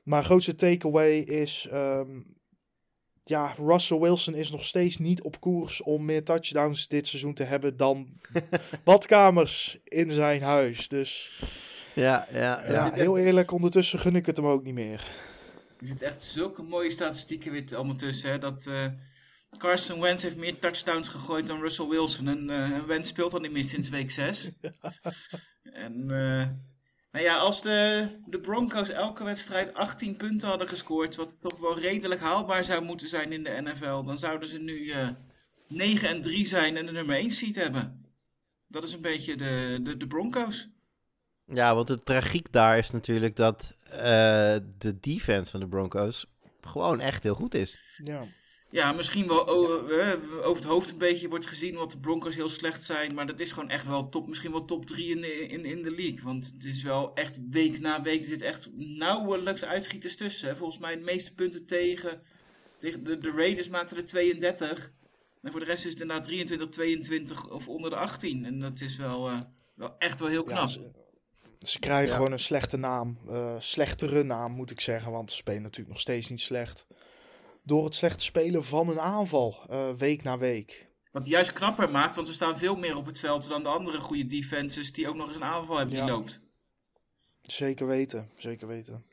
Maar 0.02 0.24
grootste 0.24 0.54
takeaway 0.54 1.18
is, 1.18 1.68
ehm, 1.70 2.20
ja, 3.28 3.54
Russell 3.58 3.98
Wilson 3.98 4.34
is 4.34 4.50
nog 4.50 4.64
steeds 4.64 4.98
niet 4.98 5.22
op 5.22 5.40
koers 5.40 5.82
om 5.82 6.04
meer 6.04 6.24
touchdowns 6.24 6.88
dit 6.88 7.06
seizoen 7.06 7.34
te 7.34 7.42
hebben 7.42 7.76
dan 7.76 8.08
badkamers 8.84 9.78
in 9.84 10.10
zijn 10.10 10.42
huis. 10.42 10.88
Dus 10.88 11.30
Ja, 11.94 12.26
ja, 12.32 12.38
ja. 12.38 12.72
ja, 12.72 12.92
heel 12.92 13.18
eerlijk, 13.18 13.50
ondertussen 13.50 13.98
gun 13.98 14.16
ik 14.16 14.26
het 14.26 14.36
hem 14.36 14.46
ook 14.46 14.64
niet 14.64 14.74
meer. 14.74 15.06
Er 15.80 15.86
zitten 15.86 16.06
echt 16.06 16.22
zulke 16.22 16.62
mooie 16.62 16.90
statistieken 16.90 17.52
weer 17.52 17.76
allemaal 17.76 17.94
tussen. 17.94 18.30
Hè, 18.30 18.38
dat 18.38 18.66
eh, 18.66 18.86
Carson 19.58 20.00
Wentz 20.00 20.22
heeft 20.22 20.36
meer 20.36 20.58
touchdowns 20.58 21.08
gegooid 21.08 21.46
dan 21.46 21.60
Russell 21.60 21.88
Wilson. 21.88 22.28
En, 22.28 22.50
eh, 22.50 22.70
en 22.70 22.86
Wentz 22.86 23.08
speelt 23.08 23.32
al 23.32 23.40
niet 23.40 23.52
meer 23.52 23.64
sinds 23.64 23.88
week 23.88 24.10
6. 24.10 24.50
en 25.62 26.10
eh, 26.10 26.46
nou 27.12 27.24
ja, 27.24 27.36
als 27.36 27.62
de, 27.62 28.09
de 28.26 28.40
Broncos 28.40 28.88
elke 28.88 29.24
wedstrijd 29.24 29.74
18 29.74 30.16
punten 30.16 30.48
hadden 30.48 30.68
gescoord, 30.68 31.16
wat 31.16 31.34
toch 31.40 31.59
wel 31.59 31.78
redelijk 31.78 32.20
haalbaar 32.20 32.64
zou 32.64 32.84
moeten 32.84 33.09
zijn 33.09 33.32
in 33.32 33.44
de 33.44 33.61
NFL, 33.62 34.02
dan 34.04 34.18
zouden 34.18 34.48
ze 34.48 34.59
nu 34.59 34.90
eh 34.90 35.09
9 35.68 36.09
en 36.09 36.20
3 36.22 36.46
zijn 36.46 36.76
en 36.76 36.86
de 36.86 36.92
nummer 36.92 37.16
1 37.16 37.30
seed 37.30 37.56
hebben. 37.56 38.06
Dat 38.66 38.82
is 38.84 38.92
een 38.92 39.00
beetje 39.00 39.36
de, 39.36 39.78
de, 39.82 39.96
de 39.96 40.06
Broncos. 40.06 40.68
Ja, 41.44 41.74
want 41.74 41.86
de 41.86 42.02
tragiek 42.02 42.52
daar 42.52 42.78
is 42.78 42.90
natuurlijk 42.90 43.36
dat 43.36 43.76
eh, 43.82 44.56
de 44.78 44.98
defense 45.00 45.50
van 45.50 45.61
de 45.61 45.68
Broncos 45.68 46.26
gewoon 46.61 47.00
echt 47.00 47.22
heel 47.22 47.34
goed 47.34 47.54
is. 47.54 47.78
Ja. 48.04 48.22
Ja, 48.70 48.92
misschien 48.92 49.26
wel 49.26 49.46
eh, 49.46 50.12
over 50.46 50.56
het 50.62 50.64
hoofd 50.64 50.90
een 50.90 50.98
beetje 50.98 51.28
wordt 51.28 51.46
gezien 51.46 51.74
wat 51.74 51.90
de 51.90 51.98
Broncos 51.98 52.34
heel 52.34 52.48
slecht 52.48 52.82
zijn. 52.82 53.14
Maar 53.14 53.26
dat 53.26 53.40
is 53.40 53.52
gewoon 53.52 53.70
echt 53.70 53.86
wel 53.86 54.08
top, 54.08 54.28
misschien 54.28 54.50
wel 54.50 54.64
top 54.64 54.86
3 54.86 55.10
in 55.14 55.20
de, 55.20 55.32
in, 55.46 55.64
in 55.64 55.82
de 55.82 55.90
league. 55.90 56.20
Want 56.22 56.52
het 56.54 56.64
is 56.64 56.82
wel 56.82 57.14
echt 57.14 57.38
week 57.50 57.80
na 57.80 58.02
week. 58.02 58.20
Er 58.20 58.26
zit 58.28 58.42
echt 58.42 58.68
nauwelijks 58.76 59.64
uitschieters 59.64 60.16
tussen. 60.16 60.48
hè. 60.48 60.56
Volgens 60.56 60.78
mij 60.78 60.96
de 60.96 61.04
meeste 61.04 61.34
punten 61.34 61.66
tegen. 61.66 62.22
tegen 62.78 63.04
de, 63.04 63.18
de 63.18 63.30
Raiders 63.30 63.68
maakten 63.68 63.96
er 63.96 64.04
32. 64.04 64.92
En 65.42 65.50
voor 65.50 65.60
de 65.60 65.66
rest 65.66 65.84
is 65.84 65.92
het 65.92 66.00
inderdaad 66.00 66.24
23, 66.26 66.68
22 66.68 67.50
of 67.50 67.68
onder 67.68 67.90
de 67.90 67.96
18. 67.96 68.44
En 68.44 68.60
dat 68.60 68.80
is 68.80 68.96
wel, 68.96 69.28
eh, 69.28 69.40
wel 69.74 69.94
echt 69.98 70.20
wel 70.20 70.28
heel 70.28 70.48
Ja, 70.48 70.54
knap. 70.56 70.68
ze, 70.68 70.90
ze 71.60 71.78
krijgen 71.78 72.08
Ja. 72.08 72.14
gewoon 72.16 72.32
een 72.32 72.38
slechte 72.38 72.76
naam. 72.76 73.18
eh, 73.28 73.54
slechtere 73.58 74.22
naam 74.22 74.52
moet 74.52 74.70
ik 74.70 74.80
zeggen, 74.80 75.12
want 75.12 75.30
ze 75.30 75.36
spelen 75.36 75.62
natuurlijk 75.62 75.90
nog 75.90 76.00
steeds 76.00 76.28
niet 76.28 76.40
slecht. 76.40 76.84
Door 77.68 77.84
het 77.84 77.94
slechte 77.94 78.24
spelen 78.24 78.64
van 78.64 78.88
een 78.88 79.00
aanval, 79.00 79.58
eh, 79.70 79.88
week 79.98 80.22
na 80.22 80.38
week. 80.38 80.86
Wat 81.12 81.22
het 81.22 81.30
juist 81.32 81.52
knapper 81.52 81.90
maakt, 81.90 82.14
want 82.14 82.26
we 82.26 82.32
staan 82.34 82.58
veel 82.58 82.76
meer 82.76 82.96
op 82.96 83.06
het 83.06 83.20
veld 83.20 83.48
dan 83.48 83.62
de 83.62 83.68
andere 83.68 83.98
goede 83.98 84.26
defenses 84.26 84.92
die 84.92 85.08
ook 85.08 85.14
nog 85.16 85.26
eens 85.26 85.36
een 85.36 85.44
aanval 85.44 85.76
hebben 85.76 85.94
die 85.94 86.04
Ja. 86.04 86.10
loopt. 86.10 86.40
Zeker 87.42 87.86
weten, 87.86 88.30
zeker 88.36 88.68
weten. 88.68 89.04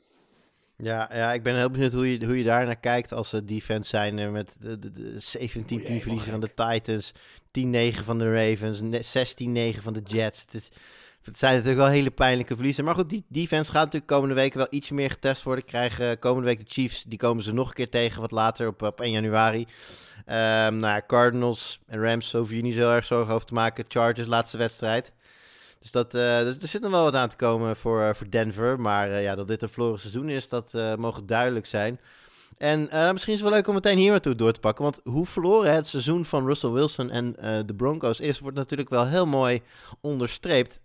Ja, 0.76 1.10
ja, 1.12 1.32
ik 1.32 1.42
ben 1.42 1.56
heel 1.56 1.70
benieuwd 1.70 1.92
hoe 1.92 2.12
je, 2.12 2.26
hoe 2.26 2.38
je 2.38 2.44
daar 2.44 2.64
naar 2.66 2.76
kijkt 2.80 3.12
als 3.12 3.28
ze 3.28 3.44
defense 3.44 3.88
zijn 3.88 4.18
eh, 4.18 4.30
met 4.30 4.56
de, 4.60 4.78
de, 4.78 4.92
de 4.92 5.20
17 5.20 5.76
Oei, 5.76 5.86
helemaal 5.86 6.00
verliezen 6.02 6.30
van 6.30 6.40
de 6.40 6.54
Titans, 6.54 7.12
10-9 7.50 8.04
van 8.04 8.18
de 8.18 8.32
Ravens, 8.32 8.80
ne- 8.80 9.02
16-9 9.74 9.82
van 9.82 9.92
de 9.92 10.02
Jets. 10.04 10.40
Het, 10.40 10.54
is, 10.54 10.68
het 11.26 11.38
zijn 11.38 11.52
natuurlijk 11.52 11.80
wel 11.80 11.90
hele 11.90 12.10
pijnlijke 12.10 12.54
verliezen. 12.54 12.84
Maar 12.84 12.94
goed, 12.94 13.10
die 13.10 13.24
defense 13.28 13.70
gaat 13.72 13.84
natuurlijk 13.84 14.12
komende 14.12 14.34
weken 14.34 14.58
wel 14.58 14.66
ietsje 14.70 14.94
meer 14.94 15.10
getest 15.10 15.42
worden. 15.42 15.64
Krijgen 15.64 16.18
komende 16.18 16.46
week 16.46 16.58
de 16.58 16.72
Chiefs, 16.72 17.02
die 17.02 17.18
komen 17.18 17.44
ze 17.44 17.52
nog 17.52 17.68
een 17.68 17.74
keer 17.74 17.90
tegen 17.90 18.20
wat 18.20 18.30
later 18.30 18.66
op, 18.66 18.82
op 18.82 19.00
1 19.00 19.10
januari. 19.10 19.66
Ehm 20.24 20.76
nou 20.76 20.94
ja, 20.94 21.02
Cardinals 21.06 21.80
en 21.86 22.02
Rams 22.02 22.32
hoeven 22.32 22.56
je 22.56 22.62
niet 22.62 22.74
zo 22.74 22.92
erg 22.92 23.04
zorgen 23.04 23.34
over 23.34 23.46
te 23.46 23.54
maken. 23.54 23.84
Chargers, 23.88 24.26
laatste 24.26 24.56
wedstrijd. 24.56 25.12
Dus 25.86 25.90
dat, 25.90 26.14
eh, 26.14 26.46
er 26.46 26.68
zit 26.68 26.80
nog 26.80 26.90
wel 26.90 27.02
wat 27.02 27.14
aan 27.14 27.28
te 27.28 27.36
komen 27.36 27.76
voor, 27.76 28.02
eh, 28.02 28.14
voor 28.14 28.30
Denver. 28.30 28.80
Maar 28.80 29.10
eh, 29.10 29.22
ja, 29.22 29.34
dat 29.34 29.48
dit 29.48 29.62
een 29.62 29.68
verloren 29.68 30.00
seizoen 30.00 30.28
is, 30.28 30.48
dat 30.48 30.72
mogen 30.98 31.26
duidelijk 31.26 31.66
zijn. 31.66 32.00
En 32.58 32.80
misschien 33.12 33.32
is 33.32 33.40
het 33.40 33.48
wel 33.48 33.58
leuk 33.58 33.68
om 33.68 33.74
meteen 33.74 33.98
hier 33.98 34.10
naartoe 34.10 34.34
door 34.34 34.52
te 34.52 34.60
pakken. 34.60 34.84
Want 34.84 35.00
hoe 35.04 35.26
verloren 35.26 35.74
het 35.74 35.86
seizoen 35.86 36.24
van 36.24 36.46
Russell 36.46 36.70
Wilson 36.70 37.10
en 37.10 37.32
de 37.66 37.74
Broncos 37.76 38.20
is, 38.20 38.38
wordt 38.38 38.56
natuurlijk 38.56 38.88
wel 38.88 39.06
heel 39.06 39.26
mooi 39.26 39.62
onderstreept 40.00 40.80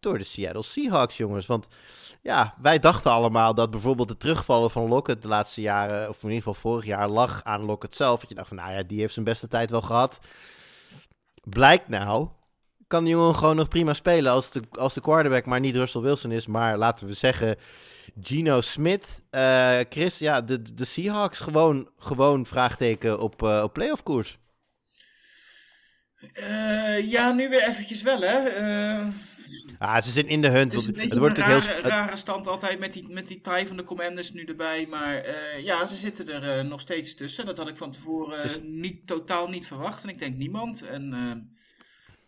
door 0.00 0.18
de 0.18 0.24
Seattle 0.24 0.62
Seahawks, 0.62 1.16
jongens. 1.16 1.46
Want 1.46 1.68
ja, 2.22 2.54
wij 2.62 2.78
dachten 2.78 3.10
allemaal 3.10 3.54
dat 3.54 3.70
bijvoorbeeld 3.70 4.08
de 4.08 4.16
terugvallen 4.16 4.70
van 4.70 4.88
Lockett 4.88 5.22
de 5.22 5.28
laatste 5.28 5.60
jaren, 5.60 6.08
of 6.08 6.22
in 6.22 6.28
ieder 6.28 6.36
geval 6.36 6.54
vorig 6.54 6.84
jaar, 6.84 7.08
lag 7.08 7.44
aan 7.44 7.64
Lockett 7.64 7.96
zelf. 7.96 8.20
Dat 8.20 8.28
je 8.28 8.34
dacht 8.34 8.48
van, 8.48 8.56
nou 8.56 8.72
ja, 8.72 8.82
die 8.82 9.00
heeft 9.00 9.12
zijn 9.12 9.24
beste 9.24 9.48
tijd 9.48 9.70
wel 9.70 9.82
gehad. 9.82 10.18
Blijkt 11.42 11.88
nou, 11.88 12.28
kan 12.86 13.04
die 13.04 13.14
jongen 13.14 13.34
gewoon 13.34 13.56
nog 13.56 13.68
prima 13.68 13.94
spelen 13.94 14.32
als 14.32 14.50
de, 14.50 14.62
als 14.70 14.94
de 14.94 15.00
quarterback 15.00 15.46
maar 15.46 15.60
niet 15.60 15.76
Russell 15.76 16.00
Wilson 16.00 16.32
is. 16.32 16.46
Maar 16.46 16.78
laten 16.78 17.06
we 17.06 17.12
zeggen, 17.12 17.56
Gino 18.22 18.60
Smith. 18.60 19.22
Eh, 19.30 19.78
Chris, 19.88 20.18
ja, 20.18 20.40
de, 20.40 20.74
de 20.74 20.84
Seahawks 20.84 21.40
gewoon, 21.40 21.88
gewoon 21.98 22.46
vraagteken 22.46 23.20
op, 23.20 23.42
eh, 23.42 23.60
op 23.62 23.72
playoff 23.72 24.02
koers. 24.02 24.38
Eh, 26.32 27.10
ja, 27.10 27.32
nu 27.32 27.48
weer 27.48 27.68
eventjes 27.68 28.02
wel, 28.02 28.20
hè. 28.20 28.38
Ah, 29.80 30.02
ze 30.02 30.10
zijn 30.10 30.28
in 30.28 30.42
de 30.42 30.48
hunt. 30.48 30.72
het 30.72 30.80
is 30.80 30.86
een 30.86 30.98
het 30.98 31.18
wordt 31.18 31.38
een 31.38 31.44
rare, 31.44 31.72
heel... 31.72 31.80
rare 31.80 32.16
stand 32.16 32.46
altijd 32.46 32.78
met 32.78 32.92
die, 32.92 33.08
met 33.08 33.26
die 33.26 33.40
tie 33.40 33.66
van 33.66 33.76
de 33.76 33.84
Commanders 33.84 34.32
nu 34.32 34.44
erbij. 34.44 34.86
Maar 34.86 35.16
eh, 35.16 35.64
ja, 35.64 35.86
ze 35.86 35.96
zitten 35.96 36.28
er 36.28 36.58
eh, 36.58 36.64
nog 36.64 36.80
steeds 36.80 37.14
tussen. 37.14 37.46
Dat 37.46 37.56
had 37.56 37.68
ik 37.68 37.76
van 37.76 37.90
tevoren 37.90 38.42
Dus- 38.42 38.58
niet, 38.62 39.06
totaal 39.06 39.48
niet 39.48 39.66
verwacht. 39.66 40.02
En 40.02 40.08
ik 40.08 40.18
denk 40.18 40.36
niemand. 40.36 40.82
En 40.82 41.12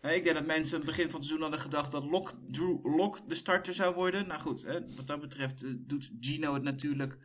eh, 0.01 0.15
ik 0.15 0.23
denk 0.23 0.35
dat 0.35 0.45
mensen 0.45 0.73
aan 0.73 0.81
het 0.81 0.89
begin 0.89 1.09
van 1.09 1.19
het 1.19 1.23
seizoen 1.23 1.41
hadden 1.41 1.59
gedacht 1.59 1.91
dat 1.91 2.03
Lok, 2.03 2.33
Drew 2.51 2.95
Lock 2.97 3.29
de 3.29 3.35
starter 3.35 3.73
zou 3.73 3.95
worden. 3.95 4.27
Nou 4.27 4.41
goed, 4.41 4.61
hè, 4.61 4.95
wat 4.95 5.07
dat 5.07 5.21
betreft 5.21 5.63
doet 5.89 6.09
Gino 6.19 6.53
het 6.53 6.63
natuurlijk 6.63 7.17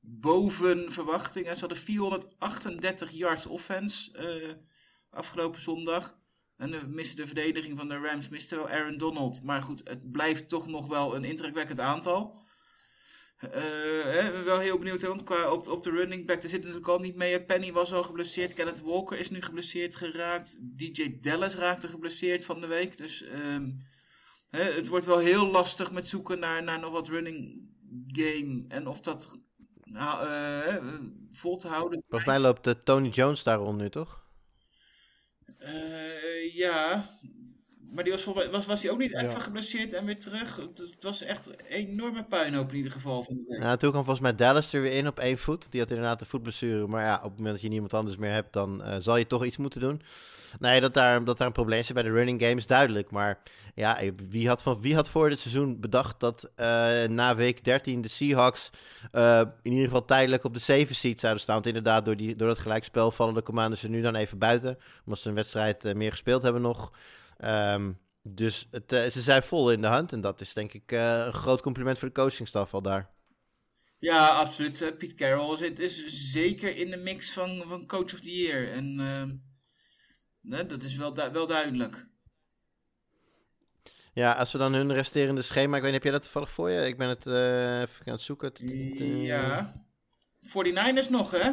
boven 0.00 0.92
verwachting. 0.92 1.46
Ze 1.46 1.60
hadden 1.60 1.78
438 1.78 3.10
yards 3.10 3.46
offense 3.46 4.10
afgelopen 5.10 5.60
zondag. 5.60 6.20
En 6.62 6.70
de, 6.70 7.12
de 7.14 7.26
verdediging 7.26 7.78
van 7.78 7.88
de 7.88 7.98
Rams, 7.98 8.28
miste 8.28 8.56
wel 8.56 8.68
Aaron 8.68 8.96
Donald. 8.96 9.42
Maar 9.42 9.62
goed, 9.62 9.80
het 9.84 10.12
blijft 10.12 10.48
toch 10.48 10.68
nog 10.68 10.86
wel 10.86 11.16
een 11.16 11.24
indrukwekkend 11.24 11.80
aantal. 11.80 12.40
Eh, 13.38 13.50
hè, 14.04 14.42
wel 14.42 14.58
heel 14.58 14.78
benieuwd, 14.78 15.02
want 15.02 15.24
qua 15.24 15.50
op, 15.50 15.68
op 15.68 15.82
de 15.82 15.90
running 15.90 16.26
back, 16.26 16.42
er 16.42 16.48
zit 16.48 16.60
natuurlijk 16.60 16.88
al 16.88 16.98
niet 16.98 17.16
mee. 17.16 17.42
Penny 17.42 17.72
was 17.72 17.92
al 17.92 18.04
geblesseerd, 18.04 18.52
Kenneth 18.52 18.80
Walker 18.80 19.18
is 19.18 19.30
nu 19.30 19.42
geblesseerd 19.42 19.96
geraakt. 19.96 20.56
DJ 20.60 21.18
Dallas 21.20 21.54
raakte 21.54 21.88
geblesseerd 21.88 22.44
van 22.44 22.60
de 22.60 22.66
week. 22.66 22.96
Dus 22.96 23.22
ehm, 23.22 23.70
het 24.50 24.88
wordt 24.88 25.04
wel 25.04 25.18
heel 25.18 25.46
lastig 25.46 25.92
met 25.92 26.08
zoeken 26.08 26.38
naar, 26.38 26.62
naar 26.62 26.80
nog 26.80 26.92
wat 26.92 27.08
running 27.08 27.68
game. 28.06 28.64
En 28.68 28.88
of 28.88 29.00
dat 29.00 29.36
nou, 29.84 30.26
eh, 30.26 30.76
vol 31.30 31.56
te 31.56 31.68
houden 31.68 32.02
Volgens 32.08 32.30
mij 32.30 32.40
loopt 32.40 32.66
eh, 32.66 32.74
Tony 32.84 33.08
Jones 33.08 33.42
daar 33.42 33.74
nu, 33.74 33.90
toch? 33.90 34.21
Eh, 35.64 36.54
ja, 36.54 37.06
maar 37.92 38.04
die 38.04 38.12
was, 38.12 38.24
was, 38.24 38.66
was 38.66 38.82
hij 38.82 38.90
ook 38.90 38.98
niet 38.98 39.10
Ja. 39.10 39.20
even 39.20 39.40
geblesseerd 39.40 39.92
en 39.92 40.04
weer 40.04 40.18
terug? 40.18 40.56
Het, 40.56 40.78
het 40.78 41.02
was 41.02 41.22
echt 41.22 41.46
een 41.46 41.60
enorme 41.68 42.24
puinhoop 42.28 42.70
in 42.70 42.76
ieder 42.76 42.92
geval 42.92 43.22
van 43.22 43.34
de 43.34 43.44
week. 43.48 43.58
Nou, 43.60 43.76
toen 43.78 43.90
kwam 43.90 44.04
volgens 44.04 44.24
mij 44.26 44.34
Dallas 44.34 44.72
er 44.72 44.82
weer 44.82 44.92
in 44.92 45.06
op 45.06 45.18
één 45.18 45.38
voet. 45.38 45.66
Die 45.70 45.80
had 45.80 45.90
inderdaad 45.90 46.20
een 46.20 46.26
voetblessure. 46.26 46.86
Maar 46.86 47.04
ja, 47.04 47.16
op 47.16 47.22
het 47.22 47.36
moment 47.36 47.52
dat 47.52 47.62
je 47.62 47.68
niemand 47.68 47.94
anders 47.94 48.16
meer 48.16 48.32
hebt, 48.32 48.52
dan 48.52 48.82
eh, 48.82 48.96
zal 49.00 49.16
je 49.16 49.26
toch 49.26 49.44
iets 49.44 49.56
moeten 49.56 49.80
doen. 49.80 50.02
Nee, 50.58 50.80
dat 50.80 50.94
daar, 50.94 51.24
dat 51.24 51.38
daar 51.38 51.46
een 51.46 51.52
probleem 51.52 51.82
zit 51.82 51.94
bij 51.94 52.02
de 52.02 52.10
running 52.10 52.40
game 52.40 52.54
is 52.54 52.66
duidelijk. 52.66 53.10
Maar 53.10 53.38
ja, 53.74 53.98
eh, 53.98 54.10
wie 54.28 54.48
had, 54.48 54.62
van, 54.62 54.80
wie 54.80 54.94
had 54.94 55.08
voor 55.08 55.28
dit 55.28 55.38
seizoen 55.38 55.80
bedacht 55.80 56.20
dat 56.20 56.50
eh, 56.54 56.66
na 57.04 57.36
week 57.36 57.64
13 57.64 58.00
de 58.00 58.08
Seahawks 58.08 58.70
eh, 59.12 59.42
in 59.62 59.70
ieder 59.70 59.86
geval 59.86 60.04
tijdelijk 60.04 60.44
op 60.44 60.54
de 60.54 60.60
7 60.60 60.94
seat 60.94 61.20
zouden 61.20 61.42
staan. 61.42 61.54
Want 61.54 61.66
inderdaad, 61.66 62.04
door, 62.04 62.16
die, 62.16 62.36
door 62.36 62.48
dat 62.48 62.58
gelijkspel 62.58 63.10
vallen 63.10 63.34
de 63.34 63.42
commanders 63.42 63.82
er 63.82 63.90
nu 63.90 64.00
dan 64.00 64.14
even 64.14 64.38
buiten. 64.38 64.78
Omdat 65.04 65.20
ze 65.20 65.28
een 65.28 65.34
wedstrijd 65.34 65.94
meer 65.94 66.10
gespeeld 66.10 66.42
hebben 66.42 66.62
nog. 66.62 66.92
Ehm, 67.38 67.92
dus 68.22 68.68
het, 68.70 68.90
ze 68.90 69.20
zijn 69.20 69.42
vol 69.42 69.72
in 69.72 69.80
de 69.80 69.86
hand. 69.86 70.12
En 70.12 70.20
dat 70.20 70.40
is 70.40 70.52
denk 70.52 70.72
ik 70.72 70.90
een 70.92 71.32
groot 71.32 71.60
compliment 71.60 71.98
voor 71.98 72.08
de 72.08 72.14
coachingstaf 72.14 72.74
al 72.74 72.82
daar. 72.82 73.10
Ja, 73.98 74.26
absoluut. 74.26 74.94
Pete 74.98 75.14
Carroll 75.14 75.56
zit, 75.56 75.78
is 75.78 76.30
zeker 76.32 76.76
in 76.76 76.90
de 76.90 76.96
mix 76.96 77.32
van, 77.32 77.62
van 77.66 77.86
Coach 77.86 78.12
of 78.12 78.20
the 78.20 78.40
Year. 78.40 78.68
En 78.68 79.00
ehm, 79.00 79.30
nee, 80.42 80.66
dat 80.66 80.82
is 80.82 80.96
wel, 80.96 81.14
du- 81.14 81.30
wel 81.32 81.46
duidelijk. 81.46 82.06
Ja, 84.14 84.32
als 84.32 84.52
we 84.52 84.58
dan 84.58 84.72
hun 84.72 84.92
resterende 84.92 85.42
schema... 85.42 85.76
Ik 85.76 85.82
weet 85.82 85.92
niet, 85.92 85.92
heb 85.92 86.02
jij 86.02 86.12
dat 86.12 86.22
toevallig 86.22 86.50
voor 86.50 86.70
je? 86.70 86.86
Ik 86.86 86.98
ben 86.98 87.08
het 87.08 87.26
eh, 87.26 87.80
even 87.80 88.06
aan 88.06 88.12
het 88.12 88.20
zoeken. 88.20 88.52
Ja. 89.22 89.72
49ers 90.42 91.10
nog, 91.10 91.30
hè? 91.30 91.50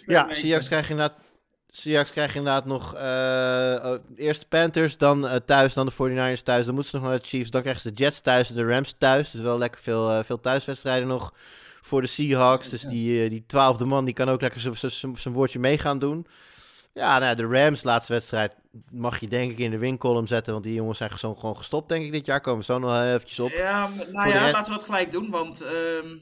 Twee 0.00 0.16
Ja. 0.16 0.34
Seahawks 0.34 0.66
krijgen 0.66 0.90
inderdaad... 0.90 1.18
Seahawks 1.68 2.10
krijgen 2.10 2.36
inderdaad 2.36 2.64
nog 2.64 2.94
eh, 2.94 3.90
oh, 3.90 3.98
eerst 4.16 4.40
de 4.40 4.46
Panthers, 4.46 4.98
dan 4.98 5.28
eh, 5.28 5.36
thuis, 5.36 5.74
dan 5.74 5.86
de 5.86 5.92
49ers 5.92 6.42
thuis. 6.42 6.64
Dan 6.64 6.74
moeten 6.74 6.90
ze 6.90 6.98
nog 6.98 7.08
naar 7.08 7.18
de 7.18 7.26
Chiefs. 7.26 7.50
Dan 7.50 7.60
krijgen 7.60 7.82
ze 7.82 7.92
de 7.92 8.02
Jets 8.02 8.20
thuis 8.20 8.48
en 8.48 8.54
de 8.54 8.64
Rams 8.64 8.94
thuis. 8.98 9.30
Dus 9.30 9.40
wel 9.40 9.58
lekker 9.58 9.80
veel, 9.80 10.24
veel 10.24 10.40
thuiswedstrijden 10.40 11.08
nog 11.08 11.34
voor 11.80 12.00
de 12.00 12.06
Seahawks. 12.06 12.68
Dus 12.68 12.82
die, 12.82 13.28
die 13.28 13.44
twaalfde 13.46 13.84
man 13.84 14.04
die 14.04 14.14
kan 14.14 14.28
ook 14.28 14.40
lekker 14.40 14.60
zijn 14.90 15.34
woordje 15.34 15.58
mee 15.58 15.78
gaan 15.78 15.98
doen. 15.98 16.26
Ja, 16.92 17.18
nou, 17.18 17.36
de 17.36 17.46
Rams, 17.46 17.82
laatste 17.82 18.12
wedstrijd, 18.12 18.52
mag 18.90 19.20
je 19.20 19.28
denk 19.28 19.50
ik 19.52 19.58
in 19.58 19.70
de 19.70 19.78
wincolumn 19.78 20.26
zetten. 20.26 20.52
Want 20.52 20.64
die 20.64 20.74
jongens 20.74 20.98
zijn 20.98 21.10
gewoon 21.10 21.56
gestopt, 21.56 21.88
denk 21.88 22.04
ik, 22.04 22.12
dit 22.12 22.26
jaar. 22.26 22.40
Komen 22.40 22.58
we 22.60 22.64
zo 22.72 22.78
nog 22.78 23.02
eventjes 23.02 23.40
op. 23.40 23.50
Ja, 23.50 23.88
nou 23.88 24.28
ja, 24.28 24.38
rest- 24.38 24.52
laten 24.52 24.72
we 24.72 24.78
dat 24.78 24.84
gelijk 24.86 25.12
doen. 25.12 25.30
Want 25.30 25.60
ehm, 25.60 26.16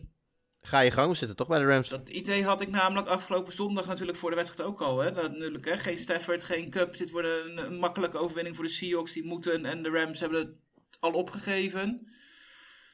Ga 0.60 0.80
je 0.80 0.90
gang, 0.90 1.10
we 1.10 1.16
zitten 1.16 1.36
toch 1.36 1.48
bij 1.48 1.58
de 1.58 1.64
Rams. 1.66 1.88
dat 1.88 2.08
idee 2.08 2.44
had 2.44 2.60
ik 2.60 2.70
namelijk 2.70 3.08
afgelopen 3.08 3.52
zondag 3.52 3.86
natuurlijk 3.86 4.18
voor 4.18 4.30
de 4.30 4.36
wedstrijd 4.36 4.68
ook 4.68 4.80
al. 4.80 4.98
Hè? 4.98 5.12
Dat, 5.12 5.30
natuurlijk, 5.30 5.64
hè? 5.64 5.78
Geen 5.78 5.98
Stafford, 5.98 6.42
geen 6.42 6.70
Cup. 6.70 6.96
Dit 6.96 7.10
wordt 7.10 7.28
een, 7.46 7.66
een 7.66 7.78
makkelijke 7.78 8.18
overwinning 8.18 8.56
voor 8.56 8.64
de 8.64 8.70
Seahawks. 8.70 9.12
Die 9.12 9.24
moeten 9.24 9.64
en 9.64 9.82
de 9.82 9.90
Rams 9.90 10.20
hebben 10.20 10.38
het 10.38 10.60
al 11.00 11.12
opgegeven. 11.12 12.08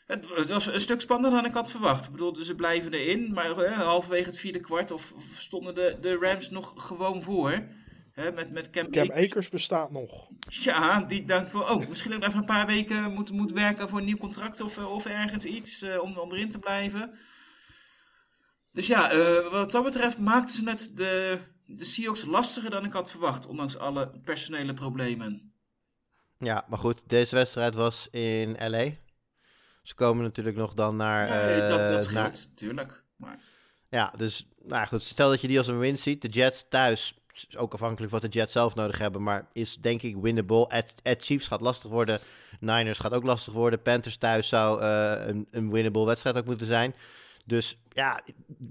Het, 0.06 0.26
het 0.36 0.48
was 0.48 0.66
een 0.66 0.80
stuk 0.80 1.00
spannender 1.00 1.40
dan 1.40 1.50
ik 1.50 1.54
had 1.54 1.70
verwacht. 1.70 2.04
Ik 2.04 2.10
bedoel, 2.10 2.34
ze 2.34 2.54
blijven 2.54 2.92
erin. 2.92 3.32
Maar 3.32 3.56
hè, 3.56 3.68
halverwege 3.68 4.28
het 4.28 4.38
vierde 4.38 4.60
kwart 4.60 4.90
of, 4.90 5.12
of 5.12 5.24
stonden 5.36 5.74
de, 5.74 5.98
de 6.00 6.16
Rams 6.16 6.50
nog 6.50 6.72
gewoon 6.76 7.22
voor. 7.22 7.62
Hè? 8.12 8.32
Met, 8.32 8.52
met 8.52 8.70
Cam, 8.70 8.90
Cam 8.90 9.10
Akers. 9.10 9.30
Akers 9.30 9.48
bestaat 9.48 9.90
nog. 9.90 10.28
Ja, 10.48 11.00
die 11.00 11.24
dacht 11.24 11.50
van, 11.50 11.60
oh, 11.60 11.88
misschien 11.88 12.12
ik 12.12 12.24
even 12.24 12.38
een 12.38 12.44
paar 12.44 12.66
weken 12.66 13.12
moet, 13.12 13.30
moet 13.30 13.52
werken 13.52 13.88
voor 13.88 13.98
een 13.98 14.04
nieuw 14.04 14.16
contract 14.16 14.60
of, 14.60 14.78
eh, 14.78 14.92
of 14.92 15.06
ergens 15.06 15.44
iets 15.44 15.82
eh, 15.82 16.02
om, 16.02 16.18
om 16.18 16.32
erin 16.32 16.50
te 16.50 16.58
blijven. 16.58 17.18
Dus 18.72 18.86
ja, 18.86 19.10
eh, 19.10 19.50
wat 19.50 19.72
dat 19.72 19.84
betreft 19.84 20.18
maakten 20.18 20.54
ze 20.54 20.70
het 20.70 20.90
de, 20.94 21.38
de 21.66 21.84
Seahawks 21.84 22.24
lastiger 22.24 22.70
dan 22.70 22.84
ik 22.84 22.92
had 22.92 23.10
verwacht, 23.10 23.46
ondanks 23.46 23.78
alle 23.78 24.10
personele 24.24 24.74
problemen. 24.74 25.52
Ja, 26.38 26.64
maar 26.68 26.78
goed, 26.78 27.02
deze 27.06 27.34
wedstrijd 27.34 27.74
was 27.74 28.08
in 28.10 28.56
LA. 28.70 28.90
Ze 29.84 29.94
komen 29.94 30.22
natuurlijk 30.24 30.56
nog 30.56 30.74
dan 30.74 30.96
naar... 30.96 31.28
Nee, 31.28 31.60
dat, 31.60 31.78
dat 31.78 31.90
eh, 31.90 32.00
scheelt, 32.00 32.12
naar- 32.12 32.30
natuurlijk. 32.48 33.04
Maar 33.16 33.38
Ja, 33.88 34.12
dus 34.16 34.48
nou 34.62 34.86
goed, 34.86 35.02
stel 35.02 35.30
dat 35.30 35.40
je 35.40 35.48
die 35.48 35.58
als 35.58 35.66
een 35.66 35.78
win 35.78 35.98
ziet. 35.98 36.22
De 36.22 36.28
Jets 36.28 36.64
thuis, 36.68 37.14
is 37.34 37.56
ook 37.56 37.72
afhankelijk 37.72 38.12
wat 38.12 38.22
de 38.22 38.28
Jets 38.28 38.52
zelf 38.52 38.74
nodig 38.74 38.98
hebben, 38.98 39.22
maar 39.22 39.46
is 39.52 39.76
denk 39.76 40.02
ik 40.02 40.16
winnable. 40.16 40.68
At, 40.68 40.94
at 41.02 41.24
Chiefs 41.24 41.46
gaat 41.46 41.60
lastig 41.60 41.90
worden. 41.90 42.20
Niners 42.60 42.98
gaat 42.98 43.12
ook 43.12 43.24
lastig 43.24 43.52
worden. 43.52 43.82
Panthers 43.82 44.16
thuis 44.16 44.48
zou 44.48 44.80
eh, 44.82 45.26
een, 45.26 45.46
een 45.50 45.70
winnable 45.70 46.06
wedstrijd 46.06 46.36
ook 46.36 46.44
moeten 46.44 46.66
zijn. 46.66 46.94
Dus 47.44 47.78
ja, 47.92 48.20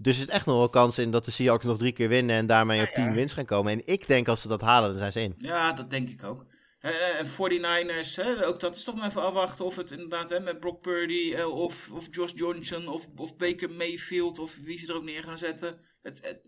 er 0.04 0.14
zit 0.14 0.30
echt 0.30 0.46
nog 0.46 0.58
wel 0.58 0.70
kans 0.70 0.98
in 0.98 1.12
dat 1.12 1.26
de 1.26 1.32
Seahawks 1.32 1.66
nog 1.66 1.78
drie 1.78 1.92
keer 1.92 2.10
winnen 2.10 2.36
en 2.36 2.46
daarmee 2.46 2.82
op 2.82 2.88
10 2.94 3.14
wins 3.14 3.34
gaan 3.34 3.46
komen. 3.46 3.72
En 3.72 3.82
ik 3.86 4.08
denk 4.08 4.28
als 4.28 4.42
ze 4.42 4.48
dat 4.48 4.62
halen, 4.62 4.90
dan 4.90 5.00
zijn 5.00 5.12
ze 5.12 5.22
in. 5.22 5.34
ja, 5.38 5.74
dat 5.74 5.90
denk 5.90 6.10
ik 6.10 6.24
ook. 6.24 6.46
Eh, 6.84 7.20
En 7.20 7.28
49ers, 7.28 8.16
hè, 8.16 8.48
ook 8.48 8.60
dat 8.60 8.76
is 8.76 8.84
toch 8.84 8.96
maar 8.96 9.08
even 9.08 9.22
afwachten 9.22 9.66
of 9.66 9.76
het 9.76 9.92
inderdaad 9.92 10.30
hè, 10.30 10.40
met 10.40 10.60
Brock 10.60 10.82
Purdy 10.82 11.34
eh, 11.34 11.48
of, 11.48 11.92
of 11.92 12.08
Josh 12.12 12.32
Johnson 12.36 12.88
of, 12.88 13.08
of 13.16 13.36
Baker 13.36 13.72
Mayfield 13.72 14.40
of 14.40 14.58
wie 14.58 14.78
ze 14.78 14.88
er 14.88 14.96
ook 14.96 15.04
neer 15.04 15.24
gaan 15.24 15.38
zetten. 15.38 15.80
Het, 16.02 16.40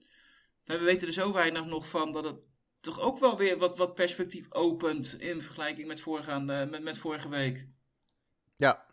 we 0.63 0.79
weten 0.79 1.07
er 1.07 1.13
zo 1.13 1.33
weinig 1.33 1.65
nog 1.65 1.89
van 1.89 2.11
dat 2.11 2.23
het 2.23 2.37
toch 2.79 2.99
ook 2.99 3.19
wel 3.19 3.37
weer 3.37 3.57
wat, 3.57 3.77
wat 3.77 3.95
perspectief 3.95 4.53
opent 4.53 5.15
in 5.19 5.41
vergelijking 5.41 5.87
met, 5.87 6.01
voorgaande, 6.01 6.67
met, 6.71 6.83
met 6.83 6.97
vorige 6.97 7.29
week. 7.29 7.67
Ja. 8.55 8.85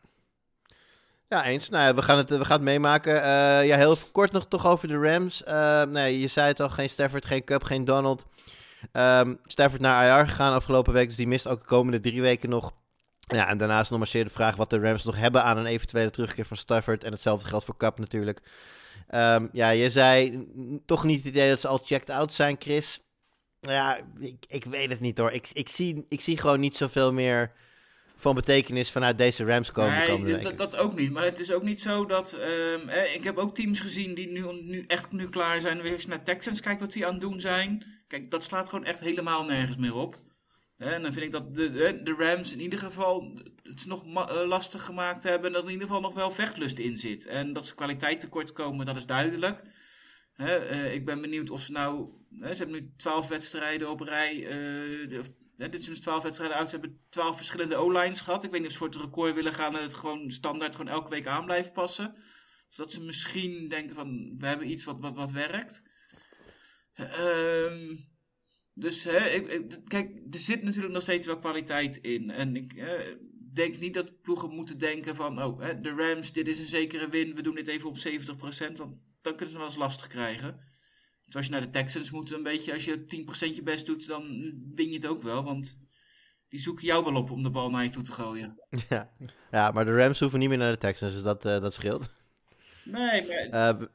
Ja, 1.28 1.44
eens. 1.44 1.68
Nou, 1.68 1.94
we 1.94 2.02
gaan 2.02 2.18
het, 2.18 2.30
we 2.30 2.44
gaan 2.44 2.56
het 2.56 2.62
meemaken. 2.62 3.22
Eh, 3.22 3.66
ja, 3.66 3.76
heel 3.76 3.96
kort 4.12 4.32
nog 4.32 4.46
toch 4.48 4.66
over 4.66 4.88
de 4.88 4.98
Rams. 4.98 5.42
Eh, 5.42 5.82
nee, 5.82 6.20
je 6.20 6.26
zei 6.26 6.46
het 6.46 6.60
al, 6.60 6.70
geen 6.70 6.90
Stafford, 6.90 7.26
geen 7.26 7.44
Cup, 7.44 7.64
geen 7.64 7.84
Donald. 7.84 8.26
Ehm 8.92 9.34
Stafford 9.44 9.82
naar 9.82 10.18
IR 10.18 10.28
gegaan 10.28 10.52
afgelopen 10.52 10.92
week, 10.92 11.06
dus 11.06 11.16
die 11.16 11.26
mist 11.26 11.48
ook 11.48 11.60
de 11.60 11.66
komende 11.66 12.00
drie 12.00 12.20
weken 12.20 12.50
nog. 12.50 12.72
Ja, 13.20 13.48
en 13.48 13.58
daarnaast 13.58 13.90
nog 13.90 13.98
maar 13.98 14.08
zeer 14.08 14.24
de 14.24 14.30
vraag 14.30 14.56
wat 14.56 14.70
de 14.70 14.80
Rams 14.80 15.04
nog 15.04 15.16
hebben 15.16 15.42
aan 15.44 15.58
een 15.58 15.66
eventuele 15.66 16.10
terugkeer 16.10 16.44
van 16.44 16.56
Stafford. 16.56 17.04
En 17.04 17.12
hetzelfde 17.12 17.48
geldt 17.48 17.64
voor 17.64 17.76
Cup 17.76 17.98
natuurlijk. 17.98 18.40
Ehm, 19.08 19.46
ja, 19.52 19.70
je 19.70 19.90
zei 19.90 20.46
toch 20.86 21.04
niet 21.04 21.16
het 21.16 21.26
idee 21.26 21.48
dat 21.50 21.60
ze 21.60 21.68
al 21.68 21.80
checked 21.84 22.10
out 22.10 22.34
zijn, 22.34 22.56
Chris. 22.58 23.00
Ja, 23.60 24.00
ik, 24.20 24.44
ik 24.48 24.64
weet 24.64 24.90
het 24.90 25.00
niet 25.00 25.18
hoor. 25.18 25.32
Ik, 25.32 25.48
ik, 25.52 25.68
zie, 25.68 26.06
ik 26.08 26.20
zie 26.20 26.38
gewoon 26.38 26.60
niet 26.60 26.76
zoveel 26.76 27.12
meer 27.12 27.52
van 28.16 28.34
betekenis 28.34 28.90
vanuit 28.90 29.18
deze 29.18 29.44
Rams 29.44 29.72
komen 29.72 30.04
komende 30.06 30.32
Nee, 30.32 30.42
dat, 30.42 30.58
dat 30.58 30.76
ook 30.76 30.94
niet. 30.94 31.10
Maar 31.10 31.24
het 31.24 31.38
is 31.38 31.52
ook 31.52 31.62
niet 31.62 31.80
zo 31.80 32.06
dat. 32.06 32.32
ehm, 32.32 32.88
eh, 32.88 33.14
ik 33.14 33.24
heb 33.24 33.36
ook 33.36 33.54
teams 33.54 33.80
gezien 33.80 34.14
die 34.14 34.28
nu, 34.28 34.44
nu 34.62 34.84
echt 34.86 35.12
nu 35.12 35.28
klaar 35.28 35.60
zijn. 35.60 35.82
Weer 35.82 35.92
eens 35.92 36.06
naar 36.06 36.22
Texans 36.22 36.60
kijken 36.60 36.80
wat 36.80 36.92
die 36.92 37.06
aan 37.06 37.12
het 37.12 37.20
doen 37.20 37.40
zijn. 37.40 37.84
Kijk, 38.12 38.30
dat 38.30 38.44
slaat 38.44 38.68
gewoon 38.68 38.84
echt 38.84 39.00
helemaal 39.00 39.44
nergens 39.44 39.76
meer 39.76 39.94
op. 39.94 40.20
En 40.76 41.02
dan 41.02 41.12
vind 41.12 41.24
ik 41.24 41.30
dat 41.30 41.54
de, 41.54 41.72
de, 42.02 42.14
Rams 42.18 42.52
in 42.52 42.60
ieder 42.60 42.78
geval 42.78 43.38
het 43.62 43.86
nog 43.86 44.04
eh, 44.04 44.46
lastig 44.46 44.84
gemaakt 44.84 45.22
hebben. 45.22 45.46
En 45.46 45.52
dat 45.52 45.62
er 45.62 45.68
in 45.68 45.72
ieder 45.72 45.86
geval 45.86 46.02
nog 46.02 46.14
wel 46.14 46.30
vechtlust 46.30 46.78
in 46.78 46.98
zit. 46.98 47.26
En 47.26 47.52
dat 47.52 47.66
ze 47.66 47.74
kwaliteit 47.74 48.20
tekort 48.20 48.52
komen, 48.52 48.86
dat 48.86 48.96
is 48.96 49.06
duidelijk. 49.06 49.62
Eh, 50.34 50.94
ik 50.94 51.04
ben 51.04 51.20
benieuwd 51.20 51.50
of 51.50 51.60
ze 51.60 51.72
nou. 51.72 52.08
Ze 52.40 52.46
hebben 52.46 52.80
nu 52.80 52.92
twaalf 52.96 53.28
wedstrijden 53.28 53.90
op 53.90 54.00
rij. 54.00 54.48
eh, 54.48 55.08
dit 55.56 55.82
zijn 55.82 55.94
dus 55.94 56.00
twaalf 56.00 56.22
wedstrijden 56.22 56.56
uit. 56.56 56.68
Ze 56.68 56.76
hebben 56.76 57.00
twaalf 57.08 57.36
verschillende 57.36 57.76
O-lines 57.76 58.20
gehad. 58.20 58.44
Ik 58.44 58.50
weet 58.50 58.60
niet 58.60 58.68
of 58.68 58.72
ze 58.72 58.78
voor 58.78 58.88
het 58.88 59.00
record 59.00 59.34
willen 59.34 59.54
gaan 59.54 59.76
en 59.76 59.82
het 59.82 59.94
gewoon 59.94 60.30
standaard 60.30 60.76
gewoon 60.76 60.92
elke 60.92 61.10
week 61.10 61.26
aan 61.26 61.44
blijven 61.44 61.72
passen. 61.72 62.14
Of 62.68 62.74
dat 62.76 62.92
ze 62.92 63.00
misschien 63.00 63.68
denken 63.68 63.94
van 63.94 64.38
we 64.38 64.46
hebben 64.46 64.70
iets 64.70 64.84
wat, 64.84 65.00
wat, 65.00 65.14
wat 65.14 65.30
werkt. 65.30 65.82
Ehm, 66.94 67.96
dus 68.74 69.02
hè, 69.04 69.16
ik, 69.28 69.48
ik- 69.50 69.80
kijk, 69.86 70.18
er 70.30 70.38
zit 70.38 70.62
natuurlijk 70.62 70.92
nog 70.92 71.02
steeds 71.02 71.26
wel 71.26 71.38
kwaliteit 71.38 71.96
in. 71.96 72.30
En 72.30 72.56
ik 72.56 72.72
eh, 72.72 72.88
denk 73.52 73.78
niet 73.78 73.94
dat 73.94 74.20
ploegen 74.20 74.50
moeten 74.50 74.78
denken 74.78 75.14
van 75.16 75.42
oh, 75.42 75.60
hè, 75.60 75.80
de 75.80 75.90
Rams, 75.94 76.32
dit 76.32 76.48
is 76.48 76.58
een 76.58 76.66
zekere 76.66 77.08
win. 77.08 77.34
We 77.34 77.42
doen 77.42 77.54
dit 77.54 77.66
even 77.68 77.88
op 77.88 77.96
70%. 77.98 78.72
Dan, 78.72 78.98
dan 79.20 79.34
kunnen 79.34 79.48
ze 79.50 79.56
wel 79.56 79.66
eens 79.66 79.76
lastig 79.76 80.06
krijgen. 80.06 80.70
Dus 81.24 81.34
als 81.36 81.44
je 81.44 81.50
naar 81.50 81.60
de 81.60 81.70
Texans 81.70 82.10
moet, 82.10 82.30
een 82.32 82.42
beetje, 82.42 82.72
als 82.72 82.84
je 82.84 83.04
10% 83.50 83.54
je 83.54 83.62
best 83.62 83.86
doet, 83.86 84.06
dan 84.06 84.22
win 84.74 84.88
je 84.88 84.94
het 84.94 85.06
ook 85.06 85.22
wel. 85.22 85.44
Want 85.44 85.78
die 86.48 86.60
zoeken 86.60 86.86
jou 86.86 87.04
wel 87.04 87.14
op 87.14 87.30
om 87.30 87.42
de 87.42 87.50
bal 87.50 87.70
naar 87.70 87.82
je 87.84 87.88
toe 87.90 88.02
te 88.02 88.12
gooien. 88.12 88.60
Ja. 88.88 89.10
ja, 89.50 89.70
maar 89.70 89.84
de 89.84 89.96
Rams 89.96 90.18
hoeven 90.18 90.38
niet 90.38 90.48
meer 90.48 90.58
naar 90.58 90.72
de 90.72 90.78
Texans, 90.78 91.12
dus 91.12 91.22
dat, 91.22 91.44
eh, 91.44 91.60
dat 91.60 91.74
scheelt. 91.74 92.10
Nee, 92.84 93.26
maar 93.26 93.70
Eh, 93.78 93.86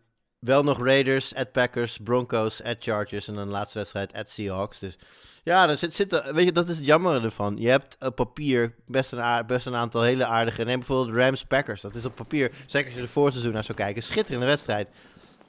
wel 0.47 0.63
nog 0.63 0.83
Raiders, 0.83 1.35
at 1.35 1.51
Packers, 1.51 1.97
Broncos, 2.03 2.63
at 2.63 2.75
Chargers 2.79 3.27
en 3.27 3.35
dan 3.35 3.45
de 3.45 3.51
laatste 3.51 3.77
wedstrijd 3.77 4.13
at 4.13 4.29
Seahawks. 4.29 4.79
Dus 4.79 4.97
ja, 5.43 5.69
er 5.69 5.77
zit, 5.77 5.95
zit 5.95 6.13
er- 6.13 6.33
weet 6.33 6.45
je, 6.45 6.51
dat 6.51 6.69
is 6.69 6.77
het 6.77 6.85
jammer 6.85 7.23
ervan. 7.23 7.57
Je 7.57 7.69
hebt 7.69 7.97
op 7.99 8.15
papier 8.15 8.75
best 8.85 9.11
een, 9.11 9.21
aard- 9.21 9.47
best 9.47 9.65
een 9.65 9.75
aantal 9.75 10.01
hele 10.01 10.25
aardige. 10.25 10.63
Neem 10.63 10.77
bijvoorbeeld 10.79 11.17
Rams 11.17 11.43
Packers. 11.45 11.81
Dat 11.81 11.95
is 11.95 12.05
op 12.05 12.15
papier, 12.15 12.51
zeker 12.67 12.85
als 12.87 12.95
je 12.95 13.01
de 13.01 13.07
voorseizoen 13.07 13.53
naar 13.53 13.63
zou 13.63 13.77
kijken, 13.77 14.03
schitterende 14.03 14.45
wedstrijd. 14.45 14.87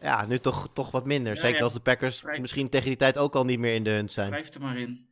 Ja, 0.03 0.27
nu 0.27 0.39
toch, 0.39 0.69
toch 0.73 0.91
wat 0.91 1.05
minder. 1.05 1.35
Ja, 1.35 1.41
zeker 1.41 1.57
ja. 1.59 1.63
als 1.65 1.73
de 1.73 1.81
Packers 1.81 2.19
Vrij- 2.19 2.41
misschien 2.41 2.69
tegen 2.69 2.87
die 2.87 2.97
tijd 2.97 3.19
ook 3.19 3.35
al 3.35 3.45
niet 3.45 3.59
meer 3.59 3.75
in 3.75 3.85
de 3.85 3.91
hunt 3.91 4.13
zijn. 4.13 4.31
wrijf 4.31 4.55
er 4.55 4.61
maar 4.61 4.77
in. 4.79 5.07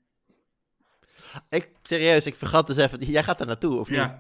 Ik, 1.49 1.70
serieus, 1.82 2.26
ik 2.26 2.34
vergat 2.37 2.66
dus 2.66 2.76
even. 2.76 2.99
Jij 3.11 3.22
gaat 3.22 3.39
daar 3.39 3.47
naartoe, 3.47 3.80
of 3.80 3.89
niet? 3.91 4.11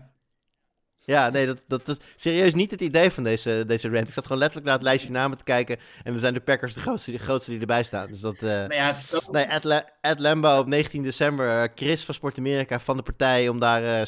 Ja, 1.06 1.30
nee, 1.30 1.46
dat, 1.46 1.58
dat 1.66 1.88
is 1.88 1.96
serieus 2.16 2.54
niet 2.54 2.70
het 2.70 2.80
idee 2.80 3.10
van 3.10 3.22
deze, 3.24 3.64
deze 3.66 3.88
rant. 3.88 4.08
Ik 4.08 4.14
zat 4.14 4.22
gewoon 4.22 4.38
letterlijk 4.38 4.66
naar 4.66 4.76
het 4.76 4.86
lijstje 4.86 5.10
namen 5.10 5.38
te 5.38 5.44
kijken. 5.44 5.76
En 6.04 6.12
dan 6.12 6.20
zijn 6.20 6.34
de 6.34 6.40
Packers 6.40 6.74
de 6.74 6.80
grootste, 6.80 7.10
de 7.10 7.18
grootste 7.18 7.50
die 7.50 7.60
erbij 7.60 7.82
staan. 7.84 8.06
Dus 8.06 8.20
dat. 8.20 8.40
nou 8.40 8.74
ja, 8.74 8.94
zo 8.94 9.20
Nee, 9.30 9.44
Ed, 9.44 9.64
La- 9.64 9.88
Ed 10.00 10.18
Lambo 10.18 10.58
op 10.58 10.66
19 10.66 11.02
december. 11.02 11.62
eh, 11.62 11.68
Chris 11.74 12.04
van 12.04 12.14
Sport 12.14 12.38
Amerika 12.38 12.80
van 12.80 12.96
de 12.96 13.02
partij 13.02 13.48
om 13.48 13.60
daar 13.60 14.00
eh, 14.00 14.06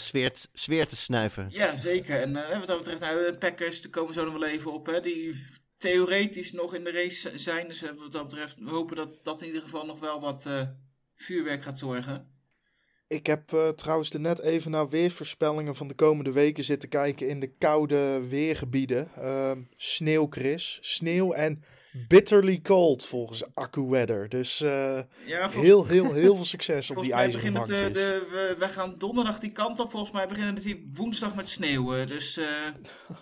sfeer, 0.54 0.86
te 0.86 0.96
snuiven. 0.96 1.46
Ja, 1.50 1.74
zeker. 1.74 2.20
En 2.20 2.36
eh, 2.50 2.58
wat 2.58 2.66
dat 2.66 2.78
betreft, 2.78 3.00
nou, 3.00 3.30
de 3.30 3.38
Packers, 3.38 3.80
daar 3.82 3.90
komen 3.90 4.14
we 4.14 4.18
zo 4.20 4.24
nog 4.24 4.32
wel 4.38 4.48
even 4.48 4.72
op. 4.72 4.86
Hè, 4.86 5.00
die 5.00 5.44
theoretisch 5.76 6.52
nog 6.52 6.74
in 6.74 6.84
de 6.84 6.92
race 6.92 7.30
zijn. 7.38 7.68
Dus 7.68 7.80
wat 7.98 8.12
dat 8.12 8.28
betreft, 8.28 8.58
we 8.58 8.70
hopen 8.70 8.96
dat 8.96 9.20
dat 9.22 9.40
in 9.40 9.46
ieder 9.46 9.62
geval 9.62 9.86
nog 9.86 10.00
wel 10.00 10.20
wat 10.20 10.48
vuurwerk 11.16 11.62
gaat 11.62 11.78
zorgen. 11.78 12.36
Ik 13.08 13.26
heb 13.26 13.52
eh, 13.52 13.68
trouwens 13.68 14.10
er 14.12 14.20
net 14.20 14.40
even 14.40 14.70
naar 14.70 14.88
weervoorspellingen 14.88 15.74
van 15.76 15.88
de 15.88 15.94
komende 15.94 16.32
weken 16.32 16.64
zitten 16.64 16.88
kijken 16.88 17.28
in 17.28 17.40
de 17.40 17.52
koude 17.58 18.20
weergebieden. 18.28 19.08
Ehm, 19.16 19.60
sneeuw, 19.76 20.26
Chris. 20.30 20.78
Sneeuw 20.80 21.32
en 21.32 21.62
bitterly 22.08 22.60
cold 22.62 23.06
volgens 23.06 23.44
AccuWeather. 23.54 24.28
Dus 24.28 24.60
eh, 24.60 25.00
Ja, 25.26 25.40
volgens, 25.40 25.62
heel, 25.62 25.86
heel, 25.86 26.12
heel 26.12 26.36
veel 26.36 26.44
succes 26.44 26.90
op 26.90 27.02
die 27.02 27.12
ijzeren 27.12 27.52
bankjes. 27.52 27.76
eh, 27.86 27.92
de, 27.92 28.26
we, 28.30 28.54
wij 28.58 28.68
gaan 28.70 28.94
donderdag 28.98 29.38
die 29.38 29.52
kant 29.52 29.78
op. 29.80 29.90
Volgens 29.90 30.12
mij 30.12 30.28
beginnen 30.28 30.54
het 30.54 30.64
hier 30.64 30.78
woensdag 30.94 31.34
met 31.34 31.48
sneeuwen. 31.48 32.06
Dus 32.06 32.36
eh, 32.36 32.46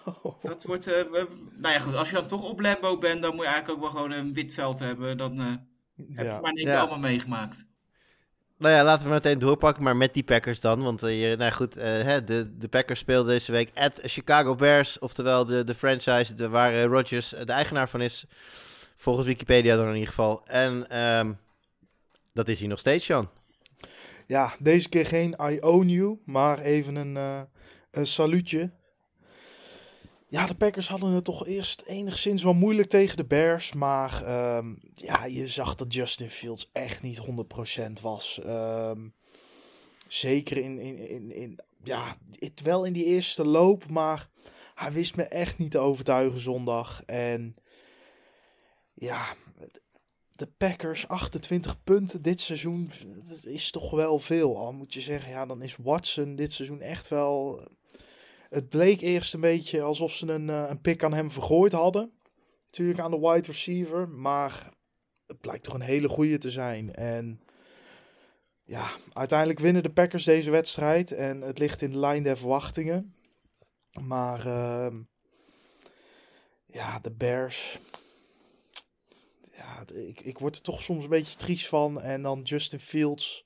dat 0.42 0.64
wordt... 0.64 0.86
eh, 0.86 1.02
we- 1.10 1.26
nou 1.56 1.74
ja, 1.74 1.80
goed. 1.80 1.94
Als 1.94 2.08
je 2.10 2.14
dan 2.14 2.26
toch 2.26 2.50
op 2.50 2.60
Lambo 2.60 2.96
bent, 2.98 3.22
dan 3.22 3.34
moet 3.34 3.44
je 3.44 3.50
eigenlijk 3.50 3.78
ook 3.84 3.92
wel 3.92 4.02
gewoon 4.02 4.18
een 4.18 4.32
wit 4.34 4.54
veld 4.54 4.78
hebben. 4.78 5.16
Dan 5.16 5.38
eh, 5.40 5.46
heb 5.46 5.58
je 6.16 6.22
Ja. 6.24 6.40
maar 6.40 6.50
in 6.50 6.56
één 6.56 6.64
keer 6.64 6.74
Ja. 6.74 6.80
allemaal 6.80 6.98
meegemaakt. 7.10 7.66
Nou 8.58 8.74
ja, 8.74 8.84
laten 8.84 9.06
we 9.06 9.12
meteen 9.12 9.38
doorpakken, 9.38 9.82
maar 9.82 9.96
met 9.96 10.14
die 10.14 10.24
Packers 10.24 10.60
dan. 10.60 10.82
Want 10.82 11.02
eh, 11.02 11.30
je, 11.30 11.36
nou 11.36 11.52
goed, 11.52 11.76
eh, 11.76 11.84
hè, 11.84 12.24
de, 12.24 12.56
de 12.56 12.68
Packers 12.68 13.00
speelden 13.00 13.32
deze 13.32 13.52
week 13.52 13.70
at 13.74 14.00
Chicago 14.02 14.54
Bears. 14.54 14.98
Oftewel 14.98 15.44
de, 15.44 15.64
de 15.64 15.74
franchise 15.74 16.34
de, 16.34 16.48
waar 16.48 16.72
eh, 16.72 16.84
Rodgers 16.84 17.28
de 17.28 17.52
eigenaar 17.52 17.88
van 17.88 18.00
is. 18.00 18.26
Volgens 18.96 19.26
Wikipedia 19.26 19.76
dan 19.76 19.86
in 19.86 19.92
ieder 19.92 20.08
geval. 20.08 20.42
En 20.46 20.88
ehm, 20.88 21.32
dat 22.32 22.48
is 22.48 22.58
hij 22.58 22.68
nog 22.68 22.78
steeds, 22.78 23.06
Jan. 23.06 23.28
Ja, 24.26 24.54
deze 24.58 24.88
keer 24.88 25.06
geen 25.06 25.36
I 25.50 25.58
own 25.60 25.86
you, 25.88 26.18
maar 26.24 26.58
even 26.58 26.96
een, 26.96 27.16
eh, 27.16 27.40
een 27.90 28.06
saluutje. 28.06 28.70
Ja, 30.28 30.46
de 30.46 30.54
Packers 30.54 30.88
hadden 30.88 31.12
het 31.12 31.24
toch 31.24 31.46
eerst 31.46 31.82
enigszins 31.86 32.42
wel 32.42 32.54
moeilijk 32.54 32.88
tegen 32.88 33.16
de 33.16 33.24
Bears. 33.24 33.72
Maar 33.72 34.22
ehm, 34.24 34.74
ja, 34.94 35.24
je 35.24 35.48
zag 35.48 35.74
dat 35.74 35.94
Justin 35.94 36.30
Fields 36.30 36.70
echt 36.72 37.02
niet 37.02 37.20
100% 37.20 37.92
was. 38.02 38.40
Ehm, 38.44 39.08
zeker 40.08 40.56
in, 40.56 40.78
in, 40.78 40.98
in, 41.08 41.30
in, 41.30 41.58
ja, 41.84 42.16
wel 42.62 42.84
in 42.84 42.92
die 42.92 43.04
eerste 43.04 43.44
loop. 43.44 43.88
Maar 43.88 44.28
hij 44.74 44.92
wist 44.92 45.16
me 45.16 45.22
echt 45.22 45.58
niet 45.58 45.70
te 45.70 45.78
overtuigen 45.78 46.40
zondag. 46.40 47.02
En 47.04 47.54
ja, 48.94 49.34
de 50.30 50.46
Packers 50.56 51.08
28 51.08 51.82
punten 51.84 52.22
dit 52.22 52.40
seizoen, 52.40 52.90
dat 53.28 53.44
is 53.44 53.70
toch 53.70 53.90
wel 53.90 54.18
veel. 54.18 54.56
Al 54.58 54.72
moet 54.72 54.94
je 54.94 55.00
zeggen, 55.00 55.30
ja, 55.30 55.46
dan 55.46 55.62
is 55.62 55.76
Watson 55.76 56.36
dit 56.36 56.52
seizoen 56.52 56.80
echt 56.80 57.08
wel 57.08 57.60
het 58.48 58.68
bleek 58.68 59.00
eerst 59.00 59.34
een 59.34 59.40
beetje 59.40 59.82
alsof 59.82 60.12
ze 60.12 60.32
een, 60.32 60.48
uh, 60.48 60.64
een 60.68 60.80
pik 60.80 61.04
aan 61.04 61.14
hem 61.14 61.30
vergooid 61.30 61.72
hadden. 61.72 62.12
Natuurlijk 62.66 62.98
aan 62.98 63.10
de 63.10 63.18
wide 63.20 63.46
receiver. 63.46 64.08
Maar 64.08 64.72
het 65.26 65.40
blijkt 65.40 65.64
toch 65.64 65.74
een 65.74 65.80
hele 65.80 66.08
goede 66.08 66.38
te 66.38 66.50
zijn. 66.50 66.94
En 66.94 67.40
ja, 68.64 68.90
uiteindelijk 69.12 69.58
winnen 69.58 69.82
de 69.82 69.92
Packers 69.92 70.24
deze 70.24 70.50
wedstrijd. 70.50 71.12
En 71.12 71.40
het 71.40 71.58
ligt 71.58 71.82
in 71.82 71.90
de 71.90 71.98
lijn 71.98 72.22
der 72.22 72.38
verwachtingen. 72.38 73.14
Maar 74.00 74.46
uh, 74.46 74.94
ja, 76.66 76.98
de 76.98 77.12
Bears. 77.12 77.78
Ja, 79.52 79.84
ik, 79.94 80.20
ik 80.20 80.38
word 80.38 80.56
er 80.56 80.62
toch 80.62 80.82
soms 80.82 81.04
een 81.04 81.10
beetje 81.10 81.36
triest 81.36 81.66
van. 81.66 82.00
En 82.00 82.22
dan 82.22 82.42
Justin 82.42 82.80
Fields 82.80 83.45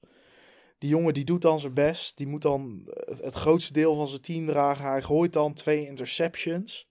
die 0.81 0.91
jongen 0.91 1.15
die 1.15 1.25
doet 1.25 1.43
dan 1.43 1.61
zijn 1.61 1.75
best. 1.75 2.17
Die 2.17 2.27
moet 2.27 2.43
dan 2.43 2.83
het, 3.05 3.35
grootste 3.35 3.73
deel 3.73 3.95
van 3.95 4.07
zijn 4.07 4.21
team 4.21 4.47
dragen. 4.47 4.85
Hij 4.85 5.03
gooit 5.03 5.33
dan 5.33 5.55
twee 5.55 5.87
interceptions. 5.87 6.89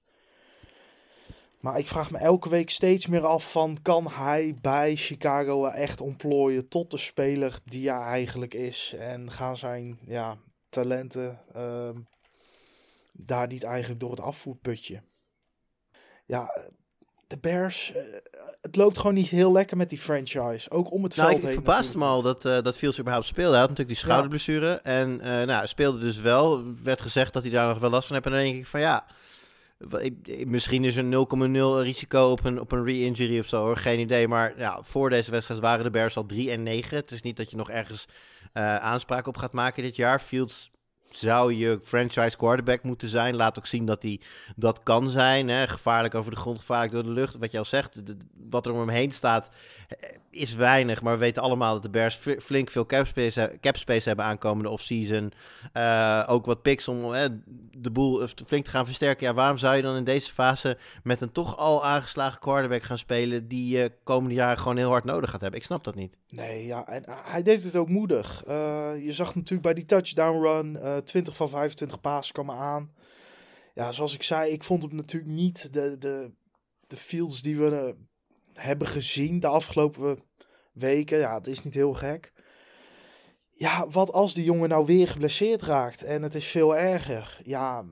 Maar 1.60 1.80
ik 1.80 1.88
vraag 1.88 2.12
me 2.12 2.18
elke 2.18 2.50
week 2.50 2.70
steeds 2.70 3.08
meer 3.08 3.26
af 3.26 3.52
van... 3.52 3.78
kan 3.82 4.08
hij 4.08 4.58
bij 4.62 4.96
Chicago 4.96 5.66
echt 5.66 6.02
ontplooien 6.02 6.68
tot 6.68 6.92
de 6.92 6.98
speler 6.98 7.60
die 7.66 7.90
hij 7.90 8.02
eigenlijk 8.02 8.54
is? 8.54 8.96
En 9.00 9.32
gaan 9.32 9.58
zijn 9.58 10.00
ja, 10.06 10.38
talenten 10.70 11.42
uh, 11.56 11.90
daar 13.12 13.48
niet 13.48 13.64
eigenlijk 13.64 14.00
door 14.00 14.12
het 14.12 14.22
afvoerputje? 14.22 15.02
Ja, 16.26 16.70
de 17.30 17.38
Bears, 17.38 17.92
uh, 17.96 18.02
het 18.62 18.76
loopt 18.76 18.98
gewoon 18.98 19.14
niet 19.14 19.30
heel 19.30 19.52
lekker 19.52 19.78
met 19.78 19.90
die 19.90 20.00
franchise. 20.00 20.72
Ook 20.72 20.92
om 20.92 21.04
het 21.04 21.16
nou, 21.16 21.30
veld 21.30 21.42
ik, 21.42 21.48
heen. 21.48 21.56
Het 21.56 21.66
verbaasde 21.66 21.98
me 21.98 22.06
al 22.06 22.22
dat, 22.22 22.46
uh, 22.46 22.62
dat 22.62 22.78
Fields 22.78 23.00
überhaupt 23.00 23.28
speelde. 23.28 23.52
Hij 23.52 23.60
had 23.60 23.70
natuurlijk 23.70 23.98
die 23.98 24.06
schouderblessure. 24.06 24.74
En 24.74 25.10
uh, 25.24 25.44
nou, 25.44 25.68
speelde 25.68 26.00
dus 26.00 26.18
wel. 26.18 26.64
werd 26.84 27.02
gezegd 27.02 27.34
dat 27.34 27.44
hij 27.44 27.52
daar 27.52 27.68
nog 27.68 27.80
wel 27.80 27.90
last 27.90 28.08
van 28.08 28.16
heeft. 28.16 28.28
En 28.28 28.34
dan 28.34 28.42
denk 28.42 28.58
ik 28.58 28.68
van 28.68 28.80
ja, 28.80 29.06
misschien 30.46 30.84
is 30.84 30.96
er 30.96 31.04
0,0 31.04 31.84
risico 31.84 32.32
op 32.32 32.46
een, 32.46 32.60
op 32.60 32.72
een 32.72 32.86
re-injury 32.86 33.40
of 33.40 33.48
zo 33.48 33.66
hoor. 33.66 33.78
Geen 33.78 34.00
idee. 34.00 34.28
Maar 34.28 34.54
ja, 34.58 34.80
voor 34.82 35.10
deze 35.10 35.32
wedstrijd 35.32 35.62
waren 35.62 35.84
de 35.84 35.90
Bears 35.90 36.18
al 36.18 36.26
3 36.26 36.52
en 36.52 36.64
9. 36.64 36.98
Het 36.98 37.12
is 37.12 37.22
niet 37.22 37.38
dat 37.38 37.50
je 37.50 37.58
nog 37.58 37.70
ergens 37.70 38.06
aanspraak 38.80 39.28
op 39.28 39.38
gaat 39.38 39.54
maken 39.54 39.84
dit 39.84 39.96
jaar. 39.96 40.20
Fields 40.20 40.72
zou 41.12 41.54
je 41.54 41.80
franchise 41.84 42.38
quarterback 42.38 42.84
moeten 42.84 43.08
zijn. 43.10 43.36
Laat 43.36 43.58
ook 43.58 43.66
zien 43.66 43.86
dat 43.86 44.04
hij 44.04 44.20
dat 44.56 44.84
kan 44.84 45.10
zijn. 45.10 45.48
Hè? 45.48 45.68
Gevaarlijk 45.68 46.16
over 46.16 46.32
de 46.32 46.38
grond, 46.38 46.60
gevaarlijk 46.60 46.94
door 46.94 47.04
de 47.04 47.10
lucht. 47.10 47.38
Wat 47.38 47.52
je 47.52 47.58
al 47.58 47.66
zegt, 47.66 48.02
wat 48.50 48.66
er 48.66 48.72
om 48.72 48.80
hem 48.80 48.90
heen 48.90 49.12
staat, 49.12 49.50
is 50.30 50.56
weinig. 50.56 51.02
Maar 51.02 51.14
we 51.14 51.20
weten 51.20 51.42
allemaal 51.42 51.74
dat 51.74 51.84
de 51.84 51.90
Bears 51.90 52.20
flink 52.40 52.70
veel 52.70 52.86
capspace, 52.86 53.60
space 53.62 54.08
hebben 54.08 54.26
aankomende 54.26 54.70
offseason. 54.70 55.32
Uh, 55.78 56.26
ook 56.28 56.46
wat 56.46 56.62
picks 56.62 56.88
om 56.88 57.12
de 57.72 57.92
boel 57.92 58.28
flink 58.46 58.66
te 58.66 58.72
gaan 58.72 58.86
versterken. 58.86 59.28
Ja, 59.28 59.34
waarom 59.34 59.58
zou 59.58 59.76
je 59.76 59.82
dan 59.82 59.96
in 59.96 60.04
deze 60.04 60.34
fase 60.34 60.78
met 61.04 61.22
een 61.22 61.32
toch 61.32 61.58
al 61.58 61.86
aangeslagen 61.86 62.40
quarterback 62.40 62.84
gaan 62.84 62.98
spelen... 62.98 63.48
die 63.48 63.78
je 63.78 63.92
komende 64.04 64.36
jaren 64.36 64.58
gewoon 64.58 64.78
heel 64.78 64.90
hard 64.90 65.04
nodig 65.04 65.30
gaat 65.30 65.42
hebben? 65.42 65.60
Ik 65.60 65.66
snap 65.66 65.84
dat 65.84 65.96
niet. 65.96 66.18
Nee, 66.28 66.66
ja, 66.66 66.88
en 66.88 67.04
hij 67.08 67.44
deed 67.44 67.64
het 67.64 67.76
ook 67.76 67.90
moedig. 67.90 68.44
Je 69.02 69.12
zag 69.14 69.36
natuurlijk 69.36 69.62
bij 69.64 69.74
die 69.74 69.86
touchdown 69.86 70.42
run, 70.42 70.76
uh, 70.76 70.98
20 70.98 71.36
van 71.36 71.50
25 71.50 72.02
passes 72.02 72.32
komen 72.32 72.56
aan. 72.56 72.92
Ja, 73.74 73.92
zoals 73.92 74.14
ik 74.14 74.24
zei, 74.24 74.52
ik 74.52 74.64
vond 74.64 74.84
hem 74.84 74.96
natuurlijk 74.96 75.32
niet 75.32 75.74
de, 75.74 75.98
de, 75.98 76.32
de 76.88 76.96
fields 76.96 77.42
die 77.42 77.58
we 77.58 77.96
hebben 78.60 78.88
gezien 78.88 79.40
de 79.40 79.48
afgelopen 79.48 80.20
weken. 80.74 81.18
Ja, 81.18 81.38
het 81.38 81.48
is 81.48 81.62
niet 81.62 81.74
heel 81.74 81.94
gek. 81.94 82.34
Ja, 83.50 83.88
wat 83.88 84.12
als 84.12 84.34
die 84.34 84.44
jongen 84.44 84.70
nou 84.70 84.86
weer 84.86 85.08
geblesseerd 85.08 85.62
raakt 85.62 86.04
en 86.04 86.24
het 86.24 86.36
is 86.36 86.46
veel 86.46 86.78
erger? 86.78 87.40
Ja, 87.44 87.86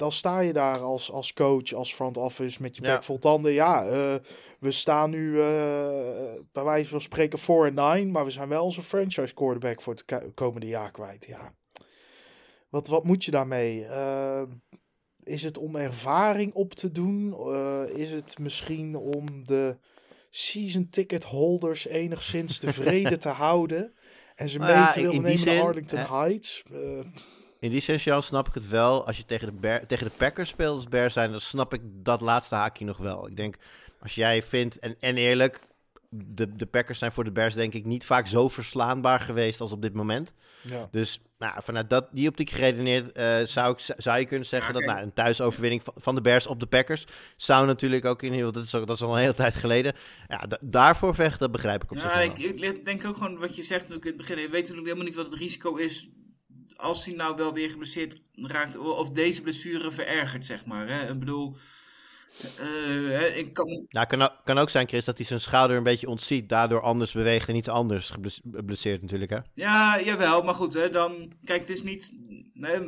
dan 0.00 0.12
sta 0.12 0.40
je 0.40 0.52
daar 0.52 0.78
als, 0.78 1.10
als 1.10 1.32
coach, 1.32 1.72
als 1.72 1.94
front 1.94 2.16
office 2.16 2.62
met 2.62 2.76
je 2.76 2.82
bek 2.82 3.04
vol 3.04 3.18
tanden. 3.18 3.52
Ja, 3.52 3.86
uh, 3.86 4.14
we 4.58 4.70
staan 4.70 5.10
nu 5.10 5.30
uh, 5.30 5.44
bij 6.52 6.64
wijze 6.64 6.90
van 6.90 7.00
spreken 7.00 7.38
4 7.38 7.66
en 7.66 7.74
9, 7.74 8.10
maar 8.10 8.24
we 8.24 8.30
zijn 8.30 8.48
wel 8.48 8.64
onze 8.64 8.82
franchise 8.82 9.34
quarterback 9.34 9.82
voor 9.82 9.94
het 10.06 10.34
komende 10.34 10.66
jaar 10.66 10.90
kwijt. 10.90 11.26
Ja. 11.26 11.54
Wat, 12.68 12.88
wat 12.88 13.04
moet 13.04 13.24
je 13.24 13.30
daarmee? 13.30 13.80
Uh, 13.80 14.42
is 15.22 15.42
het 15.42 15.58
om 15.58 15.76
ervaring 15.76 16.54
op 16.54 16.74
te 16.74 16.92
doen? 16.92 17.34
is 17.94 18.12
het 18.12 18.38
misschien 18.38 18.96
om 18.96 19.46
de 19.46 19.76
season 20.30 20.88
ticket 20.90 21.24
holders 21.24 21.86
enigszins 21.86 22.58
tevreden 22.58 23.20
te 23.20 23.28
houden. 23.44 23.92
En 24.34 24.48
ze 24.48 24.58
mee 24.58 24.88
te 24.88 25.00
willen 25.00 25.22
nemen 25.22 25.44
naar 25.44 25.62
Arlington 25.62 25.98
Heights. 25.98 26.62
Uh, 26.72 26.78
in 27.60 27.70
die 27.70 27.80
zin, 27.80 28.22
snap 28.22 28.48
ik 28.48 28.54
het 28.54 28.68
wel. 28.68 29.06
Als 29.06 29.16
je 29.16 29.24
tegen 29.24 29.60
de, 29.60 29.80
tegen 29.86 30.06
de 30.06 30.12
Packers 30.16 30.48
speelt 30.48 30.74
als 30.74 30.88
Bears 30.88 31.12
zijn, 31.12 31.30
dan 31.30 31.40
snap 31.40 31.74
ik 31.74 31.80
dat 31.84 32.20
laatste 32.20 32.54
haakje 32.54 32.84
nog 32.84 32.96
wel. 32.96 33.28
Ik 33.28 33.36
denk, 33.36 33.56
als 34.02 34.14
jij 34.14 34.42
vindt, 34.42 34.78
en, 34.78 34.96
en 35.00 35.16
eerlijk, 35.16 35.60
de, 36.10 36.56
de 36.56 36.66
Packers 36.66 36.98
zijn 36.98 37.12
voor 37.12 37.24
de 37.24 37.32
Bears 37.32 37.54
denk 37.54 37.74
ik 37.74 37.84
niet 37.84 38.04
vaak 38.04 38.26
zo 38.26 38.48
verslaanbaar 38.48 39.20
geweest 39.20 39.60
als 39.60 39.72
op 39.72 39.82
dit 39.82 39.94
moment. 39.94 40.34
Ja. 40.60 40.88
Dus 40.90 41.20
nou, 41.38 41.62
vanuit 41.62 41.90
dat, 41.90 42.08
die 42.12 42.28
optiek 42.28 42.50
geredeneerd 42.50 43.18
uh, 43.18 43.46
zou, 43.46 43.72
ik, 43.72 43.94
zou 43.96 44.18
je 44.18 44.26
kunnen 44.26 44.46
zeggen 44.46 44.74
dat 44.74 44.84
nou, 44.84 45.00
een 45.00 45.12
thuisoverwinning 45.12 45.82
van, 45.82 45.94
van 45.96 46.14
de 46.14 46.20
Bears 46.20 46.46
op 46.46 46.60
de 46.60 46.66
Packers 46.66 47.06
zou 47.36 47.66
natuurlijk 47.66 48.04
ook 48.04 48.22
in 48.22 48.32
heel, 48.32 48.52
dat 48.52 48.64
is, 48.64 48.70
dat 48.70 48.90
is 48.90 49.02
al 49.02 49.14
een 49.14 49.20
hele 49.20 49.34
tijd 49.34 49.54
geleden. 49.54 49.94
Ja, 50.28 50.44
daarvoor 50.60 51.14
vechten, 51.14 51.38
dat 51.38 51.52
begrijp 51.52 51.84
ik 51.84 51.90
op 51.90 51.96
ja, 51.96 52.20
ik, 52.20 52.38
ik, 52.38 52.84
denk 52.84 53.04
ook 53.04 53.16
gewoon 53.16 53.38
wat 53.38 53.56
je 53.56 53.62
zegt 53.62 53.80
natuurlijk 53.80 54.04
in 54.04 54.12
het 54.12 54.20
begin. 54.20 54.36
Je 54.36 54.48
weet 54.48 54.60
natuurlijk 54.60 54.86
helemaal 54.86 55.06
niet 55.06 55.14
wat 55.14 55.30
het 55.30 55.40
risico 55.40 55.74
is 55.74 56.08
als 56.76 57.04
hij 57.04 57.14
nou 57.14 57.36
wel 57.36 57.52
weer 57.52 57.70
geblesseerd 57.70 58.20
raakt 58.34 58.76
of 58.76 59.10
deze 59.10 59.42
blessure 59.42 59.90
verergert, 59.90 60.46
zeg 60.46 60.64
maar. 60.64 60.88
Hè? 60.88 61.10
Ik 61.10 61.18
bedoel, 61.18 61.56
uh, 62.60 63.36
ik 63.36 63.52
kan... 63.52 63.86
Nou, 63.88 64.06
kan, 64.06 64.30
kan 64.44 64.58
ook 64.58 64.70
zijn, 64.70 64.88
Chris, 64.88 65.04
dat 65.04 65.16
hij 65.16 65.26
zijn 65.26 65.40
schouder 65.40 65.76
een 65.76 65.82
beetje 65.82 66.08
ontziet. 66.08 66.48
Daardoor 66.48 66.80
anders 66.80 67.12
beweegt 67.12 67.48
en 67.48 67.54
niet 67.54 67.68
anders 67.68 68.10
geblesseerd 68.52 69.02
natuurlijk, 69.02 69.30
hè? 69.30 69.38
Ja, 69.54 70.00
jawel. 70.00 70.42
Maar 70.42 70.54
goed, 70.54 70.72
hè, 70.72 70.90
dan... 70.90 71.32
Kijk, 71.44 71.60
het 71.60 71.68
is 71.68 71.82
niet... 71.82 72.18
Nee, 72.52 72.80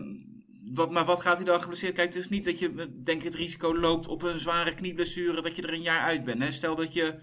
wat, 0.72 0.90
maar 0.90 1.04
wat 1.04 1.20
gaat 1.20 1.36
hij 1.36 1.44
dan 1.44 1.62
geblesseerd? 1.62 1.94
Kijk, 1.94 2.06
het 2.06 2.22
is 2.22 2.28
niet 2.28 2.44
dat 2.44 2.58
je, 2.58 3.00
denk 3.04 3.22
het 3.22 3.34
risico 3.34 3.78
loopt 3.78 4.08
op 4.08 4.22
een 4.22 4.40
zware 4.40 4.74
knieblessure... 4.74 5.42
dat 5.42 5.56
je 5.56 5.62
er 5.62 5.72
een 5.72 5.82
jaar 5.82 6.04
uit 6.04 6.24
bent. 6.24 6.42
Hè? 6.42 6.52
Stel 6.52 6.74
dat 6.74 6.92
je... 6.92 7.14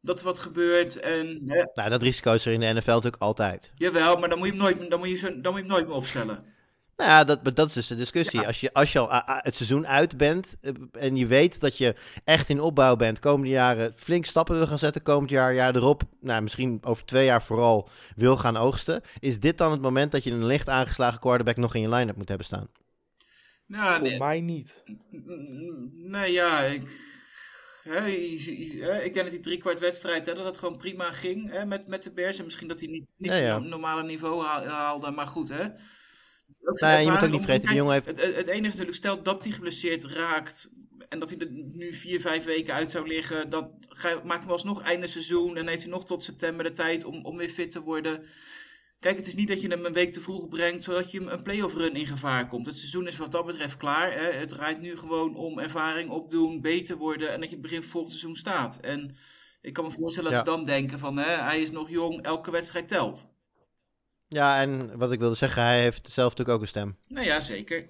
Dat 0.00 0.18
er 0.18 0.24
wat 0.24 0.38
gebeurt 0.38 1.00
en... 1.00 1.42
Hè. 1.46 1.64
Nou, 1.74 1.90
dat 1.90 2.02
risico 2.02 2.32
is 2.32 2.46
er 2.46 2.52
in 2.52 2.60
de 2.60 2.72
NFL 2.72 2.90
natuurlijk 2.90 3.22
altijd. 3.22 3.72
Jawel, 3.74 4.16
maar 4.16 4.28
dan 4.28 4.38
moet 4.38 4.46
je 4.46 4.52
hem 4.52 4.62
nooit, 4.62 4.90
dan 4.90 4.98
moet 4.98 5.20
je, 5.20 5.40
dan 5.40 5.52
moet 5.52 5.60
je 5.62 5.66
hem 5.66 5.66
nooit 5.66 5.86
meer 5.86 5.96
opstellen. 5.96 6.53
Nou 6.96 7.10
ja, 7.10 7.24
dat, 7.24 7.56
dat 7.56 7.68
is 7.68 7.72
dus 7.72 7.86
de 7.86 7.94
discussie. 7.94 8.46
Als, 8.46 8.60
je, 8.60 8.72
als 8.72 8.92
je 8.92 8.98
al 8.98 9.22
het 9.26 9.56
seizoen 9.56 9.86
uit 9.86 10.16
bent 10.16 10.56
eh, 10.60 10.72
en 10.92 11.16
je 11.16 11.26
weet 11.26 11.60
dat 11.60 11.76
je 11.76 11.94
echt 12.24 12.48
in 12.48 12.60
opbouw 12.60 12.96
bent, 12.96 13.18
komende 13.18 13.52
jaren 13.52 13.92
flink 13.96 14.26
stappen 14.26 14.56
wil 14.56 14.66
gaan 14.66 14.78
zetten, 14.78 15.02
komend 15.02 15.30
jaar, 15.30 15.54
jaar 15.54 15.76
erop, 15.76 16.02
nou 16.20 16.42
misschien 16.42 16.78
over 16.82 17.04
twee 17.04 17.24
jaar 17.24 17.42
vooral 17.42 17.88
wil 18.16 18.36
gaan 18.36 18.56
oogsten, 18.56 19.02
is 19.18 19.40
dit 19.40 19.58
dan 19.58 19.70
het 19.70 19.80
moment 19.80 20.12
dat 20.12 20.24
je 20.24 20.30
een 20.30 20.46
licht 20.46 20.68
aangeslagen 20.68 21.20
quarterback 21.20 21.56
nog 21.56 21.74
in 21.74 21.80
je 21.80 21.88
line-up 21.88 22.16
moet 22.16 22.28
hebben 22.28 22.46
staan? 22.46 22.68
Nou, 23.66 24.08
Voor 24.08 24.18
mij 24.18 24.40
niet. 24.40 24.82
Nee, 25.92 26.32
ja, 26.32 26.60
ik... 26.60 27.12
Hè, 27.82 28.06
ik 28.06 29.14
denk 29.14 29.14
dat 29.14 29.30
die 29.30 29.40
driekwart 29.40 29.80
wedstrijd, 29.80 30.26
hè, 30.26 30.34
dat 30.34 30.44
het 30.44 30.58
gewoon 30.58 30.76
prima 30.76 31.12
ging 31.12 31.50
hè, 31.50 31.66
met, 31.66 31.88
met 31.88 32.02
de 32.02 32.12
Bears. 32.12 32.38
En 32.38 32.44
misschien 32.44 32.68
dat 32.68 32.80
hij 32.80 32.88
niet, 32.88 33.14
niet 33.16 33.32
zijn 33.32 33.68
normale 33.68 34.02
niveau 34.02 34.44
haalde, 34.44 35.10
maar 35.10 35.26
goed, 35.26 35.48
hè. 35.48 35.64
Nee, 36.64 37.04
je 37.04 37.10
moet 37.10 37.22
ook 37.22 37.30
niet 37.30 37.42
vergeten, 37.42 37.74
jongen 37.74 37.92
heeft... 37.92 38.06
Het, 38.06 38.36
het, 38.36 38.46
enige 38.46 38.66
natuurlijk, 38.66 38.96
stel 38.96 39.22
dat 39.22 39.44
hij 39.44 39.52
geblesseerd 39.52 40.04
raakt 40.04 40.72
en 41.08 41.18
dat 41.18 41.30
hij 41.30 41.38
er 41.38 41.50
nu 41.50 41.92
vier, 41.92 42.20
vijf 42.20 42.44
weken 42.44 42.74
uit 42.74 42.90
zou 42.90 43.06
liggen, 43.08 43.50
dat 43.50 43.70
maakt 44.24 44.42
hem 44.42 44.52
alsnog 44.52 44.82
einde 44.82 45.06
seizoen 45.06 45.56
en 45.56 45.66
heeft 45.66 45.82
hij 45.82 45.90
nog 45.90 46.04
tot 46.04 46.22
september 46.22 46.64
de 46.64 46.70
tijd 46.70 47.04
om, 47.04 47.24
om 47.24 47.36
weer 47.36 47.48
fit 47.48 47.70
te 47.70 47.82
worden. 47.82 48.22
Kijk, 48.98 49.16
het 49.16 49.26
is 49.26 49.34
niet 49.34 49.48
dat 49.48 49.60
je 49.60 49.68
hem 49.68 49.84
een 49.84 49.92
week 49.92 50.12
te 50.12 50.20
vroeg 50.20 50.48
brengt, 50.48 50.84
zodat 50.84 51.10
je 51.10 51.20
een 51.20 51.42
playoff 51.42 51.74
run 51.74 51.94
in 51.94 52.06
gevaar 52.06 52.46
komt. 52.46 52.66
Het 52.66 52.78
seizoen 52.78 53.06
is 53.06 53.16
wat 53.16 53.32
dat 53.32 53.46
betreft 53.46 53.76
klaar. 53.76 54.12
Hè? 54.12 54.30
Het 54.30 54.48
draait 54.48 54.80
nu 54.80 54.96
gewoon 54.96 55.36
om 55.36 55.58
ervaring 55.58 56.10
opdoen, 56.10 56.60
beter 56.60 56.96
worden 56.96 57.32
en 57.32 57.40
dat 57.40 57.48
je 57.48 57.54
het 57.54 57.62
begin 57.62 57.80
van 57.80 57.90
volgend 57.90 58.12
seizoen 58.12 58.36
staat. 58.36 58.78
En 58.80 59.16
ik 59.60 59.72
kan 59.72 59.84
me 59.84 59.90
voorstellen 59.90 60.30
dat 60.30 60.38
ze 60.38 60.52
dan 60.52 60.64
denken 60.64 60.98
van, 60.98 61.16
hè, 61.16 61.30
hij 61.42 61.60
is 61.62 61.70
nog 61.70 61.90
jong, 61.90 62.22
elke 62.22 62.50
wedstrijd 62.50 62.88
telt. 62.88 63.33
Ja, 64.34 64.60
en 64.60 64.96
wat 64.98 65.12
ik 65.12 65.18
wilde 65.18 65.34
zeggen, 65.34 65.62
hij 65.62 65.82
heeft 65.82 66.08
zelf 66.08 66.28
natuurlijk 66.30 66.56
ook 66.56 66.62
een 66.62 66.68
stem. 66.68 66.96
Nou 67.08 67.26
ja, 67.26 67.40
zeker. 67.40 67.86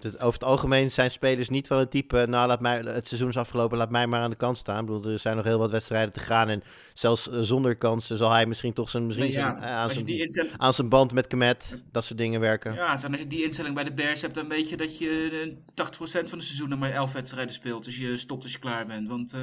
het- 0.00 0.14
over 0.20 0.32
het 0.32 0.44
algemeen 0.44 0.90
zijn 0.90 1.10
spelers 1.10 1.48
niet 1.48 1.66
van 1.66 1.78
het 1.78 1.90
type, 1.90 2.26
nou 2.28 2.46
laat 2.48 2.60
mij, 2.60 2.78
het 2.80 3.06
seizoen 3.08 3.28
is 3.28 3.36
afgelopen, 3.36 3.78
laat 3.78 3.90
mij 3.90 4.06
maar 4.06 4.20
aan 4.20 4.30
de 4.30 4.36
kant 4.36 4.58
staan. 4.58 4.80
Ik 4.80 4.86
bedoel, 4.86 5.12
er 5.12 5.18
zijn 5.18 5.36
nog 5.36 5.44
heel 5.44 5.58
wat 5.58 5.70
wedstrijden 5.70 6.12
te 6.12 6.20
gaan 6.20 6.48
en 6.48 6.62
zelfs 6.94 7.28
eh, 7.28 7.40
zonder 7.40 7.76
kansen 7.76 8.16
zal 8.18 8.30
hij 8.30 8.46
misschien 8.46 8.72
toch 8.72 8.90
zijn, 8.90 9.06
misschien 9.06 9.26
Nee, 9.26 9.36
ja, 9.36 9.50
zijn, 9.50 9.62
eh, 9.62 9.70
aan, 9.76 9.90
zijn, 9.90 10.04
die 10.04 10.20
instelling, 10.22 10.54
aan 10.56 10.74
zijn 10.74 10.88
band 10.88 11.12
met 11.12 11.26
Kemet, 11.26 11.82
dat 11.92 12.04
soort 12.04 12.18
dingen 12.18 12.40
werken. 12.40 12.74
ja, 12.74 12.92
als 12.92 13.02
je 13.02 13.26
die 13.26 13.44
instelling 13.44 13.74
bij 13.74 13.84
de 13.84 13.92
Bears 13.92 14.22
hebt, 14.22 14.34
dan 14.34 14.48
weet 14.48 14.68
je 14.68 14.76
dat 14.76 14.98
je 14.98 15.40
eh, 15.44 15.56
80% 15.74 16.28
van 16.28 16.38
de 16.38 16.44
seizoen 16.44 16.68
nog 16.68 16.78
maar 16.78 16.90
11 16.90 17.12
wedstrijden 17.12 17.54
speelt. 17.54 17.84
Dus 17.84 17.96
je 17.96 18.16
stopt 18.16 18.42
als 18.42 18.52
je 18.52 18.58
klaar 18.58 18.86
bent. 18.86 19.08
Want 19.08 19.32
eh, 19.32 19.40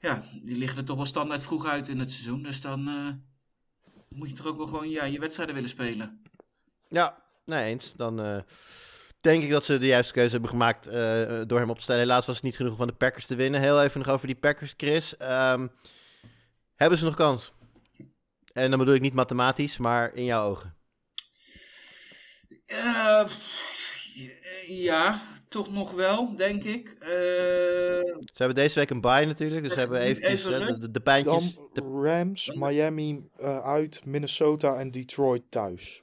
ja, 0.00 0.22
die 0.42 0.56
liggen 0.58 0.78
er 0.78 0.84
toch 0.84 0.96
wel 0.96 1.06
standaard 1.06 1.42
vroeg 1.42 1.66
uit 1.66 1.88
in 1.88 1.98
het 1.98 2.10
seizoen. 2.12 2.42
Dus 2.42 2.60
dan 2.60 2.88
eh, 2.88 2.94
moet 4.08 4.28
je 4.28 4.34
toch 4.34 4.46
ook 4.46 4.56
wel 4.56 4.66
gewoon 4.66 4.90
ja, 4.90 5.04
je 5.04 5.18
wedstrijden 5.18 5.54
willen 5.54 5.70
spelen. 5.70 6.22
Ja, 6.88 7.22
nee 7.44 7.64
eens. 7.64 7.92
Dan 7.96 8.20
eh, 8.20 8.38
denk 9.20 9.42
ik 9.42 9.50
dat 9.50 9.64
ze 9.64 9.78
de 9.78 9.86
juiste 9.86 10.12
keuze 10.12 10.32
hebben 10.32 10.50
gemaakt 10.50 10.86
eh, 10.86 11.40
door 11.46 11.58
hem 11.58 11.70
op 11.70 11.76
te 11.76 11.82
stellen. 11.82 12.00
Helaas 12.00 12.26
was 12.26 12.34
het 12.34 12.44
niet 12.44 12.56
genoeg 12.56 12.72
om 12.72 12.78
van 12.78 12.86
de 12.86 12.92
Packers 12.92 13.26
te 13.26 13.36
winnen. 13.36 13.60
Heel 13.60 13.82
even 13.82 14.00
nog 14.00 14.08
over 14.08 14.26
die 14.26 14.36
Packers, 14.36 14.74
Chris. 14.76 15.16
Ehm, 15.16 15.66
hebben 16.74 16.98
ze 16.98 17.04
nog 17.04 17.14
kans? 17.14 17.52
En 18.52 18.70
dan 18.70 18.78
bedoel 18.78 18.94
ik 18.94 19.00
niet 19.00 19.14
mathematisch, 19.14 19.76
maar 19.76 20.14
in 20.14 20.24
jouw 20.24 20.48
ogen. 20.48 20.76
Eh, 22.66 23.24
ja, 24.66 25.20
toch 25.48 25.72
nog 25.72 25.92
wel, 25.92 26.36
denk 26.36 26.64
ik. 26.64 26.96
Eh, 27.00 27.08
Ze 27.08 28.34
hebben 28.34 28.54
deze 28.56 28.78
week 28.78 28.90
een 28.90 29.00
bye 29.00 29.24
natuurlijk, 29.24 29.62
dus 29.62 29.72
ze 29.72 29.78
hebben 29.78 30.00
eventjes 30.00 30.44
even 30.44 30.66
de, 30.66 30.78
de, 30.80 30.90
de 30.90 31.00
pijntjes. 31.00 31.54
Dan 31.54 31.68
de- 31.72 32.08
Rams, 32.08 32.50
Miami 32.54 33.28
eh, 33.36 33.60
uit, 33.60 34.04
Minnesota 34.04 34.76
en 34.76 34.90
Detroit 34.90 35.42
thuis. 35.48 36.02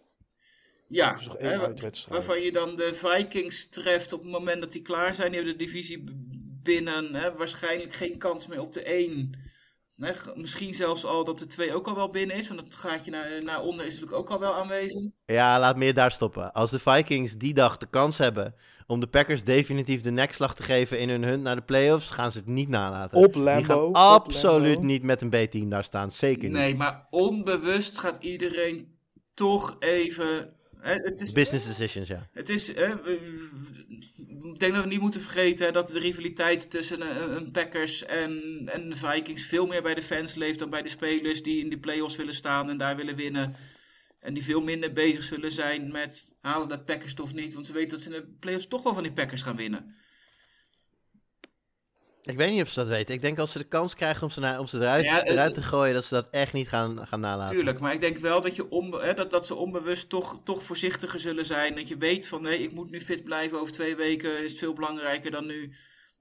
ja, 0.87 1.13
Dus 1.15 1.25
nog 1.25 1.37
één 1.37 1.49
hè, 1.51 1.57
wa- 1.57 1.65
uitwedstrijd. 1.65 2.17
waarvan 2.17 2.41
je 2.43 2.51
dan 2.51 2.75
de 2.75 2.91
Vikings 2.93 3.69
treft 3.69 4.13
op 4.13 4.21
het 4.21 4.31
moment 4.31 4.61
dat 4.61 4.71
die 4.71 4.81
klaar 4.81 5.13
zijn. 5.13 5.31
Die 5.31 5.39
hebben 5.39 5.57
de 5.57 5.63
divisie 5.65 6.03
binnen. 6.63 7.15
Hè, 7.15 7.35
waarschijnlijk 7.35 7.93
geen 7.93 8.17
kans 8.17 8.47
meer 8.47 8.61
op 8.61 8.71
de 8.71 8.81
1. 8.83 9.43
Hè, 9.97 10.13
g- 10.13 10.35
misschien 10.35 10.73
zelfs 10.73 11.05
al 11.05 11.23
dat 11.23 11.39
de 11.39 11.45
2 11.47 11.73
ook 11.73 11.87
al 11.87 11.95
wel 11.95 12.09
binnen 12.09 12.35
is. 12.35 12.47
Want 12.47 12.59
het 12.59 12.75
gaatje 12.75 13.11
naar, 13.11 13.43
naar 13.43 13.61
onder 13.61 13.85
is 13.85 13.93
natuurlijk 13.93 14.19
ook 14.21 14.29
al 14.29 14.39
wel 14.39 14.53
aanwezig. 14.55 15.01
Ja, 15.25 15.59
laat 15.59 15.77
me 15.77 15.85
je 15.85 15.93
daar 15.93 16.11
stoppen. 16.11 16.51
Als 16.53 16.71
de 16.71 16.79
Vikings 16.79 17.33
die 17.33 17.53
dag 17.53 17.77
de 17.77 17.87
kans 17.89 18.17
hebben 18.17 18.55
om 18.87 18.99
de 18.99 19.07
Packers 19.07 19.43
definitief 19.43 20.01
de 20.01 20.11
nekslag 20.11 20.55
te 20.55 20.63
geven 20.63 20.99
in 20.99 21.09
hun 21.09 21.23
hunt 21.23 21.43
naar 21.43 21.55
de 21.55 21.61
playoffs, 21.61 22.09
gaan 22.09 22.31
ze 22.31 22.37
het 22.37 22.47
niet 22.47 22.69
nalaten. 22.69 23.17
Op 23.17 23.33
die 23.33 23.41
Lambo. 23.41 23.63
gaan 23.63 23.77
op 23.77 23.95
absoluut 23.95 24.73
Lambo. 24.73 24.87
niet 24.87 25.03
met 25.03 25.21
een 25.21 25.29
B-team 25.29 25.69
daar 25.69 25.83
staan. 25.83 26.11
Zeker 26.11 26.43
niet. 26.43 26.51
Nee, 26.51 26.75
maar 26.75 27.05
onbewust 27.09 27.97
gaat 27.97 28.23
iedereen 28.23 28.97
toch 29.33 29.75
even. 29.79 30.53
Hè, 30.79 30.93
het 30.93 31.21
is, 31.21 31.31
Business 31.31 31.67
decisions, 31.67 32.07
ja. 32.07 32.27
Het 32.31 32.49
is, 32.49 32.75
hè, 32.75 32.93
ik 34.43 34.59
denk 34.59 34.73
dat 34.73 34.83
we 34.83 34.89
niet 34.89 35.01
moeten 35.01 35.21
vergeten 35.21 35.65
hè, 35.65 35.71
dat 35.71 35.87
de 35.87 35.99
rivaliteit 35.99 36.69
tussen 36.69 37.01
een, 37.01 37.35
een 37.35 37.51
Packers 37.51 38.05
en, 38.05 38.61
en 38.73 38.89
de 38.89 38.95
Vikings 38.95 39.47
veel 39.47 39.67
meer 39.67 39.81
bij 39.81 39.93
de 39.93 40.01
fans 40.01 40.35
leeft 40.35 40.59
dan 40.59 40.69
bij 40.69 40.81
de 40.81 40.89
spelers 40.89 41.43
die 41.43 41.63
in 41.63 41.69
de 41.69 41.77
playoffs 41.77 42.15
willen 42.15 42.33
staan 42.33 42.69
en 42.69 42.77
daar 42.77 42.95
willen 42.95 43.15
winnen. 43.15 43.55
En 44.25 44.33
die 44.33 44.43
veel 44.43 44.61
minder 44.61 44.91
bezig 44.93 45.23
zullen 45.23 45.51
zijn 45.51 45.91
met 45.91 46.33
halen 46.41 46.67
de 46.67 46.79
Packers 46.79 47.13
of 47.13 47.33
niet, 47.33 47.53
want 47.53 47.65
ze 47.65 47.73
weten 47.73 47.89
dat 47.89 48.01
ze 48.01 48.09
in 48.09 48.15
de 48.15 48.35
playoffs 48.39 48.67
toch 48.67 48.83
wel 48.83 48.93
van 48.93 49.03
die 49.03 49.11
Packers 49.11 49.41
gaan 49.41 49.55
winnen. 49.55 49.95
Ik 52.21 52.37
weet 52.37 52.51
niet 52.51 52.61
of 52.61 52.69
ze 52.69 52.79
dat 52.79 52.87
weten. 52.87 53.15
Ik 53.15 53.21
denk 53.21 53.39
als 53.39 53.51
ze 53.51 53.57
de 53.57 53.67
kans 53.67 53.95
krijgen 53.95 54.23
om 54.23 54.29
ze, 54.29 54.39
naar, 54.39 54.59
om 54.59 54.67
ze 54.67 54.77
eruit, 54.77 55.05
Ja, 55.05 55.23
eh, 55.23 55.31
eruit 55.31 55.53
te 55.53 55.61
gooien, 55.61 55.93
dat 55.93 56.05
ze 56.05 56.13
dat 56.13 56.27
echt 56.31 56.53
niet 56.53 56.67
gaan, 56.67 57.07
gaan 57.07 57.19
nalaten. 57.19 57.55
Tuurlijk, 57.55 57.79
maar 57.79 57.93
ik 57.93 57.99
denk 57.99 58.17
wel 58.17 58.41
dat, 58.41 58.55
je 58.55 58.69
onbe- 58.69 59.01
hè, 59.05 59.13
dat, 59.13 59.31
dat 59.31 59.47
ze 59.47 59.55
onbewust 59.55 60.09
toch, 60.09 60.39
toch 60.43 60.63
voorzichtiger 60.63 61.19
zullen 61.19 61.45
zijn. 61.45 61.75
Dat 61.75 61.87
je 61.87 61.97
weet 61.97 62.27
van 62.27 62.41
nee, 62.41 62.63
ik 62.63 62.71
moet 62.73 62.91
nu 62.91 63.01
fit 63.01 63.23
blijven. 63.23 63.59
Over 63.59 63.73
twee 63.73 63.95
weken 63.95 64.43
is 64.43 64.49
het 64.49 64.59
veel 64.59 64.73
belangrijker 64.73 65.31
dan 65.31 65.45
nu. 65.45 65.73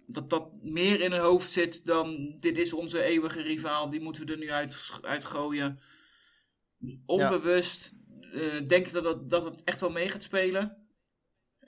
Dat 0.07 0.31
dat 0.31 0.57
meer 0.63 1.01
in 1.01 1.13
hun 1.13 1.21
hoofd 1.21 1.51
zit 1.51 1.85
dan 1.85 2.37
dit 2.41 2.59
is 2.59 2.73
onze 2.73 3.03
eeuwige 3.03 3.43
rivaal. 3.43 3.91
Die 3.91 4.01
moeten 4.01 4.27
we 4.27 4.33
er 4.33 4.39
nu 4.39 4.51
uit, 4.51 4.91
uitgooien. 5.03 5.81
Onbewust 7.07 7.93
eh, 8.33 8.41
denk 8.67 8.87
ik 8.87 8.93
dat, 8.93 9.05
dat, 9.05 9.31
dat 9.31 9.45
het 9.45 9.65
echt 9.65 9.81
wel 9.81 9.91
mee 9.91 10.09
gaat 10.09 10.23
spelen. 10.23 10.85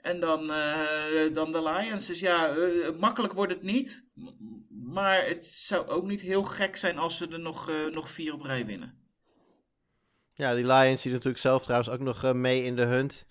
En 0.01 0.19
dan, 0.19 0.51
eh, 0.51 1.33
dan 1.33 1.51
de 1.51 1.63
Lions. 1.63 2.05
Dus 2.05 2.19
ja, 2.19 2.55
eh, 2.55 2.99
makkelijk 2.99 3.33
wordt 3.33 3.53
het 3.53 3.63
niet. 3.63 4.05
Maar 4.69 5.25
het 5.25 5.45
zou 5.45 5.87
ook 5.87 6.05
niet 6.05 6.21
heel 6.21 6.43
gek 6.43 6.75
zijn 6.75 6.97
als 6.97 7.17
ze 7.17 7.27
er 7.27 7.39
nog, 7.39 7.69
eh, 7.69 7.75
nog 7.93 8.09
vier 8.09 8.33
op 8.33 8.41
rij 8.41 8.65
winnen. 8.65 8.97
Ja, 10.33 10.55
die 10.55 10.65
Lions 10.65 11.01
die 11.01 11.11
natuurlijk 11.11 11.41
zelf 11.41 11.63
trouwens 11.63 11.89
ook 11.89 11.99
nog 11.99 12.23
eh, 12.23 12.31
mee 12.31 12.63
in 12.63 12.75
de 12.75 12.85
hunt. 12.85 13.25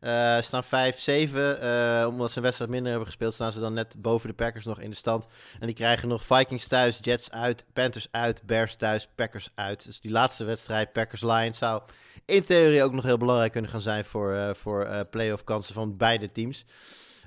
Eh 0.00 0.40
staan 0.40 0.64
5-7. 0.64 0.68
eh, 1.60 2.06
omdat 2.08 2.30
ze 2.30 2.36
een 2.36 2.42
wedstrijd 2.42 2.70
minder 2.70 2.88
hebben 2.90 3.06
gespeeld, 3.06 3.34
staan 3.34 3.52
ze 3.52 3.60
dan 3.60 3.72
net 3.72 3.94
boven 3.96 4.28
de 4.28 4.34
Packers 4.34 4.64
nog 4.64 4.80
in 4.80 4.90
de 4.90 4.96
stand. 4.96 5.26
En 5.58 5.66
die 5.66 5.74
krijgen 5.74 6.08
nog 6.08 6.24
Vikings 6.24 6.66
thuis, 6.66 6.98
Jets 7.02 7.30
uit, 7.30 7.64
Panthers 7.72 8.08
uit, 8.10 8.42
Bears 8.46 8.76
thuis, 8.76 9.08
Packers 9.14 9.50
uit. 9.54 9.84
Dus 9.84 10.00
die 10.00 10.10
laatste 10.10 10.44
wedstrijd, 10.44 10.92
Packers-Lions, 10.92 11.58
zou 11.58 11.82
in 12.26 12.44
theorie 12.44 12.82
ook 12.82 12.92
nog 12.92 13.04
heel 13.04 13.18
belangrijk 13.18 13.52
kunnen 13.52 13.70
gaan 13.70 13.80
zijn 13.80 14.04
voor, 14.04 14.32
eh 14.32 14.50
voor 14.54 15.06
playoff 15.10 15.44
kansen 15.44 15.74
van 15.74 15.96
beide 15.96 16.32
teams. 16.32 16.64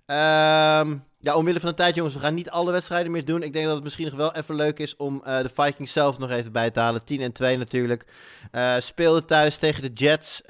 Ehm, 0.05 0.97
ja, 1.19 1.35
omwille 1.35 1.59
van 1.59 1.69
de 1.69 1.75
tijd, 1.75 1.95
jongens, 1.95 2.15
we 2.15 2.19
gaan 2.21 2.33
niet 2.33 2.49
alle 2.49 2.71
wedstrijden 2.71 3.11
meer 3.11 3.25
doen. 3.25 3.43
Ik 3.43 3.53
denk 3.53 3.65
dat 3.65 3.75
het 3.75 3.83
misschien 3.83 4.05
nog 4.05 4.15
wel 4.15 4.35
even 4.35 4.55
leuk 4.55 4.79
is 4.79 4.95
om 4.95 5.21
de 5.25 5.49
Vikings 5.53 5.91
zelf 5.91 6.17
nog 6.17 6.31
even 6.31 6.51
bij 6.51 6.71
te 6.71 6.79
halen. 6.79 7.05
10 7.05 7.21
en 7.21 7.31
2 7.31 7.57
natuurlijk. 7.57 8.05
Eh 8.51 8.75
speelde 8.79 9.25
thuis 9.25 9.57
tegen 9.57 9.81
de 9.81 9.91
Jets. 9.93 10.41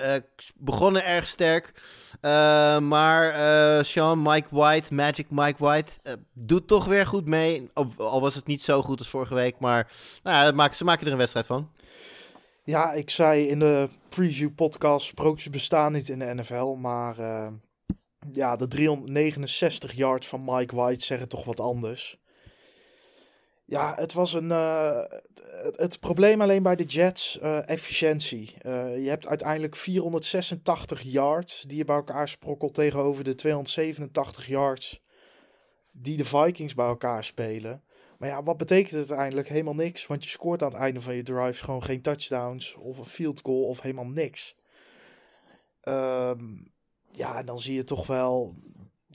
Begonnen 0.56 1.06
erg 1.06 1.28
sterk. 1.28 1.74
Eh, 2.24 2.80
maar 2.80 3.30
eh, 3.30 3.84
Sean, 3.84 4.22
Mike 4.22 4.48
White, 4.50 4.94
Magic 4.94 5.26
Mike 5.30 5.64
White, 5.64 5.92
eh, 6.04 6.14
doet 6.34 6.68
toch 6.68 6.86
weer 6.86 7.08
goed 7.08 7.26
mee. 7.26 7.70
Al, 7.98 8.22
was 8.22 8.36
het 8.36 8.46
niet 8.46 8.62
zo 8.62 8.82
goed 8.82 9.00
als 9.00 9.10
vorige 9.10 9.36
week. 9.36 9.60
Maar 9.60 9.92
nou 10.24 10.56
ja, 10.56 10.74
ze 10.74 10.84
maken 10.84 11.06
er 11.06 11.12
een 11.12 11.18
wedstrijd 11.18 11.46
van. 11.46 11.72
Ja, 12.64 12.94
ik 12.94 13.10
zei 13.10 13.48
in 13.48 13.60
de 13.60 13.90
preview 14.10 14.50
podcast, 14.56 15.06
sprookjes 15.06 15.50
bestaan 15.50 15.92
niet 15.92 16.10
in 16.10 16.20
de 16.20 16.34
NFL, 16.34 16.66
maar 16.66 17.16
ja, 18.32 18.56
de 18.56 18.68
369 18.68 19.94
yards 19.94 20.28
van 20.28 20.44
Mike 20.46 20.76
White 20.76 21.06
zeggen 21.06 21.28
toch 21.28 21.46
wat 21.46 21.60
anders. 21.60 22.18
Ja, 23.66 23.96
het 23.96 24.14
was 24.14 24.34
een. 24.34 24.52
eh, 24.52 25.04
het, 25.76 26.00
probleem 26.00 26.42
alleen 26.42 26.64
bij 26.64 26.76
de 26.76 26.84
Jets, 26.84 27.40
eh, 27.40 27.70
efficiëntie. 27.70 28.54
Eh, 28.62 29.04
je 29.04 29.10
hebt 29.10 29.28
uiteindelijk 29.28 29.76
486 29.76 31.02
yards 31.02 31.62
die 31.68 31.78
je 31.78 31.86
bij 31.86 31.96
elkaar 31.96 32.30
sprokkelt 32.30 32.74
tegenover 32.74 33.24
de 33.24 33.36
287 33.36 34.48
yards 34.48 35.02
die 35.92 36.18
de 36.18 36.26
Vikings 36.26 36.74
bij 36.74 36.86
elkaar 36.86 37.24
spelen. 37.24 37.84
Maar 38.18 38.30
ja, 38.30 38.44
wat 38.44 38.58
betekent 38.58 38.92
het 38.92 39.10
uiteindelijk? 39.10 39.48
Helemaal 39.48 39.76
niks. 39.76 40.08
Want 40.08 40.24
je 40.24 40.30
scoort 40.30 40.62
aan 40.64 40.72
het 40.72 40.78
einde 40.80 41.02
van 41.02 41.16
je 41.16 41.24
drives 41.24 41.62
gewoon 41.62 41.84
geen 41.84 42.02
touchdowns 42.02 42.76
of 42.76 42.98
een 42.98 43.06
field 43.06 43.40
goal 43.44 43.64
of 43.64 43.82
helemaal 43.82 44.06
niks. 44.06 44.56
Ehm, 45.82 46.44
ja, 47.12 47.38
en 47.38 47.46
dan 47.46 47.60
zie 47.60 47.76
je 47.76 47.84
toch 47.84 48.08
wel 48.08 48.56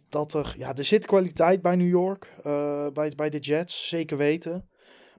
dat 0.08 0.34
er... 0.34 0.54
Ja, 0.56 0.76
er 0.76 0.84
zit 0.84 1.06
kwaliteit 1.06 1.62
bij 1.62 1.76
New 1.76 1.88
York, 1.88 2.32
eh, 2.42 2.86
bij, 2.92 3.12
bij 3.16 3.30
de 3.30 3.38
Jets, 3.38 3.88
zeker 3.88 4.16
weten. 4.16 4.68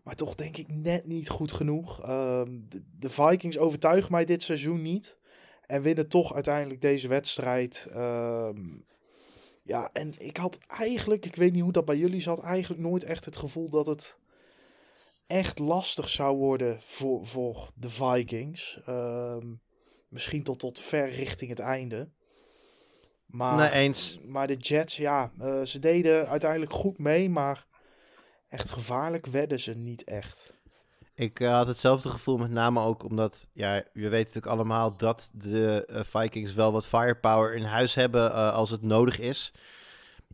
Maar 0.03 0.15
toch 0.15 0.35
denk 0.35 0.57
ik 0.57 0.75
net 0.75 1.05
niet 1.05 1.29
goed 1.29 1.51
genoeg. 1.51 2.01
Ehm, 2.03 2.59
de, 2.99 3.09
Vikings 3.09 3.57
overtuigen 3.57 4.11
mij 4.11 4.25
dit 4.25 4.43
seizoen 4.43 4.81
niet. 4.81 5.17
En 5.65 5.81
winnen 5.81 6.07
toch 6.07 6.33
uiteindelijk 6.33 6.81
deze 6.81 7.07
wedstrijd. 7.07 7.87
Ehm, 7.91 8.57
ja, 9.63 9.89
en 9.93 10.13
ik 10.17 10.37
had 10.37 10.59
eigenlijk, 10.67 11.25
ik 11.25 11.35
weet 11.35 11.53
niet 11.53 11.63
hoe 11.63 11.71
dat 11.71 11.85
bij 11.85 11.97
jullie 11.97 12.21
zat, 12.21 12.41
eigenlijk 12.41 12.81
nooit 12.81 13.03
echt 13.03 13.25
het 13.25 13.37
gevoel 13.37 13.69
dat 13.69 13.85
het 13.85 14.15
echt 15.27 15.59
lastig 15.59 16.09
zou 16.09 16.37
worden 16.37 16.81
voor, 16.81 17.25
voor 17.25 17.71
de 17.75 17.89
Vikings. 17.89 18.81
Ehm, 18.85 19.47
misschien 20.07 20.43
tot, 20.43 20.59
tot 20.59 20.79
ver 20.79 21.09
richting 21.11 21.49
het 21.49 21.59
einde. 21.59 22.09
Maar, 23.29 23.55
Nee, 23.55 23.71
eens. 23.71 24.19
maar 24.27 24.47
de 24.47 24.55
Jets, 24.55 24.97
ja, 24.97 25.31
eh, 25.39 25.61
ze 25.61 25.79
deden 25.79 26.27
uiteindelijk 26.27 26.73
goed 26.73 26.97
mee, 26.97 27.29
maar 27.29 27.65
echt 28.47 28.69
gevaarlijk 28.69 29.25
werden 29.25 29.59
ze 29.59 29.77
niet 29.77 30.03
echt. 30.03 30.53
Ik 31.13 31.39
eh, 31.39 31.51
had 31.51 31.67
hetzelfde 31.67 32.09
gevoel, 32.09 32.37
met 32.37 32.51
name 32.51 32.81
ook 32.81 33.03
omdat, 33.03 33.47
ja, 33.53 33.83
we 33.93 34.01
weten 34.01 34.17
natuurlijk 34.17 34.45
allemaal 34.45 34.97
dat 34.97 35.29
de 35.31 35.85
eh, 35.85 36.01
Vikings 36.03 36.53
wel 36.53 36.71
wat 36.71 36.85
firepower 36.85 37.55
in 37.55 37.63
huis 37.63 37.93
hebben 37.93 38.53
als 38.53 38.69
het 38.69 38.81
nodig 38.81 39.19
is. 39.19 39.53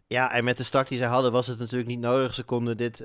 Ja, 0.07 0.31
en 0.31 0.43
met 0.43 0.57
de 0.57 0.63
start 0.63 0.87
die 0.87 0.97
ze 0.97 1.05
hadden 1.05 1.31
was 1.31 1.47
het 1.47 1.59
natuurlijk 1.59 1.89
niet 1.89 1.99
nodig. 1.99 2.33
Ze 2.33 2.43
konden 2.43 2.77
dit, 2.77 3.03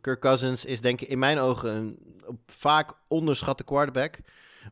Kirk 0.00 0.20
Cousins 0.20 0.64
is 0.64 0.80
denk 0.80 1.00
ik 1.00 1.08
in 1.08 1.18
mijn 1.18 1.38
ogen 1.38 1.74
een 1.74 1.98
vaak 2.46 2.94
onderschatte 3.08 3.64
quarterback. 3.64 4.18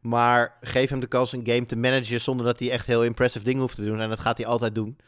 Maar 0.00 0.58
geef 0.60 0.90
hem 0.90 1.00
de 1.00 1.06
kans 1.06 1.32
een 1.32 1.46
game 1.46 1.66
te 1.66 1.76
managen 1.76 2.20
zonder 2.20 2.46
dat 2.46 2.58
hij 2.58 2.70
echt 2.70 2.86
heel 2.86 3.04
impressive 3.04 3.44
dingen 3.44 3.60
hoeft 3.60 3.76
te 3.76 3.84
doen. 3.84 4.00
En 4.00 4.08
dat 4.08 4.20
gaat 4.20 4.38
hij 4.38 4.46
altijd 4.46 4.74
doen. 4.74 4.98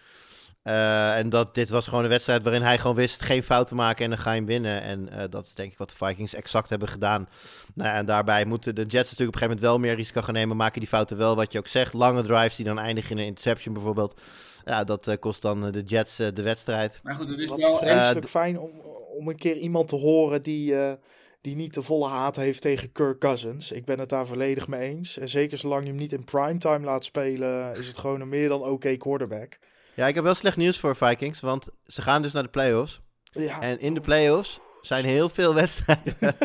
Eh, 0.62 1.16
en 1.16 1.28
dat, 1.28 1.54
dit 1.54 1.68
was 1.68 1.88
gewoon 1.88 2.04
een 2.04 2.10
wedstrijd 2.10 2.42
waarin 2.42 2.62
hij 2.62 2.78
gewoon 2.78 2.96
wist 2.96 3.22
geen 3.22 3.42
fout 3.42 3.66
te 3.66 3.74
maken 3.74 4.04
en 4.04 4.10
dan 4.10 4.18
ga 4.18 4.30
je 4.30 4.36
hem 4.36 4.46
winnen. 4.46 4.82
En 4.82 5.08
eh, 5.08 5.24
dat 5.30 5.46
is 5.46 5.54
denk 5.54 5.72
ik 5.72 5.78
wat 5.78 5.88
de 5.88 6.06
Vikings 6.06 6.34
exact 6.34 6.68
hebben 6.68 6.88
gedaan. 6.88 7.28
Nou 7.74 7.88
ja, 7.88 7.94
en 7.94 8.06
daarbij 8.06 8.44
moeten 8.44 8.74
de 8.74 8.80
Jets 8.80 9.10
natuurlijk 9.10 9.18
op 9.18 9.26
een 9.26 9.32
gegeven 9.32 9.48
moment 9.48 9.66
wel 9.66 9.78
meer 9.78 9.94
risico 9.94 10.22
gaan 10.22 10.34
nemen. 10.34 10.56
Maken 10.56 10.80
die 10.80 10.88
fouten 10.88 11.16
wel, 11.16 11.36
wat 11.36 11.52
je 11.52 11.58
ook 11.58 11.66
zegt. 11.66 11.92
Lange 11.92 12.22
drives 12.22 12.56
die 12.56 12.64
dan 12.64 12.78
eindigen 12.78 13.10
in 13.10 13.18
een 13.18 13.24
interception 13.24 13.74
bijvoorbeeld. 13.74 14.20
Ja, 14.64 14.84
dat 14.84 15.06
eh, 15.06 15.18
kost 15.18 15.42
dan 15.42 15.70
de 15.70 15.82
Jets 15.82 16.16
de 16.16 16.42
wedstrijd. 16.42 17.00
Maar 17.02 17.14
goed, 17.14 17.28
het 17.28 17.38
is 17.38 17.48
Wat 17.48 17.60
wel... 17.60 17.76
vreselijk 17.76 18.28
fijn 18.28 18.58
om, 18.58 18.70
om 19.18 19.28
een 19.28 19.36
keer 19.36 19.56
iemand 19.56 19.88
te 19.88 19.96
horen 19.96 20.42
die, 20.42 20.76
eh, 20.76 20.92
die 21.40 21.56
niet 21.56 21.74
de 21.74 21.82
volle 21.82 22.08
haat 22.08 22.36
heeft 22.36 22.60
tegen 22.60 22.92
Kirk 22.92 23.18
Cousins. 23.18 23.72
Ik 23.72 23.84
ben 23.84 23.98
het 23.98 24.08
daar 24.08 24.26
volledig 24.26 24.68
mee 24.68 24.88
eens. 24.88 25.18
En 25.18 25.28
zeker 25.28 25.58
zolang 25.58 25.82
je 25.82 25.88
hem 25.88 25.96
niet 25.96 26.12
in 26.12 26.24
primetime 26.24 26.84
laat 26.84 27.04
spelen, 27.04 27.76
is 27.76 27.86
het 27.86 27.98
gewoon 27.98 28.20
een 28.20 28.28
meer 28.28 28.48
dan 28.48 28.62
oké 28.62 28.96
quarterback. 28.96 29.58
Ja, 29.94 30.06
ik 30.06 30.14
heb 30.14 30.24
wel 30.24 30.34
slecht 30.34 30.56
nieuws 30.56 30.78
voor 30.78 30.96
Vikings, 30.96 31.40
want 31.40 31.68
ze 31.86 32.02
gaan 32.02 32.22
dus 32.22 32.32
naar 32.32 32.42
de 32.42 32.48
playoffs. 32.48 33.00
Ja, 33.32 33.60
En 33.60 33.80
in 33.80 33.94
de 33.94 34.00
playoffs 34.00 34.60
zijn 34.80 35.04
heel 35.04 35.28
veel 35.28 35.54
wedstrijden 35.54 36.16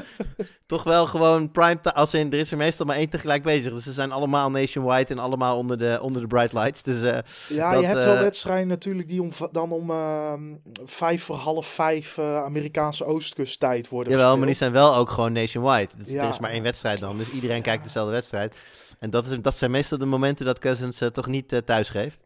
toch 0.68 0.84
wel 0.84 1.08
gewoon 1.08 1.52
prime 1.52 1.82
time. 1.82 1.96
Als 1.96 2.14
in, 2.14 2.32
er 2.32 2.40
is 2.40 2.52
er 2.52 2.58
meestal 2.58 2.86
maar 2.86 2.96
één 2.96 3.10
tegelijk 3.10 3.44
bezig. 3.44 3.74
Dus 3.74 3.84
ze 3.84 3.94
zijn 3.94 4.12
allemaal 4.12 4.50
nationwide 4.50 5.14
en 5.14 5.20
allemaal 5.20 5.58
onder 5.58 5.78
de, 5.78 6.00
onder 6.02 6.22
de 6.22 6.28
bright 6.28 6.54
lights. 6.54 6.84
Dus 6.84 7.02
eh, 7.02 7.18
ja 7.48 7.72
dat, 7.72 7.82
je 7.82 7.88
hebt 7.88 8.04
wel 8.04 8.16
eh, 8.16 8.22
wedstrijden 8.22 8.68
natuurlijk 8.68 9.08
die 9.08 9.22
om, 9.22 9.30
dan 9.52 9.72
om 9.72 9.90
ehm, 9.90 10.54
vijf 10.86 11.24
voor 11.24 11.36
half 11.36 11.68
vijf 11.68 12.18
eh, 12.18 12.44
Amerikaanse 12.44 13.06
oostkusttijd 13.06 13.90
worden 13.90 14.14
jawel, 14.14 14.38
maar 14.38 14.48
die 14.48 14.56
zijn 14.56 14.72
wel 14.72 14.96
ook 14.96 15.10
gewoon 15.10 15.32
nationwide. 15.34 15.90
Dus 15.98 16.10
Ja. 16.10 16.24
Er 16.24 16.30
is 16.30 16.40
maar 16.40 16.52
één 16.52 16.64
wedstrijd 16.64 17.00
dan, 17.00 17.18
dus 17.18 17.32
iedereen 17.32 17.62
kijkt 17.62 17.84
dezelfde 17.84 18.12
wedstrijd. 18.12 18.56
En 19.00 19.10
dat, 19.10 19.26
is, 19.26 19.38
dat 19.42 19.56
zijn 19.56 19.72
meestal 19.72 19.98
de 19.98 20.06
momenten 20.06 20.46
dat 20.46 20.60
Cousins 20.60 21.02
toch 21.14 21.28
niet 21.28 21.62
thuis 21.66 21.90
geeft. 21.90 22.22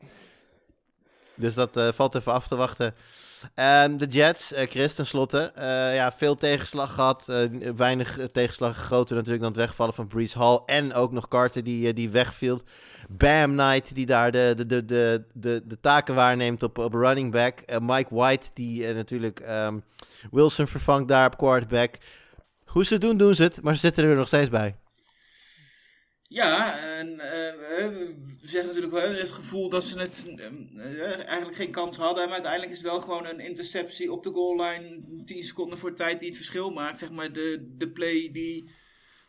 Dus 1.36 1.54
dat 1.54 1.80
valt 1.96 2.16
even 2.16 2.34
af 2.34 2.48
te 2.48 2.56
wachten. 2.56 2.96
Ehm, 3.56 3.98
de 3.98 4.06
Jets, 4.06 4.54
eh, 4.54 4.68
Chris, 4.70 4.94
tenslotte. 4.94 5.52
eh 5.56 5.96
ja, 5.96 6.12
veel 6.12 6.36
tegenslag 6.36 6.94
gehad. 6.94 7.30
eh, 7.30 7.44
weinig 7.76 8.18
tegenslag. 8.32 8.78
Groter 8.78 9.16
natuurlijk 9.16 9.44
dan 9.44 9.52
het 9.52 9.62
wegvallen 9.62 9.94
van 9.94 10.08
Brees 10.08 10.34
Hall. 10.34 10.62
En 10.66 10.94
ook 10.94 11.12
nog 11.12 11.28
Carter 11.28 11.64
die, 11.64 11.94
die 11.94 12.10
wegviel. 12.10 12.62
Bam 13.10 13.52
Knight 13.52 13.96
die 13.96 14.06
daar 14.06 14.32
de, 14.32 14.54
de, 14.58 14.66
de, 14.66 14.86
de, 14.86 15.24
de, 15.34 15.62
de 15.66 15.80
taken 15.80 16.16
waarneemt 16.16 16.64
op, 16.64 16.78
op 16.78 16.94
running 16.94 17.32
back. 17.32 17.80
Mike 17.82 18.16
White 18.16 18.50
die 18.54 18.94
natuurlijk 18.94 19.40
ehm, 19.40 19.80
Wilson 20.32 20.68
vervangt 20.68 21.08
daar 21.08 21.26
op 21.26 21.38
quarterback. 21.38 21.96
Hoe 22.66 22.86
ze 22.86 22.98
doen, 22.98 23.18
doen 23.18 23.36
ze 23.36 23.44
het. 23.44 23.62
Maar 23.62 23.74
ze 23.74 23.80
zitten 23.80 24.04
er 24.04 24.16
nog 24.16 24.28
steeds 24.28 24.50
bij. 24.50 24.76
Ja, 26.32 26.80
en 26.80 27.20
eh, 27.20 27.58
we 27.58 28.16
zeggen 28.42 28.66
natuurlijk 28.66 28.94
wel 28.94 29.14
het 29.14 29.32
gevoel 29.32 29.70
dat 29.70 29.86
ze 29.86 30.00
het 30.00 30.26
eh, 30.38 31.28
eigenlijk 31.28 31.56
geen 31.56 31.72
kans 31.72 31.98
hadden. 31.98 32.24
Maar 32.24 32.34
uiteindelijk 32.34 32.72
is 32.72 32.78
het 32.78 32.88
wel 32.88 33.02
gewoon 33.02 33.26
een 33.26 33.40
interceptie 33.40 34.12
op 34.12 34.24
de 34.24 34.32
goal 34.32 34.62
line. 34.62 35.24
10 35.26 35.44
seconden 35.44 35.78
voor 35.78 35.94
tijd 35.94 36.20
die 36.20 36.28
het 36.28 36.38
verschil 36.38 36.72
maakt. 36.72 37.00
Zeg 37.00 37.12
maar 37.12 37.32
de, 37.32 37.74
de 37.78 37.92
play 37.92 38.30
die. 38.32 38.70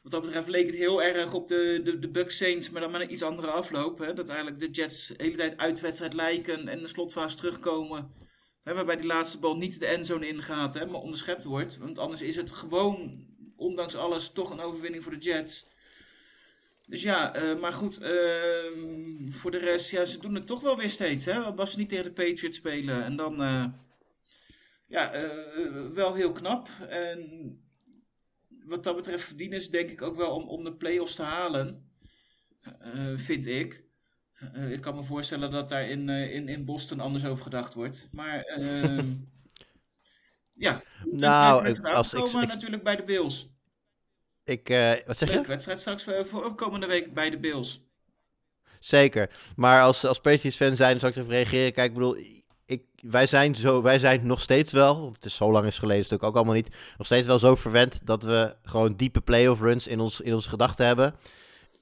Wat 0.03 0.13
dat 0.13 0.23
betreft 0.23 0.49
leek 0.49 0.67
het 0.67 0.75
heel 0.75 1.03
erg 1.03 1.35
op 1.35 1.49
de, 1.49 1.81
de, 1.85 1.99
de 1.99 2.11
Bucks 2.11 2.37
Saints, 2.37 2.71
maar 2.71 2.81
dan 2.81 2.91
met 2.91 3.01
een 3.01 3.13
iets 3.13 3.23
andere 3.23 3.49
afloop. 3.49 3.99
Hè? 3.99 4.13
Dat 4.13 4.29
eigenlijk 4.29 4.61
de 4.61 4.71
Jets 4.71 5.07
de 5.07 5.15
hele 5.17 5.37
tijd 5.37 5.57
uit 5.57 5.81
wedstrijd 5.81 6.13
lijken 6.13 6.69
en 6.69 6.79
de 6.79 6.89
slotfase 6.89 7.37
terugkomen. 7.37 8.15
Hè, 8.63 8.75
waarbij 8.75 8.97
die 8.97 9.07
laatste 9.07 9.39
bal 9.39 9.57
niet 9.57 9.81
de 9.81 9.87
endzone 9.87 10.29
ingaat, 10.29 10.75
hè, 10.75 10.87
maar 10.87 11.01
onderschept 11.01 11.45
wordt. 11.45 11.79
Want 11.79 11.99
anders 11.99 12.23
is 12.23 12.37
het 12.37 12.51
gewoon, 12.51 13.27
ondanks 13.57 13.95
alles, 13.95 14.31
toch 14.33 14.51
een 14.51 14.61
overwinning 14.61 15.03
voor 15.03 15.13
de 15.13 15.19
Jets. 15.19 15.70
Dus 16.91 17.03
ja, 17.03 17.35
eh, 17.35 17.59
maar 17.61 17.73
goed, 17.73 17.99
ehm, 17.99 19.31
voor 19.31 19.51
de 19.51 19.59
rest, 19.59 19.91
ja, 19.91 20.05
ze 20.05 20.19
doen 20.19 20.35
het 20.35 20.47
toch 20.47 20.61
wel 20.61 20.77
weer 20.77 20.91
steeds. 20.91 21.25
Hè? 21.25 21.39
Als 21.41 21.71
ze 21.71 21.79
niet 21.79 21.89
tegen 21.89 22.05
de 22.05 22.13
Patriots 22.13 22.57
spelen. 22.57 23.05
En 23.05 23.17
dan, 23.17 23.43
eh, 23.43 23.65
ja, 24.87 25.13
eh, 25.13 25.29
wel 25.95 26.15
heel 26.15 26.33
knap. 26.33 26.69
En 26.89 27.29
wat 28.67 28.85
dat 28.85 28.97
betreft 28.97 29.25
verdienen 29.25 29.63
ze 29.63 29.71
denk 29.71 29.91
ik 29.91 30.03
ook 30.03 30.17
wel 30.17 30.31
om, 30.35 30.49
om 30.49 30.65
de 30.65 30.77
play-offs 30.77 31.15
te 31.15 31.23
halen. 31.23 31.89
Vind 33.17 33.47
ik. 33.47 33.85
Ik 34.71 34.81
kan 34.81 34.95
me 34.95 35.03
voorstellen 35.03 35.51
dat 35.51 35.69
daar 35.69 35.89
in, 35.89 36.09
in, 36.09 36.49
in 36.49 36.65
Boston 36.65 37.01
anders 37.01 37.25
over 37.25 37.43
gedacht 37.43 37.75
wordt. 37.75 38.09
Maar, 38.13 38.43
ehm, 38.43 39.15
ja. 40.67 40.83
Nou, 41.11 41.63
als 42.23 42.33
ik- 42.43 42.49
natuurlijk 42.49 42.83
bij 42.83 42.97
de 42.97 43.05
Bills. 43.05 43.49
Ik, 44.51 44.69
eh, 44.69 44.93
wat 45.07 45.19
zeg 45.19 45.29
je? 45.29 45.35
Leuke 45.35 45.49
wedstrijd 45.49 45.81
straks 45.81 46.05
voor, 46.05 46.27
voor 46.27 46.55
komende 46.55 46.87
week 46.87 47.15
bij 47.15 47.31
de 47.31 47.39
Bills. 47.39 47.81
Zeker. 48.81 49.31
Maar 49.57 49.83
als, 49.83 50.05
als 50.05 50.21
Patriots 50.21 50.57
fan 50.57 50.77
zijn, 50.77 51.01
zou 51.01 51.13
ik 51.13 51.19
even 51.19 51.31
reageren. 51.31 51.73
Kijk, 51.73 51.89
ik 51.89 51.95
bedoel, 51.95 52.17
ik, 52.67 52.83
wij, 53.03 53.27
zijn 53.27 53.55
zo, 53.55 53.83
wij 53.83 53.99
zijn 53.99 54.27
nog 54.27 54.41
steeds 54.41 54.73
wel, 54.73 55.01
want 55.01 55.17
het 55.17 55.25
is 55.25 55.35
zo 55.35 55.53
lang 55.53 55.67
is 55.67 55.79
geleden, 55.79 56.03
het 56.09 56.23
ook 56.23 56.35
allemaal 56.35 56.55
niet, 56.55 56.69
nog 56.99 57.07
steeds 57.07 57.27
wel 57.27 57.39
zo 57.39 57.55
verwend 57.55 58.07
dat 58.07 58.23
we 58.23 58.57
gewoon 58.63 58.97
diepe 58.97 59.21
playoff 59.21 59.61
runs 59.61 59.87
in, 59.87 60.01
ons, 60.01 60.21
in 60.21 60.35
onze 60.35 60.49
gedachten 60.49 60.87
hebben. 60.87 61.15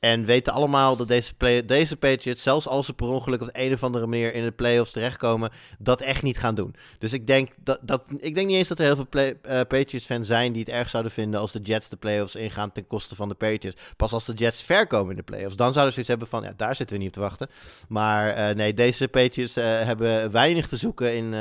En 0.01 0.25
weten 0.25 0.53
allemaal 0.53 0.97
dat 0.97 1.09
deze, 1.09 1.33
deze 1.66 1.97
Patriots, 1.97 2.43
zelfs 2.43 2.66
als 2.66 2.87
ze 2.87 2.93
per 2.93 3.07
ongeluk 3.07 3.41
op 3.41 3.47
de 3.47 3.65
een 3.65 3.73
of 3.73 3.83
andere 3.83 4.07
manier 4.07 4.35
in 4.35 4.45
de 4.45 4.51
playoffs 4.51 4.93
terechtkomen, 4.93 5.51
dat 5.79 6.01
echt 6.01 6.23
niet 6.23 6.39
gaan 6.39 6.55
doen. 6.55 6.75
Dus 6.99 7.12
ik 7.12 7.27
denk, 7.27 7.49
dat, 7.62 7.79
dat, 7.83 8.03
ik 8.19 8.35
denk 8.35 8.47
niet 8.47 8.57
eens 8.57 8.69
dat 8.69 8.79
er 8.79 8.85
heel 8.85 9.07
veel 9.11 9.35
eh, 9.43 9.61
Patriots-fans 9.69 10.27
zijn 10.27 10.53
die 10.53 10.61
het 10.61 10.70
erg 10.70 10.91
zouden 10.91 11.12
vinden 11.12 11.41
als 11.41 11.53
de 11.53 11.61
Jets 11.61 11.89
de 11.89 11.97
playoffs 11.97 12.35
ingaan 12.35 12.73
ten 12.73 12.87
koste 12.87 13.15
van 13.15 13.29
de 13.29 13.35
Patriots. 13.35 13.81
Pas 13.97 14.12
als 14.12 14.25
de 14.25 14.35
Jets 14.35 14.62
ver 14.62 14.87
komen 14.87 15.11
in 15.11 15.16
de 15.16 15.23
playoffs, 15.23 15.57
dan 15.57 15.73
zouden 15.73 15.95
ze 15.95 16.05
zoiets 16.05 16.09
hebben 16.09 16.29
van, 16.29 16.43
ja, 16.43 16.53
daar 16.57 16.77
zitten 16.77 16.97
we 16.97 17.03
niet 17.03 17.16
op 17.16 17.23
te 17.23 17.29
wachten. 17.29 17.49
Maar 17.89 18.29
eh, 18.29 18.55
nee, 18.55 18.75
deze 18.75 19.09
Patriots 19.09 19.57
eh, 19.57 19.65
hebben 19.65 20.31
weinig 20.31 20.69
te 20.69 20.77
zoeken 20.77 21.16
in, 21.16 21.35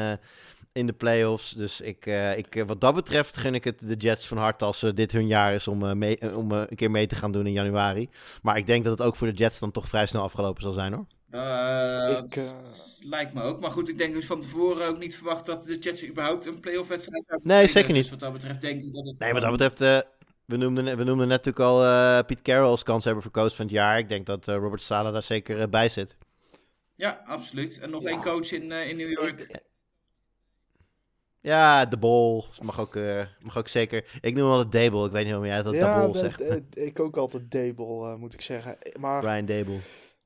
in 0.77 0.85
de 0.85 0.93
playoffs. 0.93 1.51
Dus 1.51 1.81
ik, 1.81 2.05
eh, 2.05 2.37
ik, 2.37 2.55
eh, 2.55 2.65
wat 2.65 2.81
dat 2.81 2.95
betreft 2.95 3.37
gun 3.37 3.55
ik 3.55 3.63
het 3.63 3.79
de 3.79 3.95
Jets 3.95 4.27
van 4.27 4.37
harte 4.37 4.65
als 4.65 4.85
dit 4.93 5.11
hun 5.11 5.27
jaar 5.27 5.53
is 5.53 5.67
om, 5.67 5.85
eh, 5.85 5.93
mee, 5.93 6.35
om 6.35 6.51
eh, 6.51 6.63
een 6.67 6.75
keer 6.75 6.91
mee 6.91 7.07
te 7.07 7.15
gaan 7.15 7.31
doen 7.31 7.45
in 7.45 7.51
januari. 7.51 8.09
Maar 8.41 8.57
ik 8.57 8.65
denk 8.65 8.83
dat 8.83 8.97
het 8.97 9.07
ook 9.07 9.15
voor 9.15 9.27
de 9.27 9.33
Jets 9.33 9.59
dan 9.59 9.71
toch 9.71 9.87
vrij 9.87 10.05
snel 10.05 10.21
afgelopen 10.21 10.61
zal 10.61 10.73
zijn 10.73 10.93
hoor. 10.93 11.05
Dat 11.29 12.23
Ik, 12.23 12.35
eh, 12.35 12.51
lijkt 13.01 13.33
me 13.33 13.41
ook. 13.41 13.59
Maar 13.59 13.71
goed, 13.71 13.89
ik 13.89 13.97
denk 13.97 14.13
dus 14.13 14.25
van 14.25 14.41
tevoren 14.41 14.87
ook 14.87 14.99
niet 14.99 15.15
verwacht 15.15 15.45
dat 15.45 15.63
de 15.63 15.77
Jets 15.77 16.07
überhaupt 16.07 16.45
een 16.45 16.59
playoff 16.59 16.89
wedstrijd 16.89 17.25
zouden 17.25 17.47
Nee, 17.47 17.67
zeker 17.67 17.93
niet. 17.93 18.01
Dus 18.01 18.11
wat 18.11 18.19
dat 18.19 18.33
betreft 18.33 18.61
denk 18.61 18.83
ik 18.83 18.93
dat 18.93 19.05
het... 19.07 19.19
Nee, 19.19 19.33
wat 19.33 19.41
dat 19.41 19.51
betreft, 19.51 20.05
we, 20.45 20.57
noemden, 20.57 20.85
we 20.85 21.03
noemden 21.03 21.27
net 21.27 21.45
natuurlijk 21.45 21.59
al 21.59 21.83
eh 21.83 22.25
Pete 22.25 22.41
Carroll 22.41 22.69
als 22.69 22.83
kanshebber 22.83 23.21
voor 23.23 23.31
coach 23.31 23.55
van 23.55 23.65
het 23.65 23.73
jaar. 23.73 23.97
Ik 23.97 24.09
denk 24.09 24.25
dat 24.25 24.47
eh, 24.47 24.55
Robert 24.55 24.81
Sala 24.81 25.11
daar 25.11 25.23
zeker 25.23 25.69
bij 25.69 25.89
zit. 25.89 26.15
Ja, 26.95 27.21
absoluut. 27.25 27.79
En 27.79 27.89
nog 27.89 28.03
één 28.03 28.21
coach 28.21 28.51
in, 28.51 28.71
eh, 28.71 28.89
in 28.89 28.97
New 28.97 29.11
York. 29.11 29.61
Ja, 31.41 31.85
de 31.85 31.97
bol 31.97 32.45
mag 32.61 32.80
ook, 32.80 32.95
eh, 32.95 33.22
mag 33.41 33.57
ook 33.57 33.68
zeker. 33.68 34.05
Ik 34.22 34.34
noem 34.35 34.43
hem 34.49 34.53
altijd 34.57 34.72
Dable. 34.72 35.05
Ik 35.05 35.11
weet 35.11 35.26
niet 35.26 35.34
hoe 35.34 35.45
jij 35.45 35.64
dat 35.64 35.73
ja, 35.73 36.14
zegt. 36.14 36.38
de- 36.38 36.64
ik 36.73 36.99
ook 36.99 37.18
altijd 37.18 37.51
Dable, 37.51 38.09
eh, 38.09 38.15
moet 38.15 38.34
ik 38.34 38.41
zeggen. 38.41 38.77
Maar 38.99 39.22
Brian 39.22 39.45
Dable. 39.45 39.80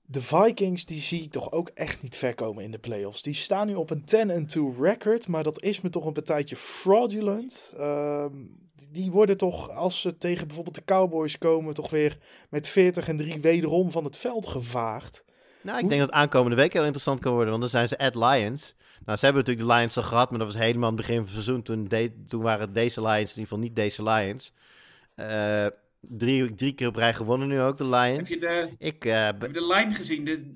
de 0.06 0.22
Vikings, 0.22 0.86
die 0.86 1.00
zie 1.00 1.24
ik 1.24 1.32
toch 1.32 1.52
ook 1.52 1.70
echt 1.74 2.02
niet 2.02 2.16
ver 2.16 2.36
komen 2.36 2.64
in 2.64 2.72
de 2.72 2.80
playoffs. 2.80 3.22
Die 3.24 3.34
staan 3.34 3.68
nu 3.68 3.76
op 3.76 3.90
een 3.90 4.06
10-2 4.06 4.76
record, 4.80 5.28
maar 5.28 5.44
dat 5.44 5.62
is 5.62 5.82
me 5.82 5.90
toch 5.90 6.06
een 6.06 6.14
partijtje 6.14 6.56
fraudulent. 6.56 7.72
Ehm, 7.78 8.34
die 8.90 9.12
worden 9.12 9.38
toch, 9.38 9.70
als 9.70 10.02
ze 10.02 10.18
tegen 10.18 10.46
bijvoorbeeld 10.48 10.76
de 10.76 10.84
Cowboys 10.86 11.38
komen, 11.38 11.74
toch 11.74 11.90
weer 11.90 12.18
met 12.50 12.68
40 12.68 13.08
en 13.08 13.18
3 13.18 13.40
wederom 13.42 13.92
van 13.92 14.04
het 14.04 14.18
veld 14.18 14.48
gevaagd. 14.48 15.24
Nou, 15.62 15.76
ik 15.76 15.82
Hoe- 15.82 15.90
denk 15.90 16.02
dat 16.02 16.12
aankomende 16.12 16.56
week 16.56 16.74
heel 16.74 16.82
interessant 16.84 17.20
kan 17.20 17.32
worden, 17.32 17.50
want 17.50 17.62
dan 17.62 17.72
zijn 17.72 17.88
ze 17.88 17.98
at 17.98 18.16
Lions. 18.16 18.76
Nou, 19.06 19.18
ze 19.18 19.26
hebben 19.26 19.44
natuurlijk 19.44 19.70
de 19.70 19.74
Lions 19.76 19.98
al 19.98 20.04
gehad, 20.04 20.30
maar 20.30 20.40
dat 20.40 20.48
was 20.54 20.58
helemaal 20.62 20.90
aan 20.90 20.96
het 20.98 21.06
begin 21.06 21.16
van 21.16 21.26
het 21.26 21.34
seizoen. 21.34 21.62
Toen, 21.64 21.88
de- 21.88 22.24
toen 22.28 22.42
waren 22.42 22.62
het 22.62 22.74
deze 22.74 23.02
Lions, 23.02 23.16
in 23.22 23.28
ieder 23.28 23.42
geval 23.42 23.58
niet 23.60 23.76
deze 23.76 24.04
Lions. 24.04 24.54
Eh, 25.16 25.66
drie, 26.00 26.56
drie 26.56 26.74
keer 26.74 26.88
op 26.88 26.96
rij 26.96 27.14
gewonnen 27.14 27.48
nu 27.48 27.62
ook, 27.62 27.78
de 27.78 27.86
Heb 27.86 27.94
Lions. 28.12 28.30
je 28.30 28.38
de, 28.40 28.70
Ik, 28.78 29.06
eh, 29.06 29.24
heb 29.24 29.42
je 29.42 29.48
de 29.52 29.66
line 29.68 29.94
gezien? 29.94 30.26
De, 30.26 30.56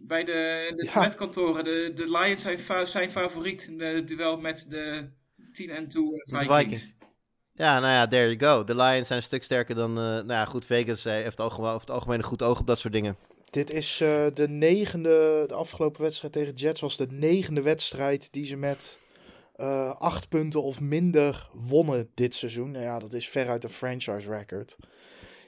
bij 0.00 0.24
de, 0.24 0.72
de 0.76 0.84
Ja. 0.94 1.00
wetkantoren. 1.00 1.64
De, 1.64 1.92
de 1.94 2.10
Lions 2.10 2.42
zijn, 2.42 2.86
zijn 2.86 3.10
favoriet 3.10 3.62
in 3.62 3.80
het 3.80 4.08
duel 4.08 4.38
met 4.40 4.66
de 4.68 5.08
10 5.52 5.70
en 5.70 5.88
2 5.88 6.04
Vikings. 6.12 6.56
Vikings. 6.56 6.88
ja, 7.52 7.80
nou 7.80 7.92
ja, 7.92 8.06
there 8.08 8.36
you 8.36 8.38
go. 8.56 8.64
De 8.64 8.76
Lions 8.76 9.06
zijn 9.06 9.18
een 9.18 9.24
stuk 9.24 9.44
sterker 9.44 9.74
dan, 9.74 9.90
eh, 9.90 10.02
nou 10.04 10.26
ja, 10.26 10.44
goed, 10.44 10.64
Vegas 10.64 11.04
eh, 11.04 11.12
heeft 11.12 11.40
over 11.40 11.72
het 11.80 11.90
algemeen 11.90 12.18
een 12.18 12.24
goed 12.24 12.42
oog 12.42 12.60
op 12.60 12.66
dat 12.66 12.78
soort 12.78 12.92
dingen. 12.92 13.16
Dit 13.52 13.70
is 13.70 14.00
eh, 14.00 14.26
de 14.34 14.48
negende, 14.48 15.44
de 15.48 15.54
afgelopen 15.54 16.02
wedstrijd 16.02 16.32
tegen 16.32 16.54
Jets 16.54 16.80
was 16.80 16.96
de 16.96 17.06
negende 17.10 17.62
wedstrijd 17.62 18.32
die 18.32 18.46
ze 18.46 18.56
met 18.56 18.98
eh, 19.56 19.90
acht 19.90 20.28
punten 20.28 20.62
of 20.62 20.80
minder 20.80 21.50
wonnen 21.52 22.10
dit 22.14 22.34
seizoen. 22.34 22.70
Nou 22.70 22.84
ja, 22.84 22.98
dat 22.98 23.12
is 23.14 23.28
veruit 23.28 23.64
een 23.64 23.70
franchise 23.70 24.30
record. 24.30 24.76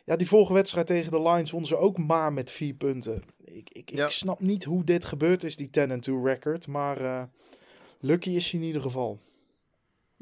Ja, 0.05 0.16
die 0.16 0.26
vorige 0.28 0.52
wedstrijd 0.52 0.86
tegen 0.86 1.10
de 1.10 1.22
Lions 1.22 1.51
wonnen 1.51 1.68
ze 1.68 1.76
ook 1.76 1.98
maar 1.98 2.32
met 2.32 2.51
vier 2.51 2.74
punten. 2.74 3.22
Ik, 3.44 3.70
ik, 3.72 3.90
Ja. 3.90 4.05
ik 4.05 4.10
snap 4.10 4.40
niet 4.40 4.64
hoe 4.64 4.85
dit 4.85 5.05
gebeurd 5.05 5.44
is, 5.44 5.56
die 5.56 5.70
10-2 5.70 6.22
record. 6.24 6.66
Maar 6.66 7.01
eh, 7.01 7.22
lucky 8.01 8.31
is 8.31 8.51
hij 8.51 8.60
in 8.60 8.66
ieder 8.66 8.82
geval. 8.82 9.18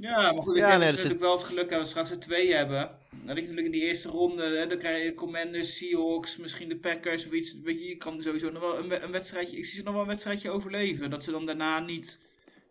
Ja, 0.03 0.33
maar 0.33 0.43
goed, 0.43 0.57
ik 0.57 0.61
Ja, 0.61 0.67
denk 0.69 0.81
nee, 0.81 0.91
dat 0.91 0.99
ze 1.01 1.07
natuurlijk 1.07 1.21
wel 1.21 1.33
het 1.33 1.43
geluk 1.43 1.71
hebben 1.71 1.79
dat 1.79 1.93
we 1.93 2.01
straks 2.01 2.11
er 2.11 2.19
twee 2.19 2.53
hebben. 2.55 2.99
Dan 3.11 3.35
ligt 3.35 3.49
natuurlijk 3.49 3.67
in 3.67 3.73
die 3.81 3.89
eerste 3.89 4.09
ronde, 4.09 4.43
hè, 4.43 4.67
dan 4.67 4.79
krijg 4.79 5.05
je 5.05 5.15
Commanders, 5.15 5.77
Seahawks, 5.77 6.37
misschien 6.37 6.69
de 6.69 6.77
Packers 6.79 7.27
of 7.27 7.33
iets. 7.33 7.61
Weet 7.63 7.83
je, 7.83 7.89
je 7.89 7.97
kan 7.97 8.23
sowieso 8.23 8.51
nog 8.51 8.63
wel 8.63 8.79
een, 8.79 9.05
een 9.05 9.11
wedstrijdje, 9.11 9.57
ik 9.57 9.65
zie 9.65 9.75
ze 9.77 9.83
nog 9.83 9.93
wel 9.93 10.03
een 10.03 10.09
wedstrijdje 10.09 10.51
overleven. 10.51 11.11
Dat 11.11 11.25
ze 11.25 11.31
dan 11.31 11.47
daarna 11.47 11.81
niet, 11.81 12.21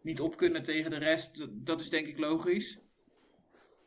niet 0.01 0.19
op 0.21 0.37
kunnen 0.37 0.63
tegen 0.63 0.89
de 0.91 0.97
rest, 0.97 1.47
dat- 1.51 1.79
is 1.79 1.89
denk 1.89 2.07
ik 2.07 2.19
logisch. 2.19 2.77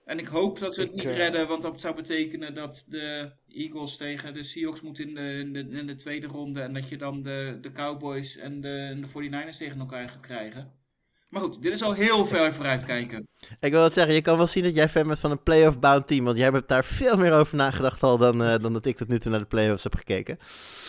En 0.05 0.19
ik 0.19 0.27
hoop 0.27 0.59
dat 0.59 0.75
ze 0.75 0.81
het 0.81 0.89
Ik, 0.91 0.95
niet 0.97 1.05
eh, 1.05 1.17
redden, 1.17 1.49
want 1.49 1.63
dat 1.63 1.81
zou 1.81 1.95
betekenen 1.95 2.55
dat 2.55 2.85
de 2.89 3.33
Eagles 3.49 3.97
tegen 3.97 4.35
de 4.35 4.43
Seahawks 4.43 4.81
moeten 4.81 5.05
in 5.09 5.15
de, 5.15 5.39
in 5.39 5.53
de, 5.53 5.79
in 5.79 5.87
de 5.87 5.95
tweede 5.95 6.27
ronde. 6.27 6.61
En 6.61 6.75
dat 6.75 6.89
je 6.89 6.97
dan 6.97 7.23
de, 7.23 7.59
de 7.61 7.73
Cowboys 7.73 8.37
en 8.37 8.61
de, 8.61 8.69
en 8.69 9.01
de 9.01 9.09
49ers 9.09 9.57
tegen 9.57 9.79
elkaar 9.81 10.09
gaat 10.09 10.21
krijgen. 10.21 10.84
Maar 11.35 11.43
goed, 11.43 11.63
dit 11.63 11.73
is 11.73 11.83
al 11.83 11.93
heel 11.93 12.27
ver 12.27 12.55
vooruitkijken. 12.55 13.29
Ik 13.61 13.73
wil 13.73 13.83
het 13.83 13.93
zeggen, 13.93 14.15
je 14.15 14.21
kan 14.21 14.37
wel 14.37 14.47
zien 14.47 14.63
dat 14.65 14.75
jij 14.75 14.89
fan 14.89 15.07
bent 15.07 15.19
van 15.19 15.31
een 15.31 15.43
playoff 15.43 15.79
bound 15.79 16.07
team. 16.07 16.25
Want 16.25 16.39
jij 16.39 16.49
hebt 16.51 16.69
daar 16.69 16.85
veel 16.85 17.17
meer 17.17 17.33
over 17.33 17.57
nagedacht 17.57 18.03
al 18.03 18.19
dan, 18.19 18.45
eh, 18.45 18.55
dan 18.59 18.73
dat 18.73 18.87
ik 18.87 18.97
tot 18.97 19.09
nu 19.09 19.19
toe 19.19 19.31
naar 19.31 19.41
de 19.41 19.47
playoffs 19.47 19.83
heb 19.83 19.95
gekeken. 19.95 20.39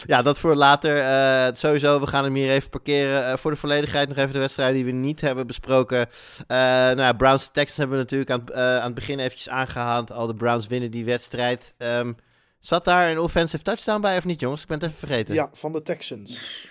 Ja, 0.05 0.21
dat 0.21 0.37
voor 0.39 0.55
later. 0.55 0.97
Eh, 1.01 1.55
sowieso, 1.55 1.99
we 1.99 2.07
gaan 2.07 2.23
hem 2.23 2.35
hier 2.35 2.49
even 2.49 2.69
parkeren. 2.69 3.25
Eh, 3.25 3.37
voor 3.37 3.51
de 3.51 3.57
volledigheid 3.57 4.07
nog 4.07 4.17
even 4.17 4.33
de 4.33 4.39
wedstrijden 4.39 4.75
die 4.75 4.85
we 4.85 4.91
niet 4.91 5.21
hebben 5.21 5.47
besproken. 5.47 5.99
Eh 6.47 6.57
nou 6.57 6.97
ja, 7.01 7.13
Browns 7.13 7.49
Texans 7.51 7.77
hebben 7.77 7.95
we 7.97 8.03
natuurlijk 8.03 8.29
aan, 8.31 8.39
het- 8.45 8.49
eh, 8.51 8.77
aan 8.77 8.85
het 8.85 8.93
begin 8.95 9.19
eventjes 9.19 9.49
aangehaald. 9.49 10.11
Al 10.11 10.27
de 10.27 10.35
Browns 10.35 10.67
winnen 10.67 10.91
die 10.91 11.05
wedstrijd. 11.05 11.73
Ehm, 11.77 12.13
zat 12.59 12.85
daar 12.85 13.11
een 13.11 13.19
offensive 13.19 13.63
touchdown 13.63 14.01
bij 14.01 14.17
of 14.17 14.25
niet, 14.25 14.39
jongens? 14.39 14.61
Ik 14.61 14.67
ben 14.67 14.77
het 14.79 14.87
even 14.87 14.99
vergeten. 15.07 15.33
Ja, 15.33 15.49
van 15.53 15.71
de 15.71 15.81
Texans. 15.81 16.63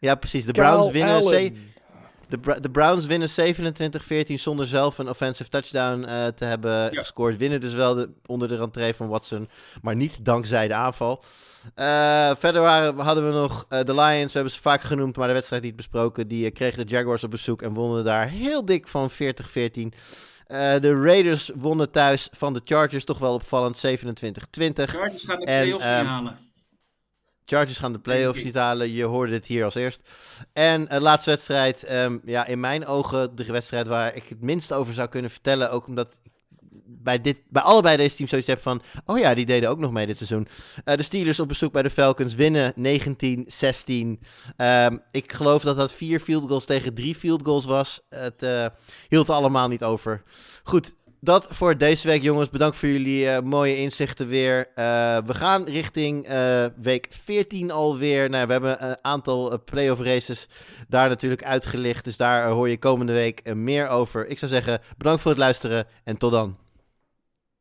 Ja, 0.00 0.14
precies. 0.14 0.44
De 0.44 0.52
Browns 0.52 0.90
Kyle 0.90 0.92
winnen... 0.92 1.69
De, 2.30 2.60
de 2.60 2.70
Browns 2.70 3.06
winnen 3.06 3.28
27-14 3.30 4.34
zonder 4.34 4.66
zelf 4.66 4.98
een 4.98 5.08
offensive 5.08 5.50
touchdown 5.50 6.04
eh, 6.04 6.26
te 6.26 6.44
hebben 6.44 6.72
Ja. 6.72 6.88
gescoord. 6.98 7.36
Winnen 7.36 7.60
dus 7.60 7.72
wel 7.74 7.94
de- 7.94 8.10
onder 8.26 8.48
de 8.48 8.56
rentree 8.56 8.94
van 8.94 9.08
Watson, 9.08 9.48
maar 9.82 9.96
niet 9.96 10.24
dankzij 10.24 10.68
de 10.68 10.74
aanval. 10.74 11.24
Eh, 11.74 12.30
verder 12.38 12.62
waren, 12.62 12.98
hadden 12.98 13.26
we 13.26 13.32
nog 13.32 13.64
eh, 13.68 13.78
de 13.84 13.94
Lions, 13.94 14.26
we 14.32 14.38
hebben 14.38 14.52
ze 14.52 14.60
vaak 14.60 14.82
genoemd, 14.82 15.16
maar 15.16 15.26
de 15.28 15.32
wedstrijd 15.34 15.62
niet 15.62 15.76
besproken. 15.76 16.28
Die 16.28 16.50
kregen 16.50 16.86
de 16.86 16.92
Jaguars 16.94 17.24
op 17.24 17.30
bezoek 17.30 17.62
en 17.62 17.74
wonnen 17.74 18.04
daar 18.04 18.28
heel 18.28 18.64
dik 18.64 18.88
van 18.88 19.10
40-14. 19.10 19.14
Eh, 20.46 20.74
de 20.80 21.00
Raiders 21.02 21.50
wonnen 21.54 21.90
thuis 21.90 22.28
van 22.32 22.52
de 22.52 22.60
Chargers, 22.64 23.04
toch 23.04 23.18
wel 23.18 23.34
opvallend, 23.34 23.76
27-20. 23.76 24.90
Chargers 24.90 25.24
gaan 25.24 25.40
de 25.40 25.46
En, 25.46 25.62
playoffs 25.62 25.84
ehm, 25.84 25.98
niet 25.98 26.06
halen. 26.08 26.36
Chargers 27.50 27.78
gaan 27.78 27.92
de 27.92 27.98
playoffs 27.98 28.44
niet 28.44 28.54
halen. 28.54 28.92
Je 28.92 29.04
hoorde 29.04 29.32
het 29.32 29.46
hier 29.46 29.64
als 29.64 29.74
eerst. 29.74 30.02
En 30.52 30.84
de 30.84 31.00
laatste 31.00 31.30
wedstrijd. 31.30 31.84
ehm, 31.84 32.18
ja, 32.24 32.46
in 32.46 32.60
mijn 32.60 32.86
ogen 32.86 33.36
de 33.36 33.44
wedstrijd 33.44 33.86
waar 33.86 34.16
ik 34.16 34.24
het 34.28 34.40
minst 34.40 34.72
over 34.72 34.94
zou 34.94 35.08
kunnen 35.08 35.30
vertellen. 35.30 35.70
Ook 35.70 35.86
omdat 35.86 36.18
ik 36.22 36.30
bij, 37.02 37.20
dit, 37.20 37.36
bij 37.48 37.62
allebei 37.62 37.96
deze 37.96 38.16
teams 38.16 38.30
zoiets 38.30 38.48
heb 38.48 38.60
van... 38.60 38.82
Oh 39.06 39.18
ja, 39.18 39.34
die 39.34 39.46
deden 39.46 39.70
ook 39.70 39.78
nog 39.78 39.92
mee 39.92 40.06
dit 40.06 40.16
seizoen. 40.16 40.48
Eh, 40.84 40.96
de 40.96 41.02
Steelers 41.02 41.40
op 41.40 41.48
bezoek 41.48 41.72
bij 41.72 41.82
de 41.82 41.90
Falcons 41.90 42.34
winnen 42.34 42.74
19-16. 42.76 44.20
Ehm, 44.56 44.96
ik 45.10 45.32
geloof 45.32 45.62
dat 45.62 45.76
dat 45.76 45.92
vier 45.92 46.20
field 46.20 46.48
goals 46.48 46.64
tegen 46.64 46.94
drie 46.94 47.14
field 47.14 47.42
goals 47.44 47.64
was. 47.64 48.00
Het 48.08 48.42
eh, 48.42 48.66
hield 49.08 49.30
allemaal 49.30 49.68
niet 49.68 49.82
over. 49.82 50.22
Goed, 50.62 50.94
dat 51.20 51.46
voor 51.50 51.76
deze 51.76 52.06
week, 52.06 52.22
jongens. 52.22 52.50
Bedankt 52.50 52.76
voor 52.76 52.88
jullie 52.88 53.28
eh, 53.28 53.42
mooie 53.42 53.76
inzichten 53.76 54.28
weer. 54.28 54.68
Eh, 54.74 54.84
we 55.26 55.34
gaan 55.34 55.64
richting 55.64 56.26
eh, 56.26 56.64
week 56.76 57.06
14 57.10 57.70
alweer. 57.70 58.30
Nou, 58.30 58.46
we 58.46 58.52
hebben 58.52 58.88
een 58.88 58.96
aantal 59.02 59.62
playoff 59.64 60.00
races 60.00 60.48
daar 60.88 61.08
natuurlijk 61.08 61.44
uitgelicht. 61.44 62.04
Dus 62.04 62.16
daar 62.16 62.48
hoor 62.48 62.68
je 62.68 62.78
komende 62.78 63.12
week 63.12 63.54
meer 63.54 63.88
over. 63.88 64.26
Ik 64.26 64.38
zou 64.38 64.50
zeggen, 64.50 64.80
bedankt 64.98 65.20
voor 65.20 65.30
het 65.30 65.40
luisteren 65.40 65.86
en 66.04 66.16
tot 66.16 66.32
dan. 66.32 66.56